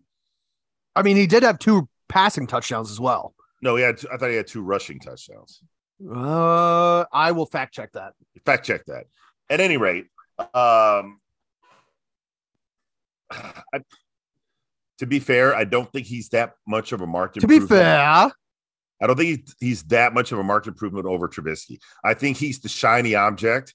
I 0.95 1.01
mean, 1.01 1.17
he 1.17 1.27
did 1.27 1.43
have 1.43 1.59
two 1.59 1.89
passing 2.09 2.47
touchdowns 2.47 2.91
as 2.91 2.99
well. 2.99 3.33
no, 3.61 3.75
he 3.75 3.83
had. 3.83 3.99
I 4.11 4.17
thought 4.17 4.29
he 4.29 4.35
had 4.35 4.47
two 4.47 4.61
rushing 4.61 4.99
touchdowns. 4.99 5.61
Uh, 6.07 7.05
I 7.11 7.31
will 7.31 7.45
fact 7.45 7.73
check 7.73 7.91
that. 7.93 8.13
Fact 8.45 8.65
check 8.65 8.85
that. 8.85 9.05
At 9.49 9.59
any 9.61 9.77
rate, 9.77 10.05
um, 10.39 11.19
I, 13.31 13.81
to 14.99 15.05
be 15.05 15.19
fair, 15.19 15.55
I 15.55 15.63
don't 15.63 15.91
think 15.91 16.07
he's 16.07 16.29
that 16.29 16.53
much 16.67 16.91
of 16.91 17.01
a 17.01 17.07
market. 17.07 17.41
To 17.41 17.47
be 17.47 17.59
fair, 17.59 17.99
I 17.99 19.07
don't 19.07 19.17
think 19.17 19.47
he's, 19.59 19.83
that 19.83 20.13
much 20.13 20.31
of 20.31 20.39
a 20.39 20.43
marked 20.43 20.67
improvement 20.67 21.05
over 21.05 21.27
Trubisky. 21.27 21.79
I 22.03 22.13
think 22.13 22.37
he's 22.37 22.59
the 22.59 22.69
shiny 22.69 23.15
object 23.15 23.73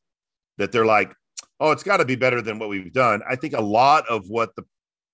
that 0.56 0.72
they're 0.72 0.86
like, 0.86 1.14
oh, 1.60 1.70
it's 1.70 1.82
got 1.82 1.98
to 1.98 2.04
be 2.04 2.16
better 2.16 2.40
than 2.40 2.58
what 2.58 2.68
we've 2.68 2.92
done. 2.92 3.22
I 3.28 3.36
think 3.36 3.54
a 3.54 3.60
lot 3.60 4.08
of 4.08 4.28
what 4.28 4.54
the 4.56 4.64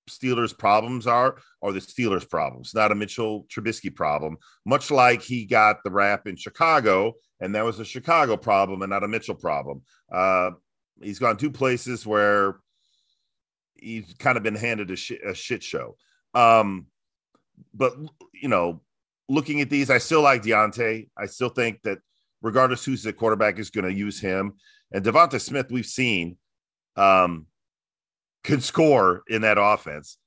Steelers' 0.08 0.56
problems 0.56 1.06
are 1.06 1.38
are 1.62 1.72
the 1.72 1.80
Steelers' 1.80 2.28
problems, 2.28 2.74
not 2.74 2.92
a 2.92 2.94
Mitchell 2.94 3.46
Trubisky 3.48 3.94
problem. 3.94 4.36
Much 4.66 4.90
like 4.90 5.22
he 5.22 5.46
got 5.46 5.82
the 5.82 5.90
rap 5.90 6.26
in 6.26 6.36
Chicago, 6.36 7.14
and 7.40 7.54
that 7.54 7.64
was 7.64 7.80
a 7.80 7.84
Chicago 7.84 8.36
problem 8.36 8.82
and 8.82 8.90
not 8.90 9.02
a 9.02 9.08
Mitchell 9.08 9.34
problem. 9.34 9.82
Uh, 10.12 10.50
he's 11.04 11.18
gone 11.18 11.36
two 11.36 11.50
places 11.50 12.06
where 12.06 12.56
he's 13.74 14.14
kind 14.18 14.36
of 14.36 14.42
been 14.42 14.54
handed 14.54 14.90
a, 14.90 14.96
shi- 14.96 15.20
a 15.24 15.34
shit 15.34 15.62
show. 15.62 15.96
Um, 16.34 16.86
but 17.72 17.94
you 18.32 18.48
know, 18.48 18.80
looking 19.28 19.60
at 19.60 19.70
these, 19.70 19.90
I 19.90 19.98
still 19.98 20.22
like 20.22 20.42
Diontae. 20.42 21.08
I 21.16 21.26
still 21.26 21.48
think 21.48 21.82
that 21.82 21.98
regardless 22.42 22.84
who's 22.84 23.02
the 23.02 23.12
quarterback 23.12 23.58
is 23.58 23.70
going 23.70 23.84
to 23.84 23.92
use 23.92 24.20
him. 24.20 24.54
And 24.92 25.04
Devonta 25.04 25.40
Smith, 25.40 25.70
we've 25.70 25.86
seen, 25.86 26.36
um, 26.96 27.46
can 28.44 28.60
score 28.60 29.22
in 29.28 29.42
that 29.42 29.56
offense. 29.58 30.18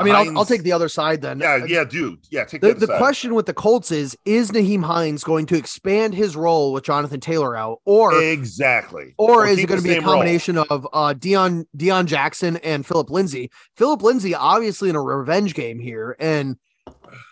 I 0.00 0.04
mean, 0.04 0.14
I'll, 0.14 0.38
I'll 0.38 0.44
take 0.44 0.62
the 0.62 0.72
other 0.72 0.88
side 0.88 1.22
then. 1.22 1.40
Yeah, 1.40 1.64
yeah, 1.66 1.84
dude. 1.84 2.20
Yeah, 2.30 2.44
take 2.44 2.60
The, 2.60 2.74
the, 2.74 2.86
the 2.86 2.98
question 2.98 3.34
with 3.34 3.46
the 3.46 3.54
Colts 3.54 3.90
is: 3.90 4.16
Is 4.24 4.52
Nyheim 4.52 4.84
Hines 4.84 5.24
going 5.24 5.46
to 5.46 5.56
expand 5.56 6.14
his 6.14 6.36
role 6.36 6.72
with 6.72 6.84
Jonathan 6.84 7.18
Taylor 7.18 7.56
out, 7.56 7.80
or 7.84 8.20
exactly, 8.22 9.14
or, 9.18 9.46
is 9.46 9.58
it 9.58 9.66
going 9.66 9.80
to 9.80 9.84
be 9.84 9.90
a 9.90 9.94
same 9.94 10.04
role. 10.04 10.14
combination 10.14 10.56
of 10.56 10.86
uh 10.92 11.14
Deon 11.14 11.64
Deon 11.76 12.06
Jackson 12.06 12.58
and 12.58 12.86
Phillip 12.86 13.10
Lindsay? 13.10 13.50
Phillip 13.76 14.02
Lindsay 14.02 14.34
obviously 14.34 14.88
in 14.88 14.94
a 14.94 15.02
revenge 15.02 15.54
game 15.54 15.80
here, 15.80 16.16
and 16.20 16.56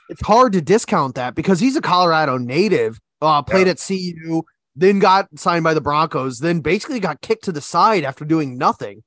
it's 0.09 0.27
hard 0.27 0.53
to 0.55 0.61
discount 0.61 1.14
that 1.14 1.35
because 1.35 1.61
he's 1.61 1.77
a 1.77 1.81
Colorado 1.81 2.37
native. 2.39 2.99
Uh, 3.23 3.43
played 3.43 3.67
Yeah. 3.67 3.73
at 3.73 3.79
CU, 3.79 4.43
then 4.75 4.99
got 4.99 5.27
signed 5.39 5.64
by 5.64 5.73
the 5.73 5.81
Broncos, 5.81 6.39
then 6.41 6.61
basically 6.61 7.01
got 7.01 7.23
kicked 7.23 7.45
to 7.45 7.53
the 7.53 7.62
side 7.62 8.05
after 8.05 8.25
doing 8.25 8.59
nothing. 8.59 9.03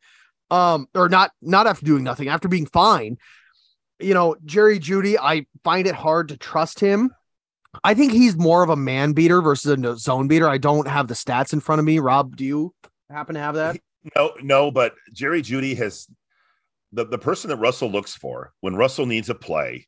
Um, 0.49 0.87
or 0.95 1.09
not 1.09 1.31
not 1.43 1.67
after 1.67 1.85
doing 1.85 2.03
nothing, 2.03 2.27
after 2.27 2.47
being 2.47 2.65
fine. 2.65 3.17
You 3.99 4.13
know, 4.13 4.35
Jerry 4.45 4.79
Jeudy, 4.79 5.17
I 5.19 5.45
find 5.63 5.87
it 5.87 5.95
hard 5.95 6.29
to 6.29 6.37
trust 6.37 6.79
him. 6.79 7.11
I 7.83 7.93
think 7.93 8.11
he's 8.11 8.35
more 8.35 8.63
of 8.63 8.69
a 8.69 8.75
man 8.75 9.13
beater 9.13 9.41
versus 9.41 9.71
a 9.71 9.97
zone 9.97 10.27
beater. 10.27 10.49
I 10.49 10.57
don't 10.57 10.87
have 10.87 11.07
the 11.07 11.13
stats 11.13 11.53
in 11.53 11.59
front 11.59 11.79
of 11.79 11.85
me. 11.85 11.99
Rob, 11.99 12.35
do 12.35 12.45
you 12.45 12.73
happen 13.09 13.35
to 13.35 13.41
have 13.41 13.55
that? 13.55 13.77
No, 14.15 14.33
no, 14.41 14.71
but 14.71 14.95
Jerry 15.13 15.41
Jeudy 15.41 15.75
has 15.77 16.07
the, 16.91 17.05
the 17.05 17.17
person 17.17 17.49
that 17.49 17.57
Russell 17.57 17.91
looks 17.91 18.15
for 18.15 18.53
when 18.61 18.75
Russell 18.75 19.05
needs 19.05 19.29
a 19.29 19.35
play 19.35 19.87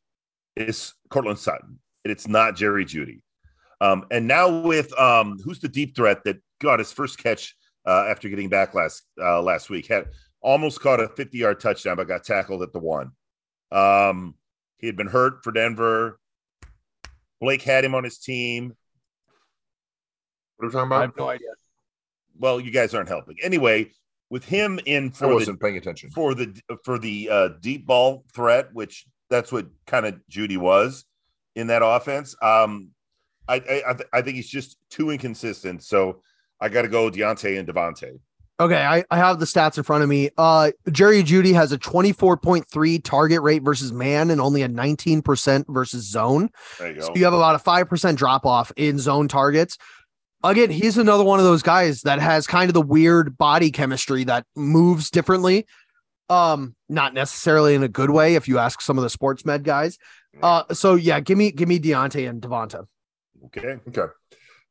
is 0.56 0.94
Courtland 1.10 1.38
Sutton. 1.38 1.80
It's 2.04 2.28
not 2.28 2.56
Jerry 2.56 2.84
Jeudy. 2.84 3.22
Um, 3.80 4.06
and 4.10 4.28
now 4.28 4.60
with 4.60 4.96
um, 4.98 5.38
who's 5.44 5.58
the 5.58 5.68
deep 5.68 5.96
threat 5.96 6.22
that 6.24 6.36
got 6.60 6.78
his 6.78 6.92
first 6.92 7.18
catch 7.18 7.56
uh, 7.86 8.06
after 8.08 8.28
getting 8.28 8.48
back 8.48 8.74
last 8.74 9.02
uh, 9.20 9.42
last 9.42 9.70
week 9.70 9.88
had 9.88 10.06
almost 10.40 10.80
caught 10.80 11.00
a 11.00 11.08
50 11.08 11.38
yard 11.38 11.58
touchdown, 11.58 11.96
but 11.96 12.06
got 12.06 12.22
tackled 12.22 12.62
at 12.62 12.72
the 12.72 12.78
one. 12.78 13.10
Um, 13.72 14.34
he 14.78 14.86
had 14.86 14.96
been 14.96 15.06
hurt 15.06 15.42
for 15.42 15.52
Denver. 15.52 16.18
Blake 17.40 17.62
had 17.62 17.84
him 17.84 17.94
on 17.94 18.04
his 18.04 18.18
team. 18.18 18.74
What 20.56 20.66
are 20.66 20.68
we 20.68 20.72
talking 20.72 20.86
about? 20.86 20.98
I 20.98 21.02
have 21.02 21.16
no 21.16 21.28
idea. 21.28 21.48
Well, 22.38 22.60
you 22.60 22.70
guys 22.70 22.94
aren't 22.94 23.08
helping. 23.08 23.36
Anyway, 23.42 23.90
with 24.30 24.44
him 24.44 24.78
in 24.86 25.08
I 25.08 25.10
for 25.10 25.28
the 25.28 25.34
wasn't 25.34 25.60
paying 25.60 25.76
attention. 25.76 26.10
for 26.10 26.34
the 26.34 26.58
for 26.84 26.98
the 26.98 27.28
uh, 27.30 27.48
deep 27.60 27.86
ball 27.86 28.24
threat, 28.34 28.72
which 28.72 29.06
that's 29.28 29.52
what 29.52 29.66
kind 29.86 30.06
of 30.06 30.20
Jeudy 30.30 30.56
was 30.56 31.04
in 31.54 31.66
that 31.68 31.82
offense. 31.84 32.34
Um, 32.40 32.90
I 33.48 33.56
I, 33.56 33.82
I, 33.88 33.92
th- 33.94 34.08
I 34.12 34.22
think 34.22 34.36
he's 34.36 34.48
just 34.48 34.78
too 34.90 35.10
inconsistent. 35.10 35.82
So 35.82 36.22
I 36.60 36.68
got 36.68 36.82
to 36.82 36.88
go 36.88 37.10
Diontae 37.10 37.58
and 37.58 37.68
Devontae. 37.68 38.18
Okay, 38.62 38.80
I, 38.80 39.04
I 39.10 39.16
have 39.16 39.40
the 39.40 39.44
stats 39.44 39.76
in 39.76 39.82
front 39.82 40.02
of 40.02 40.08
me. 40.08 40.30
Uh 40.38 40.70
Jerry 40.90 41.22
Jeudy 41.22 41.52
has 41.54 41.72
a 41.72 41.78
24.3 41.78 43.02
target 43.02 43.42
rate 43.42 43.62
versus 43.62 43.92
man 43.92 44.30
and 44.30 44.40
only 44.40 44.62
a 44.62 44.68
19% 44.68 45.64
versus 45.68 46.08
zone. 46.08 46.48
There 46.78 46.88
you 46.88 46.94
go. 46.94 47.00
So 47.00 47.12
you 47.16 47.24
have 47.24 47.34
about 47.34 47.54
a 47.56 47.58
5% 47.58 48.16
drop 48.16 48.46
off 48.46 48.70
in 48.76 48.98
zone 48.98 49.26
targets. 49.26 49.78
Again, 50.44 50.70
he's 50.70 50.98
another 50.98 51.24
one 51.24 51.38
of 51.38 51.44
those 51.44 51.62
guys 51.62 52.02
that 52.02 52.20
has 52.20 52.46
kind 52.46 52.68
of 52.68 52.74
the 52.74 52.82
weird 52.82 53.36
body 53.38 53.70
chemistry 53.70 54.24
that 54.24 54.44
moves 54.56 55.10
differently. 55.10 55.66
Um, 56.28 56.74
not 56.88 57.14
necessarily 57.14 57.74
in 57.74 57.82
a 57.82 57.88
good 57.88 58.10
way 58.10 58.36
if 58.36 58.48
you 58.48 58.58
ask 58.58 58.80
some 58.80 58.96
of 58.96 59.02
the 59.02 59.10
sports 59.10 59.44
med 59.44 59.64
guys. 59.64 59.98
Uh, 60.40 60.62
so 60.72 60.94
yeah, 60.94 61.20
give 61.20 61.36
me 61.36 61.50
give 61.52 61.68
me 61.68 61.78
Diontae 61.78 62.28
and 62.28 62.40
Devonta. 62.40 62.86
okay. 63.46 63.78
Okay. 63.88 64.12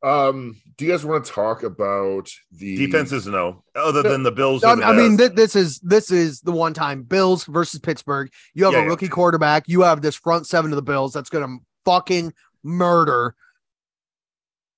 Um, 0.02 0.60
do 0.76 0.84
you 0.84 0.90
guys 0.90 1.04
want 1.04 1.24
to 1.24 1.30
talk 1.30 1.62
about 1.62 2.28
the 2.50 2.76
Defenses, 2.76 3.26
no. 3.26 3.62
Other 3.76 4.02
No. 4.02 4.10
than 4.10 4.24
the 4.24 4.32
Bills. 4.32 4.64
I, 4.64 4.74
the 4.74 4.82
I 4.84 4.92
mean, 4.96 5.16
th- 5.16 5.32
this 5.32 5.54
is 5.54 5.78
this 5.80 6.10
is 6.10 6.40
the 6.40 6.50
one 6.50 6.74
time 6.74 7.02
Bills 7.04 7.44
versus 7.44 7.78
Pittsburgh. 7.78 8.28
You 8.54 8.64
have 8.64 8.72
Yeah, 8.72 8.80
a 8.80 8.82
yeah. 8.82 8.88
rookie 8.88 9.08
quarterback. 9.08 9.68
You 9.68 9.82
have 9.82 10.02
this 10.02 10.16
front 10.16 10.46
seven 10.48 10.72
of 10.72 10.76
the 10.76 10.82
Bills 10.82 11.12
that's 11.12 11.30
going 11.30 11.46
to 11.46 11.64
fucking 11.84 12.32
murder. 12.64 13.36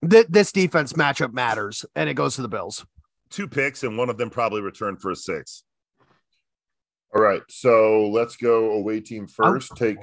Th- 0.08 0.26
this 0.28 0.52
defense 0.52 0.92
matchup 0.92 1.32
matters, 1.32 1.86
and 1.94 2.10
it 2.10 2.14
goes 2.14 2.34
to 2.36 2.42
the 2.42 2.48
Bills. 2.48 2.84
two 3.30 3.48
picks, 3.48 3.82
and 3.82 3.96
one 3.96 4.10
of 4.10 4.18
them 4.18 4.28
probably 4.28 4.60
returned 4.60 5.00
for 5.00 5.10
a 5.10 5.16
six. 5.16 5.64
All 7.14 7.22
right, 7.22 7.40
so 7.48 8.08
let's 8.10 8.36
go 8.36 8.72
away 8.72 9.00
team 9.00 9.26
first. 9.26 9.72
Take 9.76 9.96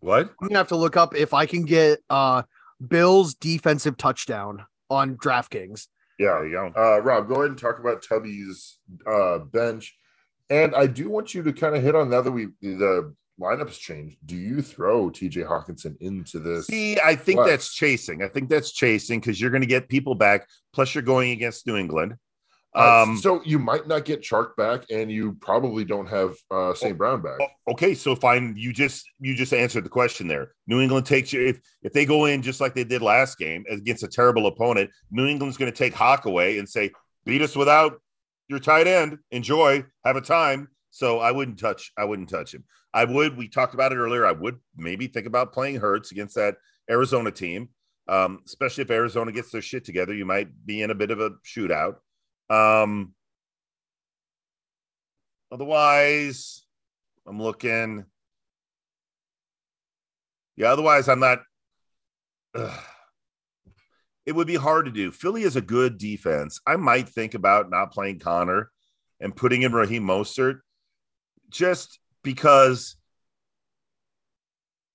What? 0.00 0.30
I'm 0.40 0.48
gonna 0.48 0.58
have 0.58 0.68
to 0.68 0.76
look 0.76 0.96
up 0.96 1.16
if 1.16 1.34
I 1.34 1.46
can 1.46 1.64
get 1.64 1.98
uh 2.08 2.42
Bills 2.86 3.34
defensive 3.34 3.96
touchdown 3.96 4.64
on 4.90 5.16
DraftKings. 5.16 5.86
yeah, 6.18 6.44
go. 6.50 6.72
uh, 6.76 7.00
Rob, 7.00 7.28
go 7.28 7.36
ahead 7.36 7.50
and 7.50 7.58
talk 7.58 7.78
about 7.78 8.02
Tubby's 8.02 8.78
uh, 9.06 9.38
bench. 9.38 9.96
And 10.50 10.74
I 10.74 10.86
do 10.86 11.10
want 11.10 11.34
you 11.34 11.42
to 11.42 11.52
kind 11.52 11.76
of 11.76 11.82
hit 11.82 11.94
on 11.94 12.10
now 12.10 12.22
that 12.22 12.32
we 12.32 12.48
the 12.62 13.14
lineups 13.40 13.78
changed. 13.78 14.16
Do 14.24 14.36
you 14.36 14.62
throw 14.62 15.10
TJ 15.10 15.46
Hockenson 15.46 15.96
into 16.00 16.38
this? 16.38 16.66
See, 16.66 16.98
I 17.00 17.14
think 17.14 17.38
Flex. 17.38 17.50
that's 17.50 17.74
chasing. 17.74 18.22
I 18.22 18.28
think 18.28 18.48
that's 18.48 18.72
chasing 18.72 19.20
because 19.20 19.40
you're 19.40 19.50
going 19.50 19.62
to 19.62 19.66
get 19.68 19.88
people 19.88 20.14
back. 20.14 20.48
Plus, 20.72 20.94
you're 20.94 21.02
going 21.02 21.32
against 21.32 21.66
New 21.66 21.76
England. 21.76 22.14
Uh, 22.74 23.02
Um, 23.02 23.16
so 23.16 23.42
you 23.44 23.58
might 23.58 23.88
not 23.88 24.04
get 24.04 24.20
Chark 24.22 24.54
back, 24.56 24.84
and 24.90 25.10
you 25.10 25.32
probably 25.40 25.84
don't 25.84 26.06
have 26.06 26.36
uh, 26.50 26.74
St. 26.74 26.96
Brown 26.98 27.22
back. 27.22 27.38
okay, 27.66 27.94
so 27.94 28.14
fine. 28.14 28.54
You 28.56 28.72
just 28.72 29.06
you 29.20 29.34
just 29.34 29.52
answered 29.52 29.84
the 29.84 29.88
question 29.90 30.28
there. 30.28 30.52
New 30.66 30.80
England 30.80 31.06
takes 31.06 31.32
you 31.32 31.46
if 31.46 31.60
if 31.82 31.92
they 31.92 32.04
go 32.04 32.26
in 32.26 32.42
just 32.42 32.60
like 32.60 32.74
they 32.74 32.84
did 32.84 33.00
last 33.02 33.38
game 33.38 33.64
against 33.70 34.02
a 34.02 34.08
terrible 34.08 34.46
opponent. 34.46 34.90
New 35.10 35.26
England's 35.26 35.56
going 35.56 35.72
to 35.72 35.76
take 35.76 35.94
Hawk 35.94 36.26
away 36.26 36.58
and 36.58 36.68
say, 36.68 36.90
"Beat 37.24 37.42
us 37.42 37.56
without 37.56 38.00
your 38.48 38.58
tight 38.58 38.86
end. 38.86 39.18
Enjoy, 39.30 39.84
have 40.04 40.16
a 40.16 40.20
time." 40.20 40.68
So 40.90 41.20
I 41.20 41.32
wouldn't 41.32 41.58
touch. 41.58 41.92
I 41.96 42.04
wouldn't 42.04 42.28
touch 42.28 42.52
him. 42.54 42.64
I 42.92 43.04
would. 43.04 43.36
We 43.36 43.48
talked 43.48 43.74
about 43.74 43.92
it 43.92 43.96
earlier. 43.96 44.26
I 44.26 44.32
would 44.32 44.58
maybe 44.76 45.06
think 45.06 45.26
about 45.26 45.52
playing 45.52 45.76
Hurts 45.76 46.12
against 46.12 46.34
that 46.36 46.56
Arizona 46.90 47.30
team, 47.30 47.68
um, 48.08 48.40
especially 48.46 48.82
if 48.82 48.90
Arizona 48.90 49.32
gets 49.32 49.50
their 49.50 49.62
shit 49.62 49.84
together. 49.84 50.14
You 50.14 50.24
might 50.26 50.48
be 50.66 50.82
in 50.82 50.90
a 50.90 50.94
bit 50.94 51.10
of 51.10 51.20
a 51.20 51.30
shootout. 51.46 51.96
Um, 52.50 53.14
otherwise, 55.52 56.64
I'm 57.26 57.40
looking. 57.40 58.04
Yeah, 60.56 60.72
otherwise, 60.72 61.08
I'm 61.08 61.20
not. 61.20 61.40
Ugh. 62.54 62.80
It 64.26 64.34
would 64.34 64.46
be 64.46 64.56
hard 64.56 64.84
to 64.84 64.92
do. 64.92 65.10
Philly 65.10 65.42
is 65.42 65.56
a 65.56 65.62
good 65.62 65.96
defense. 65.96 66.60
I 66.66 66.76
might 66.76 67.08
think 67.08 67.32
about 67.32 67.70
not 67.70 67.92
playing 67.92 68.18
Conner 68.18 68.70
and 69.20 69.34
putting 69.34 69.62
in 69.62 69.72
Raheem 69.72 70.02
Mostert 70.02 70.60
just 71.48 71.98
because 72.22 72.96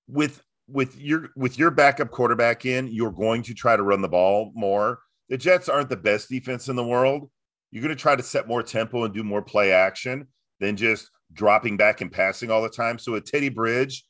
with 0.07 0.43
with 0.67 0.95
your 0.99 1.29
with 1.35 1.57
your 1.57 1.71
backup 1.71 2.11
quarterback 2.11 2.65
in, 2.65 2.87
you're 2.87 3.11
going 3.11 3.41
to 3.43 3.55
try 3.55 3.75
to 3.75 3.81
run 3.81 4.01
the 4.01 4.07
ball 4.07 4.51
more. 4.53 4.99
The 5.29 5.37
Jets 5.37 5.67
aren't 5.67 5.89
the 5.89 5.97
best 5.97 6.29
defense 6.29 6.69
in 6.69 6.75
the 6.75 6.85
world. 6.85 7.31
You're 7.73 7.81
going 7.81 7.89
to 7.89 7.99
try 7.99 8.15
to 8.15 8.21
set 8.21 8.47
more 8.47 8.61
tempo 8.61 9.03
and 9.03 9.11
do 9.11 9.23
more 9.23 9.41
play 9.41 9.71
action 9.71 10.27
than 10.59 10.77
just 10.77 11.09
dropping 11.33 11.75
back 11.75 12.01
and 12.01 12.11
passing 12.11 12.51
all 12.51 12.61
the 12.61 12.69
time. 12.69 12.99
So 12.99 13.13
with 13.13 13.25
Teddy 13.25 13.49
Bridge, 13.49 14.05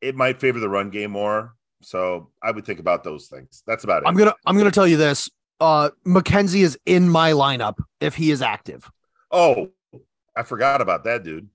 it 0.00 0.14
might 0.14 0.40
favor 0.40 0.60
the 0.60 0.68
run 0.68 0.90
game 0.90 1.10
more. 1.10 1.56
So 1.82 2.30
I 2.40 2.52
would 2.52 2.64
think 2.64 2.78
about 2.78 3.02
those 3.02 3.26
things. 3.26 3.64
That's 3.66 3.82
about 3.82 4.02
it. 4.04 4.08
I'm 4.08 4.14
gonna 4.14 4.32
I'm 4.46 4.56
gonna 4.56 4.70
tell 4.70 4.86
you 4.86 4.96
this. 4.96 5.28
Uh 5.58 5.90
McKenzie 6.06 6.62
is 6.62 6.78
in 6.86 7.08
my 7.08 7.32
lineup 7.32 7.78
if 8.00 8.14
he 8.14 8.30
is 8.30 8.42
active. 8.42 8.88
Oh, 9.32 9.72
I 10.36 10.44
forgot 10.44 10.80
about 10.80 11.02
that 11.04 11.24
dude. 11.24 11.48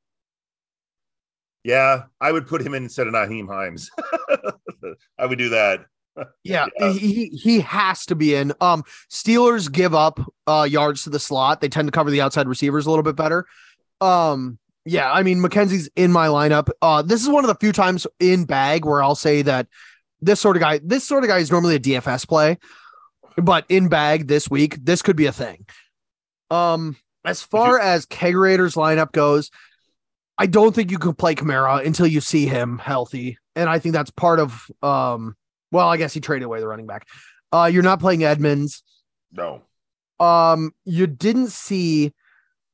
Yeah, 1.64 2.03
I 2.20 2.34
would 2.34 2.47
put 2.47 2.62
him 2.62 2.74
in 2.74 2.84
instead 2.84 3.07
of 3.07 3.14
Nyheim 3.14 3.47
Hines. 3.47 3.89
I 5.18 5.26
would 5.26 5.39
do 5.39 5.49
that. 5.49 5.86
Yeah, 6.43 6.66
Yeah. 6.78 6.91
He, 6.93 7.28
he 7.28 7.60
has 7.62 8.05
to 8.07 8.16
be 8.16 8.36
in. 8.36 8.51
Um, 8.60 8.84
Steelers 9.10 9.72
give 9.72 9.95
up 9.95 10.20
uh 10.47 10.68
yards 10.70 11.03
to 11.03 11.10
the 11.10 11.20
slot. 11.20 11.62
They 11.62 11.70
tend 11.70 11.88
to 11.88 11.91
cover 11.91 12.12
the 12.12 12.22
outside 12.22 12.47
receivers 12.47 12.86
a 12.86 12.89
little 12.89 13.03
bit 13.03 13.16
better. 13.16 13.45
Um, 14.01 14.60
yeah, 14.86 15.12
I 15.12 15.24
mean 15.24 15.39
McKenzie's 15.39 15.89
in 15.95 16.12
my 16.12 16.28
lineup. 16.28 16.70
Uh, 16.82 17.01
this 17.01 17.22
is 17.22 17.30
one 17.30 17.43
of 17.43 17.47
the 17.47 17.55
few 17.55 17.72
times 17.72 18.07
in 18.20 18.45
bag 18.45 18.86
where 18.86 19.03
I'll 19.03 19.16
say 19.16 19.41
that 19.43 19.68
this 20.22 20.39
sort 20.39 20.55
of 20.55 20.62
guy, 20.62 20.80
this 20.84 21.07
sort 21.07 21.24
of 21.24 21.30
guy 21.30 21.38
is 21.38 21.51
normally 21.51 21.76
a 21.76 21.80
DFS 21.80 22.28
play, 22.28 22.57
but 23.38 23.66
in 23.70 23.88
bag 23.88 24.28
this 24.28 24.49
week, 24.49 24.78
this 24.84 25.01
could 25.01 25.16
be 25.16 25.28
a 25.28 25.32
thing. 25.32 25.66
Um, 26.51 26.97
as 27.24 27.41
far 27.41 27.80
as 27.80 28.05
Kegerator's 28.05 28.76
lineup 28.76 29.12
goes, 29.12 29.51
I 30.38 30.47
don't 30.47 30.74
think 30.74 30.89
you 30.89 30.97
can 30.97 31.14
play 31.14 31.36
Kamara 31.36 31.86
until 31.86 32.07
you 32.07 32.22
see 32.22 32.47
him 32.47 32.78
healthy, 32.78 33.38
and 33.55 33.70
I 33.70 33.80
think 33.80 33.93
that's 33.93 34.12
part 34.12 34.39
of 34.39 34.70
um. 34.82 35.36
Well, 35.72 35.88
I 35.88 35.98
guess 35.98 36.14
he 36.14 36.20
traded 36.20 36.46
away 36.46 36.60
the 36.60 36.68
running 36.68 36.88
back. 36.88 37.08
Uh, 37.52 37.70
you're 37.72 37.84
not 37.84 38.00
playing 38.00 38.24
Edmonds. 38.24 38.84
No. 39.32 39.62
Um, 40.20 40.72
you 40.86 41.08
didn't 41.08 41.50
see 41.50 42.14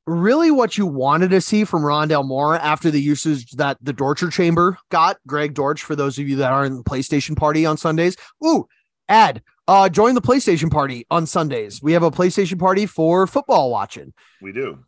really 0.08 0.52
what 0.52 0.78
you 0.78 0.86
wanted 0.86 1.30
to 1.32 1.42
see 1.42 1.64
from 1.64 1.82
Rondale 1.84 2.26
Moore 2.26 2.56
after 2.58 2.92
the 2.92 3.02
usage 3.02 3.52
that 3.54 3.78
the 3.82 3.94
Dorcher 3.94 4.30
Chamber 4.30 4.78
got. 4.90 5.18
Greg 5.28 5.54
Dortch, 5.54 5.82
for 5.84 5.96
those 5.96 6.18
of 6.20 6.28
you 6.30 6.36
that 6.38 6.52
are 6.52 6.66
in 6.66 6.78
the 6.78 6.84
PlayStation 6.84 7.36
party 7.36 7.66
on 7.66 7.78
Sundays. 7.78 8.16
Ooh, 8.46 8.68
ad. 9.10 9.42
Uh, 9.68 9.90
join 9.90 10.14
the 10.14 10.22
PlayStation 10.22 10.70
party 10.72 11.08
on 11.10 11.26
Sundays. 11.26 11.82
We 11.82 11.94
have 11.94 12.04
a 12.04 12.12
PlayStation 12.12 12.60
party 12.60 12.86
for 12.86 13.26
football 13.26 13.72
watching. 13.72 14.14
We 14.42 14.52
do. 14.52 14.80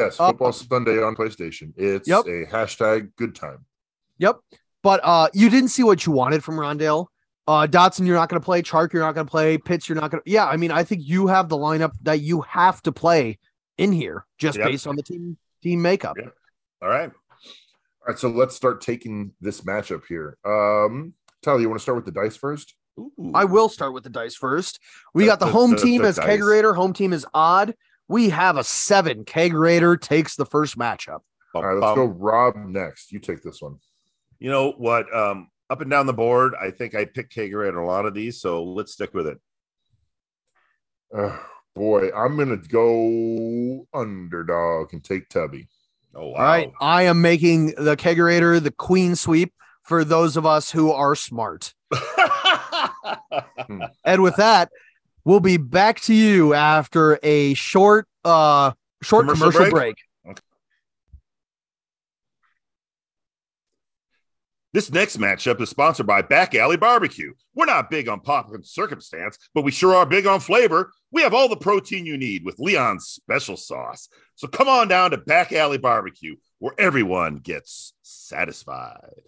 Yes, 0.00 0.18
Uh, 0.18 0.28
football 0.28 0.52
Sunday 0.52 1.00
on 1.02 1.14
PlayStation. 1.14 1.72
It's 1.76 2.08
Yep. 2.08 2.24
a 2.26 2.46
hashtag 2.46 3.14
good 3.16 3.34
time. 3.36 3.64
Yep. 4.18 4.40
But 4.82 5.00
uh, 5.04 5.28
you 5.32 5.48
didn't 5.50 5.68
see 5.68 5.82
what 5.84 6.06
you 6.06 6.12
wanted 6.12 6.42
from 6.42 6.56
Rondale. 6.56 7.06
Uh, 7.50 7.66
Dotson, 7.66 8.06
you're 8.06 8.14
not 8.16 8.28
going 8.28 8.40
to 8.40 8.44
play. 8.44 8.62
Chark, 8.62 8.92
you're 8.92 9.02
not 9.02 9.14
going 9.16 9.26
to 9.26 9.30
play. 9.30 9.58
Pitts, 9.58 9.88
you're 9.88 10.00
not 10.00 10.12
going 10.12 10.22
to. 10.22 10.30
Yeah, 10.30 10.46
I 10.46 10.56
mean, 10.56 10.70
I 10.70 10.84
think 10.84 11.02
you 11.04 11.26
have 11.26 11.48
the 11.48 11.56
lineup 11.56 11.90
that 12.02 12.20
you 12.20 12.42
have 12.42 12.80
to 12.82 12.92
play 12.92 13.38
in 13.76 13.90
here 13.90 14.24
just 14.38 14.56
Yep. 14.56 14.68
based 14.68 14.86
on 14.86 14.94
the 14.94 15.02
team 15.02 15.36
team 15.60 15.82
makeup. 15.82 16.16
Yeah. 16.16 16.28
All 16.80 16.88
right. 16.88 17.10
All 17.10 18.06
right, 18.06 18.18
so 18.18 18.28
let's 18.28 18.54
start 18.54 18.80
taking 18.80 19.32
this 19.40 19.62
matchup 19.62 20.02
here. 20.08 20.38
Um, 20.44 21.14
Tyler, 21.42 21.58
you 21.60 21.68
want 21.68 21.80
to 21.80 21.82
start 21.82 21.96
with 21.96 22.04
the 22.04 22.12
dice 22.12 22.36
first? 22.36 22.74
Ooh. 23.00 23.32
I 23.34 23.44
will 23.46 23.68
start 23.68 23.94
with 23.94 24.04
the 24.04 24.10
dice 24.10 24.36
first. 24.36 24.78
We 25.12 25.24
The- 25.24 25.30
got 25.30 25.40
the, 25.40 25.46
the- 25.46 25.52
home 25.52 25.72
the- 25.72 25.76
team 25.78 26.02
the 26.02 26.08
as 26.08 26.16
dice. 26.16 26.26
Kegerator. 26.40 26.76
Home 26.76 26.92
team 26.92 27.12
is 27.12 27.26
odd. 27.34 27.74
We 28.06 28.30
have 28.30 28.58
a 28.58 28.64
seven. 28.64 29.24
Kegerator 29.24 30.00
takes 30.00 30.36
the 30.36 30.46
first 30.46 30.78
matchup. 30.78 31.20
All 31.54 31.64
right, 31.64 31.74
let's 31.76 31.96
go. 31.96 32.04
Rob 32.04 32.54
next. 32.56 33.10
You 33.10 33.18
take 33.18 33.42
this 33.42 33.60
one. 33.60 33.78
You 34.38 34.50
know 34.50 34.70
what? 34.72 35.12
Um, 35.12 35.48
up 35.70 35.80
and 35.80 35.90
down 35.90 36.06
the 36.06 36.12
board, 36.12 36.54
I 36.60 36.70
think 36.72 36.94
I 36.94 37.04
picked 37.04 37.34
Kager 37.34 37.66
at 37.66 37.74
a 37.74 37.82
lot 37.82 38.04
of 38.04 38.12
these, 38.12 38.40
so 38.40 38.64
let's 38.64 38.92
stick 38.92 39.14
with 39.14 39.28
it. 39.28 39.38
Oh, 41.16 41.40
boy, 41.74 42.10
I'm 42.14 42.36
gonna 42.36 42.56
go 42.56 43.86
underdog 43.94 44.92
and 44.92 45.02
take 45.02 45.28
Tubby. 45.28 45.68
Oh 46.14 46.28
wow! 46.28 46.34
All 46.34 46.42
right. 46.42 46.72
I 46.80 47.02
am 47.04 47.22
making 47.22 47.74
the 47.78 47.96
Kegerator 47.96 48.60
the 48.62 48.72
queen 48.72 49.14
sweep 49.14 49.54
for 49.84 50.04
those 50.04 50.36
of 50.36 50.44
us 50.44 50.70
who 50.70 50.90
are 50.92 51.14
smart. 51.14 51.72
And 54.04 54.22
with 54.22 54.36
that, 54.36 54.70
we'll 55.24 55.40
be 55.40 55.56
back 55.56 56.00
to 56.02 56.14
you 56.14 56.54
after 56.54 57.18
a 57.22 57.54
short 57.54 58.06
uh 58.24 58.72
short 59.02 59.26
Commercial 59.28 59.52
commercial, 59.52 59.60
break? 59.70 59.72
break. 59.72 59.96
This 64.72 64.92
next 64.92 65.16
matchup 65.16 65.60
is 65.60 65.68
sponsored 65.68 66.06
by 66.06 66.22
Back 66.22 66.54
Alley 66.54 66.76
Barbecue. 66.76 67.32
We're 67.56 67.64
not 67.64 67.90
big 67.90 68.08
on 68.08 68.20
pop 68.20 68.54
and 68.54 68.64
circumstance, 68.64 69.36
but 69.52 69.64
we 69.64 69.72
sure 69.72 69.96
are 69.96 70.06
big 70.06 70.28
on 70.28 70.38
flavor. 70.38 70.92
We 71.10 71.22
have 71.22 71.34
all 71.34 71.48
the 71.48 71.56
protein 71.56 72.06
you 72.06 72.16
need 72.16 72.44
with 72.44 72.60
Leon's 72.60 73.08
special 73.08 73.56
sauce. 73.56 74.08
So 74.36 74.46
come 74.46 74.68
on 74.68 74.86
down 74.86 75.10
to 75.10 75.16
Back 75.16 75.52
Alley 75.52 75.78
Barbecue, 75.78 76.36
where 76.60 76.74
everyone 76.78 77.36
gets 77.36 77.94
satisfied. 78.02 79.22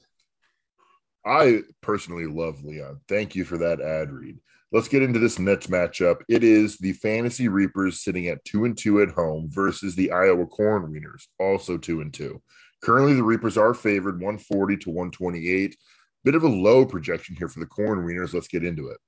I 1.27 1.63
personally 1.81 2.27
love 2.27 2.63
Leon. 2.63 3.01
Thank 3.09 3.35
you 3.35 3.45
for 3.45 3.59
that 3.59 3.81
ad 3.81 4.13
read. 4.13 4.39
Let's 4.71 4.89
get 4.89 5.03
into 5.03 5.19
this 5.19 5.41
next 5.41 5.69
matchup. 5.69 6.23
It 6.29 6.45
is 6.45 6.79
the 6.79 6.93
Fantasy 6.93 7.49
Reapers 7.49 8.05
sitting 8.05 8.29
at 8.29 8.45
two 8.45 8.65
and 8.65 8.79
two 8.79 9.03
at 9.03 9.11
home 9.11 9.49
versus 9.51 9.97
the 9.97 10.13
Iowa 10.13 10.47
Corn 10.47 10.87
Wieners, 10.93 11.27
also 11.41 11.77
two 11.79 12.01
and 12.01 12.15
two. 12.15 12.41
Currently, 12.83 13.15
the 13.15 13.23
Reapers 13.23 13.57
are 13.57 13.75
favored 13.75 14.17
140 14.17 14.77
to 14.79 14.91
128. 14.91 15.77
Bit 16.25 16.35
of 16.35 16.43
a 16.43 16.49
low 16.49 16.85
projection 16.85 17.37
here 17.37 17.49
for 17.49 17.61
the 17.61 17.67
Corn 17.67 18.07
Wieners. 18.07 18.35
Let's 18.35 18.49
get 18.49 18.65
into 18.65 18.89
it. 18.89 18.99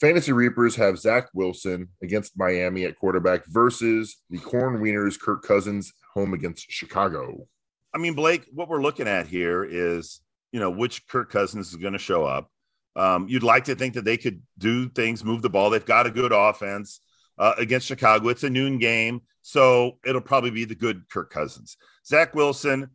Fantasy 0.00 0.32
Reapers 0.32 0.76
have 0.76 0.98
Zach 0.98 1.28
Wilson 1.34 1.88
against 2.02 2.38
Miami 2.38 2.84
at 2.84 2.98
quarterback 2.98 3.44
versus 3.46 4.16
the 4.30 4.38
Corn 4.38 4.80
Wieners, 4.80 5.18
Kirk 5.18 5.42
Cousins, 5.42 5.92
home 6.14 6.34
against 6.34 6.70
Chicago. 6.70 7.46
I 7.92 7.98
mean, 7.98 8.14
Blake, 8.14 8.44
what 8.52 8.68
we're 8.68 8.82
looking 8.82 9.08
at 9.08 9.26
here 9.26 9.64
is, 9.64 10.20
you 10.52 10.60
know, 10.60 10.70
which 10.70 11.06
Kirk 11.08 11.30
Cousins 11.30 11.68
is 11.68 11.76
going 11.76 11.94
to 11.94 11.98
show 11.98 12.24
up. 12.24 12.50
Um, 12.94 13.28
you'd 13.28 13.42
like 13.42 13.64
to 13.64 13.74
think 13.74 13.94
that 13.94 14.04
they 14.04 14.16
could 14.16 14.42
do 14.56 14.88
things, 14.88 15.24
move 15.24 15.42
the 15.42 15.50
ball. 15.50 15.70
They've 15.70 15.84
got 15.84 16.06
a 16.06 16.10
good 16.10 16.32
offense 16.32 17.00
uh, 17.38 17.54
against 17.58 17.86
Chicago. 17.86 18.28
It's 18.28 18.44
a 18.44 18.50
noon 18.50 18.78
game, 18.78 19.22
so 19.48 19.96
it'll 20.04 20.20
probably 20.20 20.50
be 20.50 20.66
the 20.66 20.74
good 20.74 21.08
Kirk 21.08 21.30
Cousins. 21.30 21.78
Zach 22.06 22.34
Wilson, 22.34 22.90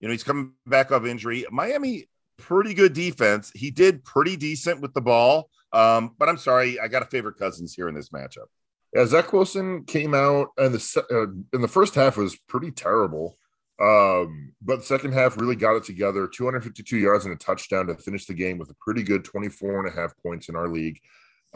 you 0.00 0.08
know, 0.08 0.10
he's 0.10 0.24
coming 0.24 0.50
back 0.66 0.90
off 0.90 1.06
injury. 1.06 1.46
Miami, 1.52 2.08
pretty 2.38 2.74
good 2.74 2.92
defense. 2.92 3.52
He 3.54 3.70
did 3.70 4.04
pretty 4.04 4.36
decent 4.36 4.80
with 4.80 4.94
the 4.94 5.00
ball. 5.00 5.48
Um, 5.72 6.16
but 6.18 6.28
I'm 6.28 6.38
sorry, 6.38 6.80
I 6.80 6.88
got 6.88 7.00
to 7.00 7.06
favor 7.06 7.30
Cousins 7.30 7.72
here 7.72 7.88
in 7.88 7.94
this 7.94 8.08
matchup. 8.08 8.46
Yeah, 8.92 9.06
Zach 9.06 9.32
Wilson 9.32 9.84
came 9.84 10.12
out 10.12 10.48
and 10.58 10.74
the 10.74 11.04
uh, 11.08 11.54
in 11.54 11.62
the 11.62 11.68
first 11.68 11.94
half 11.94 12.16
was 12.16 12.34
pretty 12.48 12.72
terrible. 12.72 13.36
Um, 13.80 14.54
but 14.60 14.80
the 14.80 14.86
second 14.86 15.12
half 15.12 15.36
really 15.36 15.54
got 15.54 15.76
it 15.76 15.84
together 15.84 16.26
252 16.26 16.96
yards 16.96 17.26
and 17.26 17.34
a 17.34 17.38
touchdown 17.38 17.86
to 17.86 17.94
finish 17.94 18.26
the 18.26 18.34
game 18.34 18.58
with 18.58 18.70
a 18.70 18.76
pretty 18.80 19.04
good 19.04 19.24
24 19.24 19.86
and 19.86 19.88
a 19.88 19.96
half 19.96 20.14
points 20.20 20.48
in 20.48 20.56
our 20.56 20.66
league. 20.66 20.98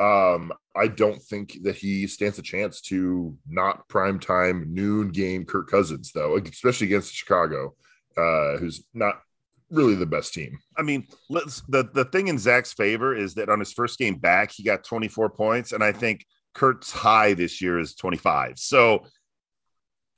Um, 0.00 0.52
I 0.74 0.86
don't 0.86 1.20
think 1.20 1.58
that 1.64 1.76
he 1.76 2.06
stands 2.06 2.38
a 2.38 2.42
chance 2.42 2.80
to 2.82 3.36
not 3.46 3.86
prime 3.88 4.18
time 4.18 4.72
noon 4.72 5.10
game 5.10 5.44
Kirk 5.44 5.68
Cousins, 5.68 6.12
though, 6.12 6.36
especially 6.38 6.86
against 6.86 7.14
Chicago, 7.14 7.74
uh, 8.16 8.56
who's 8.56 8.84
not 8.94 9.20
really 9.70 9.94
the 9.94 10.06
best 10.06 10.32
team. 10.32 10.58
I 10.76 10.82
mean, 10.82 11.06
let's 11.28 11.62
the 11.68 11.88
the 11.92 12.06
thing 12.06 12.28
in 12.28 12.38
Zach's 12.38 12.72
favor 12.72 13.14
is 13.14 13.34
that 13.34 13.50
on 13.50 13.58
his 13.58 13.72
first 13.72 13.98
game 13.98 14.16
back, 14.16 14.52
he 14.52 14.62
got 14.62 14.84
24 14.84 15.30
points, 15.30 15.72
and 15.72 15.84
I 15.84 15.92
think 15.92 16.24
Kurt's 16.54 16.90
high 16.90 17.34
this 17.34 17.60
year 17.60 17.78
is 17.78 17.94
25. 17.94 18.58
So 18.58 19.04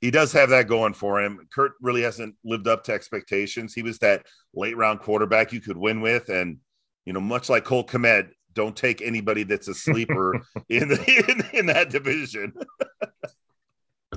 he 0.01 0.11
does 0.11 0.31
have 0.33 0.49
that 0.49 0.67
going 0.67 0.93
for 0.93 1.21
him. 1.21 1.47
Kurt 1.53 1.73
really 1.81 2.01
hasn't 2.03 2.35
lived 2.43 2.67
up 2.67 2.83
to 2.85 2.93
expectations. 2.93 3.73
He 3.73 3.83
was 3.83 3.99
that 3.99 4.25
late 4.53 4.77
round 4.77 4.99
quarterback 4.99 5.51
you 5.51 5.61
could 5.61 5.77
win 5.77 6.01
with, 6.01 6.29
and 6.29 6.57
you 7.05 7.13
know, 7.13 7.21
much 7.21 7.49
like 7.49 7.65
Cole 7.65 7.85
Kmet, 7.85 8.29
don't 8.53 8.75
take 8.75 9.01
anybody 9.01 9.43
that's 9.43 9.67
a 9.67 9.73
sleeper 9.73 10.33
in, 10.69 10.89
the, 10.89 11.47
in 11.51 11.59
in 11.59 11.65
that 11.67 11.89
division. 11.89 12.53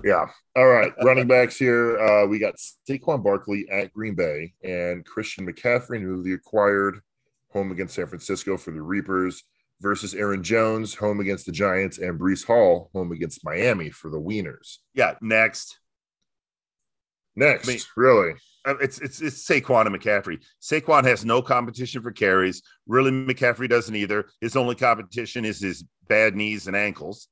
Yeah. 0.05 0.27
All 0.55 0.67
right. 0.67 0.93
Running 1.03 1.27
backs 1.27 1.57
here. 1.57 1.99
Uh, 1.99 2.27
we 2.27 2.39
got 2.39 2.57
Saquon 2.89 3.25
Barkley 3.25 3.67
at 3.71 3.93
Green 3.93 4.15
Bay 4.15 4.53
and 4.63 5.05
Christian 5.05 5.47
McCaffrey, 5.47 6.01
newly 6.01 6.35
acquired, 6.35 7.01
home 7.49 7.73
against 7.73 7.95
San 7.95 8.07
Francisco 8.07 8.57
for 8.57 8.73
the 8.73 8.83
Reapers, 8.83 9.43
versus 9.81 10.15
Aaron 10.15 10.43
Jones, 10.43 10.95
home 10.95 11.21
against 11.21 11.47
the 11.47 11.53
Giants, 11.53 11.99
and 11.99 12.19
Breece 12.19 12.45
Hall, 12.45 12.91
home 12.93 13.13
against 13.13 13.45
Miami 13.45 13.91
for 13.91 14.11
the 14.11 14.21
Wieners. 14.21 14.79
yeah, 14.95 15.15
next. 15.21 15.79
Next, 17.37 17.69
I 17.69 17.73
mean- 17.73 17.81
really. 17.97 18.35
Uh, 18.65 18.75
It's 18.81 18.99
it's 18.99 19.21
it's 19.23 19.47
Saquon 19.47 19.87
and 19.87 19.95
McCaffrey. 19.95 20.43
Saquon 20.61 21.05
has 21.05 21.25
no 21.25 21.41
competition 21.41 22.03
for 22.03 22.11
carries. 22.11 22.63
Really, 22.89 23.13
McCaffrey 23.13 23.69
doesn't 23.69 23.95
either. 23.95 24.27
His 24.41 24.57
only 24.57 24.75
competition 24.75 25.45
is 25.45 25.61
his 25.61 25.85
bad 26.09 26.35
knees 26.35 26.67
and 26.67 26.75
ankles. 26.77 27.29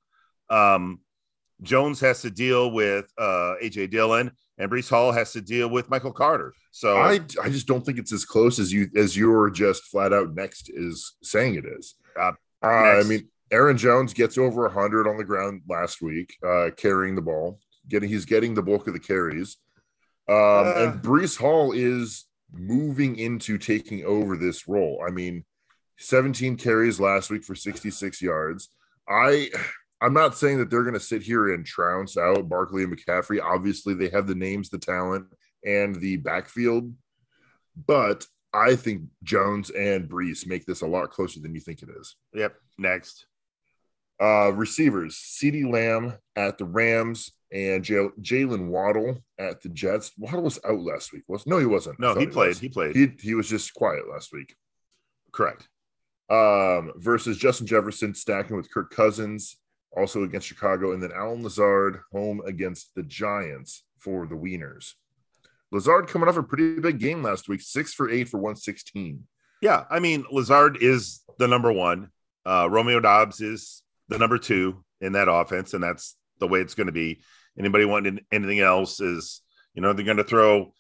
Um, 0.49 1.01
Jones 1.63 1.99
has 2.01 2.23
to 2.23 2.31
deal 2.31 2.71
with 2.71 3.07
uh, 3.19 3.55
AJ 3.63 3.91
Dillon, 3.91 4.31
and 4.59 4.71
Breece 4.71 4.91
Hall 4.91 5.11
has 5.11 5.33
to 5.33 5.41
deal 5.41 5.69
with 5.69 5.89
Michael 5.91 6.13
Carter. 6.13 6.53
So 6.71 6.99
I 6.99 7.21
I 7.43 7.49
just 7.49 7.67
don't 7.67 7.85
think 7.85 7.99
it's 7.99 8.13
as 8.13 8.25
close 8.25 8.59
as 8.61 8.73
you 8.73 8.89
as 8.95 9.17
you're 9.17 9.51
just 9.51 9.85
flat 9.85 10.13
out 10.13 10.35
next 10.35 10.71
is 10.73 11.15
saying 11.23 11.57
it 11.57 11.65
is. 11.67 11.95
Uh, 12.21 12.33
Uh, 12.63 13.01
I 13.01 13.03
mean, 13.03 13.29
Aaron 13.51 13.77
Jones 13.77 14.15
gets 14.15 14.39
over 14.39 14.69
hundred 14.69 15.09
on 15.09 15.17
the 15.17 15.25
ground 15.25 15.63
last 15.69 16.01
week, 16.01 16.33
uh, 16.47 16.71
carrying 16.77 17.15
the 17.17 17.23
ball, 17.23 17.59
getting 17.89 18.09
he's 18.09 18.25
getting 18.25 18.55
the 18.55 18.63
bulk 18.63 18.87
of 18.87 18.93
the 18.95 19.01
carries. 19.01 19.57
Um, 20.29 20.37
Uh. 20.37 20.73
and 20.77 21.03
Breece 21.03 21.37
Hall 21.39 21.73
is 21.73 22.27
moving 22.53 23.17
into 23.17 23.59
taking 23.59 24.05
over 24.05 24.37
this 24.37 24.69
role. 24.69 25.05
I 25.07 25.11
mean, 25.11 25.45
17 25.99 26.57
carries 26.57 26.99
last 27.01 27.31
week 27.31 27.45
for 27.45 27.55
66 27.55 28.23
yards. 28.23 28.69
I 29.09 29.51
I'm 30.01 30.13
not 30.15 30.37
saying 30.37 30.59
that 30.59 30.69
they're 30.71 30.83
going 30.83 30.95
to 30.95 31.01
sit 31.01 31.23
here 31.23 31.55
and 31.55 31.65
trounce 31.65 32.17
out 32.19 32.49
Barkley 32.49 32.83
and 32.85 32.95
McCaffrey. 32.95 33.41
Obviously, 33.43 33.95
they 33.95 34.09
have 34.11 34.27
the 34.27 34.35
names, 34.35 34.69
the 34.69 34.79
talent, 34.79 35.27
and 35.65 35.95
the 35.97 36.17
backfield, 36.19 36.93
but 37.87 38.27
I 38.53 38.77
think 38.77 39.03
Jones 39.23 39.71
and 39.71 40.09
Breece 40.09 40.47
make 40.47 40.67
this 40.67 40.83
a 40.83 40.87
lot 40.87 41.11
closer 41.11 41.41
than 41.41 41.55
you 41.55 41.61
think 41.61 41.83
it 41.83 41.89
is. 41.99 42.17
yep, 42.35 42.55
next. 42.79 43.27
Uh, 44.21 44.53
receivers: 44.53 45.17
CeeDee 45.17 45.71
Lamb 45.71 46.15
at 46.37 46.59
the 46.59 46.65
Rams 46.65 47.33
and 47.53 47.85
J- 47.85 48.11
Jalen 48.21 48.69
Waddle 48.69 49.23
at 49.39 49.61
the 49.63 49.69
Jets. 49.69 50.13
Waddle 50.19 50.43
was 50.43 50.59
out 50.65 50.81
last 50.81 51.13
week. 51.13 51.23
Was 51.29 51.47
no, 51.47 51.59
he 51.59 51.67
wasn't. 51.67 51.99
No, 51.99 52.15
he 52.15 52.27
played. 52.27 52.49
was. 52.49 52.59
He 52.59 52.69
played. 52.69 52.97
He 52.97 53.13
he 53.21 53.35
was 53.35 53.49
just 53.49 53.75
quiet 53.75 54.09
last 54.11 54.33
week. 54.33 54.55
Correct. 55.33 55.69
Um, 56.31 56.93
versus 56.97 57.37
Justin 57.37 57.67
Jefferson 57.67 58.15
stacking 58.15 58.57
with 58.57 58.73
Kirk 58.73 58.91
Cousins, 58.91 59.57
also 59.97 60.23
against 60.23 60.47
Chicago, 60.47 60.93
and 60.93 61.03
then 61.03 61.13
Allen 61.13 61.43
Lazard 61.43 62.01
home 62.13 62.41
against 62.47 62.95
the 62.95 63.03
Giants 63.03 63.85
for 63.99 64.27
the 64.27 64.35
Wieners. 64.35 64.95
Lazard 65.71 66.09
coming 66.09 66.29
off 66.29 66.37
a 66.37 66.43
pretty 66.43 66.81
big 66.81 66.99
game 66.99 67.23
last 67.23 67.49
week, 67.49 67.61
six 67.61 67.93
for 67.93 68.09
eight 68.09 68.29
for 68.29 68.39
one 68.39 68.57
sixteen. 68.57 69.27
Yeah, 69.61 69.85
I 69.91 69.99
mean 70.01 70.25
Lazard 70.31 70.79
is 70.81 71.23
the 71.39 71.49
number 71.49 71.73
one. 71.73 72.11
Uh, 72.47 72.69
Romeo 72.71 73.01
Doubs 73.01 73.41
is 73.41 73.83
the 74.09 74.19
number 74.19 74.39
two 74.39 74.85
in 75.01 75.13
that 75.13 75.29
offense, 75.29 75.75
and 75.75 75.83
that's 75.83 76.17
the 76.41 76.49
way 76.49 76.61
it's 76.61 76.75
going 76.75 76.87
to 76.87 76.93
be. 76.93 77.21
Anybody 77.59 77.85
wanting 77.85 78.21
anything 78.33 78.61
else 78.61 79.01
is, 79.01 79.43
you 79.75 79.83
know, 79.83 79.93
they're 79.93 80.05
going 80.05 80.17
to 80.17 80.25
throw 80.25 80.73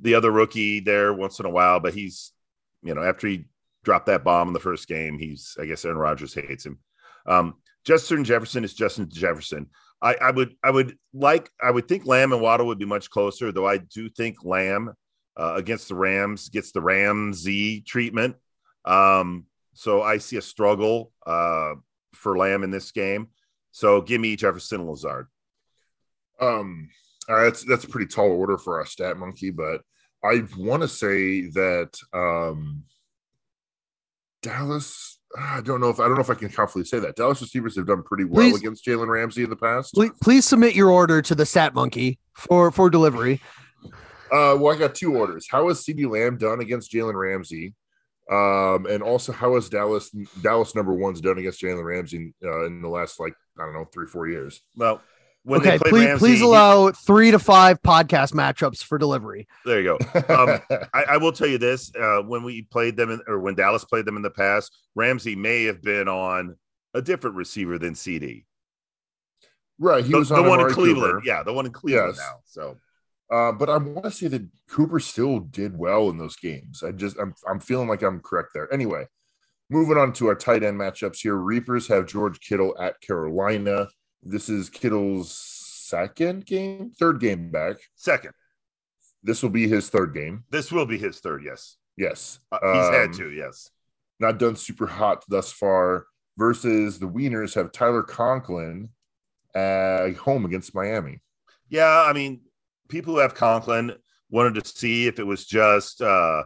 the 0.00 0.14
other 0.14 0.30
rookie 0.30 0.80
there 0.80 1.12
once 1.12 1.40
in 1.40 1.46
a 1.46 1.50
while, 1.50 1.80
but 1.80 1.94
he's, 1.94 2.32
you 2.82 2.94
know, 2.94 3.02
after 3.02 3.26
he 3.26 3.46
dropped 3.84 4.06
that 4.06 4.24
bomb 4.24 4.48
in 4.48 4.54
the 4.54 4.60
first 4.60 4.88
game, 4.88 5.18
he's, 5.18 5.56
I 5.60 5.66
guess, 5.66 5.84
Aaron 5.84 5.98
Rodgers 5.98 6.34
hates 6.34 6.64
him. 6.64 6.78
Um, 7.26 7.54
Justin 7.84 8.24
Jefferson 8.24 8.64
is 8.64 8.74
Justin 8.74 9.08
Jefferson. 9.10 9.66
I, 10.02 10.14
I 10.14 10.30
would, 10.30 10.54
I 10.62 10.70
would 10.70 10.96
like, 11.12 11.50
I 11.62 11.70
would 11.70 11.88
think 11.88 12.06
Lamb 12.06 12.32
and 12.32 12.40
Waddle 12.40 12.66
would 12.68 12.78
be 12.78 12.86
much 12.86 13.10
closer, 13.10 13.52
though. 13.52 13.66
I 13.66 13.78
do 13.78 14.08
think 14.08 14.44
Lamb 14.44 14.94
uh, 15.36 15.54
against 15.56 15.88
the 15.88 15.94
Rams 15.94 16.48
gets 16.48 16.72
the 16.72 16.80
Ramsey 16.80 17.82
treatment. 17.82 18.36
Um, 18.84 19.46
so 19.74 20.02
I 20.02 20.18
see 20.18 20.36
a 20.36 20.42
struggle 20.42 21.12
uh, 21.26 21.74
for 22.14 22.36
Lamb 22.36 22.64
in 22.64 22.70
this 22.70 22.90
game. 22.92 23.28
So 23.72 24.00
give 24.00 24.20
me 24.20 24.36
Jefferson 24.36 24.86
Lazard. 24.86 25.26
Um, 26.40 26.88
uh, 27.28 27.44
that's 27.44 27.64
that's 27.64 27.84
a 27.84 27.88
pretty 27.88 28.06
tall 28.06 28.30
order 28.30 28.58
for 28.58 28.78
our 28.80 28.86
stat 28.86 29.16
monkey, 29.16 29.50
but 29.50 29.82
I 30.24 30.42
want 30.56 30.82
to 30.82 30.88
say 30.88 31.42
that 31.50 31.96
um, 32.12 32.84
Dallas. 34.42 35.18
I 35.38 35.60
don't 35.60 35.80
know 35.80 35.90
if 35.90 36.00
I 36.00 36.06
don't 36.08 36.16
know 36.16 36.22
if 36.22 36.30
I 36.30 36.34
can 36.34 36.48
confidently 36.48 36.86
say 36.88 36.98
that 36.98 37.14
Dallas 37.14 37.40
receivers 37.40 37.76
have 37.76 37.86
done 37.86 38.02
pretty 38.02 38.24
well 38.24 38.50
Please- 38.50 38.58
against 38.58 38.84
Jalen 38.84 39.06
Ramsey 39.06 39.44
in 39.44 39.50
the 39.50 39.56
past. 39.56 39.94
Please, 39.94 40.10
please 40.20 40.44
submit 40.44 40.74
your 40.74 40.90
order 40.90 41.22
to 41.22 41.34
the 41.36 41.46
Stat 41.46 41.72
Monkey 41.74 42.18
for 42.34 42.72
for 42.72 42.90
delivery. 42.90 43.40
Uh, 44.32 44.56
well, 44.58 44.74
I 44.74 44.78
got 44.78 44.94
two 44.94 45.16
orders. 45.16 45.46
How 45.48 45.68
has 45.68 45.84
CeeDee 45.84 46.08
Lamb 46.10 46.36
done 46.36 46.60
against 46.60 46.92
Jalen 46.92 47.14
Ramsey? 47.14 47.74
Um, 48.30 48.86
and 48.86 49.02
also 49.02 49.32
how 49.32 49.54
has 49.56 49.68
Dallas 49.68 50.10
Dallas 50.40 50.74
number 50.76 50.94
one's 50.94 51.20
done 51.20 51.38
against 51.38 51.60
Jalen 51.60 51.84
Ramsey 51.84 52.32
uh, 52.44 52.64
in 52.66 52.80
the 52.80 52.88
last 52.88 53.18
like 53.18 53.34
I 53.58 53.64
don't 53.64 53.74
know 53.74 53.86
three 53.92 54.06
four 54.06 54.28
years? 54.28 54.60
Well, 54.76 55.02
when 55.42 55.60
okay, 55.60 55.78
they 55.78 55.90
please 55.90 56.06
Ramsey, 56.06 56.18
please 56.20 56.38
he- 56.38 56.44
allow 56.44 56.90
three 56.92 57.30
to 57.32 57.38
five 57.40 57.82
podcast 57.82 58.32
matchups 58.34 58.84
for 58.84 58.98
delivery. 58.98 59.48
there 59.64 59.80
you 59.80 59.98
go. 59.98 60.20
Um, 60.34 60.60
I, 60.94 61.02
I 61.10 61.16
will 61.16 61.32
tell 61.32 61.48
you 61.48 61.58
this: 61.58 61.90
uh, 62.00 62.20
when 62.22 62.44
we 62.44 62.62
played 62.62 62.96
them, 62.96 63.10
in, 63.10 63.20
or 63.26 63.40
when 63.40 63.54
Dallas 63.56 63.84
played 63.84 64.04
them 64.04 64.16
in 64.16 64.22
the 64.22 64.30
past, 64.30 64.70
Ramsey 64.94 65.34
may 65.34 65.64
have 65.64 65.82
been 65.82 66.06
on 66.08 66.56
a 66.94 67.02
different 67.02 67.34
receiver 67.36 67.78
than 67.78 67.94
CeeDee. 67.94 68.44
right, 69.78 70.04
he 70.04 70.12
The, 70.12 70.18
was 70.18 70.28
the 70.28 70.36
on 70.36 70.46
one 70.48 70.60
in 70.60 70.70
Cleveland, 70.70 71.14
Cooper. 71.14 71.22
yeah, 71.26 71.42
the 71.42 71.52
one 71.52 71.66
in 71.66 71.72
Cleveland 71.72 72.14
Yes. 72.16 72.18
now. 72.18 72.34
So 72.44 72.76
Uh, 73.30 73.52
but 73.52 73.70
I 73.70 73.76
want 73.76 74.04
to 74.04 74.10
say 74.10 74.26
that 74.28 74.46
Cooper 74.68 74.98
still 75.00 75.38
did 75.40 75.78
well 75.78 76.10
in 76.10 76.18
those 76.18 76.36
games. 76.36 76.82
I 76.82 76.92
just 76.92 77.16
I'm 77.18 77.34
I'm 77.48 77.60
feeling 77.60 77.88
like 77.88 78.02
I'm 78.02 78.20
correct 78.20 78.50
there. 78.54 78.72
Anyway, 78.72 79.06
moving 79.70 79.96
on 79.98 80.12
to 80.14 80.26
our 80.28 80.34
tight 80.34 80.64
end 80.64 80.78
matchups 80.80 81.18
here. 81.22 81.36
Reapers 81.36 81.86
have 81.88 82.06
George 82.06 82.40
Kittle 82.40 82.74
at 82.80 83.00
Carolina. 83.00 83.86
This 84.22 84.48
is 84.48 84.68
Kittle's 84.68 85.32
second 85.34 86.44
game, 86.46 86.90
third 86.98 87.20
game 87.20 87.50
back. 87.50 87.76
second, 87.96 88.32
This 89.22 89.42
will 89.42 89.50
be 89.50 89.66
his 89.68 89.88
third 89.88 90.12
game. 90.14 90.44
this 90.50 90.70
will 90.72 90.86
be 90.86 90.98
his 90.98 91.20
third. 91.20 91.42
Yes, 91.44 91.76
Yes, 91.96 92.38
uh, 92.52 92.58
he's 92.72 92.86
Um, 92.86 92.92
had 92.94 93.12
to. 93.14 93.30
Yes, 93.30 93.70
not 94.18 94.38
done 94.38 94.56
super 94.56 94.86
hot 94.86 95.24
thus 95.28 95.52
far. 95.52 96.06
Versus 96.38 96.98
the 96.98 97.06
Wieners 97.08 97.54
have 97.54 97.70
Tyler 97.70 98.02
Conklin 98.02 98.88
at 99.54 100.14
home 100.16 100.44
against 100.46 100.74
Miami. 100.74 101.20
Yeah, 101.68 102.04
I 102.06 102.12
mean, 102.14 102.40
people 102.90 103.14
who 103.14 103.20
have 103.20 103.34
Conklin 103.34 103.92
wanted 104.30 104.62
to 104.62 104.68
see 104.68 105.06
if 105.06 105.18
it 105.18 105.26
was 105.26 105.46
just 105.46 106.02
uh, 106.02 106.44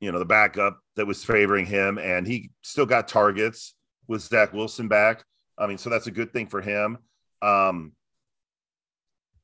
you 0.00 0.12
know 0.12 0.18
the 0.18 0.24
backup 0.24 0.80
that 0.96 1.06
was 1.06 1.24
favoring 1.24 1.66
him, 1.66 1.98
and 1.98 2.26
he 2.26 2.50
still 2.62 2.86
got 2.86 3.08
targets 3.08 3.74
with 4.06 4.22
Zach 4.22 4.52
Wilson 4.52 4.88
back. 4.88 5.24
I 5.56 5.66
mean, 5.66 5.78
so 5.78 5.90
that's 5.90 6.06
a 6.06 6.12
good 6.12 6.32
thing 6.32 6.46
for 6.46 6.60
him. 6.60 6.98
Um, 7.42 7.92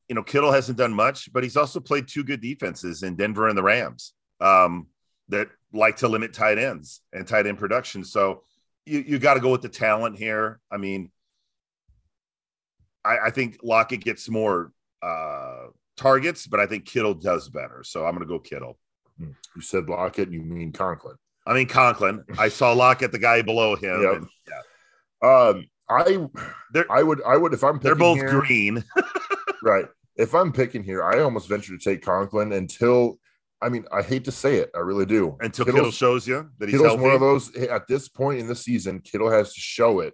you 0.09 0.15
know, 0.15 0.23
Kittle 0.23 0.53
hasn't 0.53 0.79
done 0.79 0.93
much, 0.93 1.33
but 1.33 1.43
he's 1.43 1.57
also 1.57 1.81
played 1.81 2.07
two 2.07 2.25
good 2.25 2.41
defenses 2.41 3.03
in 3.03 3.17
Denver 3.17 3.49
and 3.49 3.57
the 3.57 3.63
Rams. 3.63 4.13
Um, 4.41 4.89
that 5.29 5.49
like 5.73 5.97
to 5.97 6.09
limit 6.09 6.33
tight 6.33 6.59
ends 6.59 7.01
and 7.13 7.27
tight 7.27 7.47
end 7.47 7.59
production. 7.59 8.05
So 8.05 8.43
you, 8.85 9.01
you 9.01 9.19
got 9.19 9.35
to 9.35 9.41
go 9.41 9.51
with 9.51 9.63
the 9.63 9.69
talent 9.69 10.19
here. 10.19 10.61
I 10.71 10.77
mean, 10.77 11.11
I, 13.05 13.19
I 13.27 13.31
think 13.31 13.59
Lockett 13.63 14.05
gets 14.05 14.29
more 14.29 14.73
uh, 15.03 15.67
targets, 15.97 16.47
but 16.47 16.61
I 16.61 16.67
think 16.67 16.85
Kittle 16.87 17.15
does 17.15 17.49
better. 17.49 17.83
So 17.85 18.05
I'm 18.05 18.15
going 18.15 18.27
to 18.27 18.33
go 18.33 18.39
Kittle. 18.39 18.79
You 19.19 19.35
said 19.61 19.89
Lockett, 19.89 20.31
you 20.31 20.43
mean 20.43 20.73
Conklin. 20.73 21.17
I 21.47 21.55
mean 21.55 21.69
Conklin. 21.69 22.25
I 22.39 22.49
saw 22.49 22.73
Lockett, 22.73 23.13
the 23.13 23.19
guy 23.19 23.43
below 23.43 23.77
him. 23.77 24.03
Yep. 24.03 24.15
and, 24.15 24.27
yeah. 24.49 25.29
Um, 25.29 25.65
I, 25.89 26.27
They're- 26.73 26.87
I 26.91 27.03
would, 27.03 27.23
I 27.23 27.37
would, 27.37 27.53
if 27.55 27.63
I'm 27.63 27.79
They're 27.79 27.95
both 27.95 28.17
here- 28.19 28.29
green. 28.41 28.83
right? 29.63 29.87
If 30.17 30.35
I'm 30.35 30.53
picking 30.53 30.83
here, 30.85 31.03
I 31.05 31.21
almost 31.21 31.49
venture 31.49 31.77
to 31.77 31.79
take 31.83 32.03
Conklin 32.03 32.53
until. 32.53 33.19
I 33.63 33.69
mean, 33.71 33.87
I 33.91 34.03
hate 34.03 34.25
to 34.27 34.33
say 34.33 34.57
it, 34.57 34.71
I 34.75 34.81
really 34.81 35.07
do. 35.07 35.37
Until 35.41 35.65
Kittle's- 35.65 35.79
Kittle 35.79 35.91
shows 35.93 36.29
you 36.29 36.51
that 36.59 36.69
he's 36.69 36.75
Kittle's 36.79 36.89
healthy. 36.89 37.03
one 37.03 37.15
of 37.15 37.21
those 37.21 37.55
at 37.57 37.87
this 37.89 38.09
point 38.09 38.41
in 38.41 38.47
the 38.47 38.55
season. 38.55 39.01
Kittle 39.01 39.31
has 39.31 39.55
to 39.55 39.61
show 39.61 40.01
it 40.01 40.13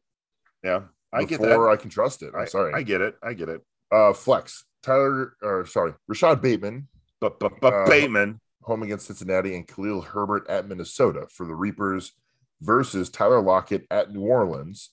yeah, 0.62 0.82
I 1.12 1.24
get 1.24 1.40
before 1.40 1.65
that. 1.66 1.70
I 1.73 1.77
can 1.77 1.90
trust 1.90 2.23
it. 2.23 2.32
I'm 2.35 2.43
I, 2.43 2.44
sorry. 2.44 2.73
I 2.74 2.82
get 2.82 3.01
it. 3.01 3.16
I 3.23 3.32
get 3.32 3.48
it. 3.48 3.62
uh, 3.90 4.12
flex 4.12 4.65
Tyler, 4.82 5.35
or 5.43 5.66
sorry, 5.66 5.94
Rashad 6.11 6.40
Bateman 6.40 6.89
But 7.20 7.39
Uh, 7.74 7.86
Bateman, 7.86 8.40
home 8.62 8.82
against 8.82 9.07
Cincinnati 9.07 9.55
and 9.55 9.66
Khalil 9.66 10.01
Herbert 10.01 10.48
at 10.48 10.69
Minnesota 10.69 11.27
for 11.31 11.47
the 11.47 11.55
Reapers 11.55 12.12
versus 12.61 13.11
Tyler 13.11 13.40
Lockett 13.40 13.86
at 13.90 14.11
New 14.11 14.23
Orleans 14.23 14.90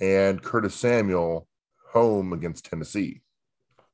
and 0.00 0.42
Curtis 0.42 0.74
Samuel 0.74 1.46
home 1.92 2.32
against 2.32 2.64
Tennessee. 2.64 3.22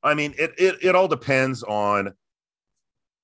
I 0.03 0.15
mean, 0.15 0.35
it 0.39 0.53
it 0.59 0.77
it 0.83 0.95
all 0.95 1.09
depends 1.09 1.63
on 1.63 2.15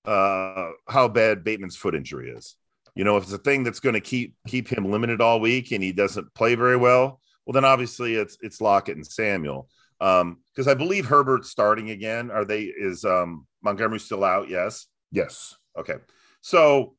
uh 0.06 0.70
how 0.88 1.08
bad 1.08 1.44
Bateman's 1.44 1.76
foot 1.76 1.94
injury 1.94 2.30
is. 2.30 2.56
You 2.94 3.04
know, 3.04 3.16
if 3.16 3.24
it's 3.24 3.32
a 3.32 3.38
thing 3.38 3.64
that's 3.64 3.80
going 3.80 3.94
to 3.94 4.00
keep 4.00 4.34
keep 4.46 4.68
him 4.68 4.90
limited 4.90 5.20
all 5.20 5.40
week 5.40 5.72
and 5.72 5.82
he 5.82 5.92
doesn't 5.92 6.34
play 6.34 6.54
very 6.54 6.76
well, 6.76 7.20
well 7.44 7.52
then 7.52 7.64
obviously 7.64 8.14
it's 8.14 8.38
it's 8.40 8.60
Lockett 8.60 8.96
and 8.96 9.06
Samuel. 9.06 9.68
Um, 10.00 10.38
because 10.54 10.66
I 10.66 10.74
believe 10.74 11.06
Herbert's 11.06 11.50
starting 11.50 11.90
again. 11.90 12.30
Are 12.30 12.44
they 12.44 12.62
is 12.62 13.04
um 13.04 13.46
Montgomery 13.62 14.00
still 14.00 14.24
out? 14.24 14.48
Yes. 14.48 14.86
Yes. 15.12 15.54
Okay. 15.78 15.96
So, 16.40 16.94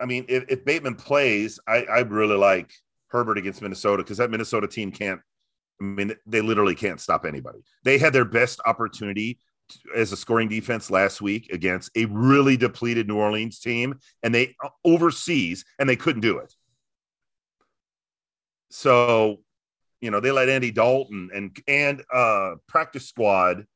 I 0.00 0.06
mean, 0.06 0.26
if, 0.28 0.44
if 0.48 0.64
Bateman 0.64 0.96
plays, 0.96 1.58
I, 1.66 1.84
I 1.84 2.00
really 2.00 2.36
like 2.36 2.72
Herbert 3.08 3.38
against 3.38 3.62
Minnesota 3.62 4.02
because 4.02 4.18
that 4.18 4.30
Minnesota 4.30 4.66
team 4.66 4.90
can't, 4.90 5.20
I 5.80 5.84
mean, 5.84 6.14
they 6.26 6.40
literally 6.40 6.74
can't 6.74 7.00
stop 7.00 7.24
anybody. 7.24 7.60
They 7.84 7.98
had 7.98 8.12
their 8.12 8.24
best 8.24 8.60
opportunity 8.66 9.38
as 9.94 10.12
a 10.12 10.16
scoring 10.16 10.48
defense 10.48 10.90
last 10.90 11.22
week 11.22 11.50
against 11.52 11.90
a 11.96 12.04
really 12.06 12.56
depleted 12.56 13.08
New 13.08 13.16
Orleans 13.16 13.58
team, 13.58 13.98
and 14.22 14.34
they 14.34 14.54
uh, 14.62 14.68
overseas, 14.84 15.64
and 15.78 15.88
they 15.88 15.96
couldn't 15.96 16.20
do 16.20 16.38
it. 16.38 16.52
So, 18.70 19.40
you 20.02 20.10
know, 20.10 20.20
they 20.20 20.32
let 20.32 20.50
Andy 20.50 20.70
Dalton 20.70 21.30
and 21.32 21.56
and 21.66 22.02
uh 22.12 22.56
practice 22.68 23.08
squad 23.08 23.66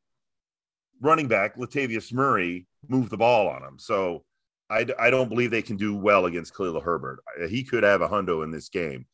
running 1.01 1.29
back 1.29 1.57
Latavius 1.57 2.13
Murray 2.13 2.67
move 2.89 3.09
the 3.09 3.17
ball 3.17 3.49
on 3.49 3.63
him. 3.63 3.79
So 3.79 4.25
I, 4.69 4.87
I 4.99 5.11
don't 5.11 5.29
believe 5.29 5.51
they 5.51 5.63
can 5.63 5.77
do 5.77 5.95
well 5.95 6.27
against 6.27 6.55
Khalil 6.55 6.81
Herbert. 6.81 7.21
He 7.49 7.63
could 7.63 7.85
have 7.85 8.03
a 8.03 8.09
hundo 8.09 8.43
in 8.43 8.51
this 8.51 8.69
game, 8.69 9.07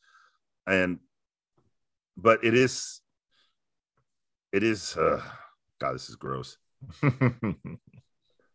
and 0.67 0.99
but 2.17 2.43
it 2.43 2.55
is 2.55 3.01
it 4.53 4.63
is 4.63 4.97
uh, 4.97 5.21
God. 5.79 5.95
This 5.95 6.09
is 6.09 6.17
gross. 6.17 6.57
I'm 7.03 7.19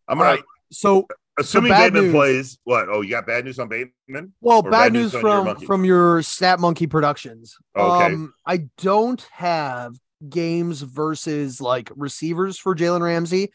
All 0.08 0.16
gonna 0.16 0.24
right. 0.24 0.44
So, 0.72 1.08
assuming 1.38 1.70
bad 1.72 1.94
Bateman 1.94 2.04
news- 2.06 2.14
plays. 2.14 2.58
What? 2.64 2.88
Oh, 2.90 3.02
you 3.02 3.12
got 3.12 3.26
bad 3.28 3.46
news 3.46 3.60
on 3.60 3.68
Bateman? 3.68 4.34
well, 4.42 4.62
Or 4.66 4.72
bad 4.72 4.94
news 4.94 5.14
your 5.14 5.22
from 5.22 5.46
monkey? 5.46 5.66
from 5.66 5.86
your 5.86 6.22
Snap 6.24 6.60
Monkey 6.60 6.88
Productions. 6.88 7.56
Okay. 7.76 8.06
Um, 8.14 8.34
I 8.46 8.68
don't 8.78 9.22
have 9.32 9.96
games 10.30 10.82
versus 10.82 11.62
like 11.62 11.92
receivers 11.96 12.58
for 12.58 12.76
Jalen 12.76 13.02
Ramsey. 13.02 13.52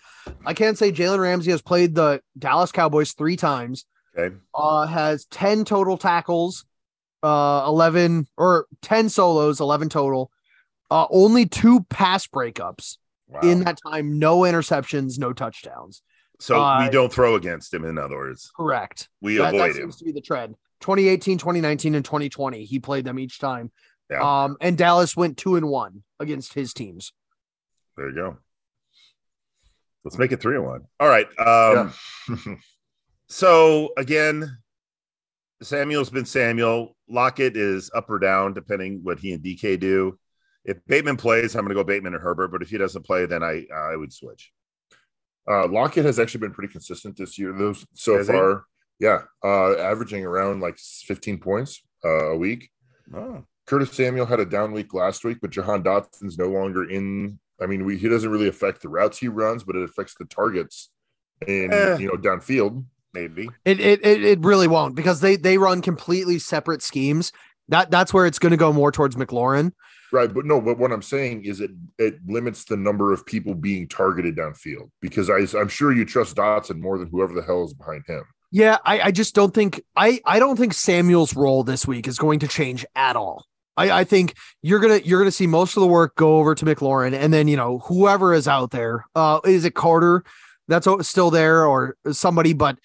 I 0.47 0.55
can't 0.55 0.79
say 0.79 0.93
Jalen 0.93 1.19
Ramsey 1.19 1.51
has 1.51 1.61
played 1.63 1.95
the 1.95 2.21
Dallas 2.39 2.71
Cowboys 2.73 3.13
three 3.13 3.37
times. 3.37 3.85
Okay. 4.17 4.35
Uh, 4.55 4.87
has 4.87 5.25
ten 5.27 5.65
total 5.65 5.97
tackles, 5.99 6.65
uh, 7.23 7.65
eleven 7.67 8.27
or 8.37 8.67
ten 8.83 9.09
solos, 9.09 9.61
eleven 9.61 9.89
total. 9.89 10.31
Uh, 10.91 11.07
only 11.11 11.47
two 11.47 11.81
pass 11.85 12.27
breakups 12.27 12.99
Wow. 13.29 13.41
in 13.43 13.65
that 13.65 13.79
time. 13.85 14.19
No 14.19 14.41
interceptions, 14.41 15.19
no 15.19 15.33
touchdowns. 15.33 16.03
So 16.43 16.61
uh, 16.63 16.85
we 16.85 16.91
don't 16.91 17.13
throw 17.13 17.35
against 17.35 17.73
him. 17.73 17.85
In 17.85 17.99
other 17.99 18.17
words, 18.17 18.51
Correct. 18.57 19.09
we 19.21 19.37
that, 19.37 19.49
avoid 19.49 19.61
that 19.61 19.69
him. 19.69 19.75
seems 19.75 19.97
to 19.97 20.05
be 20.05 20.13
the 20.13 20.21
trend. 20.21 20.57
2018, 20.81 21.39
2019, 21.39 21.95
and 21.95 22.05
2020. 22.05 22.65
He 22.65 22.79
played 22.81 23.05
them 23.05 23.19
each 23.19 23.39
time. 23.39 23.71
Yeah. 24.11 24.45
Um, 24.45 24.57
and 24.61 24.77
Dallas 24.77 25.17
went 25.17 25.37
two 25.39 25.57
and 25.57 25.69
one 25.69 26.03
against 26.19 26.55
his 26.55 26.75
teams. 26.75 27.13
There 27.97 28.09
you 28.09 28.15
go. 28.15 28.37
Let's 30.05 30.19
make 30.19 30.33
it 30.33 30.41
three 30.41 30.57
and 30.57 30.65
one. 30.65 30.83
All 30.99 31.09
right. 31.09 31.27
Um, 31.39 31.93
So 33.33 33.95
again, 33.97 34.59
Samuel's 35.63 36.11
been 36.11 36.27
Samuel. 36.27 36.95
Lockett 37.09 37.57
is 37.57 37.91
up 37.95 38.11
or 38.11 38.19
down 38.19 38.53
depending 38.53 39.01
what 39.05 39.19
he 39.19 39.33
and 39.33 39.43
DK 39.43 39.81
do. 39.81 40.19
If 40.67 40.85
Bateman 40.87 41.17
plays, 41.17 41.55
I'm 41.55 41.63
going 41.63 41.71
to 41.71 41.75
go 41.75 41.83
Bateman 41.83 42.13
and 42.13 42.23
Herbert. 42.23 42.49
But 42.49 42.61
if 42.61 42.69
he 42.69 42.77
doesn't 42.77 43.07
play, 43.07 43.25
then 43.25 43.43
I 43.43 43.65
I 43.75 43.97
would 43.97 44.13
switch. 44.13 44.53
Uh, 45.51 45.67
Lockett 45.69 46.05
has 46.05 46.19
actually 46.19 46.41
been 46.41 46.53
pretty 46.53 46.73
consistent 46.73 47.17
this 47.17 47.39
year, 47.39 47.53
though. 47.53 47.75
So 47.95 48.17
Has 48.19 48.29
he? 48.29 48.33
far, 48.33 48.65
yeah, 49.01 49.23
uh, 49.45 49.77
averaging 49.79 50.25
around 50.25 50.61
like 50.61 50.79
15 50.79 51.39
points 51.39 51.83
uh, 52.05 52.31
a 52.31 52.37
week. 52.37 52.71
Oh, 53.15 53.45
Curtis 53.67 53.93
Samuel 53.93 54.27
had 54.27 54.41
a 54.41 54.45
down 54.45 54.73
week 54.73 54.95
last 54.95 55.25
week, 55.25 55.39
but 55.41 55.51
Jahan 55.51 55.83
Dotson's 55.83 56.39
no 56.39 56.49
longer 56.49 56.89
in. 56.89 57.39
I 57.61 57.67
mean, 57.67 57.85
we, 57.85 57.97
he 57.97 58.09
doesn't 58.09 58.31
really 58.31 58.49
affect 58.49 58.83
the 58.83 58.89
routes 58.89 59.19
he 59.19 59.29
runs, 59.29 59.65
but 59.65 59.77
it 59.77 59.83
affects 59.83 60.15
the 60.19 60.25
targets 60.25 60.91
and 61.47 61.73
Eh. 61.73 61.97
you 61.99 62.09
know 62.09 62.15
downfield. 62.15 62.85
maybe. 63.15 63.49
It 63.65 63.81
it 63.81 64.05
it, 64.05 64.25
it 64.25 64.41
really 64.41 64.69
won't 64.69 64.95
because 64.95 65.21
they 65.21 65.37
they 65.37 65.59
run 65.59 65.83
completely 65.83 66.39
separate 66.39 66.83
schemes. 66.83 67.33
That 67.69 67.91
that's 67.91 68.13
where 68.15 68.27
it's 68.27 68.39
going 68.39 68.51
to 68.51 68.57
go 68.57 68.73
more 68.73 68.91
towards 68.93 69.17
McLaurin. 69.17 69.73
Right, 70.13 70.33
but 70.33 70.45
no, 70.45 70.61
but 70.61 70.77
what 70.77 70.93
I'm 70.93 71.03
saying 71.03 71.47
is 71.47 71.61
it 71.61 71.71
it 71.99 72.19
limits 72.27 72.65
the 72.65 72.77
number 72.77 73.15
of 73.15 73.25
people 73.25 73.55
being 73.55 73.89
targeted 73.89 74.37
downfield 74.37 74.91
because 75.01 75.31
I, 75.31 75.59
I'm 75.59 75.69
sure 75.69 75.91
you 75.91 76.05
trust 76.05 76.37
Dotson 76.37 76.81
more 76.81 76.99
than 76.99 77.09
whoever 77.09 77.33
the 77.33 77.43
hell 77.43 77.65
is 77.65 77.73
behind 77.73 78.05
him. 78.07 78.23
Yeah, 78.51 78.77
I, 78.85 79.01
I 79.01 79.11
just 79.11 79.35
don't 79.35 79.55
think 79.55 79.83
I 79.97 80.21
I 80.27 80.39
don't 80.39 80.59
think 80.59 80.75
Samuel's 80.75 81.35
role 81.35 81.65
this 81.65 81.87
week 81.87 82.07
is 82.07 82.19
going 82.19 82.41
to 82.41 82.49
change 82.49 82.85
at 82.95 83.17
all. 83.17 83.47
I, 83.79 84.01
I 84.01 84.05
think 84.05 84.35
you're 84.61 84.81
gonna 84.81 84.99
you're 84.99 85.19
gonna 85.19 85.31
see 85.31 85.47
most 85.47 85.79
of 85.79 85.81
the 85.81 85.87
work 85.87 86.15
go 86.17 86.37
over 86.37 86.55
to 86.55 86.65
McLaurin, 86.67 87.15
and 87.15 87.33
then 87.33 87.49
you 87.49 87.57
know 87.57 87.79
whoever 87.79 88.35
is 88.35 88.47
out 88.47 88.71
there, 88.71 89.07
uh, 89.15 89.41
is 89.47 89.65
it 89.65 89.75
Carter 89.75 90.25
that's 90.69 90.87
still 91.09 91.31
there 91.31 91.65
or 91.65 91.97
somebody, 92.13 92.53
but 92.53 92.79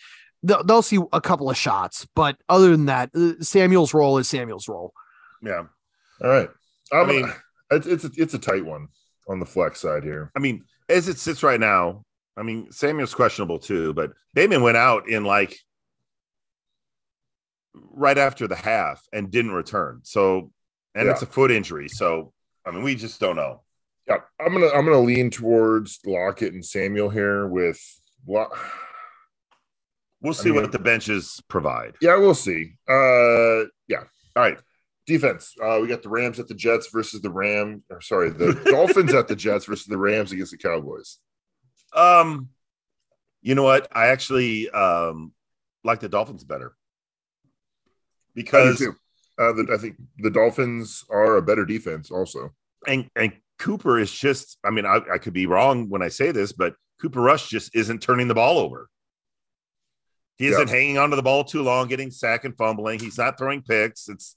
they'll, 0.44 0.64
they'll 0.64 0.82
see 0.82 1.00
a 1.12 1.22
couple 1.22 1.50
of 1.50 1.58
shots. 1.58 2.08
But 2.16 2.38
other 2.48 2.72
than 2.72 2.86
that, 2.86 3.10
uh, 3.14 3.34
Samuel's 3.42 3.94
role 3.94 4.18
is 4.18 4.30
Samuel's 4.30 4.70
role. 4.70 4.94
Yeah. 5.44 5.64
All 6.24 6.30
right, 6.30 6.50
I 6.92 6.98
I 7.02 7.06
mean- 7.06 7.34
it's 7.72 7.86
it's 7.88 8.06
a, 8.06 8.12
it's 8.16 8.34
a 8.34 8.40
tight 8.40 8.66
one 8.66 8.88
on 9.28 9.40
the 9.40 9.46
flex 9.46 9.82
side 9.82 10.04
here. 10.04 10.32
I 10.36 10.40
mean, 10.40 10.64
as 10.88 11.10
it 11.10 11.18
sits 11.18 11.44
right 11.44 11.60
now, 11.60 12.06
I 12.38 12.44
mean, 12.44 12.72
Samuel's 12.72 13.14
questionable 13.14 13.60
too, 13.60 13.94
but 13.94 14.14
Bateman 14.34 14.62
went 14.62 14.78
out 14.78 15.10
in 15.10 15.26
like 15.26 15.58
right 17.74 18.18
after 18.18 18.48
the 18.48 18.56
half 18.56 19.04
and 19.14 19.30
didn't 19.32 19.52
return. 19.52 20.00
So, 20.04 20.52
and 20.96 21.08
it's 21.10 21.22
a 21.22 21.26
foot 21.26 21.52
injury. 21.52 21.90
So, 21.90 22.32
I 22.66 22.72
mean, 22.72 22.84
we 22.84 22.96
just 22.96 23.20
don't 23.20 23.36
know. 23.36 23.64
Yeah, 24.08 24.20
I'm 24.40 24.54
gonna 24.54 24.68
I'm 24.70 24.86
gonna 24.86 25.00
lean 25.00 25.30
towards 25.30 26.00
Lockett 26.06 26.54
and 26.54 26.66
Samuel 26.66 27.10
here 27.10 27.48
with 27.48 27.80
Lo- 28.28 28.48
We'll 30.22 30.34
see 30.34 30.52
mean- 30.52 30.62
what 30.62 30.72
the 30.72 30.80
benches 30.80 31.42
provide. 31.50 31.96
yeah, 32.02 32.16
we'll 32.18 32.34
see. 32.34 32.76
Uh, 32.90 33.66
yeah, 33.88 34.04
All 34.36 34.44
right. 34.44 34.58
Defense. 35.08 35.56
Uh, 35.62 35.80
we 35.82 35.88
got 35.88 36.04
the 36.04 36.10
Rams 36.10 36.40
at 36.40 36.48
the 36.48 36.54
Jets 36.54 36.90
versus 36.94 37.22
the 37.22 37.32
Ram. 37.32 37.84
Or 37.90 38.02
sorry, 38.02 38.30
the 38.30 38.54
Dolphins 38.66 39.14
at 39.14 39.28
the 39.28 39.36
Jets 39.36 39.66
versus 39.66 39.86
the 39.88 39.98
Rams 39.98 40.32
against 40.32 40.52
the 40.52 40.58
Cowboys. 40.58 41.18
Um, 41.94 42.50
you 43.42 43.56
know 43.56 43.64
what? 43.64 43.88
I 43.92 44.08
actually 44.08 44.70
um 44.70 45.32
like 45.84 46.02
the 46.02 46.10
Dolphins 46.10 46.44
better 46.44 46.76
because 48.36 48.78
too. 48.80 48.94
Uh, 49.40 49.54
the, 49.54 49.68
I 49.72 49.78
think 49.78 49.96
the 50.18 50.32
Dolphins 50.32 51.04
are 51.10 51.38
a 51.38 51.42
better 51.42 51.64
defense, 51.66 52.10
also. 52.12 52.54
and 52.88 53.10
and 53.16 53.34
Cooper 53.60 54.00
is 54.00 54.12
just. 54.12 54.58
I 54.64 54.70
mean, 54.72 54.86
I, 54.86 55.00
I 55.14 55.18
could 55.20 55.34
be 55.34 55.46
wrong 55.46 55.90
when 55.90 56.02
I 56.02 56.10
say 56.10 56.32
this, 56.32 56.52
but 56.52 56.74
Cooper 57.02 57.22
Rush 57.22 57.48
just 57.50 57.76
isn't 57.76 58.02
turning 58.02 58.28
the 58.28 58.34
ball 58.36 58.58
over. 58.58 58.90
He 60.38 60.48
isn't 60.48 60.68
Yeah. 60.68 60.74
hanging 60.74 60.98
onto 60.98 61.16
the 61.16 61.24
ball 61.24 61.44
too 61.44 61.64
long, 61.64 61.88
getting 61.88 62.12
sack 62.12 62.46
and 62.46 62.56
fumbling. 62.58 63.00
He's 63.00 63.18
not 63.18 63.38
throwing 63.38 63.62
picks. 63.64 64.08
It's 64.10 64.36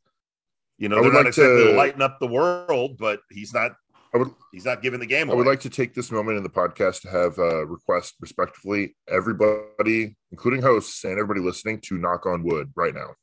you 0.81 0.89
know 0.89 1.01
they're 1.01 1.13
not 1.13 1.19
like 1.19 1.27
exactly 1.29 1.65
to- 1.67 1.73
lighting 1.77 2.03
up 2.03 2.19
the 2.19 2.27
world, 2.27 2.97
but 2.99 3.21
he's 3.31 3.55
not 3.55 3.73
I 4.13 4.19
would- 4.19 4.35
he's 4.53 4.65
not 4.65 4.83
giving 4.83 4.99
the 4.99 5.07
game 5.07 5.29
away. 5.29 5.35
I 5.35 5.37
would 5.37 5.47
like 5.47 5.61
to 5.61 5.71
take 5.71 5.95
this 5.95 6.11
moment 6.11 6.37
in 6.37 6.43
the 6.43 6.49
podcast 6.51 7.03
to 7.03 7.11
have 7.11 7.39
uh, 7.39 7.65
request 7.67 8.17
respectively 8.21 8.97
everybody, 9.09 10.17
including 10.33 10.63
hosts 10.63 11.05
and 11.05 11.13
everybody 11.13 11.39
listening, 11.41 11.81
to 11.83 11.97
knock 11.97 12.27
on 12.27 12.43
wood 12.43 12.73
right 12.75 12.93
now. 12.93 13.15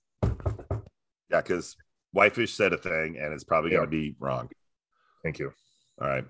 yeah, 1.29 1.41
because 1.41 1.75
Whitefish 2.13 2.53
said 2.53 2.71
a 2.71 2.77
thing 2.77 3.17
and 3.17 3.33
it's 3.33 3.43
probably 3.43 3.71
Yeah. 3.71 3.79
going 3.79 3.87
to 3.89 3.91
be 3.91 4.15
wrong. 4.17 4.49
Thank 5.23 5.39
you. 5.39 5.51
All 6.01 6.07
right. 6.07 6.23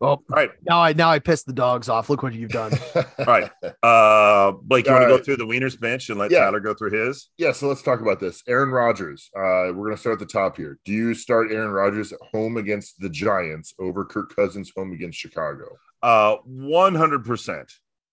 Oh, 0.00 0.06
All 0.10 0.22
right. 0.30 0.50
now 0.64 0.80
I 0.80 0.92
now 0.92 1.10
I 1.10 1.18
pissed 1.18 1.46
the 1.46 1.52
dogs 1.52 1.88
off. 1.88 2.08
Look 2.08 2.22
what 2.22 2.32
you've 2.32 2.52
done. 2.52 2.72
All 2.94 3.24
right. 3.26 3.50
Uh, 3.82 4.52
Blake, 4.62 4.86
you 4.86 4.92
want 4.92 5.02
to 5.08 5.14
Uh, 5.14 5.16
go 5.18 5.22
through 5.22 5.38
the 5.38 5.44
Wieners 5.44 5.78
bench 5.78 6.08
and 6.08 6.18
let 6.20 6.30
yeah. 6.30 6.40
Tyler 6.44 6.60
go 6.60 6.72
through 6.72 6.90
his? 6.92 7.30
yeah, 7.36 7.50
so 7.52 7.66
let's 7.66 7.82
talk 7.82 8.00
about 8.00 8.20
this. 8.20 8.42
Aaron 8.46 8.70
Rodgers. 8.70 9.28
Uh, 9.36 9.74
we're 9.74 9.86
going 9.86 9.94
to 9.96 10.00
start 10.00 10.14
at 10.14 10.18
the 10.20 10.32
top 10.32 10.56
here. 10.56 10.78
Do 10.84 10.92
you 10.92 11.14
start 11.14 11.50
Aaron 11.50 11.70
Rodgers 11.72 12.12
at 12.12 12.20
home 12.32 12.56
against 12.58 13.00
the 13.00 13.08
Giants 13.10 13.74
over 13.80 14.04
Kirk 14.04 14.34
Cousins 14.36 14.70
home 14.76 14.92
against 14.92 15.18
Chicago? 15.18 15.66
Uh, 16.00 16.36
100%. 16.48 17.64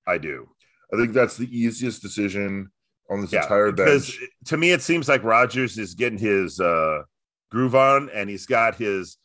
I 0.08 0.18
do. 0.18 0.50
I 0.94 0.98
think 0.98 1.14
that's 1.14 1.38
the 1.38 1.56
easiest 1.56 2.02
decision 2.02 2.72
on 3.12 3.22
this 3.22 3.32
Yeah. 3.32 3.44
entire 3.44 3.72
Because 3.72 4.10
bench. 4.10 4.30
to 4.46 4.58
me, 4.58 4.72
it 4.72 4.82
seems 4.82 5.08
like 5.08 5.24
Rodgers 5.24 5.78
is 5.78 5.94
getting 5.94 6.18
his 6.18 6.60
uh, 6.60 7.04
groove 7.52 7.76
on 7.76 8.10
and 8.14 8.28
he's 8.30 8.46
got 8.48 8.76
his, 8.76 9.18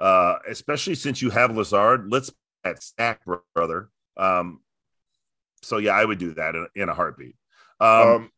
uh, 0.00 0.36
especially 0.48 0.94
since 0.94 1.22
you 1.22 1.30
have 1.30 1.56
Lazard, 1.56 2.10
let's 2.10 2.32
at 2.64 2.82
stack, 2.82 3.20
brother. 3.54 3.88
Um, 4.16 4.60
so, 5.62 5.78
yeah, 5.78 5.92
I 5.92 6.04
would 6.04 6.18
do 6.18 6.34
that 6.34 6.54
in, 6.54 6.66
in 6.74 6.88
a 6.88 6.94
heartbeat. 6.94 7.36
Um, 7.80 7.88
Um, 7.88 8.30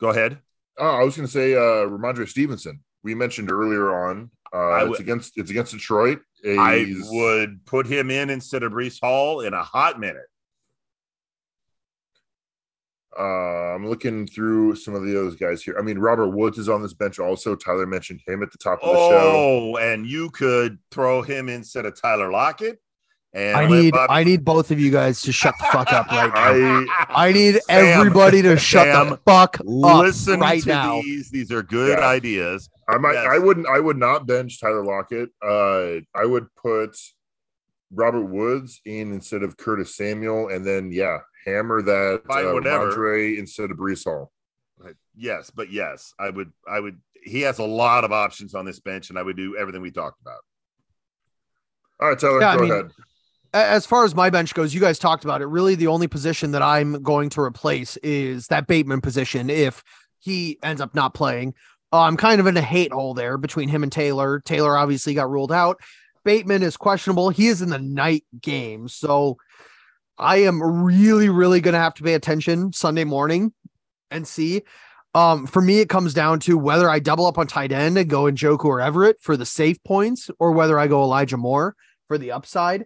go 0.00 0.10
ahead. 0.10 0.38
oh, 0.78 0.88
I 0.88 1.02
was 1.04 1.16
going 1.16 1.26
to 1.26 1.32
say 1.32 1.54
uh, 1.54 1.88
Rhamondre 1.88 2.28
Stevenson. 2.28 2.80
We 3.02 3.14
mentioned 3.14 3.50
earlier 3.50 4.08
on. 4.08 4.30
Uh, 4.52 4.86
it's 4.90 5.00
against 5.00 5.36
it's 5.36 5.50
against 5.50 5.72
Detroit. 5.72 6.20
I 6.46 6.94
would 7.10 7.64
put 7.66 7.86
him 7.86 8.10
in 8.10 8.30
instead 8.30 8.62
of 8.62 8.72
Breece 8.72 9.00
Hall 9.00 9.40
in 9.40 9.52
a 9.52 9.62
hot 9.62 9.98
minute. 9.98 10.26
Uh, 13.18 13.74
I'm 13.74 13.88
looking 13.88 14.26
through 14.26 14.76
some 14.76 14.94
of 14.94 15.02
the 15.04 15.18
other 15.20 15.34
guys 15.36 15.62
here. 15.62 15.76
I 15.78 15.82
mean, 15.82 15.98
Robert 15.98 16.28
Woods 16.28 16.58
is 16.58 16.68
on 16.68 16.82
this 16.82 16.92
bench 16.94 17.18
also. 17.18 17.54
Tyler 17.56 17.86
mentioned 17.86 18.20
him 18.26 18.42
at 18.42 18.50
the 18.52 18.58
top 18.58 18.80
of 18.82 18.88
the 18.90 18.94
show. 18.94 19.32
Oh, 19.72 19.76
and 19.76 20.06
you 20.06 20.30
could 20.30 20.78
throw 20.90 21.22
him 21.22 21.48
instead 21.48 21.86
of 21.86 22.00
Tyler 22.00 22.30
Lockett. 22.30 22.80
And 23.32 23.56
I 23.56 23.66
need 23.66 23.90
Bobby- 23.92 24.12
I 24.12 24.24
need 24.24 24.44
both 24.46 24.70
of 24.70 24.80
you 24.80 24.90
guys 24.90 25.20
to 25.22 25.32
shut 25.32 25.54
the 25.58 25.64
fuck 25.66 25.92
up 25.92 26.06
right 26.08 26.28
now. 26.34 26.86
I 27.10 27.28
I 27.28 27.32
need 27.32 27.60
Sam, 27.64 27.98
everybody 28.00 28.40
to 28.42 28.56
shut 28.56 28.86
Sam, 28.86 29.10
the 29.10 29.16
fuck 29.26 29.60
up 29.60 29.66
listen 29.66 30.40
right 30.40 30.62
to 30.62 30.68
now. 30.68 31.02
these. 31.02 31.28
These 31.30 31.52
are 31.52 31.62
good 31.62 31.98
Yeah. 31.98 32.06
ideas. 32.06 32.70
I 32.88 32.96
might 32.96 33.12
Yes. 33.14 33.26
I 33.28 33.38
wouldn't 33.38 33.66
I 33.66 33.78
would 33.80 33.98
not 33.98 34.26
bench 34.26 34.58
Tyler 34.58 34.84
Lockett. 34.84 35.30
Uh 35.46 36.00
I 36.14 36.24
would 36.24 36.46
put 36.56 36.96
Robert 37.92 38.24
Woods 38.24 38.80
in 38.86 39.12
instead 39.12 39.42
of 39.42 39.56
Curtis 39.58 39.94
Samuel, 39.94 40.48
and 40.48 40.64
then 40.66 40.90
yeah, 40.90 41.18
hammer 41.46 41.82
that 41.82 42.22
Fine, 42.26 42.46
uh, 42.46 42.52
whatever. 42.52 42.92
Rhamondre 42.92 43.38
instead 43.38 43.70
of 43.70 43.78
Breece 43.78 44.04
Hall. 44.04 44.32
Yes, 45.14 45.50
but 45.50 45.70
yes, 45.70 46.12
I 46.18 46.28
would. 46.28 46.52
I 46.68 46.80
would. 46.80 47.00
He 47.22 47.40
has 47.40 47.58
a 47.58 47.64
lot 47.64 48.04
of 48.04 48.12
options 48.12 48.54
on 48.54 48.66
this 48.66 48.78
bench, 48.80 49.08
and 49.08 49.18
I 49.18 49.22
would 49.22 49.36
do 49.36 49.56
everything 49.56 49.80
we 49.80 49.90
talked 49.90 50.20
about. 50.20 50.40
All 51.98 52.10
right, 52.10 52.18
Tyler, 52.18 52.40
Yeah, 52.40 52.50
I 52.50 52.56
go 52.56 52.62
mean, 52.62 52.72
ahead. 52.72 52.90
As 53.54 53.86
far 53.86 54.04
as 54.04 54.14
my 54.14 54.28
bench 54.28 54.52
goes, 54.52 54.74
you 54.74 54.80
guys 54.80 54.98
talked 54.98 55.24
about 55.24 55.40
it. 55.40 55.46
Really, 55.46 55.74
the 55.74 55.86
only 55.86 56.06
position 56.06 56.50
that 56.50 56.60
I'm 56.60 57.02
going 57.02 57.30
to 57.30 57.40
replace 57.40 57.96
is 57.98 58.48
that 58.48 58.66
Bateman 58.66 59.00
position 59.00 59.48
if 59.48 59.82
he 60.18 60.58
ends 60.62 60.82
up 60.82 60.94
not 60.94 61.14
playing. 61.14 61.54
Uh, 61.92 62.02
I'm 62.02 62.18
kind 62.18 62.40
of 62.40 62.46
in 62.46 62.56
a 62.56 62.62
hate 62.62 62.92
hole 62.92 63.14
there 63.14 63.38
between 63.38 63.70
him 63.70 63.82
and 63.82 63.90
Taylor. 63.90 64.40
Taylor 64.40 64.76
obviously 64.76 65.14
got 65.14 65.30
ruled 65.30 65.52
out. 65.52 65.80
Bateman 66.24 66.62
is 66.62 66.76
questionable. 66.76 67.30
He 67.30 67.46
is 67.46 67.62
in 67.62 67.70
the 67.70 67.78
night 67.78 68.24
game. 68.42 68.88
So 68.88 69.38
I 70.18 70.38
am 70.38 70.62
really, 70.62 71.28
really 71.28 71.60
going 71.60 71.74
to 71.74 71.80
have 71.80 71.94
to 71.94 72.02
pay 72.02 72.14
attention 72.14 72.72
Sunday 72.72 73.04
morning 73.04 73.52
and 74.10 74.26
see. 74.26 74.62
Um, 75.14 75.46
for 75.46 75.62
me, 75.62 75.80
it 75.80 75.88
comes 75.88 76.14
down 76.14 76.40
to 76.40 76.58
whether 76.58 76.90
I 76.90 76.98
double 76.98 77.26
up 77.26 77.38
on 77.38 77.46
tight 77.46 77.72
end 77.72 77.96
and 77.96 78.08
go 78.08 78.26
in 78.26 78.34
Njoku 78.34 78.66
or 78.66 78.80
Everett 78.80 79.16
for 79.20 79.36
the 79.36 79.46
safe 79.46 79.82
points, 79.82 80.30
or 80.38 80.52
whether 80.52 80.78
I 80.78 80.88
go 80.88 81.02
Elijah 81.02 81.36
Moore 81.38 81.74
for 82.08 82.18
the 82.18 82.32
upside. 82.32 82.84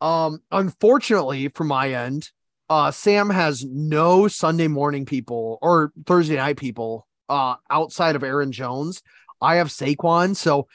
Um, 0.00 0.40
unfortunately, 0.50 1.48
from 1.48 1.68
my 1.68 1.92
end, 1.92 2.30
uh, 2.68 2.90
Sam 2.90 3.30
has 3.30 3.64
no 3.64 4.28
Sunday 4.28 4.68
morning 4.68 5.06
people 5.06 5.58
or 5.62 5.92
Thursday 6.06 6.36
night 6.36 6.56
people 6.56 7.06
uh 7.28 7.56
outside 7.70 8.14
of 8.14 8.22
Aaron 8.22 8.52
Jones. 8.52 9.02
I 9.40 9.56
have 9.56 9.68
Saquon, 9.68 10.36
so 10.36 10.68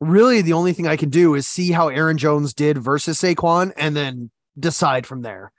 really 0.00 0.40
the 0.40 0.54
only 0.54 0.72
thing 0.72 0.86
I 0.86 0.96
can 0.96 1.10
do 1.10 1.34
is 1.34 1.46
see 1.46 1.72
how 1.72 1.88
Aaron 1.88 2.16
Jones 2.16 2.54
did 2.54 2.78
versus 2.78 3.20
Saquon 3.20 3.72
and 3.76 3.94
then 3.94 4.30
decide 4.58 5.06
from 5.06 5.22
there. 5.22 5.52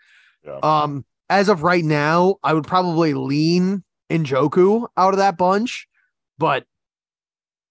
Yeah. 0.45 0.59
Um, 0.63 1.05
as 1.29 1.49
of 1.49 1.63
right 1.63 1.83
now, 1.83 2.35
I 2.43 2.53
would 2.53 2.67
probably 2.67 3.13
lean 3.13 3.83
Njoku 4.09 4.87
out 4.97 5.13
of 5.13 5.17
that 5.17 5.37
bunch, 5.37 5.87
but 6.37 6.65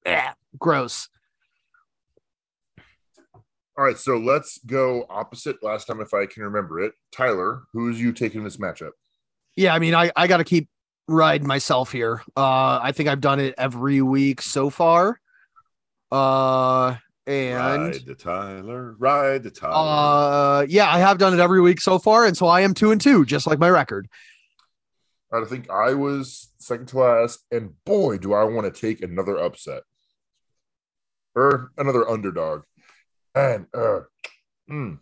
yeah, 0.07 0.33
gross. 0.59 1.09
All 3.77 3.85
right, 3.85 3.99
so 3.99 4.19
let's 4.19 4.59
go 4.67 5.07
opposite 5.09 5.63
last 5.63 5.87
time 5.87 6.01
if 6.01 6.13
I 6.13 6.27
can 6.27 6.43
remember 6.43 6.81
it. 6.81 6.93
Tyler, 7.13 7.63
who's 7.73 8.01
you 8.01 8.13
taking 8.13 8.45
this 8.45 8.59
matchup? 8.59 8.91
Yeah, 9.57 9.75
I 9.75 9.79
mean, 9.79 9.95
I, 9.95 10.11
I 10.17 10.27
got 10.27 10.39
to 10.39 10.45
keep 10.45 10.69
riding 11.09 11.47
myself 11.47 11.91
here. 11.91 12.23
Uh, 12.37 12.79
I 12.83 12.93
think 12.93 13.09
I've 13.09 13.21
done 13.21 13.41
it 13.41 13.55
every 13.57 14.03
week 14.03 14.43
so 14.43 14.71
far. 14.71 15.21
Uh, 16.13 16.97
and 17.27 17.57
ride 17.57 18.07
the 18.07 18.15
Tyler, 18.15 18.95
ride 18.99 19.43
the 19.43 19.51
Tyler. 19.51 19.75
uh, 19.75 20.67
yeah, 20.69 20.91
I 20.91 20.99
have 20.99 21.19
done 21.19 21.35
it 21.35 21.41
every 21.41 21.61
week 21.61 21.81
so 21.81 21.99
far, 21.99 22.25
and 22.25 22.37
so 22.37 22.47
I 22.47 22.63
am 22.63 22.75
two 22.75 22.91
and 22.91 23.01
two, 23.01 23.25
just 23.25 23.47
like 23.47 23.59
my 23.59 23.71
record. 23.71 24.09
I 25.33 25.45
think 25.45 25.71
I 25.71 25.95
was 25.95 26.51
second 26.59 26.87
to 26.89 26.99
last, 26.99 27.45
and 27.53 27.73
boy, 27.85 28.19
do 28.19 28.33
I 28.33 28.45
want 28.45 28.73
to 28.73 28.81
take 28.81 29.03
another 29.03 29.39
upset 29.39 29.83
or 31.35 31.71
another 31.79 32.09
underdog. 32.09 32.63
And 33.35 33.67
uh, 33.73 34.01
mm, 34.69 34.99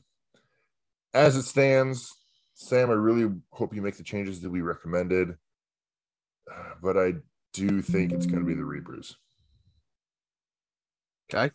as 1.15 1.37
it 1.37 1.45
stands, 1.45 2.15
Sam, 2.55 2.91
I 2.91 2.95
really 2.95 3.33
hope 3.51 3.75
you 3.75 3.81
make 3.81 3.97
the 3.97 4.03
changes 4.03 4.41
that 4.41 4.51
we 4.51 4.61
recommended, 4.61 5.37
but 6.83 6.97
I 6.97 7.15
do 7.53 7.81
think 7.81 8.13
it's 8.13 8.27
going 8.27 8.41
to 8.41 8.45
be 8.45 8.55
the 8.55 8.65
Reapers. 8.65 9.17
Okay. 11.33 11.55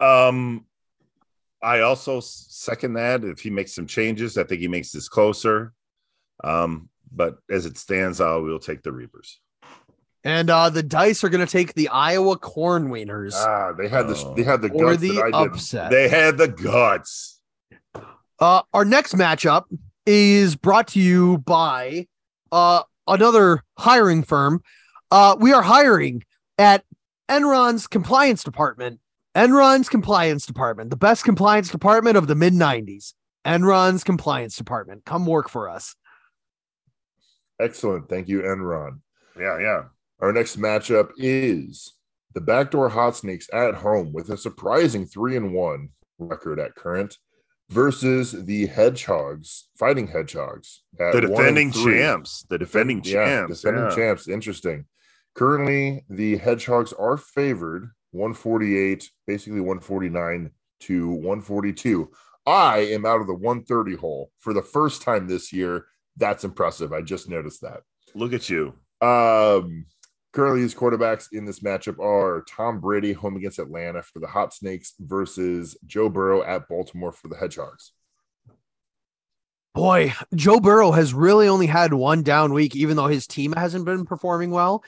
Um, 0.00 0.64
I 1.62 1.80
also 1.80 2.20
second 2.20 2.94
that. 2.94 3.24
If 3.24 3.40
he 3.40 3.50
makes 3.50 3.74
some 3.74 3.86
changes, 3.86 4.38
I 4.38 4.44
think 4.44 4.60
he 4.60 4.68
makes 4.68 4.92
this 4.92 5.08
closer. 5.08 5.72
Um, 6.44 6.88
but 7.10 7.38
as 7.50 7.66
it 7.66 7.76
stands, 7.78 8.20
I 8.20 8.36
will 8.36 8.58
take 8.60 8.82
the 8.82 8.92
Reapers. 8.92 9.40
And 10.24 10.50
uh, 10.50 10.68
the 10.70 10.82
dice 10.82 11.24
are 11.24 11.28
going 11.28 11.44
to 11.44 11.50
take 11.50 11.74
the 11.74 11.88
Iowa 11.88 12.36
corn 12.36 12.88
wieners 12.90 13.34
Ah, 13.34 13.72
they 13.72 13.88
had 13.88 14.08
this. 14.08 14.22
Oh. 14.24 14.34
They 14.34 14.42
had 14.42 14.60
the 14.60 14.70
or 14.70 14.90
guts 14.90 15.00
the 15.00 15.08
that 15.14 15.32
I 15.34 15.42
did. 15.42 15.52
upset. 15.52 15.90
They 15.90 16.08
had 16.08 16.38
the 16.38 16.48
guts. 16.48 17.40
Uh, 18.38 18.62
our 18.72 18.84
next 18.84 19.14
matchup 19.14 19.64
is 20.06 20.54
brought 20.54 20.88
to 20.88 21.00
you 21.00 21.38
by 21.38 22.06
uh, 22.52 22.82
another 23.06 23.62
hiring 23.78 24.22
firm. 24.22 24.62
Uh, 25.10 25.36
we 25.38 25.52
are 25.52 25.62
hiring 25.62 26.24
at 26.58 26.84
Enron's 27.28 27.86
compliance 27.86 28.44
department. 28.44 29.00
Enron's 29.38 29.88
compliance 29.88 30.44
department, 30.44 30.90
the 30.90 30.96
best 30.96 31.22
compliance 31.22 31.70
department 31.70 32.16
of 32.16 32.26
the 32.26 32.34
mid 32.34 32.54
90s. 32.54 33.14
Enron's 33.46 34.02
compliance 34.02 34.56
department. 34.56 35.04
Come 35.04 35.26
work 35.26 35.48
for 35.48 35.68
us. 35.68 35.94
Excellent, 37.60 38.08
thank 38.08 38.26
you, 38.26 38.40
Enron. 38.40 38.98
Yeah, 39.38 39.60
yeah. 39.60 39.82
Our 40.18 40.32
next 40.32 40.58
matchup 40.58 41.10
is 41.16 41.94
the 42.34 42.40
backdoor 42.40 42.88
hot 42.88 43.14
snakes 43.14 43.48
at 43.52 43.76
home 43.76 44.12
with 44.12 44.28
a 44.30 44.36
surprising 44.36 45.06
three 45.06 45.36
and 45.36 45.54
one 45.54 45.90
record 46.18 46.58
at 46.58 46.74
current 46.74 47.16
versus 47.70 48.32
the 48.32 48.66
hedgehogs 48.66 49.68
fighting 49.78 50.08
hedgehogs 50.08 50.82
at 50.98 51.12
The 51.12 51.20
defending 51.20 51.70
three. 51.70 51.98
champs. 51.98 52.44
The 52.50 52.58
defending 52.58 53.02
yeah, 53.04 53.12
champs. 53.46 53.60
defending 53.60 53.84
yeah. 53.84 53.94
champs 53.94 54.26
interesting 54.26 54.86
currently 55.36 56.04
the 56.10 56.36
hedgehogs 56.38 56.92
are 56.94 57.16
favored 57.16 57.92
148 58.12 59.10
basically 59.26 59.60
149 59.60 60.50
to 60.80 61.08
142 61.08 62.10
i 62.46 62.78
am 62.78 63.04
out 63.04 63.20
of 63.20 63.26
the 63.26 63.34
130 63.34 63.96
hole 63.96 64.30
for 64.38 64.52
the 64.52 64.62
first 64.62 65.02
time 65.02 65.26
this 65.26 65.52
year 65.52 65.86
that's 66.16 66.44
impressive 66.44 66.92
i 66.92 67.00
just 67.02 67.28
noticed 67.28 67.60
that 67.60 67.80
Look 68.14 68.32
at 68.32 68.48
you. 68.48 68.74
um, 69.00 69.86
currently, 70.32 70.62
his 70.62 70.74
quarterbacks 70.74 71.26
in 71.32 71.44
this 71.44 71.60
matchup 71.60 71.98
are 71.98 72.44
Tom 72.48 72.80
Brady 72.80 73.12
home 73.12 73.36
against 73.36 73.58
Atlanta 73.58 74.02
for 74.02 74.20
the 74.20 74.26
Hot 74.26 74.54
Snakes 74.54 74.94
versus 74.98 75.76
Joe 75.86 76.08
Burrow 76.08 76.42
at 76.42 76.68
Baltimore 76.68 77.12
for 77.12 77.28
the 77.28 77.36
Hedgehogs. 77.36 77.92
Boy, 79.74 80.14
Joe 80.34 80.58
Burrow 80.58 80.90
has 80.90 81.14
really 81.14 81.46
only 81.46 81.66
had 81.66 81.92
one 81.92 82.22
down 82.22 82.52
week, 82.52 82.74
even 82.74 82.96
though 82.96 83.06
his 83.06 83.26
team 83.26 83.52
hasn't 83.52 83.84
been 83.84 84.04
performing 84.04 84.50
well. 84.50 84.82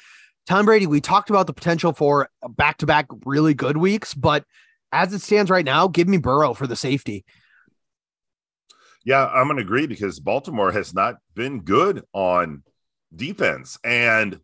Tom 0.50 0.66
Brady, 0.66 0.88
we 0.88 1.00
talked 1.00 1.30
about 1.30 1.46
the 1.46 1.52
potential 1.52 1.92
for 1.92 2.28
back 2.42 2.78
to 2.78 2.86
back 2.86 3.06
really 3.24 3.54
good 3.54 3.76
weeks, 3.76 4.14
but 4.14 4.44
as 4.90 5.12
it 5.12 5.20
stands 5.20 5.48
right 5.48 5.64
now, 5.64 5.86
give 5.86 6.08
me 6.08 6.16
Burrow 6.16 6.54
for 6.54 6.66
the 6.66 6.74
safety. 6.74 7.24
Yeah, 9.04 9.28
I'm 9.28 9.46
going 9.46 9.58
to 9.58 9.62
agree 9.62 9.86
because 9.86 10.18
Baltimore 10.18 10.72
has 10.72 10.92
not 10.92 11.18
been 11.36 11.60
good 11.60 12.02
on 12.12 12.64
defense. 13.14 13.78
And, 13.84 14.40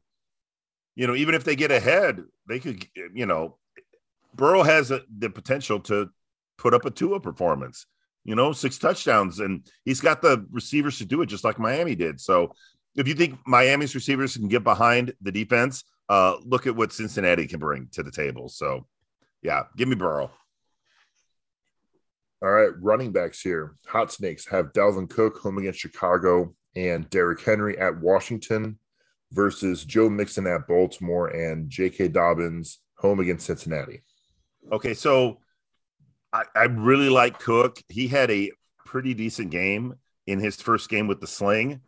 you 0.94 1.08
know, 1.08 1.16
even 1.16 1.34
if 1.34 1.42
they 1.42 1.56
get 1.56 1.72
ahead, 1.72 2.22
they 2.46 2.60
could, 2.60 2.86
you 3.12 3.26
know, 3.26 3.56
Burrow 4.32 4.62
has 4.62 4.92
a, 4.92 5.02
the 5.18 5.28
potential 5.28 5.80
to 5.80 6.08
put 6.56 6.72
up 6.72 6.84
a 6.84 6.90
Tua 6.92 7.18
performance, 7.18 7.84
you 8.24 8.36
know, 8.36 8.52
six 8.52 8.78
touchdowns. 8.78 9.40
And 9.40 9.68
he's 9.84 10.00
got 10.00 10.22
the 10.22 10.46
receivers 10.52 10.98
to 10.98 11.04
do 11.04 11.20
it 11.22 11.26
just 11.26 11.42
like 11.42 11.58
Miami 11.58 11.96
did. 11.96 12.20
So 12.20 12.52
if 12.94 13.08
you 13.08 13.14
think 13.14 13.40
Miami's 13.44 13.96
receivers 13.96 14.36
can 14.36 14.46
get 14.46 14.62
behind 14.62 15.12
the 15.20 15.32
defense, 15.32 15.82
uh, 16.08 16.36
look 16.44 16.66
at 16.66 16.76
what 16.76 16.92
Cincinnati 16.92 17.46
can 17.46 17.58
bring 17.58 17.88
to 17.92 18.02
the 18.02 18.10
table. 18.10 18.48
So, 18.48 18.86
yeah, 19.42 19.64
give 19.76 19.88
me 19.88 19.94
Burrow. 19.94 20.30
All 22.42 22.50
right, 22.50 22.70
running 22.80 23.12
backs 23.12 23.40
here. 23.40 23.76
Hot 23.86 24.12
Snakes 24.12 24.46
have 24.48 24.72
Dalvin 24.72 25.08
Cook 25.08 25.38
home 25.38 25.58
against 25.58 25.80
Chicago 25.80 26.54
and 26.76 27.08
Derrick 27.08 27.40
Henry 27.40 27.78
at 27.78 27.98
Washington 27.98 28.78
versus 29.32 29.84
Joe 29.84 30.08
Mixon 30.08 30.46
at 30.46 30.68
Baltimore 30.68 31.28
and 31.28 31.70
J.K. 31.70 32.08
Dobbins 32.08 32.78
home 32.98 33.20
against 33.20 33.46
Cincinnati. 33.46 34.02
Okay, 34.70 34.94
so 34.94 35.38
I, 36.32 36.44
I 36.54 36.64
really 36.64 37.08
like 37.08 37.38
Cook. 37.38 37.82
He 37.88 38.08
had 38.08 38.30
a 38.30 38.52
pretty 38.84 39.14
decent 39.14 39.50
game 39.50 39.94
in 40.26 40.38
his 40.38 40.56
first 40.56 40.90
game 40.90 41.06
with 41.06 41.20
the 41.20 41.26
sling. 41.26 41.80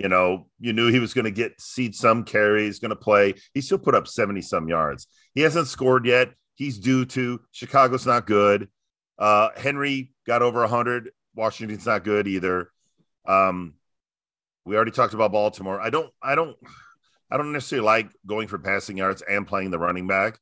You 0.00 0.08
know, 0.08 0.46
you 0.58 0.72
knew 0.72 0.90
he 0.90 0.98
was 0.98 1.12
going 1.12 1.26
to 1.26 1.30
get 1.30 1.60
seed 1.60 1.94
some 1.94 2.24
carries, 2.24 2.78
going 2.78 2.88
to 2.88 2.96
play. 2.96 3.34
He 3.52 3.60
still 3.60 3.76
put 3.76 3.94
up 3.94 4.08
70 4.08 4.40
some 4.40 4.66
yards. 4.66 5.06
He 5.34 5.42
hasn't 5.42 5.66
scored 5.66 6.06
yet. 6.06 6.30
He's 6.54 6.78
due 6.78 7.04
to. 7.04 7.38
Chicago's 7.52 8.06
not 8.06 8.26
good. 8.26 8.68
Uh, 9.18 9.50
Henry 9.58 10.14
got 10.26 10.40
over 10.40 10.60
100. 10.60 11.10
Washington's 11.34 11.84
not 11.84 12.02
good 12.02 12.26
either. 12.26 12.70
Um, 13.26 13.74
we 14.64 14.74
already 14.74 14.90
talked 14.90 15.12
about 15.12 15.32
Baltimore. 15.32 15.78
I 15.78 15.90
don't, 15.90 16.10
I 16.22 16.34
don't, 16.34 16.56
I 17.30 17.36
don't 17.36 17.52
necessarily 17.52 17.84
like 17.84 18.10
going 18.26 18.48
for 18.48 18.58
passing 18.58 18.96
yards 18.96 19.22
and 19.28 19.46
playing 19.46 19.70
the 19.70 19.78
running 19.78 20.06
back, 20.06 20.38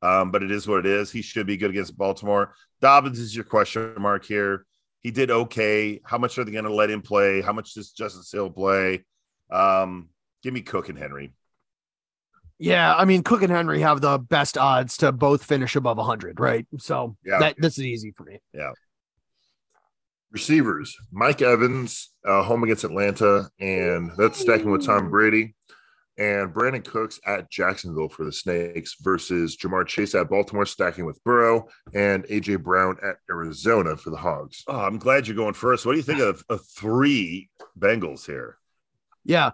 um, 0.00 0.30
but 0.30 0.42
it 0.42 0.50
is 0.50 0.66
what 0.66 0.80
it 0.80 0.86
is. 0.86 1.12
He 1.12 1.20
should 1.20 1.46
be 1.46 1.58
good 1.58 1.70
against 1.70 1.98
Baltimore. 1.98 2.54
Dobbins 2.80 3.18
is 3.18 3.36
your 3.36 3.44
question 3.44 3.94
mark 3.98 4.24
here. 4.24 4.64
He 5.02 5.10
did 5.10 5.30
okay. 5.30 6.00
How 6.04 6.18
much 6.18 6.38
are 6.38 6.44
they 6.44 6.52
going 6.52 6.64
to 6.64 6.72
let 6.74 6.90
him 6.90 7.02
play? 7.02 7.40
How 7.42 7.52
much 7.52 7.74
does 7.74 7.90
Justice 7.90 8.30
Hill 8.30 8.50
play? 8.50 9.04
Um, 9.50 10.10
give 10.42 10.54
me 10.54 10.62
Cook 10.62 10.88
and 10.88 10.98
Henry. 10.98 11.34
Yeah, 12.58 12.94
I 12.94 13.04
mean, 13.04 13.24
Cook 13.24 13.42
and 13.42 13.50
Henry 13.50 13.80
have 13.80 14.00
the 14.00 14.18
best 14.18 14.56
odds 14.56 14.96
to 14.98 15.10
both 15.10 15.42
finish 15.44 15.74
above 15.74 15.96
100, 15.96 16.38
right? 16.38 16.64
So 16.78 17.16
Yeah. 17.24 17.40
that 17.40 17.56
this 17.58 17.76
is 17.78 17.84
easy 17.84 18.12
for 18.16 18.22
me. 18.22 18.38
Yeah. 18.54 18.70
Receivers 20.30 20.96
Mike 21.10 21.42
Evans 21.42 22.10
uh, 22.26 22.42
home 22.42 22.62
against 22.62 22.84
Atlanta, 22.84 23.50
and 23.58 24.12
that's 24.16 24.38
stacking 24.38 24.70
with 24.70 24.86
Tom 24.86 25.10
Brady. 25.10 25.54
And 26.18 26.52
Brandin 26.52 26.84
Cooks 26.84 27.18
at 27.26 27.50
Jacksonville 27.50 28.08
for 28.08 28.24
the 28.24 28.32
Snakes 28.32 28.96
versus 29.00 29.56
Ja'Marr 29.56 29.86
Chase 29.86 30.14
at 30.14 30.28
Baltimore, 30.28 30.66
stacking 30.66 31.06
with 31.06 31.22
Burrow, 31.24 31.68
and 31.94 32.24
AJ 32.24 32.62
Brown 32.62 32.98
at 33.02 33.16
Arizona 33.30 33.96
for 33.96 34.10
the 34.10 34.16
Hogs. 34.16 34.62
Oh, 34.68 34.78
I'm 34.78 34.98
glad 34.98 35.26
you're 35.26 35.36
going 35.36 35.54
first. 35.54 35.86
What 35.86 35.92
do 35.92 35.98
you 35.98 36.04
think 36.04 36.20
of, 36.20 36.44
of 36.50 36.66
three 36.66 37.48
Bengals 37.78 38.26
here? 38.26 38.58
Yeah. 39.24 39.50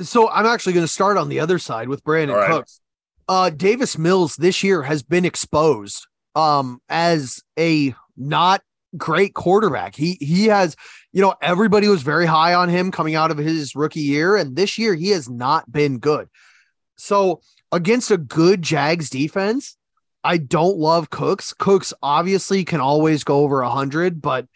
So 0.00 0.28
I'm 0.28 0.46
actually 0.46 0.72
going 0.72 0.86
to 0.86 0.92
start 0.92 1.16
on 1.16 1.28
the 1.28 1.40
other 1.40 1.58
side 1.58 1.88
with 1.88 2.02
Brandin 2.02 2.30
All 2.32 2.38
right. 2.38 2.50
Cooks. 2.50 2.80
Uh, 3.28 3.50
Davis 3.50 3.96
Mills 3.96 4.34
this 4.36 4.64
year 4.64 4.82
has 4.82 5.04
been 5.04 5.24
exposed 5.24 6.06
um, 6.34 6.80
as 6.88 7.40
a 7.58 7.94
not 8.16 8.62
great 8.96 9.34
quarterback. 9.34 9.94
He 9.94 10.18
he 10.20 10.46
has, 10.46 10.76
you 11.12 11.22
know, 11.22 11.34
everybody 11.42 11.88
was 11.88 12.02
very 12.02 12.26
high 12.26 12.54
on 12.54 12.68
him 12.68 12.90
coming 12.90 13.14
out 13.14 13.30
of 13.30 13.38
his 13.38 13.74
rookie 13.74 14.00
year, 14.00 14.36
and 14.36 14.56
this 14.56 14.78
year 14.78 14.94
he 14.94 15.10
has 15.10 15.28
not 15.28 15.70
been 15.70 15.98
good. 15.98 16.28
So 16.96 17.40
against 17.72 18.10
a 18.10 18.18
good 18.18 18.62
Jags 18.62 19.10
defense, 19.10 19.76
I 20.22 20.36
don't 20.36 20.76
love 20.76 21.10
Cooks. 21.10 21.54
Cooks 21.54 21.94
obviously 22.02 22.64
can 22.64 22.80
always 22.80 23.24
go 23.24 23.40
over 23.40 23.62
a 23.62 23.70
hundred, 23.70 24.20
but 24.20 24.46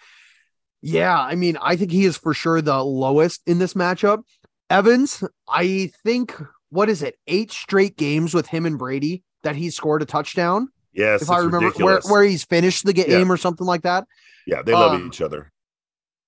yeah, 0.83 1.19
I 1.19 1.35
mean, 1.35 1.57
I 1.63 1.77
think 1.77 1.91
he 1.91 2.05
is 2.05 2.19
for 2.19 2.35
sure 2.35 2.61
the 2.61 2.85
lowest 2.85 3.41
in 3.47 3.59
this 3.59 3.73
matchup. 3.73 4.23
Evans, 4.69 5.25
I 5.49 5.93
think 6.05 6.35
what 6.69 6.91
is 6.91 7.03
it, 7.03 7.17
eight 7.27 7.53
straight 7.53 7.97
games 7.97 8.35
with 8.35 8.49
him 8.49 8.67
and 8.67 8.79
Brady 8.79 9.23
that 9.45 9.57
he 9.57 9.71
scored 9.71 10.03
a 10.03 10.07
touchdown. 10.07 10.69
Yes, 10.95 11.23
if 11.23 11.31
I 11.31 11.39
remember 11.39 11.71
where, 11.77 12.01
where 12.09 12.23
he's 12.23 12.45
finished 12.45 12.85
the 12.85 12.93
game 12.93 13.07
Yeah. 13.09 13.29
or 13.29 13.37
something 13.37 13.67
like 13.67 13.83
that. 13.83 14.07
yeah, 14.47 14.63
they 14.63 14.73
love 14.73 14.93
um, 14.93 15.07
each 15.09 15.21
other. 15.21 15.51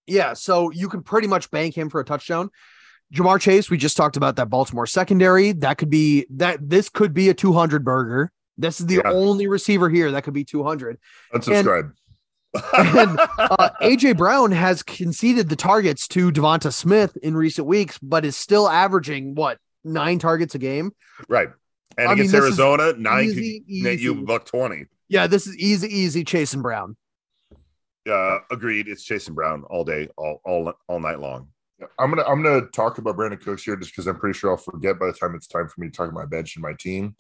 Yeah, 0.06 0.34
so 0.34 0.70
you 0.70 0.88
can 0.88 1.02
pretty 1.02 1.26
much 1.28 1.50
bank 1.50 1.76
him 1.76 1.88
for 1.90 2.00
a 2.00 2.04
touchdown. 2.04 2.50
Ja'Marr 3.14 3.40
Chase, 3.40 3.70
we 3.70 3.76
just 3.76 3.96
talked 3.96 4.16
about 4.16 4.36
that 4.36 4.48
Baltimore 4.50 4.86
secondary. 4.86 5.52
That 5.52 5.78
could 5.78 5.90
be 5.90 6.26
that 6.30 6.58
this 6.68 6.88
could 6.88 7.14
be 7.14 7.28
a 7.28 7.34
200 7.34 7.84
burger. 7.84 8.32
This 8.58 8.80
is 8.80 8.86
the 8.86 8.96
Yeah. 8.96 9.10
only 9.12 9.46
receiver 9.46 9.88
here 9.88 10.10
that 10.12 10.24
could 10.24 10.34
be 10.34 10.44
200. 10.44 10.98
Unsubscribe. 11.34 11.92
And 12.72 13.20
uh, 13.38 13.70
AJ 13.82 14.16
Brown 14.16 14.50
has 14.52 14.82
conceded 14.82 15.48
the 15.48 15.56
targets 15.56 16.08
to 16.08 16.32
Devonta 16.32 16.72
Smith 16.72 17.16
in 17.22 17.36
recent 17.36 17.66
weeks, 17.66 17.98
but 17.98 18.24
is 18.24 18.36
still 18.36 18.68
averaging 18.68 19.34
what 19.34 19.58
nine 19.84 20.18
targets 20.18 20.54
a 20.54 20.58
game. 20.58 20.92
right. 21.28 21.48
And 21.98 22.08
I 22.08 22.10
mean, 22.10 22.20
against 22.20 22.32
this 22.32 22.44
is 22.44 22.60
Arizona, 22.60 22.92
nine 22.98 23.24
easy, 23.24 23.60
could 23.60 23.68
net 23.68 23.98
you 23.98 24.12
a 24.12 24.24
buck 24.24 24.44
20. 24.44 24.86
Yeah, 25.08 25.26
this 25.26 25.46
is 25.46 25.56
easy, 25.56 25.88
easy 25.88 26.24
chasing 26.24 26.62
Brown. 26.62 26.96
Uh, 28.08 28.38
agreed. 28.50 28.86
It's 28.88 29.02
chasing 29.02 29.34
Brown 29.34 29.64
all 29.70 29.84
day, 29.84 30.08
all 30.16 30.40
all 30.44 30.72
all 30.88 31.00
night 31.00 31.20
long. 31.20 31.48
I'm 31.98 32.10
gonna 32.10 32.24
I'm 32.24 32.42
gonna 32.42 32.66
talk 32.66 32.98
about 32.98 33.16
Brandin 33.16 33.40
Cooks 33.40 33.64
here 33.64 33.76
just 33.76 33.92
because 33.92 34.06
I'm 34.06 34.18
pretty 34.18 34.38
sure 34.38 34.50
I'll 34.50 34.56
forget 34.56 34.98
by 34.98 35.06
the 35.06 35.12
time 35.12 35.34
it's 35.34 35.46
time 35.46 35.68
for 35.68 35.80
me 35.80 35.88
to 35.88 35.92
talk 35.92 36.08
about 36.08 36.20
my 36.20 36.26
bench 36.26 36.56
and 36.56 36.62
my 36.62 36.74
team. 36.74 37.16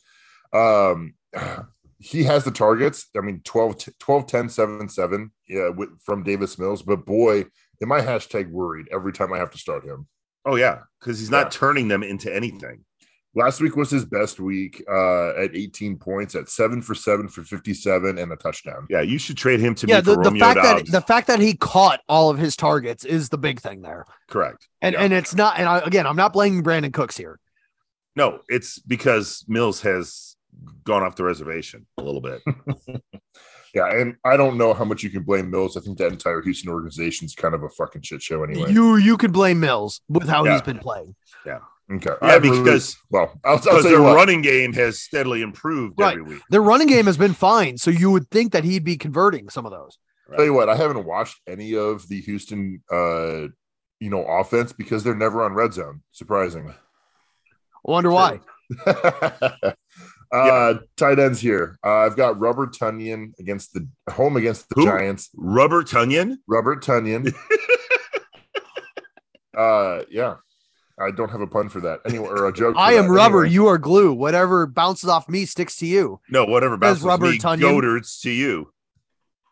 Um, 0.52 1.14
he 1.98 2.22
has 2.24 2.44
the 2.44 2.50
targets. 2.50 3.06
I 3.16 3.20
mean, 3.20 3.40
12, 3.44 3.98
12 3.98 4.26
10, 4.26 4.48
7, 4.48 4.88
7 4.88 5.30
yeah, 5.48 5.70
with, 5.70 5.88
from 6.02 6.22
Davis 6.22 6.58
Mills. 6.58 6.82
But 6.82 7.06
boy, 7.06 7.46
am 7.82 7.92
I 7.92 8.00
hashtag 8.00 8.50
worried 8.50 8.86
every 8.92 9.12
time 9.12 9.32
I 9.32 9.38
have 9.38 9.50
to 9.50 9.58
start 9.58 9.84
him. 9.84 10.06
Oh 10.44 10.56
yeah, 10.56 10.80
because 11.00 11.18
he's 11.18 11.30
not 11.30 11.46
Yeah. 11.46 11.50
turning 11.58 11.88
them 11.88 12.02
into 12.02 12.34
anything. 12.34 12.84
Last 13.36 13.60
week 13.60 13.76
was 13.76 13.90
his 13.90 14.04
best 14.06 14.40
week 14.40 14.82
uh, 14.90 15.28
at 15.36 15.54
18 15.54 15.98
points, 15.98 16.34
at 16.34 16.48
seven 16.48 16.80
for 16.80 16.94
seven 16.94 17.28
for 17.28 17.44
57 17.44 18.18
and 18.18 18.32
a 18.32 18.36
touchdown. 18.36 18.86
Yeah, 18.88 19.02
you 19.02 19.18
should 19.18 19.36
trade 19.36 19.60
him 19.60 19.74
to 19.76 19.86
Yeah, 19.86 19.96
me 19.96 20.00
the, 20.00 20.14
for 20.14 20.22
the 20.24 20.30
Romeo 20.30 20.44
fact 20.44 20.62
that 20.62 20.86
the 20.90 21.00
fact 21.02 21.26
that 21.26 21.38
he 21.38 21.54
caught 21.54 22.00
all 22.08 22.30
of 22.30 22.38
his 22.38 22.56
targets 22.56 23.04
is 23.04 23.28
the 23.28 23.36
big 23.38 23.60
thing 23.60 23.82
there. 23.82 24.06
Correct. 24.28 24.66
And 24.80 24.94
Yeah. 24.94 25.02
and 25.02 25.12
it's 25.12 25.34
not 25.34 25.58
and 25.58 25.68
I, 25.68 25.78
again, 25.80 26.06
I'm 26.06 26.16
not 26.16 26.32
blaming 26.32 26.62
Brandin 26.64 26.92
Cooks 26.94 27.16
here. 27.16 27.38
No, 28.16 28.40
it's 28.48 28.78
because 28.78 29.44
Mills 29.46 29.82
has 29.82 30.36
gone 30.84 31.02
off 31.02 31.16
the 31.16 31.24
reservation 31.24 31.86
a 31.98 32.02
little 32.02 32.22
bit. 32.22 32.40
Yeah, 33.74 33.90
and 33.90 34.16
I 34.24 34.38
don't 34.38 34.56
know 34.56 34.72
how 34.72 34.86
much 34.86 35.02
you 35.02 35.10
can 35.10 35.22
blame 35.22 35.50
Mills. 35.50 35.76
I 35.76 35.80
think 35.82 35.98
that 35.98 36.10
entire 36.10 36.40
Houston 36.40 36.70
organization 36.70 37.26
is 37.26 37.34
kind 37.34 37.54
of 37.54 37.62
a 37.62 37.68
fucking 37.68 38.00
shit 38.00 38.22
show 38.22 38.42
anyway. 38.42 38.72
You 38.72 38.96
you 38.96 39.18
could 39.18 39.34
blame 39.34 39.60
Mills 39.60 40.00
with 40.08 40.26
how 40.26 40.46
Yeah. 40.46 40.52
he's 40.52 40.62
been 40.62 40.78
playing. 40.78 41.14
Okay, 41.92 42.10
Yeah, 42.20 42.38
because- 42.40 42.96
well, 43.10 43.32
I'll, 43.44 43.52
I'll 43.52 43.56
Because 43.58 43.64
tell 43.64 43.82
you 43.84 43.88
their 43.90 44.02
what. 44.02 44.16
running 44.16 44.42
game 44.42 44.72
has 44.72 44.98
steadily 45.00 45.40
improved 45.42 45.94
Right. 46.00 46.18
every 46.18 46.34
week. 46.34 46.42
Their 46.50 46.62
running 46.62 46.88
game 46.88 47.06
has 47.06 47.16
been 47.16 47.32
fine, 47.32 47.78
so 47.78 47.90
you 47.92 48.10
would 48.10 48.28
think 48.30 48.50
that 48.52 48.64
he'd 48.64 48.82
be 48.84 48.96
converting 48.96 49.48
some 49.48 49.66
of 49.66 49.70
those. 49.72 49.96
Tell 50.34 50.44
you 50.44 50.52
what, 50.52 50.68
I 50.68 50.74
haven't 50.74 51.04
watched 51.04 51.40
any 51.46 51.76
of 51.76 52.08
the 52.08 52.20
Houston, 52.22 52.82
uh, 52.90 53.46
you 54.00 54.10
know, 54.10 54.24
offense 54.26 54.72
because 54.72 55.04
they're 55.04 55.14
never 55.14 55.44
on 55.44 55.54
red 55.54 55.72
zone. 55.72 56.02
Surprising. 56.10 56.70
I 56.70 56.74
wonder 57.84 58.10
why. 58.10 58.40
uh, 60.32 60.74
tight 60.96 61.20
ends 61.20 61.38
here. 61.40 61.78
Uh, 61.84 61.98
I've 61.98 62.16
got 62.16 62.40
Robert 62.40 62.74
Tonyan 62.74 63.38
against 63.38 63.74
the 63.74 63.86
home 64.10 64.36
against 64.36 64.68
the 64.70 64.74
Who? 64.80 64.86
Giants. 64.86 65.30
Rubber 65.36 65.84
Tonyan. 65.84 66.38
Robert 66.48 66.82
Tonyan. 66.82 67.32
uh, 69.56 70.02
yeah, 70.10 70.36
I 70.98 71.10
don't 71.10 71.30
have 71.30 71.40
a 71.42 71.46
pun 71.46 71.68
for 71.68 71.80
that 71.82 72.00
anyway, 72.06 72.28
or 72.28 72.46
a 72.48 72.52
joke. 72.52 72.74
I 72.78 72.94
am 72.94 73.06
that. 73.06 73.12
rubber, 73.12 73.40
Anyway. 73.42 73.54
you 73.54 73.66
are 73.66 73.78
glue. 73.78 74.12
Whatever 74.14 74.66
bounces 74.66 75.08
off 75.10 75.28
me 75.28 75.44
sticks 75.44 75.76
to 75.78 75.86
you. 75.86 76.20
No, 76.30 76.44
whatever 76.46 76.76
bounces 76.76 77.04
Rubber 77.04 77.30
me, 77.30 77.38
Tonyan. 77.38 78.20
to 78.22 78.30
you. 78.30 78.72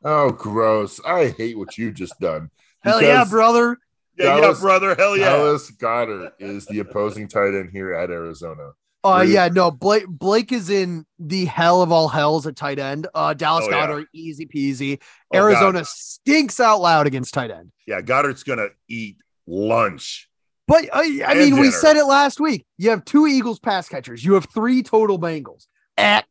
Oh, 0.02 0.30
gross! 0.30 1.00
I 1.06 1.28
hate 1.28 1.56
what 1.58 1.76
you 1.78 1.90
just 1.92 2.18
done. 2.20 2.50
Hell 2.82 3.00
yeah, 3.02 3.24
brother. 3.24 3.78
Yeah, 4.18 4.36
Dallas- 4.36 4.58
yeah, 4.58 4.62
brother. 4.62 4.94
Hell 4.94 5.16
yeah. 5.16 5.30
Dallas 5.30 5.70
Goedert 5.72 6.32
is 6.38 6.66
the 6.66 6.78
opposing 6.80 7.26
tight 7.28 7.54
end 7.54 7.70
here 7.72 7.92
at 7.94 8.10
Arizona. 8.10 8.70
Uh 9.02 9.24
yeah, 9.26 9.48
no, 9.48 9.70
Blake 9.70 10.06
Blake 10.08 10.50
is 10.52 10.70
in 10.70 11.04
the 11.18 11.44
hell 11.46 11.82
of 11.82 11.90
all 11.92 12.08
hells 12.08 12.46
at 12.46 12.56
tight 12.56 12.78
end. 12.78 13.06
Uh 13.14 13.34
Dallas 13.34 13.66
Oh, 13.66 13.70
yeah. 13.70 13.86
Goedert, 13.86 14.06
easy 14.14 14.46
peasy. 14.46 14.98
Oh, 15.32 15.38
Arizona 15.38 15.80
God. 15.80 15.86
stinks 15.88 16.58
out 16.60 16.80
loud 16.80 17.06
against 17.06 17.34
tight 17.34 17.50
end. 17.50 17.72
Yeah, 17.86 18.00
Goedert's 18.00 18.44
gonna 18.44 18.68
eat 18.88 19.16
lunch. 19.46 20.30
But 20.66 20.88
I, 20.92 21.20
I 21.26 21.32
And 21.32 21.38
mean, 21.38 21.60
we 21.60 21.70
said 21.70 21.96
it 21.96 22.04
last 22.04 22.40
week. 22.40 22.64
You 22.78 22.90
have 22.90 23.04
two 23.04 23.26
Eagles 23.26 23.58
pass 23.58 23.88
catchers. 23.88 24.24
You 24.24 24.34
have 24.34 24.46
three 24.52 24.82
total 24.82 25.18
Bengals. 25.18 25.66
Eh, 25.98 26.22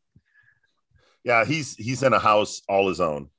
Yeah, 1.24 1.46
he's 1.46 1.76
he's 1.76 2.02
in 2.04 2.14
a 2.14 2.20
house 2.20 2.62
all 2.68 2.88
his 2.90 3.00
own. 3.00 3.30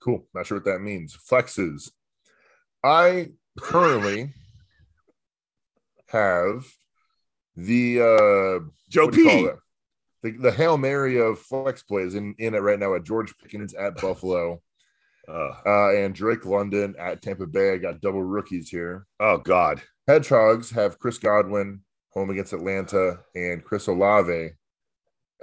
Cool. 0.00 0.26
Not 0.34 0.46
sure 0.46 0.58
what 0.58 0.64
that 0.64 0.80
means. 0.80 1.16
Flexes. 1.16 1.90
I 2.84 3.30
currently 3.58 4.32
have 6.08 6.64
the 7.56 8.00
uh 8.00 8.64
Joe 8.88 9.06
what 9.06 9.14
do 9.14 9.20
you 9.22 9.28
call 9.28 9.48
P. 9.48 9.54
The, 10.22 10.30
the 10.42 10.52
Hail 10.52 10.76
Mary 10.78 11.20
of 11.20 11.38
flex 11.38 11.82
plays 11.84 12.14
in, 12.16 12.34
in 12.38 12.54
it 12.54 12.58
right 12.58 12.78
now 12.78 12.94
at 12.94 13.04
George 13.04 13.36
Pickens 13.38 13.74
at 13.74 14.00
Buffalo 14.00 14.60
Uh, 15.28 15.52
uh, 15.66 15.94
and 15.94 16.14
Drake 16.14 16.46
London 16.46 16.94
at 16.98 17.20
Tampa 17.20 17.46
Bay. 17.46 17.74
I 17.74 17.76
got 17.76 18.00
double 18.00 18.22
rookies 18.22 18.70
here. 18.70 19.06
oh 19.20 19.38
God, 19.38 19.82
Hedgehogs 20.06 20.70
have 20.70 20.98
Chris 20.98 21.18
Godwin 21.18 21.80
home 22.10 22.30
against 22.30 22.52
Atlanta 22.52 23.20
and 23.34 23.62
Chris 23.62 23.86
Olave 23.86 24.50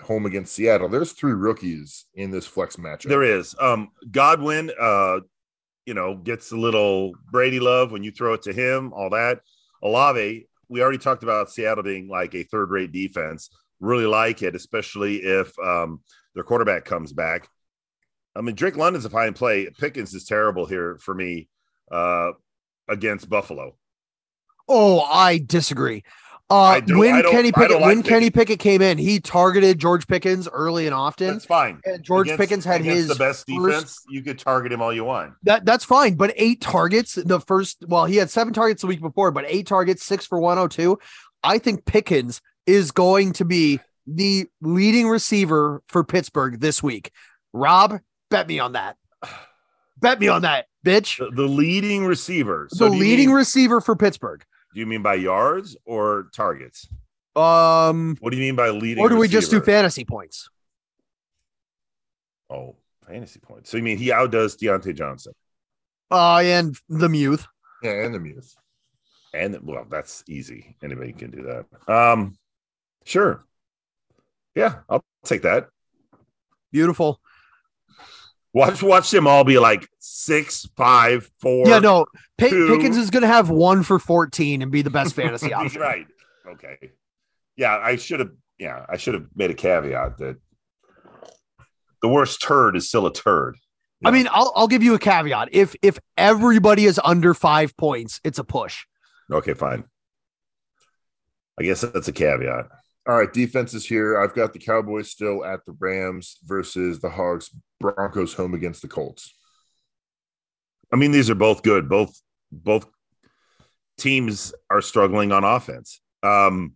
home 0.02 0.26
against 0.26 0.54
Seattle. 0.54 0.90
There's 0.90 1.14
three 1.14 1.34
rookies 1.34 2.06
in 2.16 2.32
this 2.32 2.46
flex 2.46 2.76
matchup. 2.76 3.10
there 3.10 3.24
is. 3.24 3.56
Um, 3.60 3.90
Godwin, 4.12 4.72
uh, 4.80 5.20
you 5.86 5.94
know, 5.94 6.16
gets 6.16 6.52
a 6.52 6.58
little 6.58 7.14
Brady 7.32 7.60
love 7.60 7.92
when 7.92 8.04
you 8.04 8.12
throw 8.12 8.34
it 8.34 8.42
to 8.44 8.54
him. 8.54 8.92
All 8.94 9.10
that. 9.12 9.40
Olave, 9.84 10.48
we 10.68 10.82
already 10.82 10.98
talked 10.98 11.24
about 11.24 11.52
Seattle 11.52 11.84
being 11.84 12.08
like 12.08 12.34
a 12.34 12.44
third-rate 12.44 12.92
defense. 12.92 13.50
Really 13.80 14.06
like 14.06 14.42
it, 14.42 14.56
especially 14.56 15.18
if 15.18 15.58
um, 15.60 16.02
their 16.34 16.44
quarterback 16.44 16.86
comes 16.86 17.14
back. 17.14 17.48
I 18.36 18.42
mean, 18.42 18.56
Drake 18.56 18.76
London's 18.78 19.06
a 19.06 19.10
fine 19.10 19.34
play. 19.34 19.70
Pickens 19.80 20.14
is 20.14 20.26
terrible 20.26 20.66
here 20.66 20.98
for 21.00 21.14
me 21.14 21.48
uh, 21.92 22.32
against 22.88 23.30
Buffalo. 23.30 23.76
Oh, 24.68 25.02
I 25.02 25.38
disagree. 25.38 26.04
Uh, 26.48 26.54
I 26.56 26.82
when 26.86 27.24
Kenny 27.24 27.52
Pickett 27.52 27.72
like 27.82 27.82
when 27.82 28.04
Kenny 28.04 28.30
Pickett. 28.30 28.34
Pickett 28.34 28.60
came 28.60 28.82
in, 28.84 29.00
he 29.00 29.20
targeted 29.20 29.80
George 29.80 30.06
Pickens 30.08 30.48
early 30.48 30.86
and 30.86 30.94
often. 30.94 31.34
That's 31.34 31.46
fine. 31.46 31.82
And 31.86 32.04
George 32.04 32.28
Against- 32.28 32.40
Pickens 32.40 32.66
had 32.66 32.82
his 32.82 33.08
the 33.08 33.16
best 33.16 33.48
first- 33.50 33.66
defense. 33.66 34.04
You 34.10 34.22
could 34.22 34.38
target 34.38 34.72
him 34.72 34.80
all 34.82 34.94
you 34.94 35.06
want. 35.06 35.34
That 35.42 35.66
that's 35.66 35.84
fine, 35.86 36.14
but 36.16 36.34
eight 36.36 36.62
targets 36.62 37.16
the 37.16 37.40
first. 37.40 37.84
Well, 37.88 38.06
he 38.06 38.18
had 38.18 38.30
seven 38.30 38.54
targets 38.54 38.82
the 38.82 38.88
week 38.88 39.02
before, 39.02 39.32
but 39.32 39.46
eight 39.48 39.66
targets, 39.66 40.04
six 40.04 40.28
for 40.28 40.40
one 40.40 40.58
hundred 40.58 40.72
two. 40.72 41.00
I 41.44 41.58
think 41.58 41.86
Pickens 41.86 42.42
is 42.68 42.92
going 42.92 43.34
to 43.34 43.46
be 43.46 43.80
the 44.06 44.46
leading 44.62 45.08
receiver 45.08 45.82
for 45.88 46.04
Pittsburgh 46.04 46.60
this 46.60 46.84
week. 46.84 47.12
Rob, 47.54 48.00
bet 48.30 48.48
me 48.48 48.60
on 48.60 48.74
that. 48.74 48.98
Bet 50.00 50.20
me 50.20 50.28
on 50.28 50.42
that, 50.42 50.66
bitch. 50.86 51.18
The, 51.18 51.32
the 51.32 51.48
leading 51.48 52.06
receiver. 52.06 52.68
the 52.72 52.90
leading 52.90 53.28
mean- 53.28 53.36
receiver 53.36 53.80
for 53.82 53.96
Pittsburgh. 53.96 54.44
Do 54.74 54.80
you 54.82 54.86
mean 54.86 55.02
by 55.02 55.14
yards 55.16 55.78
or 55.86 56.28
targets? 56.36 56.88
Um, 57.36 58.18
What 58.20 58.32
do 58.32 58.38
you 58.38 58.44
mean 58.44 58.56
by 58.56 58.70
leading? 58.70 59.02
or 59.04 59.08
do 59.10 59.16
we 59.18 59.28
just 59.30 59.50
do 59.52 59.62
fantasy 59.62 60.04
points? 60.04 60.50
Oh, 62.50 62.76
fantasy 63.08 63.40
points. 63.40 63.70
So 63.70 63.78
you 63.78 63.84
mean 63.84 63.98
he 63.98 64.12
outdoes 64.12 64.58
Diontae 64.58 64.96
Johnson? 64.96 65.34
Uh, 66.12 66.38
and 66.44 66.78
the 66.90 67.10
Muth. 67.10 67.48
yeah, 67.82 68.04
and 68.06 68.14
the 68.14 68.20
Muse. 68.20 68.56
And 69.34 69.58
well, 69.64 69.86
that's 69.90 70.24
easy. 70.30 70.76
Anybody 70.84 71.12
can 71.14 71.32
do 71.32 71.44
that. 71.44 71.94
Um, 71.94 72.38
sure. 73.06 73.44
Yeah, 74.56 74.76
I'll 74.90 75.04
take 75.26 75.42
that. 75.42 75.70
Beautiful. 76.72 77.20
Watch, 78.56 78.82
watch 78.82 79.12
them 79.12 79.28
all 79.28 79.44
be 79.44 79.60
like 79.60 79.86
six, 80.00 80.66
five, 80.78 81.30
four. 81.42 81.68
yeah, 81.68 81.80
no, 81.80 82.06
two. 82.38 82.70
Pickens 82.70 82.96
is 82.96 83.10
going 83.10 83.22
to 83.24 83.28
have 83.28 83.50
one 83.50 83.84
for 83.84 84.00
14 84.00 84.62
and 84.62 84.72
be 84.72 84.82
the 84.82 84.90
best 84.90 85.14
fantasy 85.14 85.54
option. 85.54 85.82
right. 85.82 86.08
Okay. 86.50 86.92
Yeah, 87.58 87.76
I 87.78 87.98
should 87.98 88.22
have. 88.22 88.32
Yeah, 88.58 88.86
I 88.88 88.96
should 88.96 89.14
have 89.14 89.26
made 89.36 89.52
a 89.52 89.54
caveat 89.54 90.20
that 90.20 90.38
the 92.02 92.08
worst 92.08 92.42
turd 92.42 92.78
is 92.78 92.88
still 92.88 93.06
a 93.06 93.12
turd. 93.12 93.58
I 94.06 94.12
mean, 94.12 94.30
I'll 94.32 94.54
I'll 94.56 94.68
give 94.70 94.84
you 94.84 94.94
a 94.94 95.00
caveat. 95.00 95.50
If 95.52 95.76
if 95.82 96.00
everybody 96.16 96.86
is 96.86 96.98
under 97.04 97.34
five 97.34 97.76
points, 97.76 98.22
it's 98.24 98.40
a 98.40 98.46
push. 98.46 98.86
Okay, 99.30 99.54
fine. 99.54 99.84
I 101.60 101.64
guess 101.64 101.82
that's 101.82 102.08
a 102.08 102.14
caveat. 102.14 102.68
All 103.08 103.16
right, 103.16 103.32
defenses 103.32 103.86
here. 103.86 104.20
I've 104.20 104.34
got 104.34 104.54
the 104.54 104.60
Cowboys 104.60 105.12
still 105.12 105.46
at 105.46 105.64
the 105.66 105.76
Rams 105.80 106.38
versus 106.44 107.00
the 107.00 107.10
Hogs. 107.10 107.52
Broncos 107.80 108.34
home 108.34 108.54
against 108.54 108.82
the 108.82 108.88
Colts. 108.88 109.36
I 110.92 110.96
mean, 110.96 111.12
these 111.12 111.30
are 111.30 111.36
both 111.36 111.62
good. 111.62 111.90
Both 111.90 112.20
both 112.52 112.88
teams 113.98 114.54
are 114.70 114.82
struggling 114.82 115.32
on 115.32 115.44
offense. 115.44 116.00
Um, 116.24 116.74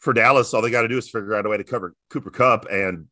for 0.00 0.12
Dallas, 0.12 0.54
all 0.54 0.62
they 0.62 0.70
got 0.70 0.82
to 0.82 0.88
do 0.88 0.98
is 0.98 1.10
figure 1.10 1.34
out 1.34 1.44
a 1.44 1.48
way 1.48 1.56
to 1.56 1.64
cover 1.64 1.94
Cooper 2.10 2.30
Kupp. 2.30 2.66
And 2.70 3.06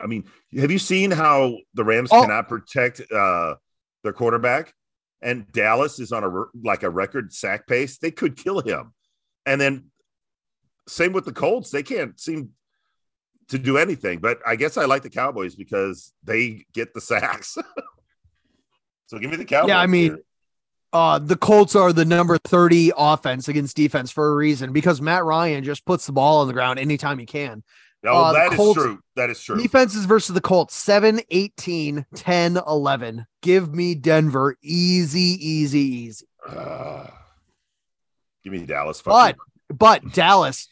I 0.00 0.06
mean, 0.06 0.24
have 0.58 0.70
you 0.70 0.78
seen 0.78 1.10
how 1.10 1.56
the 1.74 1.84
Rams 1.84 2.08
Oh. 2.12 2.22
cannot 2.22 2.48
protect 2.48 3.00
uh, 3.12 3.56
their 4.02 4.12
quarterback? 4.14 4.72
And 5.20 5.50
Dallas 5.52 6.00
is 6.00 6.10
on 6.12 6.24
a 6.24 6.44
like 6.64 6.84
a 6.84 6.90
record 6.90 7.32
sack 7.32 7.66
pace. 7.66 7.98
They 7.98 8.10
could 8.12 8.36
kill 8.36 8.60
him. 8.60 8.94
And 9.44 9.60
then 9.60 9.90
same 10.88 11.12
with 11.12 11.24
the 11.24 11.32
Colts. 11.32 11.70
They 11.70 11.82
can't 11.82 12.18
seem 12.18 12.50
to 13.48 13.58
do 13.58 13.78
anything. 13.78 14.18
But 14.18 14.40
I 14.46 14.56
guess 14.56 14.76
I 14.76 14.84
like 14.84 15.02
the 15.02 15.10
Cowboys 15.10 15.54
because 15.54 16.12
they 16.24 16.66
get 16.72 16.94
the 16.94 17.00
sacks. 17.00 17.56
so 19.06 19.18
give 19.18 19.30
me 19.30 19.36
the 19.36 19.44
Cowboys. 19.44 19.68
Yeah, 19.68 19.80
I 19.80 19.86
mean, 19.86 20.12
here. 20.12 20.22
Uh, 20.92 21.18
the 21.18 21.36
Colts 21.36 21.76
are 21.76 21.92
the 21.92 22.04
number 22.04 22.38
30 22.38 22.92
offense 22.96 23.48
against 23.48 23.76
defense 23.76 24.10
for 24.10 24.30
a 24.30 24.34
reason 24.34 24.72
because 24.72 25.02
Matt 25.02 25.24
Ryan 25.24 25.62
just 25.62 25.84
puts 25.84 26.06
the 26.06 26.12
ball 26.12 26.40
on 26.40 26.46
the 26.46 26.54
ground 26.54 26.78
anytime 26.78 27.18
he 27.18 27.26
can. 27.26 27.62
Oh, 28.06 28.24
uh, 28.24 28.32
that 28.32 28.52
is 28.52 28.56
Colts- 28.56 28.80
true. 28.80 28.98
That 29.16 29.28
is 29.28 29.42
true. 29.42 29.60
Defenses 29.60 30.04
versus 30.04 30.34
the 30.34 30.40
Colts 30.40 30.74
7, 30.74 31.20
18, 31.30 32.06
10, 32.14 32.56
11. 32.66 33.26
Give 33.42 33.74
me 33.74 33.94
Denver 33.96 34.56
easy, 34.62 35.20
easy, 35.20 35.78
easy. 35.80 36.26
Uh, 36.48 37.06
give 38.44 38.52
me 38.52 38.64
Dallas. 38.64 39.02
But 39.02 39.36
you. 39.36 39.76
but 39.76 40.12
Dallas, 40.12 40.68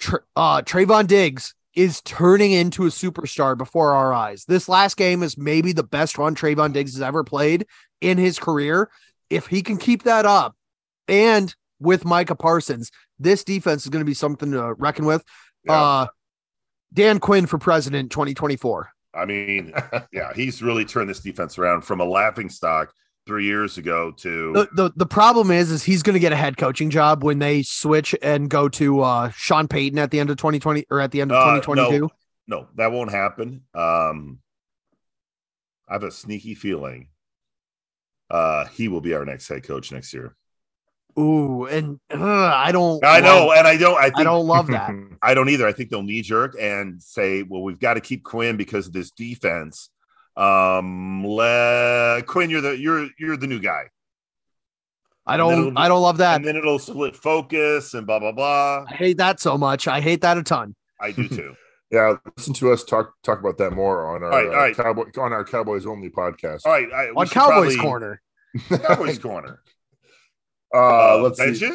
Tr- 0.00 0.16
uh, 0.34 0.62
Trevon 0.62 1.06
Diggs 1.06 1.54
is 1.74 2.00
turning 2.02 2.52
into 2.52 2.84
a 2.86 2.88
superstar 2.88 3.56
before 3.56 3.94
our 3.94 4.12
eyes. 4.12 4.44
This 4.44 4.68
last 4.68 4.96
game 4.96 5.22
is 5.22 5.38
maybe 5.38 5.72
the 5.72 5.84
best 5.84 6.18
run 6.18 6.34
Trevon 6.34 6.72
Diggs 6.72 6.94
has 6.94 7.02
ever 7.02 7.22
played 7.22 7.66
in 8.00 8.18
his 8.18 8.38
career. 8.38 8.90
If 9.28 9.46
he 9.46 9.62
can 9.62 9.76
keep 9.76 10.02
that 10.02 10.26
up, 10.26 10.56
and 11.06 11.54
with 11.78 12.04
Micah 12.04 12.34
Parsons, 12.34 12.90
this 13.18 13.44
defense 13.44 13.84
is 13.84 13.90
going 13.90 14.00
to 14.00 14.08
be 14.08 14.14
something 14.14 14.50
to 14.52 14.74
reckon 14.74 15.04
with. 15.04 15.24
Yeah. 15.64 15.80
Uh, 15.80 16.06
Dan 16.92 17.20
Quinn 17.20 17.46
for 17.46 17.58
president 17.58 18.10
2024. 18.10 18.90
I 19.14 19.24
mean, 19.24 19.72
yeah, 20.12 20.32
he's 20.34 20.62
really 20.62 20.84
turned 20.84 21.08
this 21.08 21.20
defense 21.20 21.58
around 21.58 21.82
from 21.82 22.00
a 22.00 22.04
laughing 22.04 22.48
stock 22.48 22.92
three 23.30 23.44
years 23.44 23.78
ago 23.78 24.10
to 24.10 24.52
The, 24.52 24.68
the 24.74 24.92
the 24.96 25.06
problem 25.06 25.52
is 25.52 25.70
is 25.70 25.84
he's 25.84 26.02
going 26.02 26.14
to 26.14 26.18
get 26.20 26.32
a 26.32 26.36
head 26.36 26.56
coaching 26.56 26.90
job 26.90 27.22
when 27.22 27.38
they 27.38 27.62
switch 27.62 28.12
and 28.22 28.50
go 28.50 28.68
to 28.70 29.02
uh, 29.02 29.30
Sean 29.30 29.68
Payton 29.68 30.00
at 30.00 30.10
the 30.10 30.18
end 30.18 30.30
of 30.30 30.36
2020 30.36 30.86
or 30.90 31.00
at 31.00 31.12
the 31.12 31.20
end 31.20 31.30
of 31.30 31.36
Uh, 31.36 31.60
2022. 31.60 32.00
no, 32.48 32.58
no, 32.62 32.66
that 32.74 32.90
won't 32.90 33.12
happen. 33.12 33.62
Um, 33.72 34.40
I 35.88 35.92
have 35.92 36.02
a 36.02 36.10
sneaky 36.10 36.56
feeling 36.56 37.06
uh, 38.32 38.64
he 38.66 38.88
will 38.88 39.00
be 39.00 39.14
our 39.14 39.24
next 39.24 39.46
head 39.46 39.62
coach 39.62 39.92
next 39.92 40.12
year. 40.12 40.34
Ooh, 41.16 41.66
and 41.66 42.00
uh, 42.12 42.24
I 42.52 42.72
don't. 42.72 43.04
I 43.04 43.20
know, 43.20 43.46
love- 43.46 43.58
and 43.58 43.66
I 43.68 43.76
don't. 43.76 43.96
I, 43.96 44.06
think, 44.06 44.18
I 44.18 44.24
don't 44.24 44.46
love 44.48 44.66
that. 44.68 44.90
I 45.22 45.34
don't 45.34 45.48
either. 45.50 45.68
I 45.68 45.72
think 45.72 45.90
they'll 45.90 46.02
knee 46.02 46.22
jerk 46.22 46.56
and 46.60 47.00
say, 47.00 47.44
"Well, 47.44 47.62
we've 47.62 47.78
got 47.78 47.94
to 47.94 48.00
keep 48.00 48.24
Quinn 48.24 48.56
because 48.56 48.88
of 48.88 48.92
this 48.92 49.12
defense." 49.12 49.88
Um, 50.40 51.26
le- 51.26 52.22
Quinn, 52.26 52.48
you're 52.50 52.60
the 52.60 52.78
you're 52.78 53.08
you're 53.18 53.36
the 53.36 53.46
new 53.46 53.58
guy, 53.60 53.84
I 55.26 55.36
don't. 55.36 55.52
it'll- 55.68 55.78
I 55.78 55.88
don't 55.88 56.00
love 56.02 56.16
that. 56.18 56.36
and 56.36 56.44
then 56.44 56.56
it'll 56.56 56.78
split 56.78 57.14
focus 57.16 57.94
and 57.94 58.06
blah 58.06 58.18
blah 58.18 58.32
blah. 58.32 58.86
I 58.88 58.94
hate 58.94 59.18
that 59.18 59.40
so 59.40 59.58
much. 59.58 59.86
I 59.86 60.00
hate 60.00 60.22
that 60.22 60.38
a 60.38 60.42
ton. 60.42 60.74
I 61.00 61.10
do 61.12 61.28
too. 61.38 61.54
Yeah, 61.90 62.14
listen 62.36 62.54
to 62.54 62.72
us 62.72 62.84
talk 62.84 63.12
talk 63.22 63.40
about 63.40 63.58
that 63.58 63.72
more 63.72 64.14
on 64.14 64.22
our 64.22 64.32
All 64.32 64.38
right, 64.38 64.46
all 64.48 64.54
uh, 64.54 64.58
right. 64.58 64.76
Cowboy 64.76 65.04
on 65.20 65.32
our 65.32 65.44
Cowboys 65.44 65.86
only 65.86 66.08
podcast. 66.08 66.60
All 66.64 66.72
right, 66.72 66.90
I, 66.92 67.06
we 67.10 67.16
On 67.16 67.26
Cowboys 67.26 67.74
probably- 67.74 67.76
corner. 67.76 68.22
Cowboys 68.68 69.18
corner. 69.28 69.62
Uh, 70.74 70.78
Uh, 71.16 71.20
let's 71.22 71.38
see. 71.38 71.70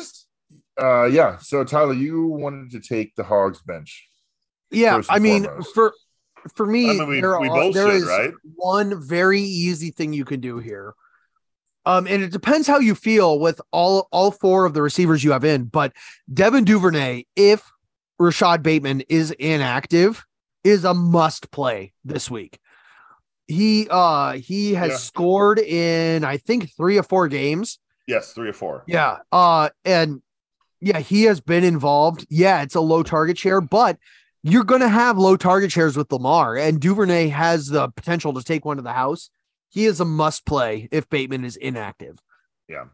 Uh, 0.81 1.03
yeah. 1.05 1.37
So 1.37 1.63
Tyler, 1.63 1.93
you 1.93 2.27
wanted 2.27 2.71
to 2.71 2.79
take 2.79 3.13
the 3.15 3.23
Hogs 3.23 3.61
bench. 3.61 4.07
Yeah, 4.71 5.01
I 5.09 5.19
mean, 5.19 5.43
foremost. 5.43 5.73
for 5.75 5.93
for 6.55 6.65
me, 6.65 6.89
I 6.89 6.93
mean, 6.93 7.07
we- 7.07 7.21
there, 7.21 7.39
we 7.39 7.47
are- 7.49 7.55
both 7.55 7.73
there 7.73 7.87
should, 7.87 7.95
is 7.95 8.05
right? 8.05 8.31
one 8.55 9.01
very 9.01 9.41
easy 9.41 9.91
thing 9.91 10.13
you 10.13 10.25
can 10.25 10.39
do 10.41 10.59
here. 10.59 10.93
Um, 11.87 12.07
and 12.07 12.23
it 12.23 12.31
depends 12.31 12.67
how 12.67 12.79
you 12.79 12.95
feel 12.95 13.39
with 13.39 13.61
all 13.71 14.07
all 14.11 14.31
four 14.31 14.65
of 14.65 14.73
the 14.73 14.81
receivers 14.81 15.23
you 15.23 15.31
have 15.31 15.43
in. 15.45 15.65
But 15.65 15.93
Devin 16.33 16.63
Duvernay, 16.63 17.25
if 17.35 17.71
Rashod 18.17 18.63
Bateman 18.63 19.01
is 19.07 19.31
inactive, 19.31 20.25
is 20.63 20.83
a 20.83 20.93
must 20.95 21.51
play 21.51 21.93
this 22.03 22.29
week. 22.31 22.57
He 23.47 23.87
uh 23.91 24.33
he 24.33 24.73
has 24.73 24.91
Yeah. 24.91 24.97
scored 24.97 25.59
in 25.59 26.23
I 26.23 26.37
think 26.37 26.71
three 26.75 26.97
or 26.97 27.03
four 27.03 27.27
games. 27.27 27.77
Yes, 28.07 28.33
three 28.33 28.49
or 28.49 28.53
four. 28.53 28.83
Yeah. 28.87 29.17
Uh, 29.31 29.69
and 29.83 30.23
yeah, 30.81 30.99
he 30.99 31.23
has 31.23 31.39
been 31.39 31.63
involved. 31.63 32.25
Yeah, 32.31 32.63
it's 32.63 32.75
a 32.75 32.81
low 32.81 33.03
target 33.03 33.37
share, 33.37 33.61
but 33.61 33.97
you're 34.47 34.63
going 34.63 34.81
to 34.81 34.89
have 34.89 35.17
low 35.17 35.35
target 35.35 35.71
shares 35.71 35.97
with 35.97 36.11
Lamar, 36.11 36.55
and 36.55 36.79
Duvernay 36.79 37.29
has 37.29 37.67
the 37.67 37.87
potential 37.89 38.31
to 38.33 38.43
take 38.43 38.63
one 38.63 38.77
to 38.77 38.83
the 38.83 38.93
house. 38.93 39.31
He 39.69 39.85
is 39.85 39.99
a 39.99 40.05
must 40.05 40.45
play 40.45 40.87
if 40.91 41.09
Bateman 41.09 41.43
is 41.43 41.55
inactive. 41.55 42.19
Yeah. 42.69 42.85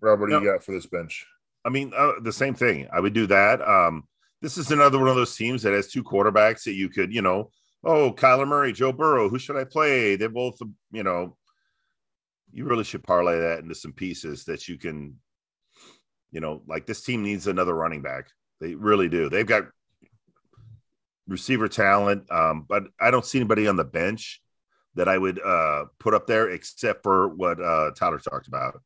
Rob, 0.00 0.20
what 0.20 0.26
do 0.26 0.32
No. 0.32 0.40
you 0.40 0.50
got 0.50 0.64
for 0.64 0.72
this 0.72 0.86
bench? 0.86 1.26
I 1.66 1.68
mean, 1.68 1.92
uh, 1.94 2.12
the 2.22 2.32
same 2.32 2.54
thing. 2.54 2.88
I 2.90 3.00
would 3.00 3.12
do 3.12 3.26
that. 3.26 3.60
Um, 3.60 4.08
this 4.40 4.56
is 4.56 4.70
another 4.70 4.98
one 4.98 5.08
of 5.08 5.16
those 5.16 5.36
teams 5.36 5.62
that 5.62 5.74
has 5.74 5.88
two 5.88 6.02
quarterbacks 6.02 6.64
that 6.64 6.72
you 6.72 6.88
could, 6.88 7.12
you 7.12 7.20
know, 7.20 7.50
oh, 7.84 8.12
Kyler 8.12 8.48
Murray, 8.48 8.72
Joe 8.72 8.92
Burrow, 8.92 9.28
who 9.28 9.38
should 9.38 9.56
I 9.56 9.64
play? 9.64 10.16
They're 10.16 10.30
both, 10.30 10.58
you 10.90 11.02
know, 11.02 11.36
you 12.52 12.64
really 12.64 12.84
should 12.84 13.04
parlay 13.04 13.38
that 13.38 13.58
into 13.58 13.74
some 13.74 13.92
pieces 13.92 14.44
that 14.46 14.66
you 14.66 14.78
can, 14.78 15.20
you 16.30 16.40
know, 16.40 16.62
like 16.66 16.86
this 16.86 17.02
team 17.02 17.22
needs 17.22 17.46
another 17.46 17.74
running 17.74 18.00
back. 18.00 18.30
They 18.60 18.74
really 18.74 19.08
do. 19.08 19.28
They've 19.30 19.46
got 19.46 19.64
receiver 21.26 21.68
talent, 21.68 22.30
um, 22.30 22.66
but 22.68 22.84
I 23.00 23.10
don't 23.10 23.24
see 23.24 23.38
anybody 23.38 23.66
on 23.66 23.76
the 23.76 23.84
bench 23.84 24.42
that 24.96 25.08
I 25.08 25.16
would 25.16 25.40
uh, 25.40 25.84
put 25.98 26.14
up 26.14 26.26
there 26.26 26.50
except 26.50 27.02
for 27.02 27.28
what 27.28 27.60
uh, 27.60 27.92
Tyler 27.96 28.18
talked 28.18 28.48
about. 28.48 28.80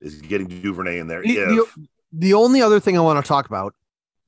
Is 0.00 0.20
getting 0.20 0.48
Duvernay 0.48 0.98
in 0.98 1.06
there. 1.06 1.22
The, 1.22 1.38
if- 1.60 1.74
the- 1.74 1.88
the 2.14 2.34
only 2.34 2.60
other 2.60 2.78
thing 2.78 2.98
I 2.98 3.00
want 3.00 3.24
to 3.24 3.26
talk 3.26 3.46
about 3.46 3.74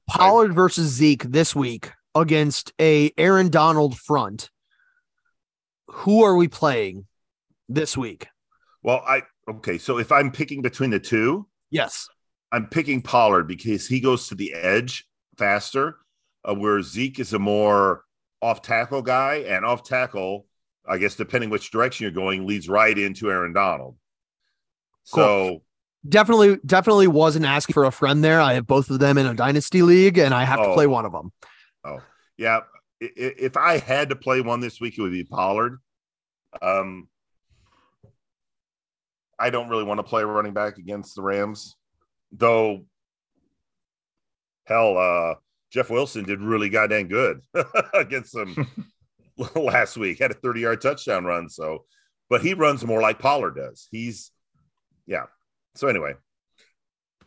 Pollard 0.09 0.55
versus 0.55 0.91
Zeke 0.91 1.25
this 1.25 1.55
week 1.55 1.93
against 2.15 2.73
a 2.81 3.13
Aaron 3.19 3.51
Donald 3.51 3.99
front. 3.99 4.49
Who 5.89 6.23
are 6.25 6.35
we 6.35 6.49
playing 6.49 7.05
this 7.69 7.95
week? 7.95 8.27
Well, 8.83 9.03
I 9.07 9.23
okay. 9.51 9.77
So 9.77 9.99
if 9.99 10.11
I'm 10.13 10.31
picking 10.33 10.63
between 10.63 10.89
the 10.91 10.99
two, 10.99 11.47
Yes. 11.71 12.09
I'm 12.55 12.69
picking 12.69 13.03
Pollard 13.03 13.49
because 13.49 13.89
he 13.89 13.99
goes 13.99 14.29
to 14.29 14.37
the 14.37 14.55
edge 14.55 15.07
faster, 15.37 15.97
uh, 16.49 16.55
where 16.55 16.81
Zeke 16.83 17.19
is 17.19 17.33
a 17.33 17.39
more 17.41 18.05
off 18.41 18.63
tackle 18.63 19.03
guy, 19.03 19.39
and 19.49 19.65
off 19.65 19.83
tackle, 19.83 20.47
I 20.87 20.99
guess 20.99 21.17
depending 21.17 21.51
which 21.51 21.73
direction 21.73 22.05
you're 22.05 22.13
going, 22.13 22.47
leads 22.47 22.69
right 22.69 22.97
into 22.97 23.29
Aaron 23.29 23.53
Donald. 23.53 23.97
So 25.03 25.63
Definitely, 26.09 26.59
definitely 26.65 27.09
wasn't 27.09 27.47
asking 27.47 27.73
for 27.73 27.85
a 27.87 27.91
friend 27.91 28.23
there. 28.23 28.41
I 28.41 28.53
have 28.53 28.67
both 28.67 28.89
of 28.91 28.99
them 29.01 29.19
in 29.19 29.27
a 29.27 29.35
dynasty 29.35 29.83
league, 29.83 30.19
and 30.19 30.33
I 30.33 30.45
have 30.45 30.61
to 30.61 30.69
Oh. 30.69 30.75
play 30.75 30.87
one 30.87 31.07
of 31.07 31.13
them. 31.13 31.33
Oh, 31.83 31.99
yeah, 32.37 32.61
if 33.01 33.57
I 33.57 33.79
had 33.79 34.11
to 34.11 34.17
play 34.17 34.43
one 34.43 34.61
this 34.61 34.81
week, 34.81 34.97
it 34.99 35.03
would 35.03 35.13
be 35.13 35.25
Pollard. 35.25 35.81
Um, 36.63 37.09
I 39.41 39.51
don't 39.51 39.69
really 39.69 39.83
want 39.85 39.99
to 39.99 40.05
play 40.05 40.23
running 40.23 40.53
back 40.53 40.79
against 40.79 41.17
the 41.17 41.23
Rams, 41.23 41.75
though. 42.37 42.85
Hell, 44.67 44.97
uh, 44.97 45.35
Jeff 45.71 45.91
Wilson 45.91 46.25
did 46.25 46.41
really 46.41 46.69
goddamn 46.69 47.09
good 47.09 47.41
against 47.95 48.33
them 48.33 48.67
last 49.57 49.97
week. 49.97 50.19
Had 50.19 50.31
a 50.31 50.35
30 50.35 50.61
yard 50.61 50.81
touchdown 50.81 51.25
run. 51.25 51.49
So, 51.49 51.85
but 52.31 52.41
he 52.41 52.55
runs 52.55 52.85
more 52.85 53.03
like 53.03 53.19
Pollard 53.19 53.57
does. 53.57 53.89
He's, 53.91 54.31
yeah. 55.07 55.25
So, 55.75 55.89
anyway, 55.89 56.15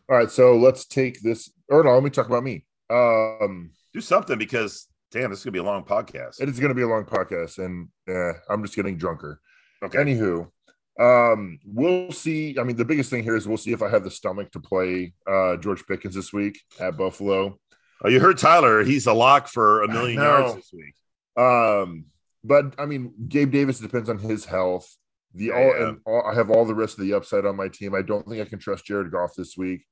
All 0.08 0.16
right, 0.16 0.30
so 0.30 0.56
let's 0.56 0.86
take 0.86 1.20
this. 1.20 1.50
Or 1.68 1.84
no, 1.84 1.92
let 1.92 2.02
me 2.02 2.10
talk 2.10 2.26
about 2.26 2.42
me. 2.42 2.64
Um, 2.90 3.70
do 3.92 4.00
something 4.00 4.38
because, 4.38 4.86
damn, 5.12 5.30
this 5.30 5.40
is 5.40 5.44
going 5.44 5.52
to 5.52 5.62
be 5.62 5.66
a 5.66 5.70
long 5.70 5.84
podcast. 5.84 6.40
it 6.40 6.48
is 6.48 6.58
going 6.58 6.70
to 6.70 6.74
be 6.74 6.82
a 6.82 6.88
long 6.88 7.04
podcast, 7.04 7.58
and 7.58 7.88
uh, 8.08 8.32
I'm 8.48 8.62
just 8.62 8.74
getting 8.74 8.96
drunker. 8.96 9.40
Okay. 9.82 9.98
Anywho, 9.98 10.50
um, 10.98 11.58
we'll 11.64 12.10
see. 12.12 12.58
I 12.58 12.64
mean, 12.64 12.76
the 12.76 12.84
biggest 12.84 13.10
thing 13.10 13.22
here 13.22 13.36
is 13.36 13.46
we'll 13.46 13.56
see 13.56 13.72
if 13.72 13.82
I 13.82 13.88
have 13.88 14.04
the 14.04 14.10
stomach 14.10 14.50
to 14.52 14.60
play 14.60 15.12
uh, 15.26 15.56
George 15.56 15.86
Pickens 15.86 16.14
this 16.14 16.32
week 16.32 16.58
at 16.80 16.96
Buffalo. 16.96 17.58
Oh, 18.02 18.08
you 18.08 18.20
heard 18.20 18.38
Tyler. 18.38 18.84
He's 18.84 19.06
a 19.06 19.12
lock 19.12 19.48
for 19.48 19.82
a 19.82 19.88
million 19.88 20.20
yards 20.20 20.54
this 20.56 20.72
week. 20.72 20.94
Um, 21.36 22.06
but 22.44 22.74
I 22.78 22.86
mean, 22.86 23.12
Gabe 23.28 23.50
Davis 23.50 23.78
depends 23.78 24.08
on 24.08 24.18
his 24.18 24.44
health. 24.44 24.96
The 25.34 25.52
all, 25.52 25.60
yeah. 25.60 25.88
and 25.88 26.00
all, 26.04 26.24
I 26.26 26.34
have 26.34 26.50
all 26.50 26.64
the 26.64 26.74
rest 26.74 26.98
of 26.98 27.04
the 27.04 27.14
upside 27.14 27.44
on 27.44 27.56
my 27.56 27.68
team. 27.68 27.94
I 27.94 28.02
don't 28.02 28.26
think 28.26 28.40
I 28.40 28.48
can 28.48 28.58
trust 28.58 28.86
Jared 28.86 29.12
Goff 29.12 29.34
this 29.36 29.56
week, 29.56 29.84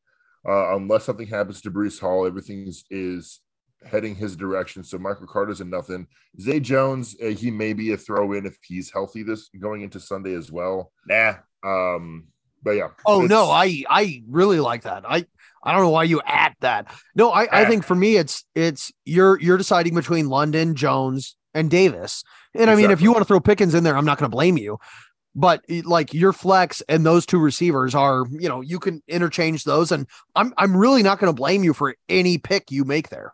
uh, 0.49 0.75
unless 0.77 1.05
something 1.05 1.27
happens 1.27 1.61
to 1.63 1.71
Breece 1.71 2.01
Hall. 2.01 2.27
Everything 2.27 2.67
is, 2.67 2.85
is 2.91 3.41
heading 3.91 4.15
his 4.15 4.37
direction. 4.37 4.85
So 4.85 4.99
Michael 4.99 5.27
Carter's 5.27 5.61
in 5.61 5.71
nothing. 5.71 6.07
Zay 6.41 6.61
Jones, 6.61 7.17
uh, 7.23 7.29
he 7.29 7.51
may 7.51 7.73
be 7.73 7.93
a 7.93 7.97
throw 7.97 8.33
in 8.33 8.47
if 8.47 8.59
he's 8.67 8.93
healthy 8.93 9.23
this 9.23 9.49
going 9.59 9.83
into 9.83 10.01
Sunday 10.01 10.35
as 10.35 10.51
well. 10.51 10.93
Nah. 11.07 11.35
Um, 11.65 12.29
but 12.63 12.73
yeah. 12.73 12.89
Oh 13.07 13.23
no, 13.23 13.51
I 13.51 13.85
I 13.89 14.23
really 14.29 14.61
like 14.61 14.83
that. 14.83 15.05
I 15.09 15.27
I 15.63 15.73
don't 15.73 15.83
know 15.83 15.91
why 15.91 16.05
you 16.05 16.21
add 16.25 16.55
that. 16.61 16.93
No, 17.15 17.31
I 17.31 17.49
I 17.51 17.65
think 17.65 17.85
for 17.85 17.95
me 17.95 18.17
it's 18.17 18.45
it's 18.55 18.93
you're 19.05 19.41
you're 19.41 19.57
deciding 19.57 19.95
between 19.95 20.29
London, 20.29 20.75
Jones, 20.75 21.37
and 21.55 21.71
Davis. 21.71 22.23
And 22.55 22.71
I 22.71 22.77
mean, 22.77 22.91
if 22.91 23.01
you 23.01 23.11
want 23.11 23.23
to 23.23 23.27
throw 23.27 23.41
Pickens 23.41 23.75
in 23.75 23.85
there, 23.85 23.97
I'm 23.97 24.05
not 24.05 24.19
going 24.19 24.31
to 24.31 24.35
blame 24.35 24.57
you. 24.57 24.79
But 25.35 25.63
like 25.85 26.15
your 26.15 26.33
flex 26.33 26.83
and 26.89 27.05
those 27.05 27.27
two 27.27 27.39
receivers 27.39 27.95
are, 27.95 28.25
you 28.31 28.49
know, 28.49 28.63
you 28.63 28.79
can 28.79 29.03
interchange 29.07 29.65
those, 29.65 29.93
and 29.93 30.07
I'm 30.35 30.55
I'm 30.57 30.77
really 30.77 31.03
not 31.03 31.19
going 31.19 31.33
to 31.33 31.37
blame 31.37 31.63
you 31.63 31.75
for 31.75 31.95
any 32.09 32.39
pick 32.39 32.71
you 32.71 32.85
make 32.85 33.11
there. 33.11 33.33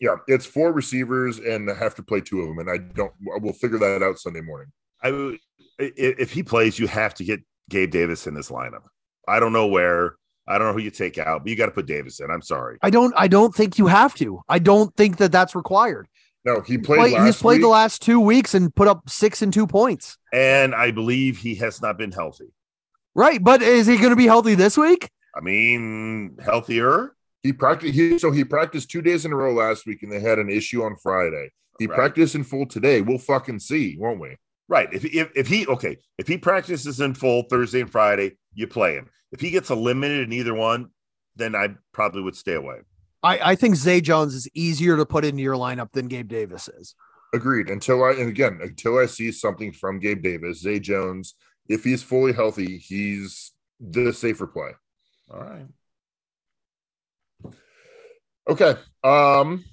Yeah, 0.00 0.16
it's 0.26 0.46
four 0.46 0.72
receivers 0.72 1.38
and 1.38 1.70
I 1.70 1.74
have 1.74 1.94
to 1.96 2.02
play 2.02 2.20
two 2.20 2.40
of 2.40 2.48
them. 2.48 2.58
And 2.58 2.70
I 2.70 2.78
don't, 2.78 3.12
we'll 3.20 3.52
figure 3.52 3.78
that 3.78 4.02
out 4.02 4.18
Sunday 4.18 4.40
morning. 4.40 4.68
I 5.02 5.38
if 5.78 6.32
he 6.32 6.42
plays, 6.42 6.78
you 6.78 6.86
have 6.86 7.14
to 7.14 7.24
get 7.24 7.40
Gabe 7.68 7.90
Davis 7.90 8.26
in 8.26 8.34
this 8.34 8.50
lineup. 8.50 8.84
I 9.28 9.40
don't 9.40 9.52
know 9.52 9.66
where. 9.66 10.16
I 10.48 10.58
don't 10.58 10.68
know 10.68 10.72
who 10.74 10.80
you 10.80 10.90
take 10.90 11.18
out, 11.18 11.42
but 11.42 11.50
you 11.50 11.56
got 11.56 11.66
to 11.66 11.72
put 11.72 11.86
Davis 11.86 12.20
in. 12.20 12.30
I'm 12.30 12.42
sorry. 12.42 12.78
I 12.82 12.90
don't 12.90 13.12
I 13.16 13.28
don't 13.28 13.54
think 13.54 13.78
you 13.78 13.88
have 13.88 14.14
to. 14.16 14.40
I 14.48 14.58
don't 14.58 14.94
think 14.96 15.16
that 15.18 15.32
that's 15.32 15.54
required. 15.54 16.06
No, 16.44 16.60
he 16.60 16.78
played 16.78 17.00
Play- 17.00 17.12
last 17.12 17.26
he's 17.26 17.42
played 17.42 17.62
the 17.62 17.68
last 17.68 18.02
two 18.02 18.20
weeks 18.20 18.54
and 18.54 18.72
put 18.74 18.86
up 18.86 19.10
six 19.10 19.42
and 19.42 19.52
two 19.52 19.66
points. 19.66 20.16
And 20.32 20.74
I 20.74 20.92
believe 20.92 21.38
he 21.38 21.56
has 21.56 21.82
not 21.82 21.98
been 21.98 22.12
healthy. 22.12 22.52
Right, 23.14 23.42
but 23.42 23.62
is 23.62 23.86
he 23.86 23.96
going 23.96 24.10
to 24.10 24.16
be 24.16 24.26
healthy 24.26 24.54
this 24.54 24.78
week? 24.78 25.10
I 25.34 25.40
mean, 25.40 26.38
healthier. 26.42 27.16
He 27.46 27.52
practiced. 27.52 27.94
He, 27.94 28.18
so 28.18 28.32
he 28.32 28.42
practiced 28.44 28.90
two 28.90 29.02
days 29.02 29.24
in 29.24 29.32
a 29.32 29.36
row 29.36 29.54
last 29.54 29.86
week, 29.86 30.02
and 30.02 30.10
they 30.10 30.18
had 30.18 30.40
an 30.40 30.50
issue 30.50 30.82
on 30.82 30.96
Friday. 31.00 31.52
He 31.78 31.86
Right. 31.86 31.94
practiced 31.94 32.34
in 32.34 32.42
full 32.42 32.66
today. 32.66 33.02
We'll 33.02 33.18
fucking 33.18 33.60
see, 33.60 33.96
won't 33.98 34.18
we? 34.20 34.36
Right. 34.68 34.92
If, 34.92 35.04
if 35.04 35.30
if 35.36 35.46
he 35.46 35.64
okay, 35.68 35.98
if 36.18 36.26
he 36.26 36.38
practices 36.38 37.00
in 37.00 37.14
full 37.14 37.44
Thursday 37.44 37.82
and 37.82 37.90
Friday, 37.90 38.36
you 38.52 38.66
play 38.66 38.94
him. 38.94 39.08
If 39.30 39.40
he 39.40 39.50
gets 39.50 39.70
eliminated 39.70 40.24
in 40.26 40.32
either 40.32 40.54
one, 40.54 40.88
then 41.36 41.54
I 41.54 41.76
probably 41.92 42.22
would 42.22 42.34
stay 42.34 42.54
away. 42.54 42.78
I, 43.22 43.52
I 43.52 43.54
think 43.54 43.76
Zay 43.76 44.00
Jones 44.00 44.34
is 44.34 44.48
easier 44.54 44.96
to 44.96 45.06
put 45.06 45.24
into 45.24 45.42
your 45.42 45.54
lineup 45.54 45.92
than 45.92 46.08
Gabe 46.08 46.28
Davis 46.28 46.68
is. 46.68 46.96
Agreed. 47.32 47.70
Until 47.70 48.02
I 48.02 48.10
and 48.12 48.28
again, 48.28 48.58
until 48.60 48.98
I 48.98 49.06
see 49.06 49.30
something 49.30 49.70
from 49.70 50.00
Gabe 50.00 50.22
Davis, 50.22 50.62
Zay 50.62 50.80
Jones, 50.80 51.34
if 51.68 51.84
he's 51.84 52.02
fully 52.02 52.32
healthy, 52.32 52.78
he's 52.78 53.52
the 53.78 54.12
safer 54.12 54.48
play. 54.48 54.70
All 55.32 55.40
right. 55.40 55.66
Okay. 58.48 58.74
Um, 59.02 59.64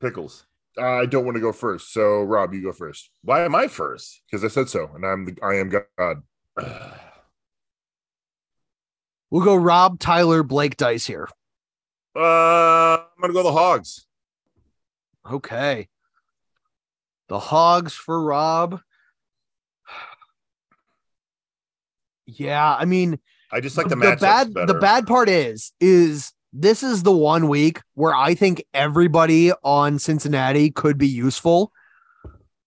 Pickles. 0.00 0.44
I 0.78 1.06
don't 1.06 1.24
want 1.24 1.36
to 1.36 1.40
go 1.40 1.52
first, 1.52 1.92
so 1.92 2.22
Rob, 2.22 2.54
you 2.54 2.62
go 2.62 2.72
first 2.72 3.10
Why 3.22 3.44
am 3.44 3.54
I 3.54 3.68
first? 3.68 4.22
because 4.26 4.42
I 4.42 4.48
said 4.48 4.68
so, 4.70 4.90
and 4.94 5.04
I'm 5.04 5.26
the 5.26 5.36
I 5.42 5.56
am 5.56 5.70
God. 5.70 6.22
We'll 9.30 9.44
go 9.44 9.56
Rob, 9.56 9.98
Tyler, 9.98 10.42
Blake 10.42 10.76
Dice 10.76 11.06
here. 11.06 11.26
Uh, 12.14 12.98
I'm 12.98 13.06
gonna 13.18 13.32
go 13.32 13.42
the 13.42 13.50
Hogs. 13.52 14.06
Okay. 15.30 15.88
The 17.28 17.38
Hogs 17.38 17.94
for 17.94 18.22
Rob. 18.22 18.80
Yeah, 22.26 22.76
I 22.78 22.84
mean, 22.84 23.18
I 23.50 23.60
just 23.60 23.76
like 23.76 23.88
the, 23.88 23.96
the 23.96 24.16
bad 24.16 24.54
better. 24.54 24.66
the 24.66 24.78
bad 24.78 25.06
part 25.06 25.28
is 25.28 25.72
is 25.80 26.32
this 26.52 26.82
is 26.82 27.02
the 27.02 27.12
one 27.12 27.48
week 27.48 27.80
where 27.94 28.14
I 28.14 28.34
think 28.34 28.64
everybody 28.74 29.52
on 29.64 29.98
Cincinnati 29.98 30.70
could 30.70 30.98
be 30.98 31.08
useful. 31.08 31.72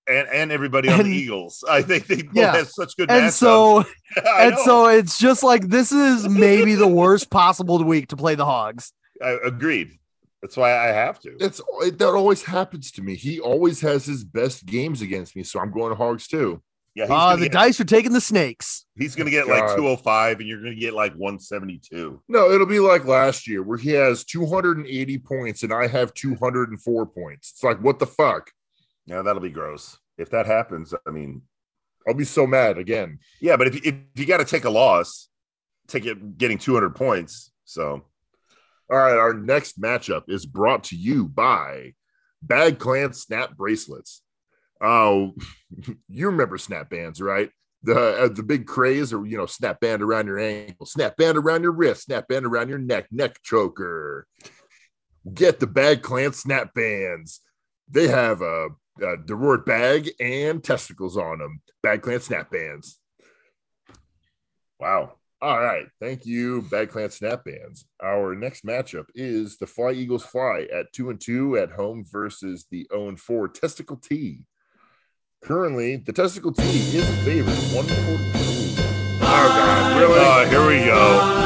and 0.07 0.27
and 0.29 0.51
everybody 0.51 0.87
on 0.89 0.99
And- 1.01 1.09
the 1.09 1.15
Eagles. 1.15 1.63
I 1.67 1.81
think 1.81 2.07
they 2.07 2.21
both 2.21 2.35
Yeah. 2.35 2.55
have 2.57 2.69
such 2.69 2.95
good 2.97 3.09
And 3.09 3.25
matchups. 3.25 3.31
so 3.33 3.79
I 4.17 4.45
and 4.45 4.55
know. 4.55 4.61
so 4.63 4.85
it's 4.87 5.17
just 5.17 5.41
like 5.43 5.67
this 5.69 5.91
is 5.91 6.27
maybe 6.27 6.75
the 6.75 6.87
worst 6.87 7.29
possible 7.29 7.83
week 7.83 8.09
to 8.09 8.15
play 8.17 8.35
the 8.35 8.45
Hogs. 8.45 8.91
I 9.23 9.37
agreed. 9.43 9.97
That's 10.41 10.57
why 10.57 10.77
I 10.77 10.87
have 10.93 11.19
to. 11.21 11.35
It's 11.39 11.59
it, 11.81 11.97
that 11.97 12.09
always 12.13 12.43
happens 12.43 12.91
to 12.91 13.01
me. 13.01 13.15
He 13.15 13.39
always 13.39 13.81
has 13.81 14.05
his 14.05 14.23
best 14.23 14.65
games 14.67 15.01
against 15.01 15.35
me, 15.35 15.41
so 15.43 15.59
I'm 15.59 15.71
going 15.71 15.89
to 15.89 15.95
Hogs 15.95 16.27
too. 16.27 16.61
Yeah, 16.95 17.05
he's, 17.05 17.11
Uh, 17.11 17.35
the 17.35 17.43
get, 17.43 17.51
dice 17.51 17.79
are 17.81 17.85
taking 17.85 18.13
the 18.13 18.21
snakes. 18.21 18.85
he's 18.97 19.15
gonna 19.15 19.29
get 19.29 19.47
like 19.47 19.75
205 19.75 20.39
and 20.39 20.47
you're 20.47 20.61
gonna 20.61 20.75
get 20.75 20.93
like 20.93 21.13
172. 21.13 22.21
No, 22.29 22.51
it'll 22.51 22.65
be 22.65 22.79
like 22.79 23.03
last 23.05 23.47
year 23.47 23.61
where 23.61 23.77
he 23.77 23.89
has 23.91 24.23
280 24.23 25.17
points 25.19 25.63
and 25.63 25.73
I 25.73 25.87
have 25.87 26.13
204 26.13 27.05
points. 27.05 27.51
It's 27.53 27.63
like 27.63 27.81
what 27.81 27.99
the 27.99 28.07
fuck? 28.07 28.49
Yeah, 29.05 29.21
that'll 29.21 29.41
be 29.41 29.49
gross. 29.49 29.97
If 30.17 30.29
that 30.31 30.45
happens, 30.45 30.93
I 31.05 31.11
mean, 31.11 31.41
I'll 32.07 32.13
be 32.13 32.23
so 32.23 32.47
mad 32.47 32.77
again. 32.77 33.19
yeah, 33.41 33.57
but 33.57 33.67
if, 33.67 33.85
if 33.85 33.95
you 34.15 34.25
got 34.25 34.37
to 34.37 34.45
take 34.45 34.63
a 34.63 34.69
loss, 34.69 35.27
take 35.87 36.05
it 36.05 36.37
getting 36.37 36.57
200 36.57 36.95
points. 36.95 37.51
So 37.65 38.05
All 38.89 38.97
right, 38.97 39.17
our 39.17 39.33
next 39.33 39.81
matchup 39.81 40.23
is 40.29 40.45
brought 40.45 40.85
to 40.85 40.95
you 40.95 41.27
by 41.27 41.93
Bag 42.41 42.79
Clan 42.79 43.11
Snap 43.13 43.57
Bracelets. 43.57 44.21
Oh, 44.81 45.33
you 46.09 46.27
remember 46.27 46.57
snap 46.57 46.89
bands, 46.89 47.21
right? 47.21 47.49
The 47.83 48.23
uh, 48.23 48.27
the 48.29 48.43
big 48.43 48.65
craze, 48.65 49.13
or 49.13 49.25
you 49.25 49.37
know, 49.37 49.45
snap 49.45 49.79
band 49.79 50.01
around 50.01 50.27
your 50.27 50.39
ankle, 50.39 50.85
snap 50.85 51.17
band 51.17 51.37
around 51.37 51.61
your 51.61 51.71
wrist, 51.71 52.05
snap 52.05 52.27
band 52.27 52.45
around 52.45 52.69
your 52.69 52.79
neck, 52.79 53.07
neck 53.11 53.41
choker. 53.43 54.27
Get 55.33 55.59
the 55.59 55.67
Bag 55.67 56.03
Clan 56.03 56.33
Snap 56.33 56.73
Bands. 56.73 57.41
They 57.89 58.07
have 58.07 58.41
a, 58.41 58.67
a 59.01 59.17
Derord 59.17 59.65
bag 59.65 60.09
and 60.19 60.63
testicles 60.63 61.17
on 61.17 61.39
them. 61.39 61.61
Bag 61.81 62.03
Clan 62.03 62.19
Snap 62.21 62.51
Bands. 62.51 62.99
Wow. 64.79 65.13
All 65.41 65.59
right. 65.59 65.87
Thank 65.99 66.25
you, 66.25 66.61
Bad 66.63 66.89
Clan 66.89 67.09
Snap 67.09 67.43
Bands. 67.43 67.85
Our 68.03 68.35
next 68.35 68.65
matchup 68.65 69.05
is 69.15 69.57
the 69.57 69.67
Fly 69.67 69.91
Eagles 69.91 70.23
Fly 70.23 70.67
at 70.73 70.93
two 70.93 71.09
and 71.09 71.19
two 71.19 71.57
at 71.57 71.71
home 71.71 72.05
versus 72.09 72.65
the 72.69 72.87
0 72.91 73.09
and 73.09 73.19
4 73.19 73.47
Testicle 73.49 73.97
T. 73.97 74.45
Currently, 75.43 75.97
the 75.97 76.11
Testicle 76.11 76.51
T 76.53 76.63
is 76.63 77.07
favored 77.23 77.53
142. 77.73 78.81
Oh, 79.21 79.27
God. 79.27 79.99
Really? 79.99 80.19
Oh, 80.19 80.45
here 80.49 80.67
we 80.67 80.85
go. 80.85 81.45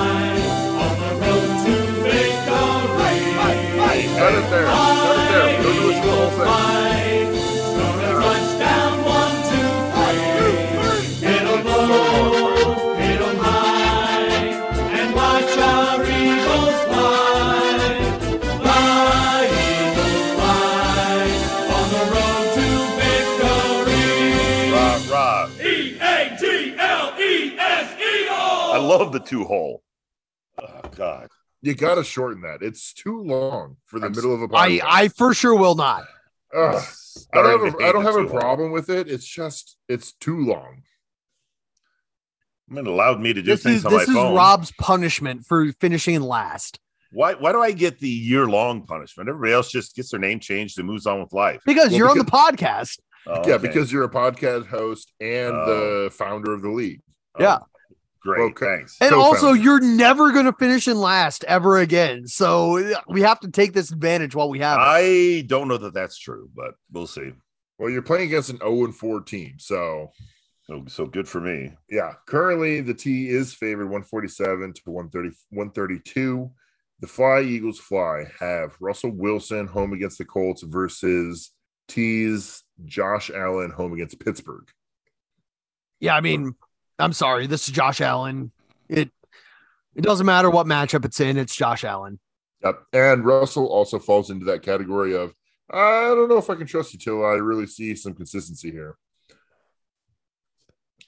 Cut 4.20 4.34
it 4.34 4.50
there. 4.50 4.66
Cut 4.68 5.18
it 5.18 5.30
there. 5.32 5.64
Don't 5.64 5.76
do 5.76 5.92
to 5.92 6.02
whole 6.02 6.30
thing. 6.30 6.79
Love 28.90 29.12
the 29.12 29.20
two 29.20 29.44
hole. 29.46 29.84
Oh, 30.62 30.82
God. 30.96 31.28
You 31.62 31.74
got 31.76 31.96
to 31.96 32.04
shorten 32.04 32.42
that. 32.42 32.62
It's 32.62 32.94
too 32.94 33.22
long 33.22 33.78
for 33.86 34.00
the 34.00 34.08
I'm 34.08 34.12
middle 34.14 34.34
of 34.34 34.42
a 34.42 34.56
I 34.56 34.72
podcast. 34.72 34.82
I 34.86 35.08
for 35.10 35.34
sure 35.34 35.56
will 35.56 35.76
not. 35.76 36.04
Ugh. 36.56 36.84
I 37.34 37.42
don't 37.44 37.66
have, 37.66 37.76
a, 37.76 37.84
I 37.86 37.92
don't 37.92 38.04
have 38.06 38.16
a 38.16 38.24
two 38.24 38.28
hole. 38.30 38.40
problem 38.40 38.72
with 38.72 38.90
it. 38.90 39.08
It's 39.10 39.26
just, 39.26 39.78
it's 39.88 40.14
too 40.14 40.40
long. 40.46 40.84
I 42.70 42.74
mean, 42.74 42.86
it 42.86 42.90
allowed 42.90 43.20
me 43.20 43.34
to 43.34 43.42
do 43.42 43.52
This 43.52 43.64
things 43.64 43.78
is 43.78 43.86
on 43.86 43.92
this 43.94 44.08
my 44.08 44.12
is 44.14 44.18
phone. 44.18 44.36
Rob's 44.36 44.72
punishment 44.80 45.46
for 45.46 45.72
finishing 45.74 46.22
last 46.22 46.80
Why, 47.12 47.34
why 47.34 47.52
do 47.52 47.62
I 47.62 47.72
get 47.72 48.00
the 48.00 48.08
year 48.10 48.48
long 48.48 48.86
punishment? 48.86 49.28
Everybody 49.28 49.54
else 49.54 49.72
just 49.72 49.96
gets 49.96 50.12
their 50.12 50.20
name 50.20 50.40
changed 50.40 50.78
and 50.78 50.88
moves 50.88 51.06
on 51.08 51.20
with 51.20 51.34
life. 51.34 51.62
because 51.66 51.90
Well, 51.90 51.98
you're 51.98 52.10
on 52.10 52.18
the 52.20 52.24
podcast. 52.26 53.00
Oh, 53.28 53.42
Yeah, 53.48 53.56
okay. 53.56 53.68
because 53.68 53.92
you're 53.92 54.04
a 54.06 54.10
podcast 54.10 54.68
host 54.68 55.12
and 55.20 55.54
Oh. 55.56 56.06
the 56.06 56.12
founder 56.12 56.54
of 56.54 56.62
the 56.62 56.70
league. 56.70 57.02
Oh, 57.36 57.44
Yeah. 57.44 57.58
Great. 58.22 58.42
Okay. 58.52 58.66
Thanks. 58.78 58.98
And 59.00 59.12
Co-founder. 59.12 59.26
also, 59.26 59.54
you're 59.54 59.80
never 59.80 60.32
going 60.32 60.46
to 60.46 60.54
finish 60.54 60.88
in 60.88 60.98
last 61.00 61.44
ever 61.46 61.78
again. 61.80 62.28
So 62.28 62.78
uh, 62.78 63.00
we 63.08 63.22
have 63.22 63.40
to 63.42 63.50
take 63.50 63.74
this 63.74 63.92
advantage 63.92 64.36
while 64.36 64.50
we 64.50 64.60
have 64.60 64.78
it. 64.78 64.82
I 64.84 65.42
don't 65.48 65.68
know 65.70 65.78
that 65.78 65.94
that's 65.94 66.18
true, 66.18 66.50
but 66.54 66.76
we'll 66.92 67.08
see. 67.08 67.32
Well, 67.78 67.90
you're 67.90 68.02
playing 68.02 68.28
against 68.28 68.50
an 68.50 68.58
0 68.58 68.84
and 68.86 68.96
4 68.96 69.22
team. 69.22 69.54
So, 69.58 70.12
So, 70.68 70.84
so 70.88 71.06
good 71.06 71.30
for 71.30 71.40
me. 71.40 71.72
yeah, 71.90 72.14
currently 72.28 72.82
the 72.82 72.94
T 72.94 73.30
is 73.30 73.54
favored 73.54 73.86
147 73.86 74.74
to 74.74 74.82
130, 74.86 75.30
132. 75.52 76.52
The 77.00 77.08
Fly 77.08 77.40
Eagles 77.42 77.80
Fly 77.80 78.26
have 78.42 78.76
Russell 78.82 79.12
Wilson 79.12 79.66
home 79.68 79.94
against 79.94 80.18
the 80.18 80.26
Colts 80.26 80.62
versus 80.64 81.52
T's 81.88 82.64
Josh 82.84 83.30
Allen 83.34 83.72
home 83.72 83.94
against 83.94 84.20
Pittsburgh. 84.20 84.68
Yeah, 86.02 86.16
I 86.16 86.22
mean, 86.22 86.54
I'm 87.00 87.14
sorry. 87.14 87.48
This 87.48 87.68
is 87.68 87.74
Josh 87.74 88.02
Allen. 88.02 88.52
It 88.88 89.10
it 89.96 90.02
doesn't 90.02 90.26
matter 90.26 90.50
what 90.50 90.68
matchup 90.68 91.06
it's 91.06 91.20
in. 91.20 91.38
It's 91.38 91.56
Josh 91.56 91.84
Allen. 91.84 92.20
Yep. 92.64 92.84
And 92.94 93.26
Russell 93.26 93.68
also 93.68 94.00
falls 94.00 94.30
into 94.30 94.46
that 94.46 94.62
category 94.62 95.16
of 95.16 95.34
I 95.72 96.08
don't 96.16 96.30
know 96.30 96.38
if 96.38 96.50
I 96.50 96.56
can 96.56 96.68
trust 96.68 96.94
you 96.94 97.00
till 97.00 97.26
I 97.26 97.34
really 97.34 97.68
see 97.68 97.96
some 97.96 98.14
consistency 98.14 98.72
here. 98.72 98.98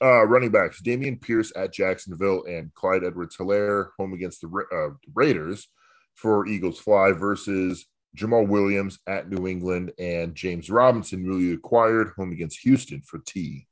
Uh, 0.02 0.26
running 0.26 0.50
backs 0.50 0.82
Dameon 0.82 1.22
Pierce 1.22 1.52
at 1.56 1.74
Jacksonville 1.74 2.44
and 2.46 2.74
Clyde 2.74 3.04
Edwards 3.04 3.38
Helaire 3.38 3.90
home 4.00 4.14
against 4.14 4.42
the 4.42 4.66
uh, 4.74 4.96
Raiders 5.14 5.68
for 6.16 6.48
Eagles 6.48 6.80
Fly 6.80 7.12
versus 7.12 7.86
Jamaal 8.18 8.48
Williams 8.48 9.00
at 9.08 9.30
New 9.30 9.48
England 9.48 9.92
and 10.00 10.36
James 10.36 10.70
Robinson, 10.70 11.24
newly 11.24 11.54
acquired, 11.54 12.14
home 12.18 12.32
against 12.32 12.60
Houston 12.62 13.02
for 13.02 13.20
T. 13.20 13.68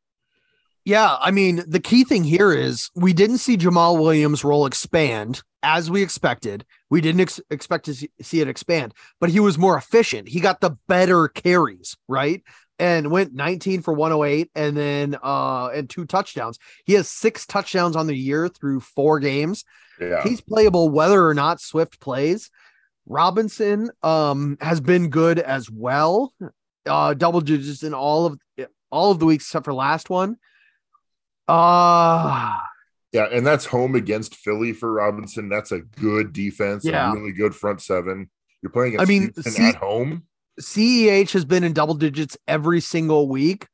Yeah, 0.86 1.18
I 1.20 1.32
mean, 1.32 1.64
the 1.68 1.80
key 1.80 2.04
thing 2.04 2.24
here 2.24 2.52
is 2.52 2.90
we 2.96 3.14
didn't 3.14 3.40
see 3.40 3.58
Jamaal 3.58 4.00
Williams' 4.00 4.44
role 4.44 4.66
expand 4.66 5.44
as 5.62 5.92
we 5.92 6.02
expected. 6.02 6.66
We 6.90 7.02
didn't 7.02 7.22
ex- 7.22 7.42
expect 7.50 7.86
to 7.86 7.94
see, 7.94 8.10
see 8.22 8.42
it 8.42 8.48
expand, 8.48 8.94
but 9.20 9.30
he 9.30 9.40
was 9.40 9.58
more 9.58 9.78
efficient. 9.78 10.30
He 10.30 10.40
got 10.40 10.62
the 10.62 10.78
better 10.88 11.28
carries, 11.28 11.98
right? 12.08 12.42
And 12.78 13.12
went 13.12 13.34
19 13.34 13.82
for 13.82 13.94
108 13.94 14.52
and 14.56 14.78
then 14.78 15.18
uh 15.22 15.68
and 15.68 15.90
two 15.90 16.06
touchdowns. 16.06 16.58
He 16.86 16.94
has 16.94 17.10
six 17.10 17.46
touchdowns 17.46 17.98
on 17.98 18.08
the 18.08 18.16
year 18.16 18.48
through 18.48 18.80
four 18.80 19.20
games. 19.20 19.66
Yeah. 20.00 20.24
He's 20.24 20.40
playable 20.40 20.90
whether 20.90 21.28
or 21.28 21.34
not 21.34 21.60
Swift 21.60 22.00
plays. 22.00 22.50
Robinson 23.06 23.92
um 24.02 24.58
has 24.62 24.80
been 24.80 25.10
good 25.10 25.40
as 25.40 25.70
well. 25.70 26.34
Uh 26.86 27.14
double 27.16 27.42
digits 27.42 27.84
in 27.84 27.94
all 27.94 28.28
of 28.28 28.40
all 28.90 29.12
of 29.12 29.20
the 29.20 29.26
weeks 29.26 29.44
except 29.44 29.66
for 29.66 29.74
last 29.74 30.10
one. 30.10 30.38
Uh 31.50 32.56
Yeah, 33.12 33.26
and 33.32 33.46
that's 33.46 33.66
home 33.66 33.96
against 33.96 34.36
Philly 34.36 34.72
for 34.74 34.92
Robinson. 34.92 35.50
That's 35.50 35.72
a 35.72 35.80
good 35.80 36.32
defense, 36.32 36.86
Yeah. 36.86 37.12
a 37.12 37.16
really 37.16 37.32
good 37.32 37.56
front 37.56 37.82
seven. 37.82 38.30
You're 38.62 38.72
playing 38.72 39.00
I 39.00 39.06
mean, 39.06 39.34
see- 39.42 39.70
at 39.70 39.76
home. 39.76 40.24
CEH 40.62 41.32
has 41.32 41.46
been 41.46 41.64
in 41.64 41.72
double 41.74 41.96
digits 41.96 42.38
every 42.48 42.82
single 42.82 43.30
week. 43.30 43.68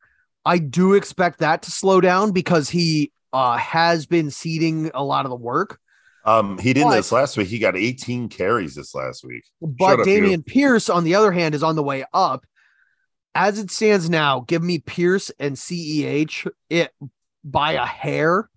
I 0.46 0.60
do 0.60 0.94
expect 0.94 1.40
that 1.40 1.64
to 1.64 1.72
slow 1.72 2.00
down 2.00 2.32
because 2.32 2.70
he 2.70 3.12
uh 3.34 3.58
has 3.58 4.06
been 4.06 4.32
ceding 4.32 4.92
a 4.94 5.04
lot 5.04 5.26
of 5.26 5.32
the 5.32 5.36
work. 5.36 5.80
Um, 6.26 6.58
he 6.58 6.74
did 6.74 6.84
But- 6.86 6.96
this 6.96 7.12
last 7.12 7.38
week. 7.38 7.48
He 7.50 7.60
got 7.60 7.76
18 7.76 8.30
carries 8.30 8.74
this 8.76 8.96
last 8.96 9.24
week. 9.26 9.44
But 9.62 10.00
up, 10.02 10.08
Dameon 10.08 10.44
Pierce, 10.46 10.90
on 10.90 11.04
the 11.04 11.14
other 11.16 11.32
hand, 11.32 11.54
is 11.56 11.62
on 11.64 11.76
the 11.76 11.84
way 11.84 12.04
up. 12.14 12.46
As 13.36 13.60
it 13.60 13.70
stands 13.70 14.10
now, 14.10 14.40
give 14.48 14.64
me 14.64 14.80
Pierce 14.80 15.30
and 15.40 15.56
CEH 15.58 16.48
it 16.70 16.92
by 17.46 17.74
a 17.74 17.86
hair. 17.86 18.50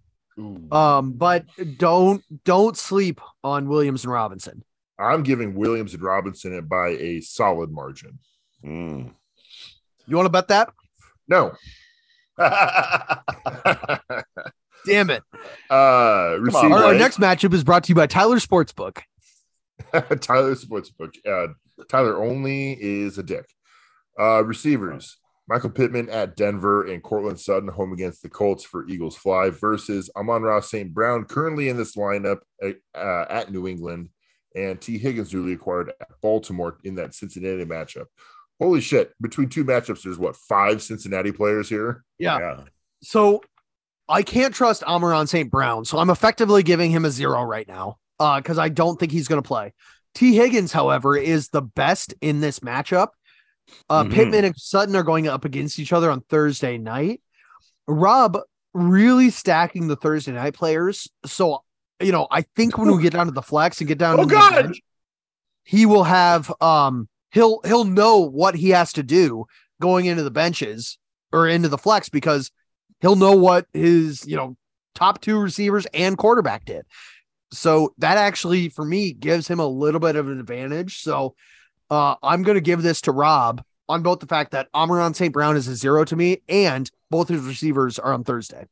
Um, 0.71 1.13
but 1.13 1.47
don't 1.79 2.23
don't 2.45 2.77
sleep 2.77 3.21
on 3.43 3.69
Williams 3.69 4.05
and 4.05 4.13
Robinson. 4.13 4.63
I'm 4.99 5.23
giving 5.23 5.55
Williams 5.55 5.95
and 5.95 6.03
Robinson 6.03 6.53
it 6.55 6.69
by 6.69 6.91
a 6.91 7.21
solid 7.21 7.71
margin. 7.71 8.19
Mm. 8.65 9.13
You 10.07 10.17
want 10.17 10.27
to 10.27 10.31
bet 10.31 10.49
that? 10.49 10.73
No. 11.29 11.55
Damn 14.87 15.11
it. 15.11 15.23
uh 15.71 16.39
on, 16.39 16.73
Our, 16.73 16.85
our 16.85 16.95
next 16.95 17.19
matchup 17.19 17.53
is 17.53 17.65
brought 17.65 17.85
to 17.85 17.89
you 17.91 17.95
by 17.95 18.07
Tyler 18.07 18.39
Sportsbook. 18.39 19.01
Tyler 20.21 20.55
Sportsbook. 20.55 21.15
Uh, 21.27 21.53
Tyler 21.89 22.23
only 22.23 22.73
is 22.81 23.19
a 23.19 23.23
dick. 23.23 23.47
Uh, 24.19 24.43
receivers 24.45 25.17
Michael 25.49 25.71
Pittman 25.71 26.11
at 26.11 26.37
Denver 26.37 26.87
and 26.87 27.03
Courtland 27.03 27.41
Sutton 27.41 27.69
home 27.69 27.93
against 27.93 28.23
the 28.23 28.29
Colts 28.29 28.65
for 28.65 28.87
Eagles 28.87 29.17
Fly 29.17 29.49
versus 29.49 30.11
Amon-Ra 30.15 30.61
St. 30.61 30.93
Brown, 30.93 31.25
currently 31.25 31.71
in 31.71 31.77
this 31.79 31.97
lineup 31.97 32.41
uh, 32.63 32.73
uh, 32.95 33.27
at 33.31 33.51
New 33.51 33.67
England, 33.67 34.11
and 34.55 34.79
Tee 34.79 34.99
Higgins 34.99 35.33
newly 35.33 35.55
acquired 35.55 35.93
at 36.01 36.09
Baltimore 36.21 36.79
in 36.85 36.97
that 36.97 37.15
Cincinnati 37.15 37.65
matchup. 37.65 38.07
Holy 38.61 38.83
shit. 38.83 39.13
Between 39.21 39.49
two 39.49 39.65
matchups, 39.65 40.03
there's 40.03 40.19
what, 40.19 40.37
five 40.37 40.83
Cincinnati 40.83 41.33
players 41.33 41.69
here? 41.69 42.05
Yeah. 42.19 42.39
yeah. 42.39 42.61
So 43.03 43.43
I 44.07 44.23
can't 44.23 44.55
trust 44.55 44.83
Amon-Ra 44.85 45.25
St. 45.25 45.51
Brown. 45.51 45.87
So 45.87 45.99
I'm 45.99 46.11
effectively 46.11 46.63
giving 46.63 46.91
him 46.91 47.07
a 47.07 47.11
zero 47.11 47.43
right 47.43 47.69
now 47.69 47.97
uh, 48.21 48.39
because 48.41 48.59
I 48.59 48.69
don't 48.69 49.01
think 49.01 49.13
he's 49.13 49.29
going 49.29 49.43
to 49.43 49.47
play. 49.47 49.73
Tee 50.15 50.35
Higgins, 50.35 50.73
however, 50.73 51.17
is 51.17 51.49
the 51.49 51.63
best 51.63 52.15
in 52.21 52.41
this 52.41 52.61
matchup. 52.61 53.09
Uh, 53.89 54.05
Mhm. 54.05 54.13
Pittman 54.13 54.45
and 54.45 54.57
Sutton 54.57 54.95
are 54.97 55.03
going 55.03 55.29
up 55.29 55.45
against 55.45 55.79
each 55.79 55.93
other 55.93 56.11
on 56.11 56.21
Thursday 56.29 56.79
night. 56.79 57.21
Rob 57.87 58.39
really 58.75 59.31
stacking 59.31 59.89
the 59.89 59.97
Thursday 59.97 60.33
night 60.33 60.55
players. 60.55 61.09
So, 61.25 61.63
you 62.01 62.13
know, 62.13 62.27
I 62.31 62.43
think 62.55 62.77
when 62.79 62.95
we 62.95 63.03
get 63.03 63.13
down 63.15 63.27
to 63.27 63.33
the 63.33 63.43
flex 63.43 63.81
and 63.81 63.89
get 63.89 63.99
down 63.99 64.19
Oh, 64.19 64.23
to 64.23 64.27
the 64.29 64.35
God. 64.35 64.55
bench, 64.55 64.81
he 65.65 65.87
will 65.87 66.05
have 66.05 66.53
um 66.61 67.09
he'll 67.31 67.61
he'll 67.65 67.85
know 67.85 68.19
what 68.19 68.55
he 68.55 68.71
has 68.71 68.93
to 68.95 69.03
do 69.03 69.47
going 69.81 70.07
into 70.07 70.23
the 70.23 70.31
benches 70.31 70.99
or 71.33 71.47
into 71.49 71.69
the 71.69 71.79
flex 71.79 72.09
because 72.09 72.51
he'll 73.01 73.17
know 73.17 73.33
what 73.37 73.67
his 73.73 74.27
you 74.27 74.37
know 74.37 74.57
top 74.95 75.21
two 75.21 75.39
receivers 75.39 75.87
and 75.95 76.17
quarterback 76.19 76.65
did. 76.65 76.85
So 77.53 77.95
that 77.99 78.19
actually, 78.19 78.69
for 78.69 78.85
me, 78.85 79.13
gives 79.15 79.49
him 79.49 79.61
a 79.61 79.67
little 79.67 80.01
bit 80.01 80.17
of 80.17 80.29
an 80.29 80.39
advantage. 80.39 81.01
So 81.01 81.35
uh, 81.91 82.17
I'm 82.23 82.43
going 82.43 82.57
to 82.57 82.61
give 82.61 82.83
this 82.83 83.01
to 83.03 83.13
Rob 83.13 83.63
on 83.89 84.03
both 84.03 84.21
the 84.21 84.27
fact 84.27 84.51
that 84.53 84.69
Amon 84.75 85.15
St. 85.15 85.33
Brown 85.33 85.57
is 85.57 85.69
a 85.69 85.75
zero 85.75 86.05
to 86.05 86.17
me 86.17 86.43
and 86.49 86.91
both 87.11 87.29
his 87.29 87.41
receivers 87.43 87.99
are 87.99 88.13
on 88.13 88.25
Thursday, 88.25 88.67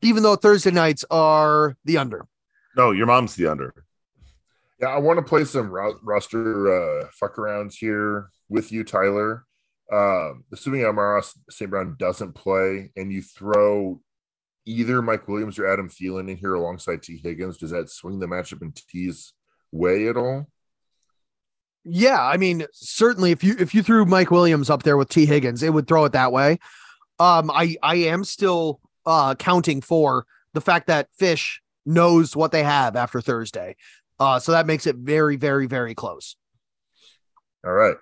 even 0.00 0.22
though 0.22 0.36
Thursday 0.36 0.70
nights 0.70 1.04
are 1.10 1.76
the 1.84 1.98
under. 1.98 2.26
No, 2.76 2.90
your 2.92 3.06
mom's 3.06 3.36
the 3.36 3.46
under. 3.46 3.84
Yeah, 4.80 4.88
I 4.88 4.98
want 4.98 5.18
to 5.18 5.22
play 5.22 5.44
some 5.44 5.70
ro- 5.70 5.98
roster 6.02 7.02
uh, 7.02 7.08
fuck 7.12 7.36
arounds 7.36 7.74
here 7.74 8.30
with 8.48 8.72
you, 8.72 8.84
Tyler. 8.84 9.44
Um, 9.92 10.44
assuming 10.52 10.84
Amon-Ra 10.84 11.20
St. 11.50 11.70
Brown 11.70 11.96
doesn't 11.98 12.32
play 12.32 12.90
and 12.96 13.12
you 13.12 13.20
throw 13.20 14.00
either 14.64 15.02
Mike 15.02 15.28
Williams 15.28 15.58
or 15.58 15.66
Adam 15.66 15.90
Thielen 15.90 16.30
in 16.30 16.36
here 16.36 16.54
alongside 16.54 17.02
Tee 17.02 17.20
Higgins, 17.22 17.58
does 17.58 17.70
that 17.70 17.90
swing 17.90 18.18
the 18.18 18.26
matchup 18.26 18.62
in 18.62 18.72
T's 18.72 19.34
way 19.70 20.08
at 20.08 20.16
all? 20.16 20.48
Yeah, 21.84 22.22
I 22.22 22.36
mean, 22.36 22.64
certainly 22.72 23.32
if 23.32 23.42
you 23.42 23.56
if 23.58 23.74
you 23.74 23.82
threw 23.82 24.04
Mike 24.04 24.30
Williams 24.30 24.70
up 24.70 24.82
there 24.84 24.96
with 24.96 25.08
Tee 25.08 25.26
Higgins, 25.26 25.62
it 25.62 25.72
would 25.72 25.88
throw 25.88 26.04
it 26.04 26.12
that 26.12 26.30
way. 26.32 26.58
Um, 27.18 27.50
I 27.50 27.76
I 27.82 27.96
am 27.96 28.24
still 28.24 28.80
uh 29.04 29.34
counting 29.34 29.80
for 29.80 30.24
the 30.54 30.60
fact 30.60 30.86
that 30.86 31.08
Fish 31.18 31.60
knows 31.84 32.36
what 32.36 32.52
they 32.52 32.62
have 32.62 32.94
after 32.94 33.20
Thursday. 33.20 33.74
Uh, 34.20 34.38
so 34.38 34.52
that 34.52 34.66
makes 34.66 34.86
it 34.86 34.94
very, 34.96 35.34
very, 35.36 35.66
very 35.66 35.94
close. 35.94 36.36
All 37.66 37.72
right. 37.72 37.96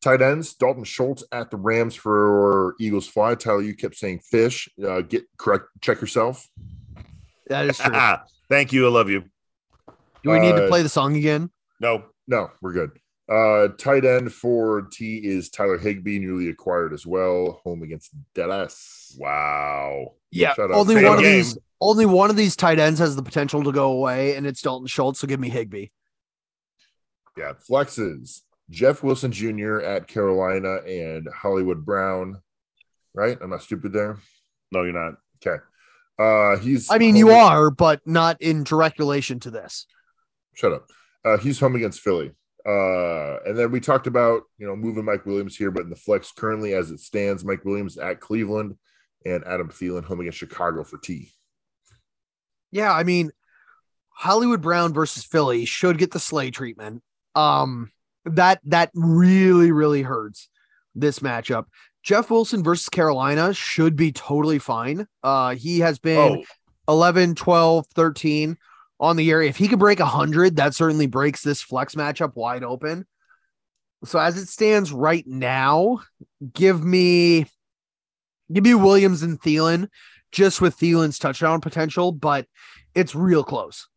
Tight 0.00 0.22
ends, 0.22 0.54
Dalton 0.54 0.84
Schultz 0.84 1.24
at 1.32 1.50
the 1.50 1.56
Rams 1.56 1.96
for 1.96 2.76
Eagles 2.78 3.08
fly. 3.08 3.34
Tyler, 3.34 3.62
you 3.62 3.74
kept 3.74 3.96
saying 3.96 4.20
fish. 4.20 4.68
Uh, 4.80 5.00
get 5.00 5.24
correct. 5.36 5.64
Check 5.80 6.00
yourself. 6.00 6.46
That 7.48 7.66
is 7.66 7.78
true. 7.78 7.92
Thank 8.48 8.72
you. 8.72 8.86
I 8.86 8.90
love 8.90 9.10
you. 9.10 9.24
Do 10.22 10.30
we 10.30 10.38
need 10.38 10.54
to 10.54 10.66
Uh, 10.66 10.68
play 10.68 10.82
the 10.82 10.88
song 10.88 11.16
again? 11.16 11.50
No. 11.80 12.04
No, 12.28 12.50
we're 12.60 12.74
good. 12.74 12.90
Uh, 13.28 13.68
tight 13.76 14.04
end 14.04 14.32
for 14.32 14.82
T 14.92 15.18
is 15.18 15.50
Tyler 15.50 15.76
Higbee, 15.76 16.18
newly 16.18 16.48
acquired 16.48 16.92
as 16.92 17.06
well, 17.06 17.60
home 17.64 17.82
against 17.82 18.10
Dallas. 18.34 19.16
Wow. 19.18 20.14
Yeah. 20.30 20.54
Only 20.58 20.94
Same 20.94 21.04
one 21.04 21.18
of 21.18 21.24
these 21.24 21.58
only 21.80 22.06
one 22.06 22.30
of 22.30 22.36
these 22.36 22.56
tight 22.56 22.78
ends 22.78 23.00
has 23.00 23.16
the 23.16 23.22
potential 23.22 23.62
to 23.64 23.72
go 23.72 23.92
away, 23.92 24.34
and 24.36 24.46
it's 24.46 24.62
Dalton 24.62 24.86
Schultz. 24.86 25.20
So 25.20 25.26
give 25.26 25.40
me 25.40 25.48
Higbee. 25.48 25.88
Yeah, 27.36 27.52
flexes. 27.68 28.42
Jeff 28.70 29.02
Wilson 29.02 29.32
Jr. 29.32 29.80
at 29.80 30.08
Carolina 30.08 30.76
and 30.86 31.28
Hollywood 31.34 31.84
Brown. 31.84 32.42
Right? 33.14 33.38
I'm 33.40 33.50
not 33.50 33.62
stupid 33.62 33.92
there. 33.92 34.18
No, 34.70 34.82
you're 34.82 34.92
not. 34.92 35.14
Okay. 35.46 35.62
Uh, 36.18 36.58
he's. 36.58 36.90
I 36.90 36.98
mean, 36.98 37.16
you 37.16 37.30
are, 37.30 37.70
but 37.70 38.06
not 38.06 38.40
in 38.42 38.64
direct 38.64 38.98
relation 38.98 39.40
to 39.40 39.50
this. 39.50 39.86
Shut 40.54 40.72
up. 40.72 40.90
Uh, 41.24 41.36
he's 41.38 41.60
home 41.60 41.76
against 41.76 42.00
Philly. 42.00 42.32
Uh, 42.66 43.38
and 43.46 43.56
then 43.56 43.70
we 43.70 43.80
talked 43.80 44.06
about 44.06 44.42
you 44.58 44.66
know 44.66 44.76
moving 44.76 45.04
Mike 45.04 45.24
Williams 45.24 45.56
here, 45.56 45.70
but 45.70 45.84
in 45.84 45.90
the 45.90 45.96
flex 45.96 46.32
currently 46.32 46.74
as 46.74 46.90
it 46.90 47.00
stands, 47.00 47.44
Mike 47.44 47.64
Williams 47.64 47.96
at 47.96 48.20
Cleveland 48.20 48.76
and 49.24 49.44
Adam 49.44 49.68
Thielen 49.68 50.04
home 50.04 50.20
against 50.20 50.38
Chicago 50.38 50.84
for 50.84 50.98
T. 50.98 51.30
Yeah, 52.70 52.92
I 52.92 53.04
mean, 53.04 53.30
Hollywood 54.10 54.60
Brown 54.60 54.92
versus 54.92 55.24
Philly 55.24 55.64
should 55.64 55.98
get 55.98 56.10
the 56.10 56.18
slay 56.20 56.50
treatment. 56.50 57.02
Um, 57.34 57.90
that 58.24 58.60
that 58.64 58.90
really 58.94 59.72
really 59.72 60.02
hurts 60.02 60.48
this 60.94 61.20
matchup. 61.20 61.66
Jeff 62.02 62.30
Wilson 62.30 62.62
versus 62.62 62.88
Carolina 62.88 63.54
should 63.54 63.96
be 63.96 64.12
totally 64.12 64.58
fine. 64.58 65.06
Uh, 65.22 65.54
he 65.54 65.80
has 65.80 65.98
been 65.98 66.38
Oh, 66.38 66.44
11, 66.88 67.34
12, 67.34 67.86
13 67.94 68.56
on 69.00 69.16
the 69.16 69.24
year. 69.24 69.42
If 69.42 69.56
he 69.56 69.68
could 69.68 69.78
break 69.78 70.00
100, 70.00 70.56
that 70.56 70.74
certainly 70.74 71.06
breaks 71.06 71.42
this 71.42 71.62
flex 71.62 71.94
matchup 71.94 72.34
wide 72.34 72.64
open. 72.64 73.06
So 74.04 74.18
as 74.18 74.36
it 74.36 74.46
stands 74.46 74.92
right 74.92 75.26
now, 75.26 76.00
give 76.52 76.84
me 76.84 77.46
give 78.52 78.64
me 78.64 78.74
Williams 78.74 79.22
and 79.22 79.40
Thielen 79.40 79.88
just 80.30 80.60
with 80.60 80.78
Thielen's 80.78 81.18
touchdown 81.18 81.60
potential, 81.60 82.12
but 82.12 82.46
it's 82.94 83.14
real 83.14 83.44
close. 83.44 83.88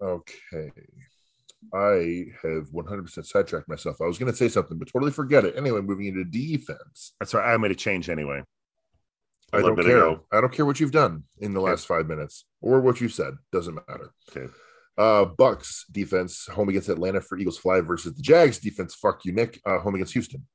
Okay. 0.00 0.70
I 1.72 2.26
have 2.42 2.68
100% 2.70 3.26
sidetracked 3.26 3.68
myself. 3.68 4.00
I 4.00 4.06
was 4.06 4.18
going 4.18 4.30
to 4.30 4.36
say 4.36 4.48
something, 4.48 4.78
but 4.78 4.88
totally 4.92 5.10
forget 5.10 5.44
it. 5.44 5.56
Anyway, 5.56 5.80
moving 5.80 6.06
into 6.06 6.24
defense. 6.24 7.14
that's 7.18 7.34
right. 7.34 7.52
I 7.52 7.56
made 7.56 7.70
a 7.70 7.74
change 7.74 8.08
anyway. 8.10 8.42
A 9.54 9.58
I 9.58 9.60
little 9.60 9.76
don't 9.76 9.84
care. 9.86 9.96
ago. 9.98 10.20
I 10.32 10.40
don't 10.40 10.52
care 10.52 10.66
what 10.66 10.80
you've 10.80 10.92
done 10.92 11.24
in 11.38 11.54
the 11.54 11.60
Okay. 11.60 11.70
last 11.70 11.86
five 11.86 12.06
minutes 12.08 12.44
or 12.60 12.80
what 12.80 13.00
you've 13.00 13.12
said. 13.12 13.34
Doesn't 13.52 13.74
matter. 13.74 14.10
Okay. 14.30 14.52
Uh, 14.96 15.24
Bucks 15.24 15.86
defense 15.90 16.46
home 16.46 16.68
against 16.68 16.88
Atlanta 16.88 17.20
for 17.20 17.36
Eagles 17.38 17.58
fly 17.58 17.80
versus 17.80 18.14
the 18.14 18.22
Jags 18.22 18.58
defense. 18.58 18.94
Fuck 18.94 19.24
you, 19.24 19.32
Nick. 19.32 19.60
Uh, 19.66 19.78
home 19.78 19.94
against 19.96 20.12
Houston. 20.12 20.46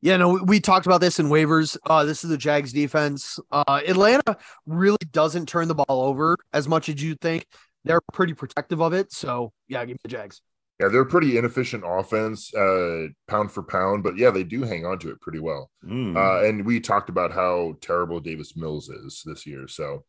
Yeah, 0.00 0.16
no, 0.18 0.28
we- 0.34 0.40
we 0.42 0.60
talked 0.60 0.86
about 0.86 1.00
this 1.00 1.18
in 1.18 1.26
waivers. 1.28 1.76
Uh, 1.86 2.04
this 2.04 2.22
is 2.22 2.30
the 2.30 2.36
Jags 2.38 2.72
defense. 2.72 3.38
Uh, 3.50 3.80
Atlanta 3.86 4.36
really 4.66 4.98
doesn't 5.10 5.46
turn 5.48 5.68
the 5.68 5.74
ball 5.74 6.02
over 6.02 6.36
as 6.52 6.68
much 6.68 6.88
as 6.88 7.02
you 7.02 7.14
think. 7.16 7.46
They're 7.84 8.00
pretty 8.12 8.34
protective 8.34 8.80
of 8.82 8.92
it. 8.92 9.12
So 9.12 9.52
yeah, 9.68 9.80
give 9.84 9.94
me 9.94 10.00
the 10.02 10.08
Jags. 10.08 10.40
Yeah, 10.80 10.88
they're 10.88 11.00
a 11.00 11.06
pretty 11.06 11.36
inefficient 11.36 11.82
offense, 11.84 12.54
uh, 12.54 13.08
pound 13.26 13.50
for 13.50 13.64
pound, 13.64 14.04
but 14.04 14.16
yeah, 14.16 14.30
they 14.30 14.44
do 14.44 14.62
hang 14.62 14.86
on 14.86 14.98
to 15.00 15.10
it 15.10 15.20
pretty 15.20 15.40
well. 15.40 15.70
Mm. 15.84 16.16
Uh, 16.16 16.46
and 16.46 16.64
we 16.64 16.78
talked 16.78 17.08
about 17.08 17.32
how 17.32 17.76
terrible 17.80 18.20
Davis 18.20 18.56
Mills 18.56 18.88
is 18.88 19.22
this 19.26 19.44
year. 19.44 19.66
So, 19.66 20.04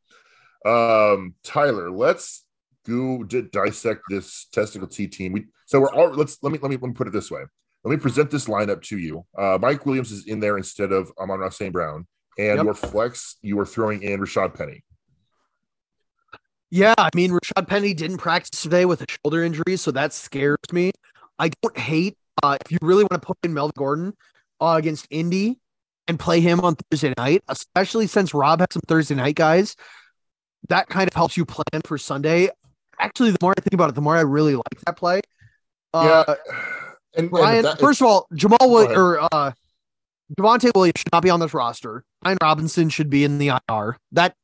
um, 0.66 1.34
Tyler, 1.44 1.90
let's 1.90 2.46
go 2.88 3.24
di- 3.24 3.50
dissect 3.52 4.02
this 4.10 4.48
testicle 4.52 4.88
T 4.88 5.08
team. 5.08 5.32
We 5.34 5.46
so 5.66 5.80
we're 5.82 5.94
all 5.94 6.12
let's 6.12 6.38
let 6.44 6.52
me 6.52 6.60
let 6.62 6.70
me 6.70 6.78
let 6.78 6.88
me 6.90 6.94
put 6.94 7.08
it 7.08 7.14
this 7.14 7.32
way. 7.32 7.42
Let 7.84 7.92
me 7.92 7.98
present 7.98 8.30
this 8.30 8.46
lineup 8.46 8.82
to 8.84 8.98
you. 8.98 9.26
Uh, 9.38 9.58
Mike 9.60 9.86
Williams 9.86 10.12
is 10.12 10.28
in 10.28 10.40
there 10.40 10.58
instead 10.58 10.92
of 10.92 11.12
Amon-Ra 11.18 11.50
St. 11.50 11.72
Brown, 11.72 12.06
and 12.38 12.58
Yep. 12.58 12.66
your 12.66 12.74
flex 12.74 13.38
you 13.42 13.58
are 13.60 13.66
throwing 13.66 14.04
in 14.04 14.20
Rashaad 14.20 14.54
Penny. 14.54 14.84
Yeah, 16.72 16.94
I 16.98 17.10
mean, 17.16 17.32
Rashaad 17.32 17.68
Penny 17.68 17.94
didn't 17.94 18.18
practice 18.18 18.62
today 18.62 18.86
with 18.86 19.02
a 19.02 19.06
shoulder 19.10 19.44
injury, 19.44 19.76
so 19.76 19.92
that 19.92 20.14
scares 20.14 20.58
me. 20.72 20.92
I 21.40 21.50
don't 21.62 21.78
hate 21.78 22.16
uh, 22.44 22.58
if 22.64 22.72
you 22.72 22.78
really 22.82 23.04
want 23.04 23.22
to 23.22 23.26
put 23.26 23.38
in 23.44 23.54
Melvin 23.54 23.74
Gordon 23.78 24.14
uh, 24.62 24.76
against 24.78 25.08
Indy 25.10 25.60
and 26.08 26.20
play 26.20 26.42
him 26.42 26.60
on 26.60 26.76
Thursday 26.76 27.14
night, 27.18 27.44
especially 27.48 28.08
since 28.08 28.34
Rob 28.34 28.60
has 28.60 28.68
some 28.72 28.82
Thursday 28.88 29.16
night 29.16 29.36
guys. 29.36 29.76
That 30.68 30.88
kind 30.90 31.08
of 31.08 31.14
helps 31.16 31.38
you 31.38 31.46
plan 31.46 31.82
for 31.86 31.98
Sunday. 31.98 32.50
Actually, 33.00 33.32
the 33.32 33.38
more 33.42 33.54
I 33.58 33.62
think 33.62 33.74
about 33.74 33.90
it, 33.90 33.96
the 33.96 34.02
more 34.02 34.16
I 34.18 34.22
really 34.22 34.56
like 34.56 34.80
that 34.86 34.98
play. 34.98 35.22
Uh, 35.94 36.24
yeah, 36.28 36.36
and, 37.16 37.26
and 37.26 37.32
Ryan, 37.32 37.64
that- 37.64 37.80
first 37.80 38.02
of 38.02 38.08
all, 38.08 38.28
Jamal 38.36 38.58
Will- 38.62 38.92
or 38.92 39.20
uh, 39.34 39.54
Javonte 40.38 40.72
Williams 40.76 41.00
should 41.00 41.12
not 41.12 41.24
be 41.24 41.30
on 41.32 41.40
this 41.40 41.54
roster. 41.54 42.04
Ryan 42.24 42.38
Robinson 42.42 42.90
should 42.90 43.10
be 43.10 43.24
in 43.24 43.40
the 43.40 43.54
IR. 43.70 43.98
That 44.12 44.36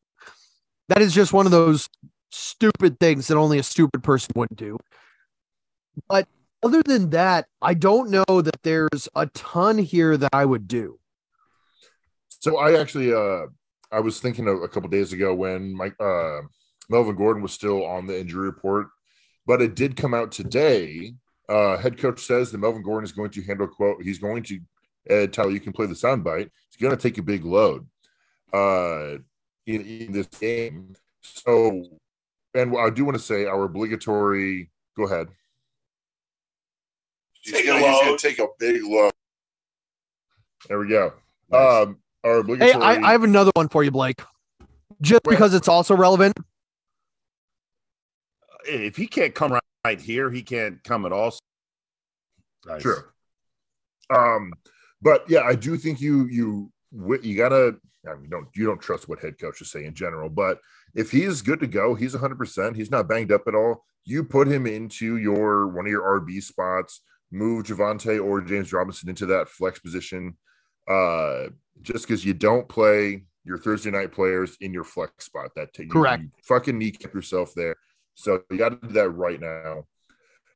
that 0.89 1.01
is 1.01 1.13
just 1.13 1.33
one 1.33 1.45
of 1.45 1.51
those 1.51 1.89
stupid 2.35 2.99
things 2.99 3.27
that 3.27 3.37
only 3.37 3.57
a 3.59 3.63
stupid 3.63 4.03
person 4.03 4.33
would 4.35 4.55
do. 4.55 4.77
But 6.09 6.27
other 6.61 6.83
than 6.83 7.11
that, 7.11 7.47
I 7.61 7.73
don't 7.73 8.09
know 8.09 8.41
that 8.41 8.61
there's 8.63 9.07
a 9.15 9.27
ton 9.27 9.77
here 9.77 10.17
that 10.17 10.31
I 10.33 10.45
would 10.45 10.67
do. 10.67 10.99
So 12.29 12.57
I 12.57 12.79
actually 12.79 13.13
uh 13.13 13.47
I 13.91 13.99
was 14.01 14.19
thinking 14.19 14.47
of 14.47 14.61
a 14.61 14.67
couple 14.67 14.89
days 14.89 15.13
ago 15.13 15.33
when 15.33 15.73
Mike 15.73 15.95
uh 15.99 16.41
Melvin 16.89 17.15
Gordon 17.15 17.41
was 17.41 17.53
still 17.53 17.85
on 17.85 18.05
the 18.05 18.19
injury 18.19 18.45
report, 18.45 18.87
but 19.47 19.61
it 19.61 19.75
did 19.75 19.95
come 19.95 20.13
out 20.13 20.31
today. 20.31 21.13
Uh 21.47 21.77
head 21.77 21.97
coach 21.97 22.21
says 22.21 22.51
that 22.51 22.57
Melvin 22.57 22.83
Gordon 22.83 23.05
is 23.05 23.13
going 23.13 23.31
to 23.31 23.43
handle 23.43 23.67
quote, 23.67 24.03
he's 24.03 24.19
going 24.19 24.43
to 24.43 24.59
uh, 25.09 25.27
Tyler, 25.27 25.51
you 25.51 25.59
can 25.59 25.71
play 25.71 25.85
the 25.85 25.93
soundbite. 25.93 26.49
He's 26.69 26.81
gonna 26.81 26.97
take 26.97 27.17
a 27.17 27.23
big 27.23 27.45
load 27.45 27.87
uh 28.53 29.17
in, 29.65 29.81
in 29.81 30.11
this 30.11 30.27
game. 30.27 30.95
So 31.21 31.83
and 32.55 32.75
I 32.77 32.89
do 32.89 33.05
want 33.05 33.17
to 33.17 33.23
say 33.23 33.45
our 33.45 33.63
obligatory 33.63 34.71
go 34.97 35.05
ahead. 35.05 35.27
Take 37.45 37.67
a 37.67 37.73
load. 37.73 38.17
take 38.17 38.39
a 38.39 38.47
big 38.57 38.83
load. 38.83 39.11
There 40.67 40.79
we 40.79 40.87
go. 40.87 41.13
Nice. 41.51 41.83
Um 41.83 41.97
our 42.23 42.35
Hey, 42.35 42.39
obligatory 42.39 42.83
I, 42.83 43.09
I 43.09 43.11
have 43.11 43.23
another 43.23 43.51
one 43.53 43.69
for 43.69 43.83
you, 43.83 43.91
Blake. 43.91 44.21
Just 45.01 45.21
Wait. 45.25 45.33
because 45.33 45.53
it's 45.53 45.67
also 45.67 45.95
relevant. 45.95 46.35
if 48.67 48.95
he 48.95 49.05
can't 49.07 49.35
come 49.35 49.51
right, 49.51 49.61
right 49.83 50.01
here, 50.01 50.31
he 50.31 50.41
can't 50.41 50.83
come 50.83 51.05
at 51.05 51.11
all. 51.11 51.33
Nice. 52.65 52.81
True. 52.81 53.03
Um, 54.09 54.53
but 55.01 55.23
yeah, 55.29 55.41
I 55.41 55.55
do 55.55 55.77
think 55.77 56.01
you 56.01 56.25
you 56.27 56.71
you 57.21 57.37
gotta. 57.37 57.75
I 58.09 58.15
mean, 58.15 58.29
don't 58.29 58.47
you 58.55 58.65
don't 58.65 58.81
trust 58.81 59.09
what 59.09 59.19
head 59.19 59.39
coaches 59.39 59.71
say 59.71 59.85
in 59.85 59.93
general, 59.93 60.29
but 60.29 60.59
if 60.95 61.11
he's 61.11 61.41
good 61.41 61.59
to 61.59 61.67
go, 61.67 61.93
he's 61.93 62.13
100. 62.13 62.37
percent 62.37 62.75
He's 62.75 62.91
not 62.91 63.07
banged 63.07 63.31
up 63.31 63.47
at 63.47 63.55
all. 63.55 63.85
You 64.05 64.23
put 64.23 64.47
him 64.47 64.65
into 64.65 65.17
your 65.17 65.67
one 65.67 65.85
of 65.85 65.91
your 65.91 66.21
RB 66.21 66.41
spots. 66.41 67.01
Move 67.31 67.65
Javonte 67.65 68.23
or 68.23 68.41
James 68.41 68.71
Robinson 68.71 69.09
into 69.09 69.25
that 69.27 69.49
flex 69.49 69.79
position. 69.79 70.37
Uh, 70.89 71.47
just 71.81 72.07
because 72.07 72.23
you 72.23 72.33
don't 72.33 72.69
play 72.69 73.23
your 73.43 73.57
Thursday 73.57 73.91
night 73.91 74.11
players 74.11 74.57
in 74.61 74.73
your 74.73 74.83
flex 74.83 75.25
spot. 75.25 75.51
That 75.55 75.73
take 75.73 75.89
Correct. 75.89 76.23
You, 76.23 76.29
fucking 76.43 76.77
kneecap 76.77 77.13
yourself 77.13 77.53
there. 77.55 77.75
So 78.13 78.43
you 78.49 78.57
got 78.57 78.69
to 78.81 78.87
do 78.87 78.93
that 78.93 79.09
right 79.09 79.39
now. 79.39 79.85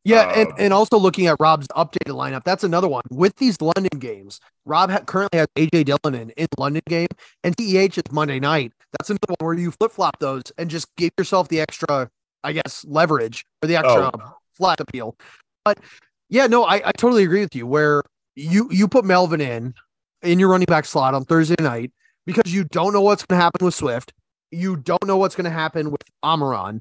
Yeah, 0.06 0.32
and, 0.34 0.50
Um, 0.50 0.56
and 0.58 0.74
also 0.74 0.98
looking 0.98 1.28
at 1.28 1.36
Rob's 1.40 1.68
updated 1.70 2.16
lineup, 2.16 2.44
that's 2.44 2.64
another 2.64 2.88
one. 2.88 3.04
With 3.12 3.36
these 3.36 3.62
London 3.62 4.00
games, 4.00 4.40
Rob 4.66 4.90
ha- 4.90 5.02
currently 5.02 5.40
has 5.40 5.48
AJ 5.58 5.86
Dillon 5.86 6.16
in, 6.16 6.30
in 6.32 6.48
London 6.58 6.82
game, 6.88 7.10
and 7.44 7.56
CEH 7.58 7.98
is 7.98 8.12
Monday 8.12 8.40
night. 8.40 8.72
That's 8.92 9.10
another 9.10 9.36
one 9.40 9.46
where 9.46 9.54
you 9.54 9.72
flip 9.72 9.92
flop 9.92 10.20
those 10.20 10.44
and 10.58 10.70
just 10.70 10.88
give 10.96 11.12
yourself 11.18 11.48
the 11.48 11.60
extra, 11.60 12.10
I 12.44 12.54
guess, 12.54 12.86
leverage 12.88 13.46
or 13.62 13.68
the 13.68 13.76
extra 13.76 14.06
oh. 14.06 14.12
um, 14.14 14.34
flat 14.54 14.80
appeal. 14.80 15.16
But 15.64 15.80
yeah, 16.30 16.48
no, 16.48 16.64
I, 16.64 16.82
I 16.86 16.92
totally 16.94 17.24
agree 17.24 17.42
with 17.42 17.56
you. 17.56 17.68
Where 17.68 18.04
you 18.36 18.70
you 18.72 18.88
put 18.88 19.06
Melvin 19.06 19.42
in 19.42 19.74
in 20.22 20.40
your 20.40 20.50
running 20.50 20.66
back 20.66 20.86
slot 20.86 21.14
on 21.14 21.26
Thursday 21.26 21.62
night 21.62 21.92
because 22.26 22.54
you 22.54 22.64
don't 22.64 22.94
know 22.94 23.02
what's 23.02 23.26
going 23.26 23.40
to 23.40 23.44
happen 23.44 23.66
with 23.66 23.76
Swift, 23.76 24.14
you 24.52 24.76
don't 24.76 25.06
know 25.06 25.18
what's 25.18 25.36
going 25.36 25.46
to 25.46 25.52
happen 25.52 25.92
with 25.92 26.02
Amon-Ra. 26.24 26.74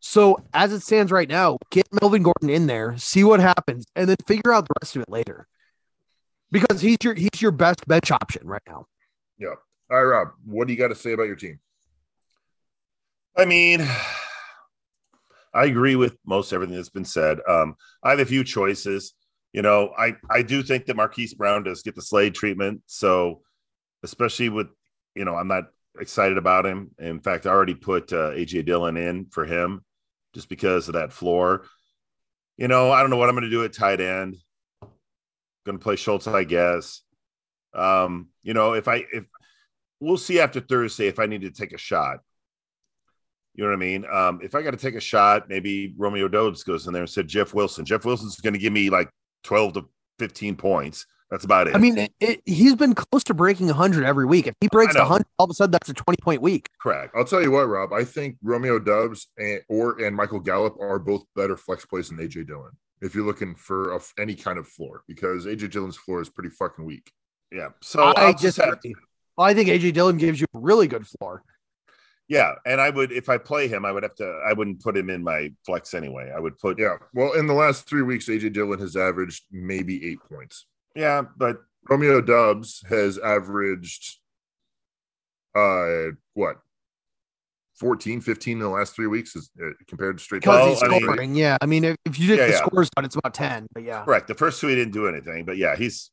So 0.00 0.42
as 0.52 0.72
it 0.72 0.80
stands 0.80 1.12
right 1.12 1.28
now, 1.28 1.58
get 1.70 1.86
Melvin 2.00 2.22
Gordon 2.22 2.50
in 2.50 2.66
there, 2.66 2.96
see 2.98 3.22
what 3.22 3.40
happens, 3.40 3.84
and 3.94 4.08
then 4.08 4.16
figure 4.26 4.52
out 4.52 4.66
the 4.66 4.74
rest 4.82 4.96
of 4.96 5.02
it 5.02 5.08
later. 5.08 5.46
Because 6.50 6.80
he's 6.80 6.98
your 7.02 7.14
he's 7.14 7.40
your 7.40 7.52
best 7.52 7.86
bench 7.86 8.10
option 8.10 8.46
right 8.46 8.62
now. 8.66 8.86
Yeah. 9.38 9.54
All 9.92 10.02
right, 10.02 10.04
Rob. 10.04 10.28
What 10.46 10.66
do 10.66 10.72
you 10.72 10.78
got 10.78 10.88
to 10.88 10.94
say 10.94 11.12
about 11.12 11.24
your 11.24 11.36
team? 11.36 11.60
I 13.36 13.44
mean, 13.44 13.86
I 15.54 15.66
agree 15.66 15.96
with 15.96 16.16
most 16.24 16.54
everything 16.54 16.76
that's 16.76 16.88
been 16.88 17.04
said. 17.04 17.40
Um, 17.46 17.74
I 18.02 18.08
have 18.08 18.20
a 18.20 18.24
few 18.24 18.42
choices. 18.42 19.12
You 19.52 19.60
know, 19.60 19.92
I 19.98 20.16
I 20.30 20.40
do 20.40 20.62
think 20.62 20.86
that 20.86 20.96
Marquise 20.96 21.34
Brown 21.34 21.64
does 21.64 21.82
get 21.82 21.94
the 21.94 22.00
Slay 22.00 22.30
treatment. 22.30 22.80
So, 22.86 23.42
especially 24.02 24.48
with, 24.48 24.68
you 25.14 25.26
know, 25.26 25.34
I'm 25.34 25.48
not 25.48 25.64
excited 26.00 26.38
about 26.38 26.64
him. 26.64 26.92
In 26.98 27.20
fact, 27.20 27.44
I 27.44 27.50
already 27.50 27.74
put 27.74 28.14
uh, 28.14 28.30
AJ 28.30 28.64
Dillon 28.64 28.96
in 28.96 29.26
for 29.26 29.44
him 29.44 29.84
just 30.32 30.48
because 30.48 30.88
of 30.88 30.94
that 30.94 31.12
floor. 31.12 31.66
You 32.56 32.68
know, 32.68 32.90
I 32.90 33.02
don't 33.02 33.10
know 33.10 33.18
what 33.18 33.28
I'm 33.28 33.34
going 33.34 33.44
to 33.44 33.50
do 33.50 33.62
at 33.64 33.74
tight 33.74 34.00
end. 34.00 34.38
Going 35.66 35.78
to 35.78 35.84
play 35.84 35.96
Schultz, 35.96 36.26
I 36.26 36.44
guess. 36.44 37.02
Um, 37.74 38.28
you 38.42 38.54
know, 38.54 38.72
if 38.72 38.88
I 38.88 39.04
if 39.12 39.24
we'll 40.02 40.18
see 40.18 40.40
after 40.40 40.60
Thursday 40.60 41.06
if 41.06 41.18
I 41.18 41.26
need 41.26 41.42
to 41.42 41.50
take 41.50 41.72
a 41.72 41.78
shot. 41.78 42.18
You 43.54 43.64
know 43.64 43.70
what 43.70 43.76
I 43.76 43.78
mean? 43.78 44.04
Um, 44.10 44.40
if 44.42 44.54
I 44.54 44.62
got 44.62 44.72
to 44.72 44.76
take 44.76 44.94
a 44.94 45.00
shot, 45.00 45.48
maybe 45.48 45.94
Romeo 45.96 46.26
Doubs 46.26 46.64
goes 46.64 46.86
in 46.86 46.92
there 46.92 47.02
and 47.02 47.10
said 47.10 47.28
Jeff 47.28 47.54
Wilson. 47.54 47.84
Jeff 47.84 48.04
Wilson's 48.04 48.40
going 48.40 48.54
to 48.54 48.58
give 48.58 48.72
me 48.72 48.90
like 48.90 49.10
12 49.44 49.74
to 49.74 49.88
15 50.18 50.56
points. 50.56 51.06
That's 51.30 51.44
about 51.44 51.68
it. 51.68 51.74
I 51.74 51.78
mean, 51.78 51.96
it, 51.96 52.12
it, 52.20 52.42
he's 52.44 52.74
been 52.74 52.94
close 52.94 53.24
to 53.24 53.34
breaking 53.34 53.66
100 53.66 54.04
every 54.04 54.26
week. 54.26 54.46
If 54.46 54.54
he 54.60 54.68
breaks 54.68 54.96
I 54.96 55.00
100, 55.00 55.24
all 55.38 55.44
of 55.44 55.50
a 55.50 55.54
sudden 55.54 55.70
that's 55.70 55.88
a 55.88 55.94
20 55.94 56.16
point 56.20 56.42
week. 56.42 56.68
correct. 56.80 57.14
I'll 57.16 57.24
tell 57.24 57.42
you 57.42 57.50
what, 57.50 57.68
Rob. 57.68 57.92
I 57.92 58.04
think 58.04 58.36
Romeo 58.42 58.78
Doubs 58.78 59.28
and 59.38 59.62
or 59.68 59.98
and 60.02 60.14
Michael 60.14 60.40
Gallup 60.40 60.76
are 60.80 60.98
both 60.98 61.24
better 61.36 61.56
flex 61.56 61.86
plays 61.86 62.08
than 62.08 62.18
AJ 62.18 62.48
Dillon. 62.48 62.72
If 63.00 63.14
you're 63.14 63.24
looking 63.24 63.54
for 63.54 63.94
a, 63.94 64.00
any 64.18 64.34
kind 64.34 64.58
of 64.58 64.68
floor, 64.68 65.04
because 65.08 65.46
AJ 65.46 65.70
Dillon's 65.70 65.96
floor 65.96 66.20
is 66.20 66.28
pretty 66.28 66.50
fucking 66.50 66.84
weak. 66.84 67.10
Yeah. 67.50 67.70
So 67.80 68.02
I 68.02 68.26
I'll 68.26 68.34
just 68.34 68.58
have, 68.58 68.80
disagree. 68.82 68.94
I 69.38 69.54
think 69.54 69.68
AJ 69.68 69.94
Dillon 69.94 70.18
gives 70.18 70.40
you 70.40 70.46
a 70.54 70.58
really 70.58 70.86
good 70.86 71.06
floor. 71.06 71.42
yeah, 72.28 72.52
and 72.66 72.80
I 72.80 72.90
would 72.90 73.12
if 73.12 73.28
I 73.28 73.38
play 73.38 73.66
him, 73.68 73.84
I 73.84 73.92
would 73.92 74.02
have 74.02 74.14
to. 74.16 74.40
I 74.46 74.52
wouldn't 74.52 74.80
put 74.82 74.96
him 74.96 75.10
in 75.10 75.22
my 75.24 75.52
flex 75.66 75.94
anyway. 75.94 76.32
I 76.34 76.38
would 76.40 76.58
put 76.58 76.78
Yeah. 76.78 76.96
Well, 77.14 77.32
in 77.32 77.46
the 77.46 77.54
last 77.54 77.88
three 77.88 78.02
weeks, 78.02 78.28
AJ 78.28 78.52
Dillon 78.52 78.78
has 78.80 78.96
averaged 78.96 79.44
maybe 79.50 80.06
eight 80.10 80.18
points. 80.30 80.66
yeah, 80.94 81.22
but 81.36 81.58
Romeo 81.88 82.20
Doubs 82.20 82.82
has 82.88 83.18
averaged 83.18 84.18
uh 85.54 86.12
what 86.34 86.58
14 87.78 88.20
15 88.20 88.52
in 88.58 88.58
the 88.62 88.68
last 88.68 88.94
three 88.94 89.06
weeks 89.08 89.34
is 89.34 89.50
uh, 89.62 89.70
compared 89.88 90.16
to 90.18 90.22
straight 90.24 90.42
Because 90.42 90.60
Well, 90.60 90.68
he's 90.74 90.82
I 90.82 90.88
mean- 90.88 91.02
scoring. 91.02 91.34
yeah. 91.34 91.56
I 91.60 91.66
mean, 91.66 91.84
if, 91.84 91.96
if 92.04 92.18
you 92.18 92.28
did 92.28 92.38
Yeah, 92.38 92.46
the 92.46 92.52
yeah. 92.52 92.58
scores 92.64 92.88
down, 92.90 93.04
it's 93.04 93.16
about 93.16 93.34
10. 93.34 93.66
But 93.74 93.82
yeah. 93.82 94.04
correct. 94.04 94.28
The 94.28 94.34
first 94.34 94.60
two 94.60 94.68
he 94.68 94.76
didn't 94.76 94.92
do 94.94 95.08
anything, 95.08 95.44
but 95.44 95.56
yeah, 95.56 95.74
he's 95.74 96.10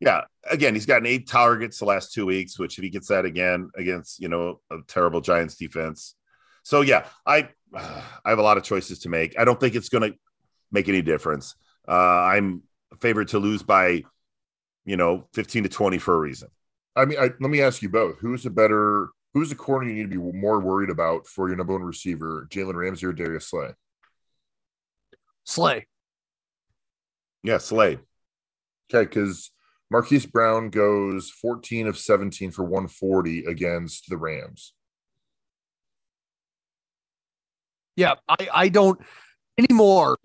yeah. 0.00 0.22
Again, 0.48 0.74
he's 0.74 0.86
gotten 0.86 1.06
eight 1.06 1.28
targets 1.28 1.78
the 1.78 1.84
last 1.86 2.12
two 2.12 2.26
weeks, 2.26 2.58
which 2.58 2.78
if 2.78 2.84
he 2.84 2.90
gets 2.90 3.08
that 3.08 3.24
again 3.24 3.70
against 3.76 4.20
you 4.20 4.28
know 4.28 4.60
a 4.70 4.78
terrible 4.86 5.20
Giants 5.20 5.56
defense, 5.56 6.14
so 6.62 6.80
yeah, 6.82 7.06
I 7.26 7.48
I 7.74 8.30
have 8.30 8.38
a 8.38 8.42
lot 8.42 8.56
of 8.56 8.62
choices 8.62 9.00
to 9.00 9.08
make. 9.08 9.38
I 9.38 9.44
don't 9.44 9.58
think 9.60 9.74
it's 9.74 9.88
going 9.88 10.12
to 10.12 10.18
make 10.70 10.88
any 10.88 11.02
difference. 11.02 11.54
Uh, 11.88 11.92
I'm 11.92 12.62
favored 13.00 13.28
to 13.28 13.38
lose 13.38 13.62
by 13.62 14.02
you 14.84 14.96
know 14.96 15.28
15 15.34 15.64
to 15.64 15.68
20 15.68 15.98
for 15.98 16.14
a 16.14 16.18
reason. 16.18 16.48
i 16.94 17.04
mean 17.04 17.18
I, 17.18 17.30
let 17.40 17.50
me 17.50 17.60
ask 17.60 17.82
you 17.82 17.88
both 17.88 18.18
who's 18.20 18.46
a 18.46 18.50
better 18.50 19.08
who's 19.34 19.48
the 19.50 19.54
corner 19.56 19.88
you 19.88 19.94
need 19.94 20.10
to 20.10 20.32
be 20.32 20.38
more 20.38 20.60
worried 20.60 20.90
about 20.90 21.26
for 21.26 21.48
your 21.48 21.56
number 21.56 21.72
one 21.72 21.82
receiver 21.82 22.46
jalen 22.50 22.74
ramsey 22.74 23.06
or 23.06 23.12
darius 23.12 23.48
slay 23.48 23.70
Slay. 25.44 25.86
Yeah, 27.42 27.58
Slay. 27.58 27.98
okay 28.92 29.04
because 29.04 29.50
marquise 29.90 30.26
brown 30.26 30.68
goes 30.70 31.30
14 31.30 31.86
of 31.86 31.98
17 31.98 32.50
for 32.50 32.64
140 32.64 33.44
against 33.44 34.08
the 34.08 34.16
rams 34.16 34.72
Yeah. 37.96 38.14
I, 38.28 38.48
I 38.54 38.68
don't 38.68 39.00
anymore. 39.58 40.18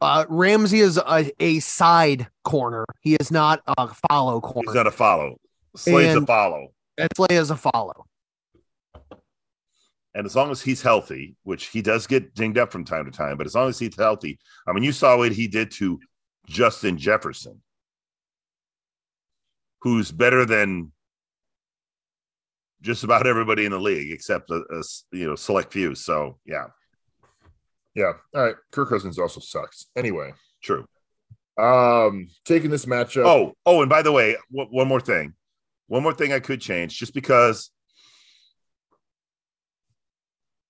Uh, 0.00 0.24
Ramsey 0.28 0.80
is 0.80 0.98
a, 0.98 1.30
a 1.40 1.58
side 1.60 2.28
corner. 2.44 2.84
He 3.00 3.16
is 3.16 3.30
not 3.30 3.62
a 3.66 3.88
follow 4.08 4.40
corner. 4.40 4.70
He's 4.70 4.76
not 4.76 4.86
a 4.86 4.92
follow. 4.92 5.38
Slay's 5.74 6.14
a 6.14 6.24
follow. 6.24 6.68
and 6.98 7.08
Slay 7.16 7.36
is 7.36 7.50
a 7.50 7.56
follow. 7.56 8.06
And 10.14 10.24
as 10.24 10.34
long 10.34 10.50
as 10.50 10.62
he's 10.62 10.80
healthy, 10.80 11.36
which 11.42 11.66
he 11.66 11.82
does 11.82 12.06
get 12.06 12.34
dinged 12.34 12.56
up 12.56 12.72
from 12.72 12.84
time 12.84 13.04
to 13.04 13.10
time, 13.10 13.36
but 13.36 13.46
as 13.46 13.54
long 13.54 13.68
as 13.68 13.78
he's 13.78 13.96
healthy, 13.96 14.38
I 14.66 14.72
mean, 14.72 14.82
you 14.84 14.92
saw 14.92 15.18
what 15.18 15.32
he 15.32 15.46
did 15.46 15.70
to 15.72 16.00
Justin 16.46 16.96
Jefferson, 16.96 17.60
who's 19.82 20.10
better 20.10 20.44
than 20.44 20.92
just 22.82 23.04
about 23.04 23.26
everybody 23.26 23.64
in 23.64 23.72
the 23.72 23.78
league 23.80 24.12
except 24.12 24.50
a, 24.50 24.62
a 24.72 24.78
s- 24.78 25.04
you 25.12 25.26
know 25.26 25.34
select 25.36 25.72
few. 25.72 25.94
So 25.94 26.38
yeah, 26.44 26.66
yeah. 27.94 28.12
All 28.34 28.44
right. 28.44 28.56
Kirk 28.70 28.88
cousins 28.90 29.18
also 29.18 29.40
sucks. 29.40 29.86
Anyway. 29.96 30.32
True. 30.62 30.86
um 31.58 32.28
taking 32.44 32.70
this 32.70 32.86
matchup. 32.86 33.24
Oh, 33.26 33.54
oh, 33.64 33.80
and 33.82 33.88
by 33.88 34.02
the 34.02 34.12
way, 34.12 34.36
w- 34.52 34.68
one 34.70 34.88
more 34.88 35.00
thing, 35.00 35.34
one 35.86 36.02
more 36.02 36.12
thing 36.14 36.32
I 36.32 36.40
could 36.40 36.60
change 36.60 36.98
just 36.98 37.14
because 37.14 37.70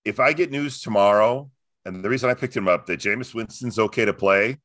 if 0.05 0.20
I 0.20 0.33
get 0.33 0.51
news 0.51 0.81
tomorrow, 0.81 1.51
and 1.85 2.03
the 2.05 2.09
reason 2.09 2.31
I 2.31 2.35
picked 2.35 2.57
him 2.57 2.69
up 2.69 2.87
that 2.87 3.01
Jameis 3.01 3.35
Winston's 3.35 3.78
okay 3.78 4.05
to 4.05 4.12
play, 4.12 4.59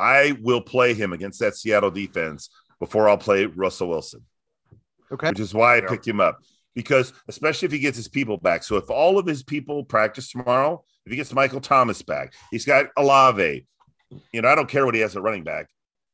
I 0.00 0.36
will 0.40 0.60
play 0.62 0.94
him 0.94 1.12
against 1.12 1.38
that 1.40 1.54
Seattle 1.56 1.90
defense 1.90 2.48
before 2.78 3.08
I'll 3.08 3.18
play 3.18 3.44
Russell 3.46 3.88
Wilson, 3.90 4.22
Okay. 5.12 5.28
which 5.28 5.40
is 5.40 5.52
why 5.52 5.76
I 5.76 5.80
picked 5.82 6.06
him 6.08 6.20
up. 6.20 6.40
Because 6.74 7.12
especially 7.28 7.66
if 7.66 7.72
he 7.72 7.78
gets 7.80 7.96
his 7.96 8.08
people 8.08 8.36
back. 8.38 8.62
So 8.62 8.76
if 8.76 8.88
all 8.90 9.18
of 9.18 9.26
his 9.26 9.42
people 9.42 9.84
practice 9.84 10.30
tomorrow, 10.30 10.82
if 11.04 11.10
he 11.10 11.16
gets 11.16 11.32
Michael 11.32 11.60
Thomas 11.60 12.00
back, 12.00 12.32
he's 12.50 12.64
got 12.64 12.86
Olave. 12.96 13.66
You 14.32 14.42
know, 14.42 14.48
I 14.48 14.54
don't 14.54 14.68
care 14.68 14.86
what 14.86 14.94
he 14.94 15.00
has 15.02 15.14
at 15.16 15.22
running 15.22 15.44
back. 15.44 15.68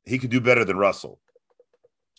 He 0.06 0.18
could 0.18 0.30
do 0.30 0.40
better 0.40 0.64
than 0.64 0.76
Russell. 0.76 1.20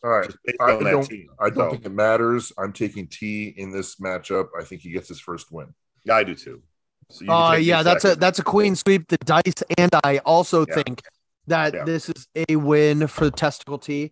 all 0.04 0.12
right 0.12 0.26
Just 0.28 0.38
based 0.46 0.58
I 0.62 0.74
on 0.76 0.84
don't- 0.84 1.04
team. 1.04 1.28
I 1.40 1.50
don't 1.50 1.58
So, 1.58 1.72
think 1.72 1.86
it 1.86 1.92
matters. 1.92 2.54
I'm 2.58 2.72
taking 2.72 3.08
T 3.08 3.48
in 3.58 3.72
this 3.72 3.96
matchup. 3.96 4.50
I 4.60 4.64
think 4.64 4.82
he 4.82 4.92
gets 4.92 5.08
his 5.08 5.20
first 5.20 5.52
win. 5.52 5.74
yeah, 6.06 6.16
I 6.16 6.24
do 6.24 6.36
too. 6.36 6.62
So 7.10 7.26
Uh, 7.32 7.54
yeah, 7.56 7.82
that's 7.84 8.06
a 8.06 8.16
that's 8.16 8.38
a 8.40 8.44
queen 8.44 8.76
sweep. 8.76 9.08
The 9.08 9.18
dice, 9.18 9.64
and 9.78 9.90
I 10.04 10.20
also 10.20 10.66
Yeah. 10.68 10.76
think 10.76 11.02
that 11.48 11.74
Yeah. 11.74 11.84
this 11.86 12.10
is 12.10 12.28
a 12.50 12.56
win 12.56 13.08
for 13.08 13.26
the 13.26 13.32
testicle 13.32 13.78
T. 13.78 14.12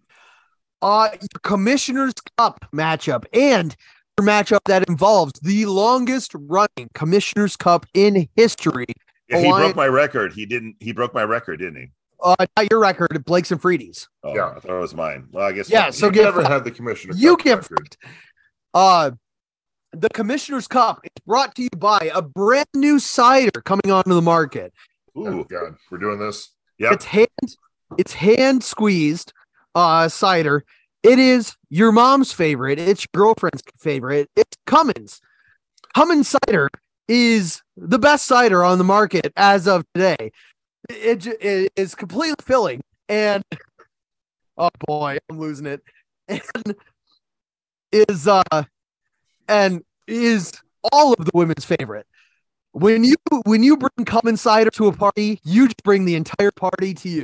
Uh, 0.82 1.10
Commissioner's 1.44 2.14
Cup 2.38 2.66
matchup 2.74 3.26
and 3.34 3.76
your 4.18 4.28
matchup 4.28 4.60
that 4.66 4.88
involves 4.88 5.34
the 5.42 5.66
longest 5.66 6.32
running 6.36 6.90
Commissioner's 6.94 7.56
Cup 7.56 7.86
in 7.94 8.28
history. 8.36 8.86
Yeah, 9.30 9.40
he 9.40 9.46
Hawaiian- 9.46 9.68
broke 9.68 9.76
my 9.76 9.88
record. 9.88 10.34
He 10.34 10.46
didn't. 10.46 10.76
He 10.80 10.92
broke 10.92 11.14
my 11.14 11.24
record, 11.24 11.58
didn't 11.60 11.78
he? 11.78 11.88
Uh, 12.24 12.36
not 12.56 12.72
your 12.72 12.80
record, 12.80 13.24
Blake's 13.26 13.52
and 13.52 13.62
Freedies. 13.62 14.08
Oh, 14.24 14.34
Yeah. 14.36 14.54
I 14.56 14.60
thought 14.60 14.78
it 14.78 14.80
was 14.80 14.96
mine. 14.96 15.28
Well, 15.32 15.46
I 15.46 15.52
guess. 15.52 15.70
Yeah, 15.70 15.90
so 15.90 16.08
you 16.08 16.12
get 16.14 16.24
never 16.26 16.42
fucked. 16.42 16.54
had 16.54 16.64
the 16.64 16.72
commissioner. 16.72 17.14
You 17.16 17.36
Cup 17.36 17.44
get 17.46 17.56
record. 17.72 17.80
fucked. 17.80 17.98
Uh, 18.74 19.12
the 19.92 20.10
Commissioner's 20.10 20.68
Cup 20.68 21.00
is 21.04 21.24
brought 21.26 21.56
to 21.56 21.64
you 21.64 21.70
by 21.78 22.12
a 22.14 22.22
brand 22.22 22.68
new 22.76 23.00
cider 23.00 23.62
coming 23.62 23.90
onto 23.92 24.14
the 24.14 24.22
market. 24.22 24.74
Oh, 25.16 25.28
Ooh, 25.28 25.46
God, 25.50 25.76
we're 25.90 25.98
doing 25.98 26.20
this. 26.20 26.52
It's 26.92 27.06
hand 27.06 27.30
it's 27.98 28.14
hand 28.14 28.64
squeezed 28.64 29.34
uh 29.74 30.10
cider. 30.10 30.64
It 31.04 31.20
is 31.20 31.56
your 31.70 31.92
mom's 31.92 32.32
favorite. 32.32 32.80
It's 32.80 33.06
your 33.06 33.22
girlfriend's 33.26 33.62
favorite. 33.78 34.30
It's 34.36 34.58
Cummins. 34.66 35.22
Cummins 35.94 36.36
cider 36.48 36.70
is 37.08 37.62
the 37.78 38.00
best 38.00 38.26
cider 38.26 38.64
on 38.64 38.78
the 38.80 38.84
market 38.84 39.32
as 39.38 39.68
of 39.68 39.86
today. 39.94 40.32
It, 40.90 41.26
it 41.28 41.72
is 41.76 41.96
completely 41.96 42.36
filling 42.44 42.82
and 43.08 43.44
oh 44.58 44.70
boy, 44.88 45.18
I'm 45.30 45.40
losing 45.40 45.68
it. 45.68 45.82
And 46.56 46.76
is 47.92 48.28
uh 48.28 48.64
and 49.48 49.84
is 50.08 50.52
all 50.92 51.14
of 51.14 51.24
the 51.24 51.32
women's 51.34 51.66
favorite. 51.66 52.08
When 52.76 53.06
you 53.06 53.16
when 53.46 53.64
you 53.64 53.78
bring 53.78 54.06
Come 54.06 54.28
Insider 54.28 54.70
to 54.72 54.88
a 54.88 54.92
party, 54.92 55.40
you 55.46 55.68
just 55.68 55.82
bring 55.86 56.04
the 56.04 56.16
entire 56.16 56.52
party 56.52 56.94
to 56.94 57.08
you. 57.08 57.24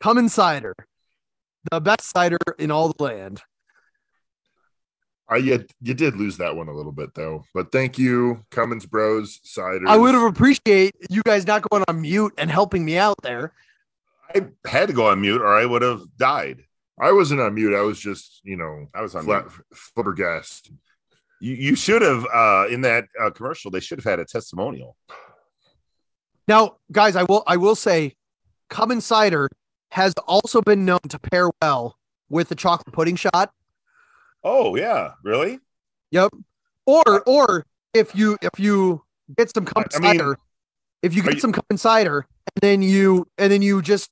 Come 0.00 0.18
Insider, 0.18 0.74
the 1.70 1.80
best 1.80 2.02
cider 2.02 2.36
in 2.58 2.70
all 2.70 2.92
the 2.92 3.02
land. 3.02 3.40
I 5.30 5.36
you, 5.36 5.64
you 5.80 5.94
did 5.94 6.16
lose 6.16 6.36
that 6.36 6.56
one 6.56 6.68
a 6.68 6.74
little 6.74 6.92
bit 6.92 7.14
though, 7.14 7.44
but 7.54 7.72
thank 7.72 7.98
you, 7.98 8.44
Cummins 8.50 8.84
Bros 8.84 9.40
Cider. 9.44 9.88
I 9.88 9.96
would 9.96 10.12
have 10.12 10.24
appreciated 10.24 11.06
you 11.08 11.22
guys 11.22 11.46
not 11.46 11.62
going 11.70 11.84
on 11.88 12.02
mute 12.02 12.34
and 12.36 12.50
helping 12.50 12.84
me 12.84 12.98
out 12.98 13.16
there. 13.22 13.54
I 14.34 14.46
had 14.66 14.88
to 14.88 14.94
go 14.94 15.08
on 15.08 15.22
mute 15.22 15.40
or 15.40 15.54
I 15.54 15.64
would 15.64 15.80
have 15.80 16.02
died. 16.18 16.64
I 17.00 17.12
wasn't 17.12 17.40
on 17.40 17.54
mute. 17.54 17.74
I 17.74 17.80
was 17.80 17.98
just, 17.98 18.42
you 18.44 18.58
know, 18.58 18.88
I 18.94 19.00
was 19.00 19.14
on 19.14 19.24
flat, 19.24 19.44
mute. 19.44 19.64
flabbergasted. 19.72 20.76
You, 21.40 21.54
you 21.54 21.76
should 21.76 22.02
have 22.02 22.26
uh 22.32 22.66
in 22.68 22.80
that 22.82 23.06
uh, 23.20 23.30
commercial. 23.30 23.70
They 23.70 23.80
should 23.80 23.98
have 23.98 24.04
had 24.04 24.18
a 24.18 24.24
testimonial. 24.24 24.96
Now, 26.46 26.76
guys, 26.90 27.16
I 27.16 27.24
will 27.24 27.44
I 27.46 27.56
will 27.56 27.74
say, 27.76 28.14
Come 28.70 28.90
Insider 28.90 29.48
has 29.90 30.14
also 30.26 30.60
been 30.60 30.84
known 30.84 31.00
to 31.08 31.18
pair 31.18 31.50
well 31.62 31.96
with 32.28 32.48
the 32.48 32.54
chocolate 32.54 32.92
pudding 32.94 33.16
shot. 33.16 33.52
Oh 34.42 34.76
yeah, 34.76 35.12
really? 35.22 35.60
Yep. 36.10 36.32
Or 36.86 37.22
or 37.26 37.66
if 37.94 38.14
you 38.14 38.36
if 38.42 38.58
you 38.58 39.02
get 39.36 39.54
some 39.54 39.64
Come 39.64 39.84
I 39.94 39.98
mean, 39.98 40.10
Insider, 40.10 40.38
if 41.02 41.14
you 41.14 41.22
get 41.22 41.34
you- 41.34 41.40
some 41.40 41.52
Come 41.52 41.64
Insider, 41.70 42.26
and 42.54 42.62
then 42.62 42.82
you 42.82 43.26
and 43.36 43.52
then 43.52 43.62
you 43.62 43.82
just 43.82 44.10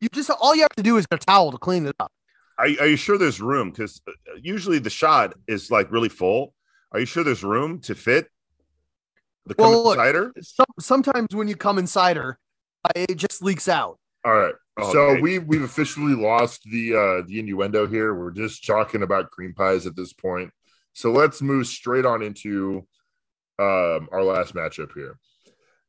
you 0.00 0.08
just 0.12 0.30
all 0.40 0.54
you 0.54 0.62
have 0.62 0.76
to 0.76 0.82
do 0.82 0.96
is 0.98 1.06
get 1.06 1.22
a 1.22 1.26
towel 1.26 1.50
to 1.50 1.58
clean 1.58 1.86
it 1.86 1.96
up. 1.98 2.12
Are, 2.58 2.66
are 2.66 2.86
you 2.86 2.96
sure 2.96 3.16
there's 3.16 3.40
room? 3.40 3.70
Because 3.70 4.02
usually 4.40 4.78
the 4.78 4.90
shot 4.90 5.32
is 5.48 5.70
like 5.70 5.90
really 5.90 6.10
full. 6.10 6.52
Are 6.92 7.00
you 7.00 7.06
sure 7.06 7.22
there's 7.22 7.44
room 7.44 7.80
to 7.82 7.94
fit 7.94 8.28
the 9.46 9.54
Well, 9.58 9.70
well, 9.70 9.84
look, 9.84 9.96
cider? 9.96 10.32
Some, 10.42 10.66
sometimes 10.78 11.34
when 11.34 11.48
you 11.48 11.56
come 11.56 11.78
insider, 11.78 12.38
uh, 12.84 12.90
it 12.94 13.16
just 13.16 13.42
leaks 13.42 13.68
out. 13.68 13.98
All 14.24 14.32
right. 14.32 14.54
Oh, 14.78 14.92
so 14.92 15.00
okay. 15.10 15.20
we 15.20 15.38
we've 15.38 15.62
officially 15.62 16.14
lost 16.14 16.62
the 16.64 16.94
uh 16.94 17.26
the 17.26 17.38
innuendo 17.38 17.86
here. 17.86 18.14
We're 18.14 18.30
just 18.30 18.66
talking 18.66 19.02
about 19.02 19.30
cream 19.30 19.54
pies 19.54 19.86
at 19.86 19.96
this 19.96 20.12
point. 20.12 20.50
So 20.92 21.10
let's 21.12 21.42
move 21.42 21.66
straight 21.66 22.04
on 22.04 22.22
into 22.22 22.86
um 23.58 24.08
our 24.12 24.22
last 24.22 24.54
matchup 24.54 24.92
here. 24.94 25.18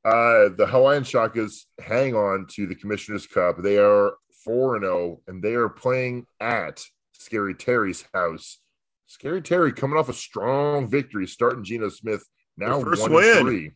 Uh 0.06 0.50
the 0.56 0.68
Hawaiian 0.68 1.04
Shakas 1.04 1.66
hang 1.80 2.16
on 2.16 2.48
to 2.52 2.68
the 2.68 2.76
Commissioner's 2.76 3.28
Cup. 3.28 3.58
They 3.62 3.78
are 3.78 4.14
4 4.46 4.78
and 4.78 4.86
0 4.86 5.22
and 5.28 5.44
they 5.44 5.54
are 5.54 5.70
playing 5.70 6.26
at 6.40 6.84
Scary 7.14 7.54
Terry's 7.54 8.06
house. 8.14 8.58
Scary 9.12 9.42
Terry 9.42 9.74
coming 9.74 9.98
off 9.98 10.08
a 10.08 10.14
strong 10.14 10.88
victory 10.88 11.28
starting 11.28 11.66
Geno 11.66 11.90
Smith 11.90 12.24
now 12.58 12.80
first 12.82 13.02
one 13.02 13.12
win. 13.14 13.38
and 13.38 13.46
3. 13.46 13.72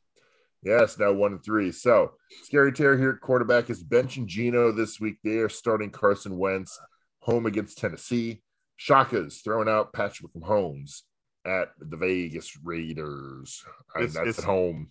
Yes, 0.63 0.97
now 0.97 1.11
one 1.11 1.33
and 1.33 1.43
three. 1.43 1.71
So 1.73 2.13
Scary 2.43 2.71
Terry 2.71 2.97
here 2.97 3.11
at 3.11 3.19
quarterback 3.21 3.69
is 3.69 3.83
benching 3.83 4.25
Geno 4.27 4.71
this 4.71 4.99
week. 4.99 5.17
They 5.23 5.37
are 5.37 5.49
starting 5.49 5.91
Carson 5.91 6.37
Wentz 6.37 6.79
home 7.19 7.45
against 7.45 7.77
Tennessee. 7.77 8.41
Shaka's 8.77 9.41
throwing 9.41 9.67
out 9.69 9.91
Patrick 9.93 10.31
Mahomes 10.33 11.01
at 11.45 11.69
the 11.79 11.97
Vegas 11.97 12.57
Raiders. 12.63 13.63
And 13.93 14.05
It's- 14.05 14.15
that's 14.15 14.27
it's- 14.29 14.39
at 14.39 14.45
home. 14.45 14.87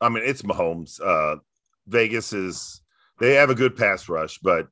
I 0.00 0.08
mean, 0.08 0.22
it's 0.24 0.42
Mahomes. 0.42 1.00
Uh, 1.04 1.40
Vegas 1.86 2.32
is 2.32 2.80
they 3.18 3.34
have 3.34 3.50
a 3.50 3.54
good 3.54 3.76
pass 3.76 4.08
rush, 4.08 4.38
but 4.38 4.68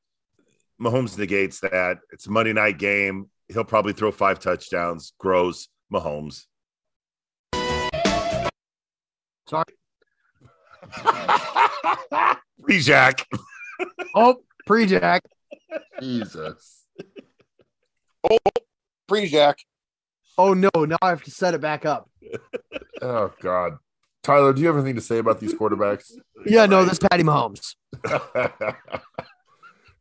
Mahomes 0.81 1.19
negates 1.19 1.61
that. 1.61 1.99
It's 2.12 2.27
a 2.27 2.31
Monday 2.31 2.53
night 2.55 2.78
game. 2.78 3.28
He'll 3.49 3.65
probably 3.65 3.93
throw 3.93 4.12
five 4.12 4.39
touchdowns. 4.41 5.12
Grows 5.19 5.69
Mahomes. 5.93 6.45
Sorry. 9.47 9.65
Pre-Jack. 12.62 13.27
Oh, 14.15 14.37
pre 14.66 14.87
Jack. 14.87 15.23
Jesus. 16.01 16.85
Oh, 18.29 18.37
pre-Jack. 19.07 19.59
Oh 20.37 20.55
no, 20.55 20.70
now 20.77 20.97
I 21.03 21.09
have 21.09 21.25
to 21.25 21.31
set 21.31 21.55
it 21.55 21.61
back 21.61 21.87
up. 21.87 22.11
Oh 23.01 23.33
God. 23.41 23.79
Tyler, 24.23 24.53
do 24.53 24.61
you 24.61 24.66
have 24.66 24.77
anything 24.77 24.97
to 24.97 25.01
say 25.01 25.19
about 25.19 25.41
these 25.41 25.55
quarterbacks? 25.55 26.12
Yeah, 26.45 26.66
no, 26.66 26.85
this 26.85 26.99
Patty 26.99 27.23
Mahomes. 27.23 27.75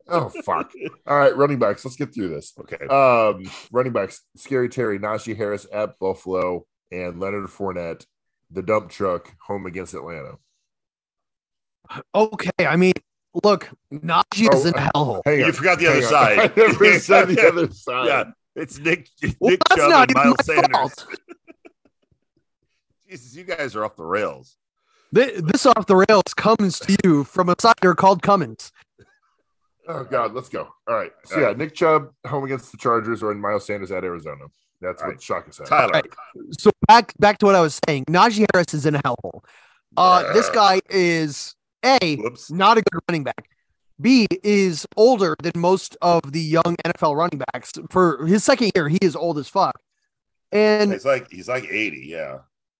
oh 0.09 0.29
fuck. 0.43 0.71
All 1.05 1.17
right, 1.17 1.35
running 1.35 1.59
backs. 1.59 1.83
Let's 1.85 1.97
get 1.97 2.13
through 2.13 2.29
this. 2.29 2.53
Okay. 2.59 2.85
Um, 2.87 3.43
running 3.71 3.93
backs: 3.93 4.21
Scary 4.35 4.69
Terry, 4.69 4.99
Najee 4.99 5.35
Harris 5.37 5.65
at 5.71 5.97
Buffalo, 5.99 6.65
and 6.91 7.19
Leonard 7.19 7.45
Fournette, 7.47 8.05
the 8.51 8.61
dump 8.61 8.89
truck, 8.89 9.33
home 9.45 9.65
against 9.65 9.93
Atlanta. 9.93 10.33
Okay, 12.13 12.49
I 12.59 12.75
mean, 12.75 12.93
look, 13.43 13.69
Najee 13.93 14.53
is 14.53 14.65
Oh, 14.65 14.67
in 14.67 14.73
a 14.73 14.91
hellhole. 14.93 15.21
Hang 15.25 15.39
You 15.39 15.51
forgot 15.51 15.79
the 15.79 15.85
hang 15.85 15.97
other 15.97 16.05
on. 16.05 16.11
side. 16.11 16.39
I 16.39 16.53
never 16.57 16.99
said 16.99 17.25
the 17.29 17.47
other 17.47 17.71
side. 17.71 18.07
Yeah, 18.07 18.23
it's 18.55 18.77
Nick, 18.79 19.09
Well, 19.39 19.51
Nick 19.51 19.59
that's 19.69 19.81
Chubb 19.81 19.89
not 19.91 20.01
and 20.09 20.11
even 20.11 20.23
Miles 20.23 20.37
my 20.47 20.53
Sanders. 20.55 20.71
fault. 20.71 21.07
Jesus, 23.09 23.35
you 23.35 23.43
guys 23.43 23.75
are 23.75 23.85
off 23.85 23.95
the 23.95 24.03
rails. 24.03 24.57
Thi- 25.15 25.39
This 25.39 25.65
off 25.65 25.85
the 25.85 25.95
rails 25.95 26.33
comes 26.35 26.79
to 26.79 26.97
you 27.03 27.23
from 27.23 27.47
a 27.49 27.55
cider 27.59 27.95
called 27.95 28.21
Cummins. 28.21 28.71
Oh 29.87 30.03
God, 30.03 30.33
let's 30.33 30.49
go. 30.49 30.67
All 30.87 30.95
right. 30.95 31.11
So 31.25 31.35
All 31.35 31.41
yeah, 31.41 31.47
right. 31.47 31.57
Nick 31.57 31.73
Chubb 31.75 32.09
home 32.25 32.43
against 32.43 32.71
the 32.71 32.77
Chargers 32.77 33.23
or 33.23 33.31
in 33.31 33.39
Miles 33.39 33.65
Sanders 33.65 33.91
at 33.91 34.03
Arizona. 34.03 34.45
That's 34.81 35.01
All 35.01 35.07
what 35.07 35.13
right. 35.15 35.21
Shaka 35.21 35.53
said. 35.53 35.65
Tyler, 35.67 35.91
Right. 35.93 36.05
So 36.59 36.71
back 36.87 37.13
back 37.19 37.37
to 37.39 37.45
what 37.45 37.55
I 37.55 37.61
was 37.61 37.79
saying. 37.87 38.05
Najee 38.05 38.45
Harris 38.53 38.73
is 38.73 38.85
in 38.85 38.95
a 38.95 39.01
hellhole. 39.03 39.43
Uh, 39.95 40.31
this 40.33 40.49
guy 40.49 40.79
is 40.89 41.55
a 41.83 42.17
whoops. 42.17 42.51
not 42.51 42.77
a 42.77 42.81
good 42.81 42.99
running 43.09 43.23
back. 43.23 43.47
B 43.99 44.27
is 44.43 44.85
older 44.95 45.35
than 45.41 45.53
most 45.55 45.97
of 46.03 46.31
the 46.31 46.39
young 46.41 46.75
NFL 46.85 47.15
running 47.15 47.41
backs. 47.51 47.71
For 47.89 48.25
his 48.27 48.43
second 48.43 48.71
year, 48.75 48.87
he 48.89 48.99
is 49.01 49.15
old 49.15 49.39
as 49.39 49.47
fuck. 49.47 49.79
And 50.51 50.91
He's 50.93 51.05
like 51.05 51.31
he's 51.31 51.47
like 51.49 51.63
80, 51.63 52.05
yeah. 52.05 52.37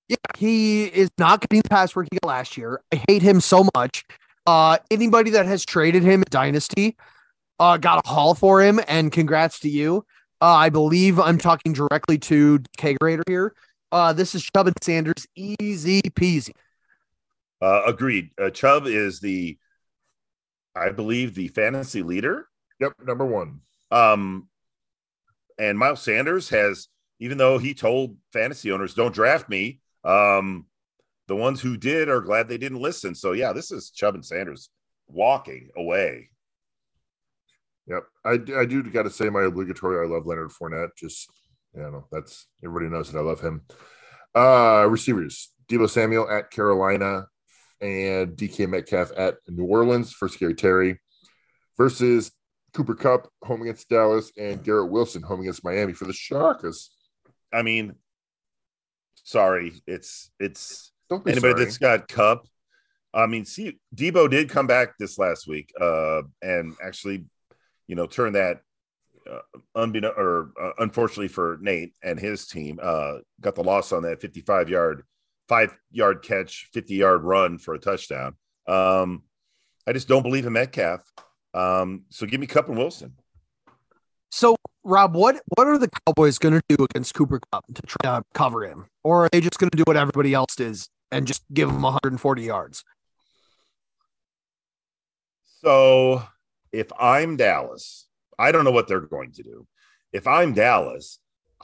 yeah, 0.07 0.15
he 0.37 0.85
is 0.85 1.09
not 1.17 1.41
getting 1.41 1.61
the 1.61 1.69
pass 1.69 1.95
work 1.95 2.07
he 2.11 2.19
got 2.21 2.27
last 2.27 2.55
year. 2.57 2.81
I 2.93 3.01
hate 3.07 3.21
him 3.23 3.41
so 3.41 3.67
much. 3.75 4.03
Uh, 4.47 4.77
anybody 4.89 5.29
that 5.31 5.45
has 5.45 5.65
traded 5.65 6.03
him 6.03 6.23
Dynasty, 6.29 6.95
uh, 7.59 7.75
got 7.75 8.01
a 8.05 8.07
haul 8.07 8.33
for 8.33 8.61
him, 8.61 8.79
and 8.87 9.11
congrats 9.11 9.59
to 9.59 9.69
you. 9.69 10.05
Uh, 10.41 10.53
I 10.55 10.69
believe 10.69 11.19
I'm 11.19 11.37
talking 11.37 11.73
directly 11.73 12.17
to 12.19 12.59
K 12.77 12.95
Grader 12.99 13.23
here. 13.27 13.53
Uh, 13.91 14.13
this 14.13 14.33
is 14.33 14.43
Chubb 14.43 14.67
and 14.67 14.75
Sanders, 14.81 15.27
easy 15.35 16.01
peasy. 16.01 16.51
Uh, 17.61 17.83
agreed. 17.85 18.29
Uh, 18.39 18.49
Chubb 18.49 18.87
is 18.87 19.19
the, 19.19 19.57
I 20.75 20.91
believe, 20.91 21.35
the 21.35 21.49
fantasy 21.49 22.01
leader. 22.01 22.47
Yep, 22.79 22.93
number 23.05 23.25
one. 23.25 23.61
Um, 23.91 24.47
and 25.57 25.77
Miles 25.77 26.01
Sanders 26.01 26.49
has, 26.49 26.87
even 27.19 27.37
though 27.37 27.57
he 27.57 27.73
told 27.73 28.15
fantasy 28.31 28.71
owners, 28.71 28.93
"Don't 28.93 29.13
draft 29.13 29.49
me," 29.49 29.81
um, 30.03 30.67
the 31.27 31.35
ones 31.35 31.61
who 31.61 31.77
did 31.77 32.09
are 32.09 32.21
glad 32.21 32.47
they 32.47 32.57
didn't 32.57 32.81
listen. 32.81 33.15
So 33.15 33.33
yeah, 33.33 33.53
this 33.53 33.71
is 33.71 33.91
Chubb 33.91 34.15
and 34.15 34.25
Sanders 34.25 34.69
walking 35.07 35.69
away. 35.75 36.29
Yep. 37.87 38.03
I, 38.25 38.31
I 38.59 38.65
do 38.65 38.83
got 38.83 39.03
to 39.03 39.09
say 39.09 39.29
my 39.29 39.43
obligatory. 39.43 40.05
I 40.05 40.09
love 40.09 40.25
Leonard 40.25 40.49
Fournette. 40.49 40.95
Just 40.97 41.29
you 41.73 41.81
know, 41.81 42.05
that's 42.11 42.47
everybody 42.63 42.89
knows 42.89 43.11
that 43.11 43.19
I 43.19 43.21
love 43.21 43.41
him. 43.41 43.61
Uh 44.35 44.85
receivers: 44.89 45.51
Deebo 45.69 45.89
Samuel 45.89 46.29
at 46.29 46.51
Carolina 46.51 47.27
and 47.81 48.35
DK 48.35 48.67
Metcalf 48.69 49.11
at 49.17 49.35
New 49.47 49.65
Orleans 49.65 50.11
for 50.11 50.27
Scary 50.27 50.55
Terry 50.55 50.99
versus 51.77 52.31
Cooper 52.73 52.95
Kupp 52.95 53.31
home 53.43 53.61
against 53.61 53.89
Dallas 53.89 54.31
and 54.37 54.63
Garrett 54.63 54.91
Wilson 54.91 55.21
home 55.21 55.41
against 55.41 55.63
Miami 55.63 55.93
for 55.93 56.05
the 56.05 56.13
Sharks. 56.13 56.89
I 57.53 57.61
mean, 57.61 57.95
sorry, 59.23 59.81
it's 59.87 60.31
it's 60.39 60.91
anybody 61.11 61.39
sorry. 61.39 61.53
that's 61.53 61.77
got 61.77 62.07
Kupp. 62.07 62.47
I 63.13 63.25
mean, 63.25 63.45
see, 63.45 63.79
Deebo 63.95 64.29
did 64.29 64.49
come 64.49 64.67
back 64.67 64.97
this 64.99 65.17
last 65.17 65.47
week, 65.47 65.73
uh, 65.79 66.21
and 66.41 66.75
actually, 66.83 67.25
you 67.87 67.95
know, 67.95 68.05
turn 68.05 68.33
that 68.33 68.61
uh, 69.29 69.39
unbeknown 69.75 70.13
or 70.17 70.51
uh, 70.61 70.71
unfortunately 70.79 71.27
for 71.27 71.57
Nate 71.61 71.93
and 72.03 72.19
his 72.19 72.47
team, 72.47 72.79
uh, 72.81 73.15
got 73.41 73.55
the 73.55 73.63
loss 73.63 73.91
on 73.91 74.03
that 74.03 74.21
55 74.21 74.69
yard, 74.69 75.03
five 75.47 75.77
yard 75.91 76.21
catch, 76.21 76.69
50 76.73 76.95
yard 76.95 77.23
run 77.23 77.57
for 77.57 77.73
a 77.73 77.79
touchdown. 77.79 78.35
Um, 78.67 79.23
I 79.87 79.93
just 79.93 80.07
don't 80.07 80.23
believe 80.23 80.45
in 80.45 80.53
Metcalf. 80.53 81.01
Um, 81.53 82.03
so 82.09 82.25
give 82.25 82.39
me 82.39 82.47
Kupp 82.47 82.67
and 82.67 82.77
Wilson. 82.77 83.13
So, 84.29 84.57
Rob, 84.83 85.15
what 85.15 85.41
what 85.55 85.67
are 85.67 85.77
the 85.77 85.89
Cowboys 86.05 86.37
going 86.37 86.53
to 86.53 86.61
do 86.69 86.83
against 86.83 87.13
Cooper 87.13 87.39
Kupp 87.51 87.65
to 87.73 87.81
try 87.81 88.17
to 88.17 88.23
cover 88.33 88.65
him, 88.65 88.87
or 89.03 89.25
are 89.25 89.29
they 89.31 89.41
just 89.41 89.57
going 89.57 89.69
to 89.69 89.77
do 89.77 89.83
what 89.87 89.97
everybody 89.97 90.33
else 90.33 90.55
does 90.55 90.89
and 91.11 91.27
just 91.27 91.43
give 91.53 91.69
him 91.69 91.81
140 91.81 92.41
yards? 92.41 92.83
So 95.61 96.23
if 96.71 96.91
I'm 96.99 97.37
Dallas, 97.37 98.07
I 98.37 98.51
don't 98.51 98.63
know 98.63 98.71
what 98.71 98.87
they're 98.87 99.01
going 99.01 99.31
to 99.33 99.43
do. 99.43 99.67
If 100.13 100.27
I'm 100.27 100.53
Dallas, 100.53 101.19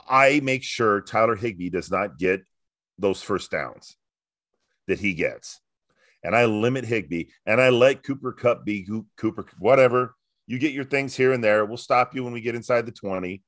I 0.10 0.41
make 0.44 0.64
sure 0.64 1.02
Tyler 1.02 1.36
Higbee 1.36 1.70
does 1.70 1.91
not 1.91 2.18
get 2.18 2.41
those 2.98 3.22
first 3.22 3.52
downs 3.52 3.95
that 4.88 4.99
he 4.99 5.14
gets. 5.14 5.60
And 6.24 6.36
I 6.36 6.45
limit 6.45 6.86
Higbee 6.86 7.26
and 7.45 7.61
I 7.61 7.70
let 7.70 8.03
Cooper 8.03 8.32
Kupp 8.32 8.65
be 8.65 8.88
Cooper, 9.18 9.45
whatever. 9.60 10.15
You 10.48 10.60
get 10.60 10.74
your 10.74 10.86
things 10.86 11.15
here 11.15 11.34
and 11.34 11.44
there. 11.44 11.65
We'll 11.65 11.78
stop 11.78 12.15
you 12.15 12.24
when 12.24 12.34
we 12.34 12.41
get 12.41 12.56
inside 12.56 12.86
the 12.86 12.91
20 12.91 13.41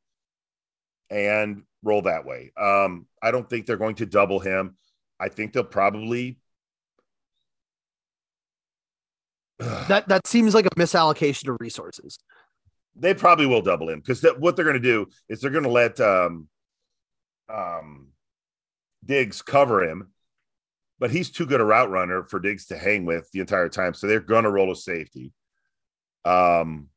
and 1.09 1.63
roll 1.83 2.01
that 2.03 2.25
way. 2.25 2.51
Um, 2.57 3.07
I 3.21 3.31
don't 3.31 3.49
think 3.49 3.65
they're 3.65 3.77
going 3.77 3.95
to 3.95 4.05
double 4.05 4.39
him. 4.39 4.77
I 5.19 5.29
think 5.29 5.53
they'll 5.53 5.63
probably 5.63 6.39
That 9.87 10.07
that 10.09 10.27
seems 10.27 10.53
like 10.53 10.65
a 10.65 10.69
misallocation 10.71 11.49
of 11.49 11.57
resources. 11.59 12.17
they 12.95 13.13
probably 13.13 13.45
will 13.45 13.61
double 13.61 13.89
him 13.89 13.99
because 13.99 14.25
what 14.37 14.55
they're 14.55 14.65
going 14.65 14.75
to 14.75 14.79
do 14.79 15.07
is 15.29 15.41
they're 15.41 15.51
going 15.51 15.63
to 15.63 15.69
let 15.69 15.99
um, 15.99 16.47
um, 17.49 18.07
Diggs 19.05 19.41
cover 19.41 19.83
him, 19.83 20.11
but 20.99 21.11
he's 21.11 21.29
too 21.29 21.45
good 21.45 21.61
a 21.61 21.65
route 21.65 21.89
runner 21.89 22.23
for 22.23 22.39
Diggs 22.39 22.67
to 22.67 22.77
hang 22.77 23.05
with 23.05 23.29
the 23.31 23.39
entire 23.39 23.69
time. 23.69 23.93
So 23.93 24.07
they're 24.07 24.19
going 24.19 24.43
to 24.43 24.51
roll 24.51 24.71
a 24.71 24.75
safety. 24.75 25.31
Um, 26.23 26.89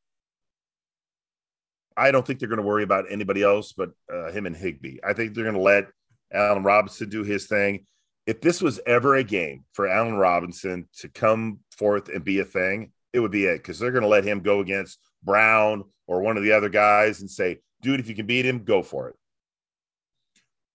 I 1.96 2.10
don't 2.10 2.26
think 2.26 2.38
they're 2.38 2.48
going 2.48 2.60
to 2.60 2.66
worry 2.66 2.84
about 2.84 3.06
anybody 3.10 3.42
else 3.42 3.72
but 3.72 3.90
uh, 4.12 4.30
him 4.30 4.46
and 4.46 4.56
Higbee. 4.56 4.98
I 5.04 5.12
think 5.12 5.34
they're 5.34 5.44
going 5.44 5.56
to 5.56 5.60
let 5.60 5.86
Allen 6.32 6.62
Robinson 6.62 7.08
do 7.08 7.24
his 7.24 7.46
thing. 7.46 7.86
If 8.28 8.42
this 8.42 8.60
was 8.60 8.78
ever 8.86 9.16
a 9.16 9.24
game 9.24 9.64
for 9.72 9.88
Allen 9.88 10.14
Robinson 10.16 10.86
to 10.98 11.08
come 11.08 11.60
forth 11.74 12.10
and 12.10 12.22
be 12.22 12.40
a 12.40 12.44
thing, 12.44 12.92
it 13.14 13.20
would 13.20 13.30
be 13.30 13.46
it 13.46 13.56
because 13.56 13.78
they're 13.78 13.90
going 13.90 14.02
to 14.02 14.08
let 14.08 14.22
him 14.22 14.40
go 14.40 14.60
against 14.60 14.98
Brown 15.22 15.84
or 16.06 16.20
one 16.20 16.36
of 16.36 16.42
the 16.42 16.52
other 16.52 16.68
guys 16.68 17.22
and 17.22 17.30
say, 17.30 17.60
dude, 17.80 18.00
if 18.00 18.06
you 18.06 18.14
can 18.14 18.26
beat 18.26 18.44
him, 18.44 18.64
go 18.64 18.82
for 18.82 19.08
it. 19.08 19.16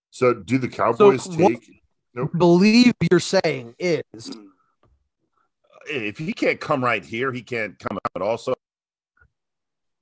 So, 0.10 0.34
do 0.34 0.58
the 0.58 0.68
Cowboys 0.68 1.28
what- 1.28 1.38
take? 1.38 1.82
Believe 2.38 2.94
you're 3.12 3.20
saying 3.20 3.76
is 3.78 4.32
If 5.88 6.18
he 6.18 6.34
can't 6.34 6.60
come 6.60 6.84
right 6.84 7.06
here, 7.06 7.32
he 7.32 7.44
can't 7.44 7.78
come 7.78 8.00
out 8.16 8.22
also. 8.24 8.54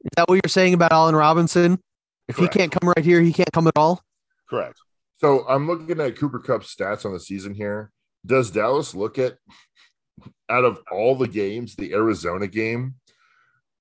is 0.06 0.10
that 0.16 0.30
what 0.30 0.36
you're 0.36 0.50
saying 0.50 0.74
about 0.74 0.94
Allen 0.94 1.18
Robinson? 1.18 1.80
If 2.30 2.38
Correct. 2.38 2.54
he 2.54 2.60
can't 2.60 2.72
come 2.72 2.88
right 2.96 3.04
here, 3.04 3.22
he 3.22 3.34
can't 3.34 3.52
come 3.52 3.68
at 3.68 3.74
all. 3.76 4.02
Correct. 4.50 4.78
So, 5.22 5.46
I'm 5.48 5.68
looking 5.68 6.00
at 6.00 6.16
Cooper 6.18 6.40
Kupp's 6.40 6.76
stats 6.76 7.06
on 7.06 7.14
the 7.14 7.20
season 7.20 7.54
here. 7.54 7.92
Does 8.26 8.50
Dallas 8.50 8.96
look 8.96 9.20
at 9.20 9.38
out 10.50 10.66
of 10.66 10.80
all 10.92 11.16
the 11.16 11.28
games, 11.28 11.76
the 11.76 11.94
Arizona 11.94 12.48
game, 12.48 12.96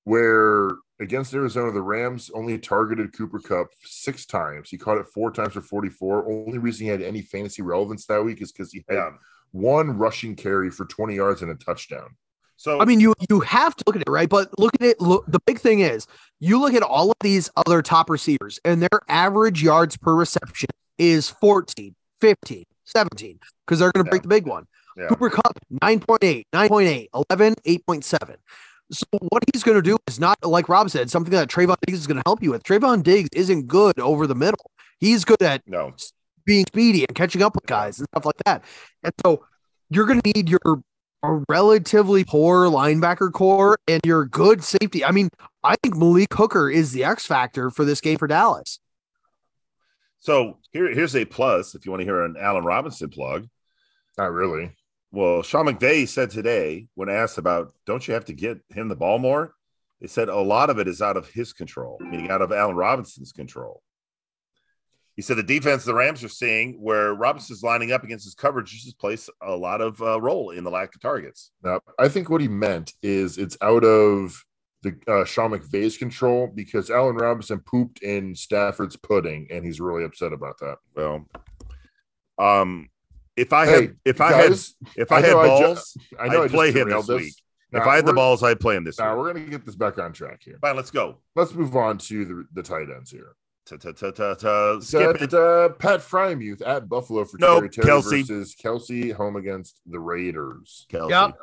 where 0.03 0.69
against 0.99 1.33
Arizona, 1.33 1.71
the 1.71 1.81
Rams 1.81 2.29
only 2.35 2.59
targeted 2.59 3.13
Cooper 3.17 3.39
Kupp 3.39 3.69
six 3.83 4.27
times. 4.27 4.69
He 4.69 4.77
caught 4.77 4.99
it 4.99 5.07
four 5.07 5.31
times 5.31 5.53
for 5.53 5.61
44. 5.61 6.31
Only 6.31 6.59
reason 6.59 6.85
he 6.85 6.91
had 6.91 7.01
any 7.01 7.23
fantasy 7.23 7.63
relevance 7.63 8.05
that 8.05 8.23
week 8.23 8.39
is 8.39 8.51
because 8.51 8.71
he 8.71 8.85
had 8.87 8.97
Yeah. 8.97 9.09
one 9.49 9.97
rushing 9.97 10.35
carry 10.35 10.69
for 10.69 10.85
20 10.85 11.15
yards 11.15 11.41
and 11.41 11.49
a 11.49 11.55
touchdown. 11.55 12.17
So 12.55 12.79
I 12.79 12.85
mean, 12.85 12.99
you 12.99 13.15
you 13.31 13.39
have 13.39 13.75
to 13.77 13.83
look 13.87 13.95
at 13.95 14.03
it, 14.03 14.09
right? 14.11 14.29
But 14.29 14.51
look 14.59 14.75
at 14.75 14.83
it. 14.83 15.01
Look, 15.01 15.25
the 15.27 15.39
big 15.47 15.57
thing 15.59 15.79
is 15.79 16.05
you 16.39 16.59
look 16.61 16.75
at 16.75 16.83
all 16.83 17.09
of 17.09 17.17
these 17.21 17.49
other 17.57 17.81
top 17.81 18.11
receivers, 18.11 18.59
and 18.63 18.79
their 18.83 19.01
average 19.09 19.63
yards 19.63 19.97
per 19.97 20.13
reception 20.13 20.69
is 21.01 21.29
14, 21.29 21.95
15, 22.21 22.63
17, 22.85 23.39
because 23.65 23.79
they're 23.79 23.91
going 23.91 24.05
to 24.05 24.07
Yeah. 24.07 24.11
break 24.11 24.21
the 24.21 24.27
big 24.27 24.45
one. 24.45 24.65
yeah. 24.97 25.07
Cooper 25.07 25.29
Kupp, 25.29 25.57
9.8, 25.81 26.43
9.8, 26.53 27.07
11, 27.29 27.55
8.7. 27.65 28.35
So 28.91 29.05
what 29.29 29.41
he's 29.53 29.63
going 29.63 29.77
to 29.77 29.81
do 29.81 29.97
is 30.07 30.19
not, 30.19 30.37
like 30.43 30.67
Rob 30.69 30.89
said, 30.89 31.09
something 31.09 31.31
that 31.31 31.47
Trevon 31.49 31.75
Diggs 31.87 31.99
is 31.99 32.07
going 32.07 32.17
to 32.17 32.23
help 32.25 32.43
you 32.43 32.51
with. 32.51 32.63
Trevon 32.63 33.01
Diggs 33.03 33.29
isn't 33.33 33.67
good 33.67 33.97
over 33.99 34.27
the 34.27 34.35
middle. 34.35 34.69
He's 34.99 35.23
good 35.25 35.41
at 35.41 35.61
no. 35.65 35.93
being 36.45 36.65
speedy 36.67 37.05
and 37.07 37.15
catching 37.15 37.41
up 37.41 37.55
with 37.55 37.65
guys 37.65 37.99
and 37.99 38.07
stuff 38.09 38.25
like 38.25 38.35
that. 38.45 38.63
And 39.03 39.13
so 39.25 39.45
you're 39.89 40.05
going 40.05 40.21
to 40.21 40.31
need 40.35 40.49
your 40.49 40.59
a 41.23 41.39
relatively 41.49 42.23
poor 42.25 42.65
linebacker 42.65 43.31
corps 43.31 43.77
and 43.87 44.01
your 44.05 44.25
good 44.25 44.63
safety. 44.63 45.05
I 45.05 45.11
mean, 45.11 45.29
I 45.63 45.75
think 45.83 45.95
Malik 45.95 46.33
Hooker 46.33 46.67
is 46.69 46.91
the 46.93 47.03
X 47.03 47.25
factor 47.27 47.69
for 47.69 47.85
this 47.85 48.01
game 48.01 48.17
for 48.17 48.27
Dallas. 48.27 48.79
So 50.21 50.59
here, 50.71 50.93
here's 50.93 51.15
a 51.15 51.25
plus 51.25 51.73
if 51.73 51.83
you 51.83 51.91
want 51.91 52.01
to 52.01 52.05
hear 52.05 52.23
an 52.23 52.35
Allen 52.39 52.63
Robinson 52.63 53.09
plug. 53.09 53.47
Not 54.17 54.31
really. 54.31 54.75
Well, 55.11 55.41
Sean 55.41 55.65
McVay 55.65 56.07
said 56.07 56.29
today 56.29 56.87
when 56.93 57.09
asked 57.09 57.39
about, 57.39 57.73
don't 57.85 58.07
you 58.07 58.13
have 58.13 58.25
to 58.25 58.33
get 58.33 58.59
him 58.69 58.87
the 58.87 58.95
ball 58.95 59.17
more? 59.17 59.55
They 59.99 60.07
said 60.07 60.29
a 60.29 60.39
lot 60.39 60.69
of 60.69 60.77
it 60.77 60.87
is 60.87 61.01
out 61.01 61.17
of 61.17 61.27
his 61.27 61.53
control, 61.53 61.97
meaning 61.99 62.29
out 62.29 62.43
of 62.43 62.51
Allen 62.51 62.75
Robinson's 62.75 63.31
control. 63.31 63.81
He 65.15 65.23
said 65.23 65.37
the 65.37 65.43
defense 65.43 65.83
the 65.83 65.93
Rams 65.95 66.23
are 66.23 66.29
seeing 66.29 66.73
where 66.81 67.13
Robinson's 67.13 67.63
lining 67.63 67.91
up 67.91 68.03
against 68.03 68.25
his 68.25 68.35
coverage 68.35 68.71
just 68.71 68.99
plays 68.99 69.27
a 69.41 69.55
lot 69.55 69.81
of 69.81 69.99
uh, 70.01 70.21
role 70.21 70.51
in 70.51 70.63
the 70.63 70.71
lack 70.71 70.93
of 70.95 71.01
targets. 71.01 71.51
Now, 71.63 71.81
I 71.99 72.07
think 72.07 72.29
what 72.29 72.41
he 72.41 72.47
meant 72.47 72.93
is 73.01 73.39
it's 73.39 73.57
out 73.61 73.83
of 73.83 74.43
the 74.83 74.95
uh, 75.07 75.25
Sean 75.25 75.51
McVay's 75.51 75.97
control 75.97 76.51
because 76.53 76.89
Allen 76.89 77.15
Robinson 77.15 77.59
pooped 77.59 78.01
in 78.01 78.35
Stafford's 78.35 78.95
pudding, 78.95 79.47
and 79.51 79.63
he's 79.65 79.79
really 79.79 80.03
upset 80.03 80.33
about 80.33 80.57
that. 80.59 80.77
Well, 80.95 81.27
um, 82.37 82.89
if 83.37 83.53
I 83.53 83.65
Hey, 83.65 83.71
had 83.81 83.95
if 84.05 84.21
I 84.21 84.31
had 84.33 84.51
if 84.97 85.11
I, 85.11 85.21
had 85.21 85.31
know 85.31 85.39
I 85.39 85.43
ju- 85.59 85.63
balls, 85.65 85.97
I 86.19 86.27
know 86.27 86.39
I 86.39 86.43
I'd 86.43 86.43
just 86.45 86.53
play 86.55 86.71
him 86.71 86.87
derailed 86.87 87.07
this 87.07 87.21
week. 87.21 87.33
Nah, 87.71 87.81
if 87.81 87.87
I 87.87 87.95
had 87.95 88.05
the 88.05 88.13
balls, 88.13 88.43
I'd 88.43 88.59
play 88.59 88.75
him 88.75 88.83
this 88.83 88.99
Now 88.99 89.15
week. 89.15 89.19
we're 89.23 89.33
gonna 89.33 89.45
get 89.45 89.65
this 89.65 89.75
back 89.75 89.97
on 89.97 90.11
track 90.13 90.41
here. 90.43 90.57
Fine, 90.61 90.75
let's 90.75 90.91
go. 90.91 91.17
Let's 91.35 91.53
move 91.53 91.75
on 91.75 91.97
to 91.99 92.25
the, 92.25 92.45
the 92.53 92.63
tight 92.63 92.87
ends 92.89 93.11
here. 93.11 93.35
Ta- 93.65 93.77
ta- 93.77 93.91
ta- 93.93 94.11
ta- 94.11 94.33
ta- 94.33 94.79
Skip 94.81 95.17
da, 95.19 95.23
it. 95.23 95.29
da, 95.29 95.69
Pat 95.69 95.99
Freiermuth 96.01 96.61
at 96.67 96.89
Buffalo 96.89 97.23
for 97.23 97.37
Nope, 97.37 97.59
Terry 97.59 97.69
Terry 97.69 97.87
Kelce. 97.87 98.27
versus 98.27 98.55
Kelce 98.61 99.13
home 99.13 99.35
against 99.37 99.79
the 99.85 99.99
Raiders. 99.99 100.85
Kelce. 100.91 101.09
Yep. 101.11 101.35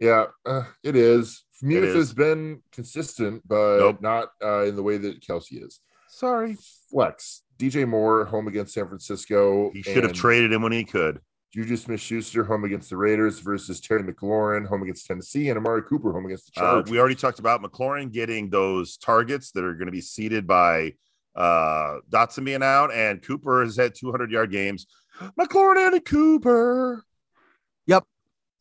Yeah, 0.00 0.26
uh, 0.46 0.64
it 0.82 0.96
is. 0.96 1.44
Muth 1.62 1.84
is. 1.84 1.94
has 1.94 2.12
been 2.14 2.62
consistent, 2.72 3.46
but 3.46 3.78
Nope. 3.78 4.00
not 4.00 4.28
uh, 4.42 4.64
in 4.64 4.74
the 4.76 4.82
way 4.82 4.96
that 4.96 5.20
Kelce 5.20 5.62
is. 5.64 5.80
Sorry. 6.08 6.56
Flex. 6.90 7.42
DJ 7.58 7.86
Moore 7.86 8.24
home 8.24 8.48
against 8.48 8.72
San 8.74 8.88
Francisco. 8.88 9.70
He 9.74 9.82
should 9.82 10.02
have 10.02 10.14
traded 10.14 10.52
him 10.52 10.62
when 10.62 10.72
he 10.72 10.84
could. 10.84 11.20
Juju 11.52 11.76
Smith 11.76 12.00
Schuster 12.00 12.44
home 12.44 12.64
against 12.64 12.88
the 12.90 12.96
Raiders 12.96 13.40
versus 13.40 13.80
Terry 13.80 14.02
McLaurin 14.02 14.66
home 14.66 14.82
against 14.82 15.06
Tennessee 15.06 15.48
and 15.50 15.58
Amari 15.58 15.82
Cooper 15.82 16.12
home 16.12 16.24
against 16.26 16.54
the 16.54 16.60
Uh, 16.60 16.64
Chargers. 16.74 16.90
we 16.90 16.98
already 16.98 17.16
talked 17.16 17.40
about 17.40 17.60
McLaurin 17.62 18.10
getting 18.12 18.48
those 18.50 18.96
targets 18.96 19.50
that 19.52 19.64
are 19.64 19.74
going 19.74 19.86
to 19.86 19.92
be 19.92 20.00
seeded 20.00 20.46
by 20.46 20.94
uh, 21.34 21.96
Dotson 22.08 22.44
being 22.44 22.62
out, 22.62 22.92
and 22.94 23.20
Cooper 23.20 23.62
has 23.64 23.76
had 23.76 23.94
200 23.94 24.30
yard 24.30 24.50
games. 24.50 24.86
McLaurin 25.38 25.92
and 25.92 26.04
Cooper. 26.04 27.04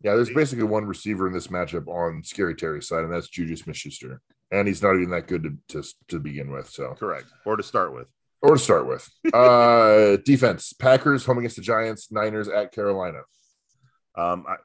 Yeah, 0.01 0.15
there's 0.15 0.30
basically 0.30 0.63
one 0.63 0.85
receiver 0.85 1.27
in 1.27 1.34
this 1.34 1.47
matchup 1.47 1.88
on 1.88 2.23
Scary 2.23 2.55
Terry's 2.55 2.88
side, 2.88 3.03
and 3.03 3.11
that's 3.13 3.27
Juju 3.27 3.55
Smith 3.55 3.76
Schuster. 3.76 4.21
And 4.51 4.67
he's 4.67 4.81
not 4.81 4.95
even 4.95 5.09
that 5.11 5.27
good 5.27 5.43
to, 5.43 5.81
to, 5.81 5.89
to 6.07 6.19
begin 6.19 6.51
with. 6.51 6.69
So, 6.69 6.95
Correct. 6.97 7.27
Or 7.45 7.55
to 7.55 7.63
start 7.63 7.93
with. 7.93 8.07
or 8.41 8.53
to 8.55 8.59
start 8.59 8.88
with, 8.88 9.07
uh, 9.34 10.17
defense 10.26 10.73
Packers 10.73 11.26
home 11.26 11.38
against 11.39 11.57
the 11.57 11.61
Giants, 11.61 12.11
Niners 12.11 12.47
at 12.47 12.71
Carolina. 12.71 13.19
Um, 14.15 14.45
I, 14.47 14.55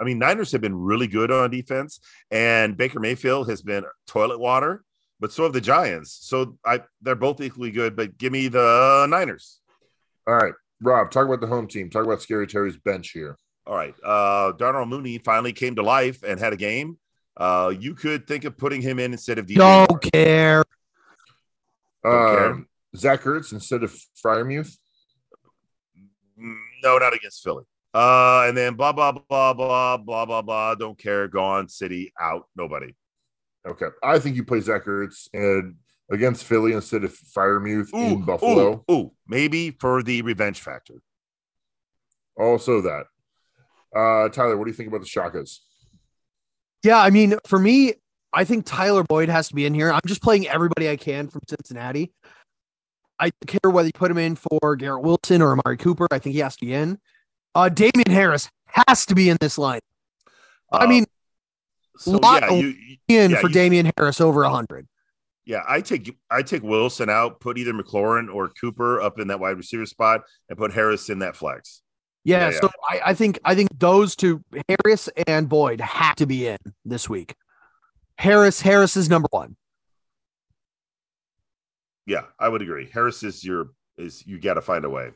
I 0.00 0.04
mean, 0.04 0.18
Niners 0.18 0.52
have 0.52 0.60
been 0.60 0.74
really 0.74 1.06
good 1.06 1.30
on 1.30 1.50
defense, 1.50 2.00
and 2.30 2.76
Baker 2.76 3.00
Mayfield 3.00 3.48
has 3.48 3.62
been 3.62 3.84
toilet 4.06 4.38
water, 4.38 4.84
but 5.20 5.32
so 5.32 5.44
have 5.44 5.52
the 5.52 5.60
Giants. 5.60 6.18
So 6.22 6.56
I 6.64 6.82
they're 7.00 7.14
both 7.14 7.40
equally 7.40 7.70
good, 7.70 7.96
but 7.96 8.18
give 8.18 8.32
me 8.32 8.48
the 8.48 9.06
Niners. 9.08 9.60
All 10.26 10.34
right, 10.34 10.54
Rob, 10.80 11.10
talk 11.10 11.26
about 11.26 11.40
the 11.40 11.46
home 11.46 11.66
team. 11.66 11.90
Talk 11.90 12.04
about 12.04 12.22
Scary 12.22 12.46
Terry's 12.46 12.76
bench 12.76 13.10
here. 13.10 13.38
All 13.66 13.74
right. 13.74 13.94
Uh 14.04 14.52
Darnell 14.52 14.86
Mooney 14.86 15.18
finally 15.18 15.52
came 15.52 15.74
to 15.76 15.82
life 15.82 16.22
and 16.22 16.38
had 16.38 16.52
a 16.52 16.56
game. 16.56 16.98
Uh 17.36 17.72
you 17.78 17.94
could 17.94 18.26
think 18.26 18.44
of 18.44 18.56
putting 18.56 18.82
him 18.82 18.98
in 18.98 19.12
instead 19.12 19.38
of 19.38 19.46
DJ. 19.46 19.56
Don't 19.56 19.90
Moore. 19.90 19.98
care. 19.98 20.64
Don't 22.04 22.36
care. 22.36 22.50
Um, 22.52 22.68
Zach 22.96 23.22
Ertz 23.22 23.52
instead 23.52 23.82
of 23.82 23.94
Freiermuth. 24.24 24.76
No, 26.36 26.98
not 26.98 27.14
against 27.14 27.42
Philly. 27.42 27.64
Uh, 27.92 28.44
and 28.46 28.56
then 28.56 28.74
blah 28.74 28.92
blah 28.92 29.12
blah 29.12 29.54
blah 29.54 29.96
blah 29.96 30.26
blah 30.26 30.42
blah. 30.42 30.74
Don't 30.74 30.98
care. 30.98 31.28
Gone. 31.28 31.68
City 31.68 32.12
out. 32.20 32.46
Nobody. 32.54 32.94
Okay, 33.66 33.86
I 34.02 34.18
think 34.18 34.36
you 34.36 34.44
play 34.44 34.60
Zach 34.60 34.84
Ertz 34.84 35.28
and 35.32 35.76
against 36.10 36.44
Philly 36.44 36.72
instead 36.72 37.04
of 37.04 37.12
Freiermuth 37.36 37.92
in 37.92 38.22
Buffalo. 38.24 38.84
Ooh, 38.90 38.92
ooh, 38.94 39.12
maybe 39.26 39.70
for 39.72 40.02
the 40.02 40.22
revenge 40.22 40.60
factor. 40.60 40.94
Also, 42.38 42.80
that. 42.82 43.06
Uh, 43.94 44.28
Tyler, 44.28 44.56
what 44.56 44.64
do 44.64 44.70
you 44.70 44.76
think 44.76 44.88
about 44.88 45.00
the 45.00 45.06
Shakas? 45.06 45.58
Yeah, 46.82 46.98
I 47.00 47.10
mean, 47.10 47.36
for 47.46 47.58
me, 47.58 47.94
I 48.32 48.44
think 48.44 48.66
Tyler 48.66 49.02
Boyd 49.02 49.28
has 49.30 49.48
to 49.48 49.54
be 49.54 49.64
in 49.64 49.74
here. 49.74 49.90
I'm 49.90 50.00
just 50.06 50.22
playing 50.22 50.46
everybody 50.46 50.88
I 50.90 50.96
can 50.96 51.28
from 51.28 51.40
Cincinnati. 51.48 52.12
I 53.18 53.30
don't 53.30 53.60
care 53.62 53.70
whether 53.70 53.86
you 53.86 53.92
put 53.94 54.10
him 54.10 54.18
in 54.18 54.36
for 54.36 54.76
Garrett 54.76 55.02
Wilson 55.02 55.40
or 55.40 55.52
Amari 55.58 55.78
Cooper. 55.78 56.06
I 56.10 56.18
think 56.18 56.34
he 56.34 56.40
has 56.40 56.54
to 56.56 56.66
be 56.66 56.74
in. 56.74 56.98
Uh, 57.54 57.70
Damien 57.70 58.10
Harris 58.10 58.50
has 58.66 59.06
to 59.06 59.14
be 59.14 59.30
in 59.30 59.38
this 59.40 59.56
line. 59.56 59.80
I 60.70 60.84
Uh, 60.84 60.88
mean, 60.88 61.04
So 61.98 62.10
lot 62.18 62.42
yeah, 62.42 62.48
of 62.50 62.58
you 62.62 62.74
in 63.08 63.30
yeah, 63.30 63.40
for 63.40 63.46
you- 63.48 63.54
Damien 63.54 63.90
Harris 63.96 64.20
over 64.20 64.42
100. 64.42 64.86
Yeah, 65.46 65.62
I 65.66 65.80
take 65.80 66.14
I 66.28 66.42
take 66.42 66.64
Wilson 66.64 67.08
out, 67.08 67.38
put 67.40 67.56
either 67.56 67.72
McLaurin 67.72 68.32
or 68.32 68.48
Cooper 68.48 69.00
up 69.00 69.20
in 69.20 69.28
that 69.28 69.38
wide 69.38 69.56
receiver 69.56 69.86
spot, 69.86 70.22
and 70.48 70.58
put 70.58 70.72
Harris 70.72 71.08
in 71.08 71.20
that 71.20 71.36
flex. 71.36 71.82
Yeah, 72.24 72.50
Yeah, 72.50 72.60
so 72.60 72.70
I, 72.88 73.00
I 73.06 73.14
think 73.14 73.38
I 73.44 73.54
think 73.54 73.70
those 73.78 74.16
two, 74.16 74.42
Harris 74.68 75.08
and 75.28 75.48
Boyd, 75.48 75.80
have 75.80 76.16
to 76.16 76.26
be 76.26 76.48
in 76.48 76.58
this 76.84 77.08
week. 77.08 77.36
Harris, 78.18 78.60
Harris 78.60 78.96
is 78.96 79.08
number 79.08 79.28
one. 79.30 79.56
Yeah, 82.06 82.22
I 82.38 82.48
would 82.48 82.62
agree. 82.62 82.90
Harris 82.92 83.22
is 83.22 83.44
your 83.44 83.70
is 83.96 84.26
you 84.26 84.40
got 84.40 84.54
to 84.54 84.62
find 84.62 84.84
a 84.84 84.90
way 84.90 85.10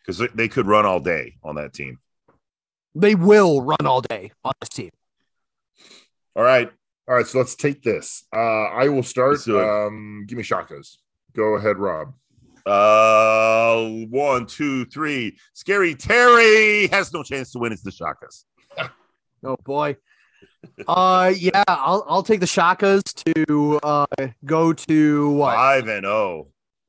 because 0.00 0.26
they 0.34 0.48
could 0.48 0.66
run 0.66 0.86
all 0.86 1.00
day 1.00 1.34
on 1.42 1.56
that 1.56 1.74
team. 1.74 1.98
They 2.94 3.14
will 3.14 3.60
run 3.60 3.84
all 3.84 4.00
day 4.00 4.32
on 4.42 4.52
this 4.60 4.70
team. 4.70 4.90
All 6.34 6.42
right, 6.42 6.70
All 7.08 7.14
right, 7.16 7.26
so 7.26 7.38
let's 7.38 7.56
take 7.56 7.82
this. 7.82 8.24
Uh, 8.34 8.38
I 8.38 8.88
will 8.88 9.02
start. 9.02 9.32
Let's 9.32 9.44
do 9.44 9.58
it. 9.58 9.68
Um, 9.68 10.24
give 10.28 10.38
me 10.38 10.44
shakas. 10.44 10.96
Go 11.34 11.54
ahead, 11.56 11.76
Rob. 11.78 12.14
uh, 12.66 13.84
one, 14.10 14.46
two, 14.46 14.84
three. 14.86 15.38
Scary 15.54 15.94
Terry 15.94 16.86
has 16.88 17.12
no 17.12 17.22
chance 17.22 17.52
to 17.52 17.58
win. 17.58 17.72
It's 17.72 17.82
the 17.82 17.90
Shakas. 17.90 18.44
Oh 19.42 19.56
boy. 19.64 19.96
Uh 20.86 21.32
yeah, 21.34 21.64
I'll 21.66 22.04
I'll 22.06 22.22
take 22.22 22.40
the 22.40 22.46
Shakas 22.46 23.02
to 23.24 23.80
uh 23.82 24.04
go 24.44 24.74
to 24.74 25.30
what? 25.30 25.54
Five 25.54 25.88
and 25.88 26.04
oh. 26.04 26.48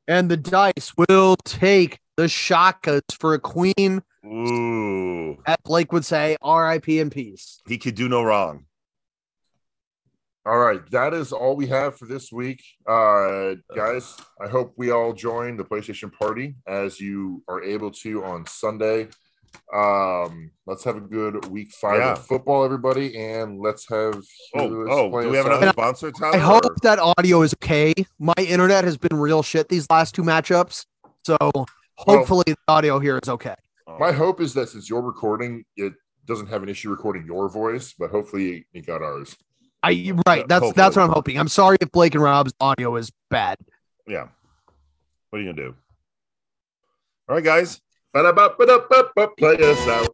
And 0.09 0.29
the 0.29 0.35
dice 0.35 0.91
will 0.97 1.38
take 1.45 1.99
the 2.17 2.23
Shakas 2.23 3.03
for 3.17 3.33
a 3.35 3.39
queen, 3.39 4.03
Ooh, 4.25 5.38
as 5.47 5.55
Blake 5.63 5.93
would 5.93 6.03
say, 6.03 6.35
RIP 6.45 6.89
in 6.89 7.09
peace. 7.09 7.61
he 7.67 7.77
could 7.77 7.95
do 7.95 8.09
no 8.09 8.21
wrong. 8.21 8.65
All 10.43 10.57
right, 10.57 10.81
that 10.89 11.13
is 11.13 11.31
all 11.31 11.55
we 11.55 11.68
have 11.68 11.97
for 11.99 12.07
this 12.07 12.31
week, 12.31 12.63
uh, 12.88 13.51
guys. 13.76 14.18
I 14.43 14.47
hope 14.47 14.73
we 14.76 14.89
all 14.89 15.13
join 15.13 15.55
the 15.55 15.63
PlayStation 15.63 16.11
party 16.11 16.55
as 16.68 16.99
you 16.99 17.43
are 17.47 17.61
able 17.63 17.91
to 17.91 18.23
on 18.23 18.47
Sunday. 18.47 19.09
Um, 19.72 20.49
let's 20.65 20.84
have 20.84 20.95
a 20.97 21.01
good 21.01 21.45
week 21.49 21.72
five 21.73 21.99
Yeah. 21.99 22.11
of 22.13 22.26
football, 22.26 22.63
everybody, 22.65 23.15
and 23.23 23.59
let's 23.59 23.88
have. 23.89 24.15
Oh, 24.55 24.88
oh, 24.89 25.09
play 25.11 25.23
do 25.26 25.30
we 25.30 25.38
have 25.38 25.45
another 25.45 25.69
sponsor, 25.69 26.11
Tyler? 26.11 26.35
I 26.35 26.39
hope 26.39 26.65
or- 26.65 26.76
that 26.81 26.97
audio 26.97 27.43
is 27.43 27.53
okay. 27.61 27.93
My 28.18 28.34
internet 28.39 28.84
has 28.84 28.97
been 28.97 29.19
real 29.19 29.43
shit 29.43 29.69
these 29.69 29.85
last 29.91 30.15
two 30.15 30.23
matchups. 30.23 30.85
So 31.23 31.38
hopefully 31.97 32.45
the 32.47 32.55
audio 32.68 32.97
here 32.97 33.19
is 33.22 33.30
okay. 33.30 33.53
Oh, 33.85 33.99
My 33.99 34.11
hope 34.11 34.41
is 34.41 34.55
that 34.55 34.69
since 34.69 34.89
you're 34.89 35.01
recording, 35.03 35.65
it 35.77 35.93
doesn't 36.26 36.47
have 36.47 36.63
an 36.63 36.69
issue 36.69 36.89
recording 36.89 37.27
your 37.27 37.47
voice, 37.47 37.93
but 37.93 38.09
hopefully 38.09 38.65
you 38.73 38.81
got 38.81 39.03
ours. 39.03 39.35
I 39.83 40.13
right. 40.27 40.47
That's 40.47 40.63
hopefully. 40.63 40.73
that's 40.75 40.95
what 40.95 41.03
I'm 41.03 41.09
hoping. 41.09 41.37
I'm 41.39 41.47
sorry 41.47 41.77
if 41.81 41.91
Blake 41.91 42.13
and 42.13 42.23
Rob's 42.23 42.53
audio 42.59 42.95
is 42.95 43.11
bad. 43.29 43.57
yeah. 44.07 44.27
What 45.29 45.39
are 45.39 45.41
you 45.43 45.53
gonna 45.53 45.69
do? 45.69 45.75
All 47.29 47.35
right, 47.35 47.43
guys. 47.43 47.81
Ba-da-ba-ba-da-ba-ba, 48.13 49.29
Play 49.37 49.55
us 49.55 49.87
out. 49.87 50.10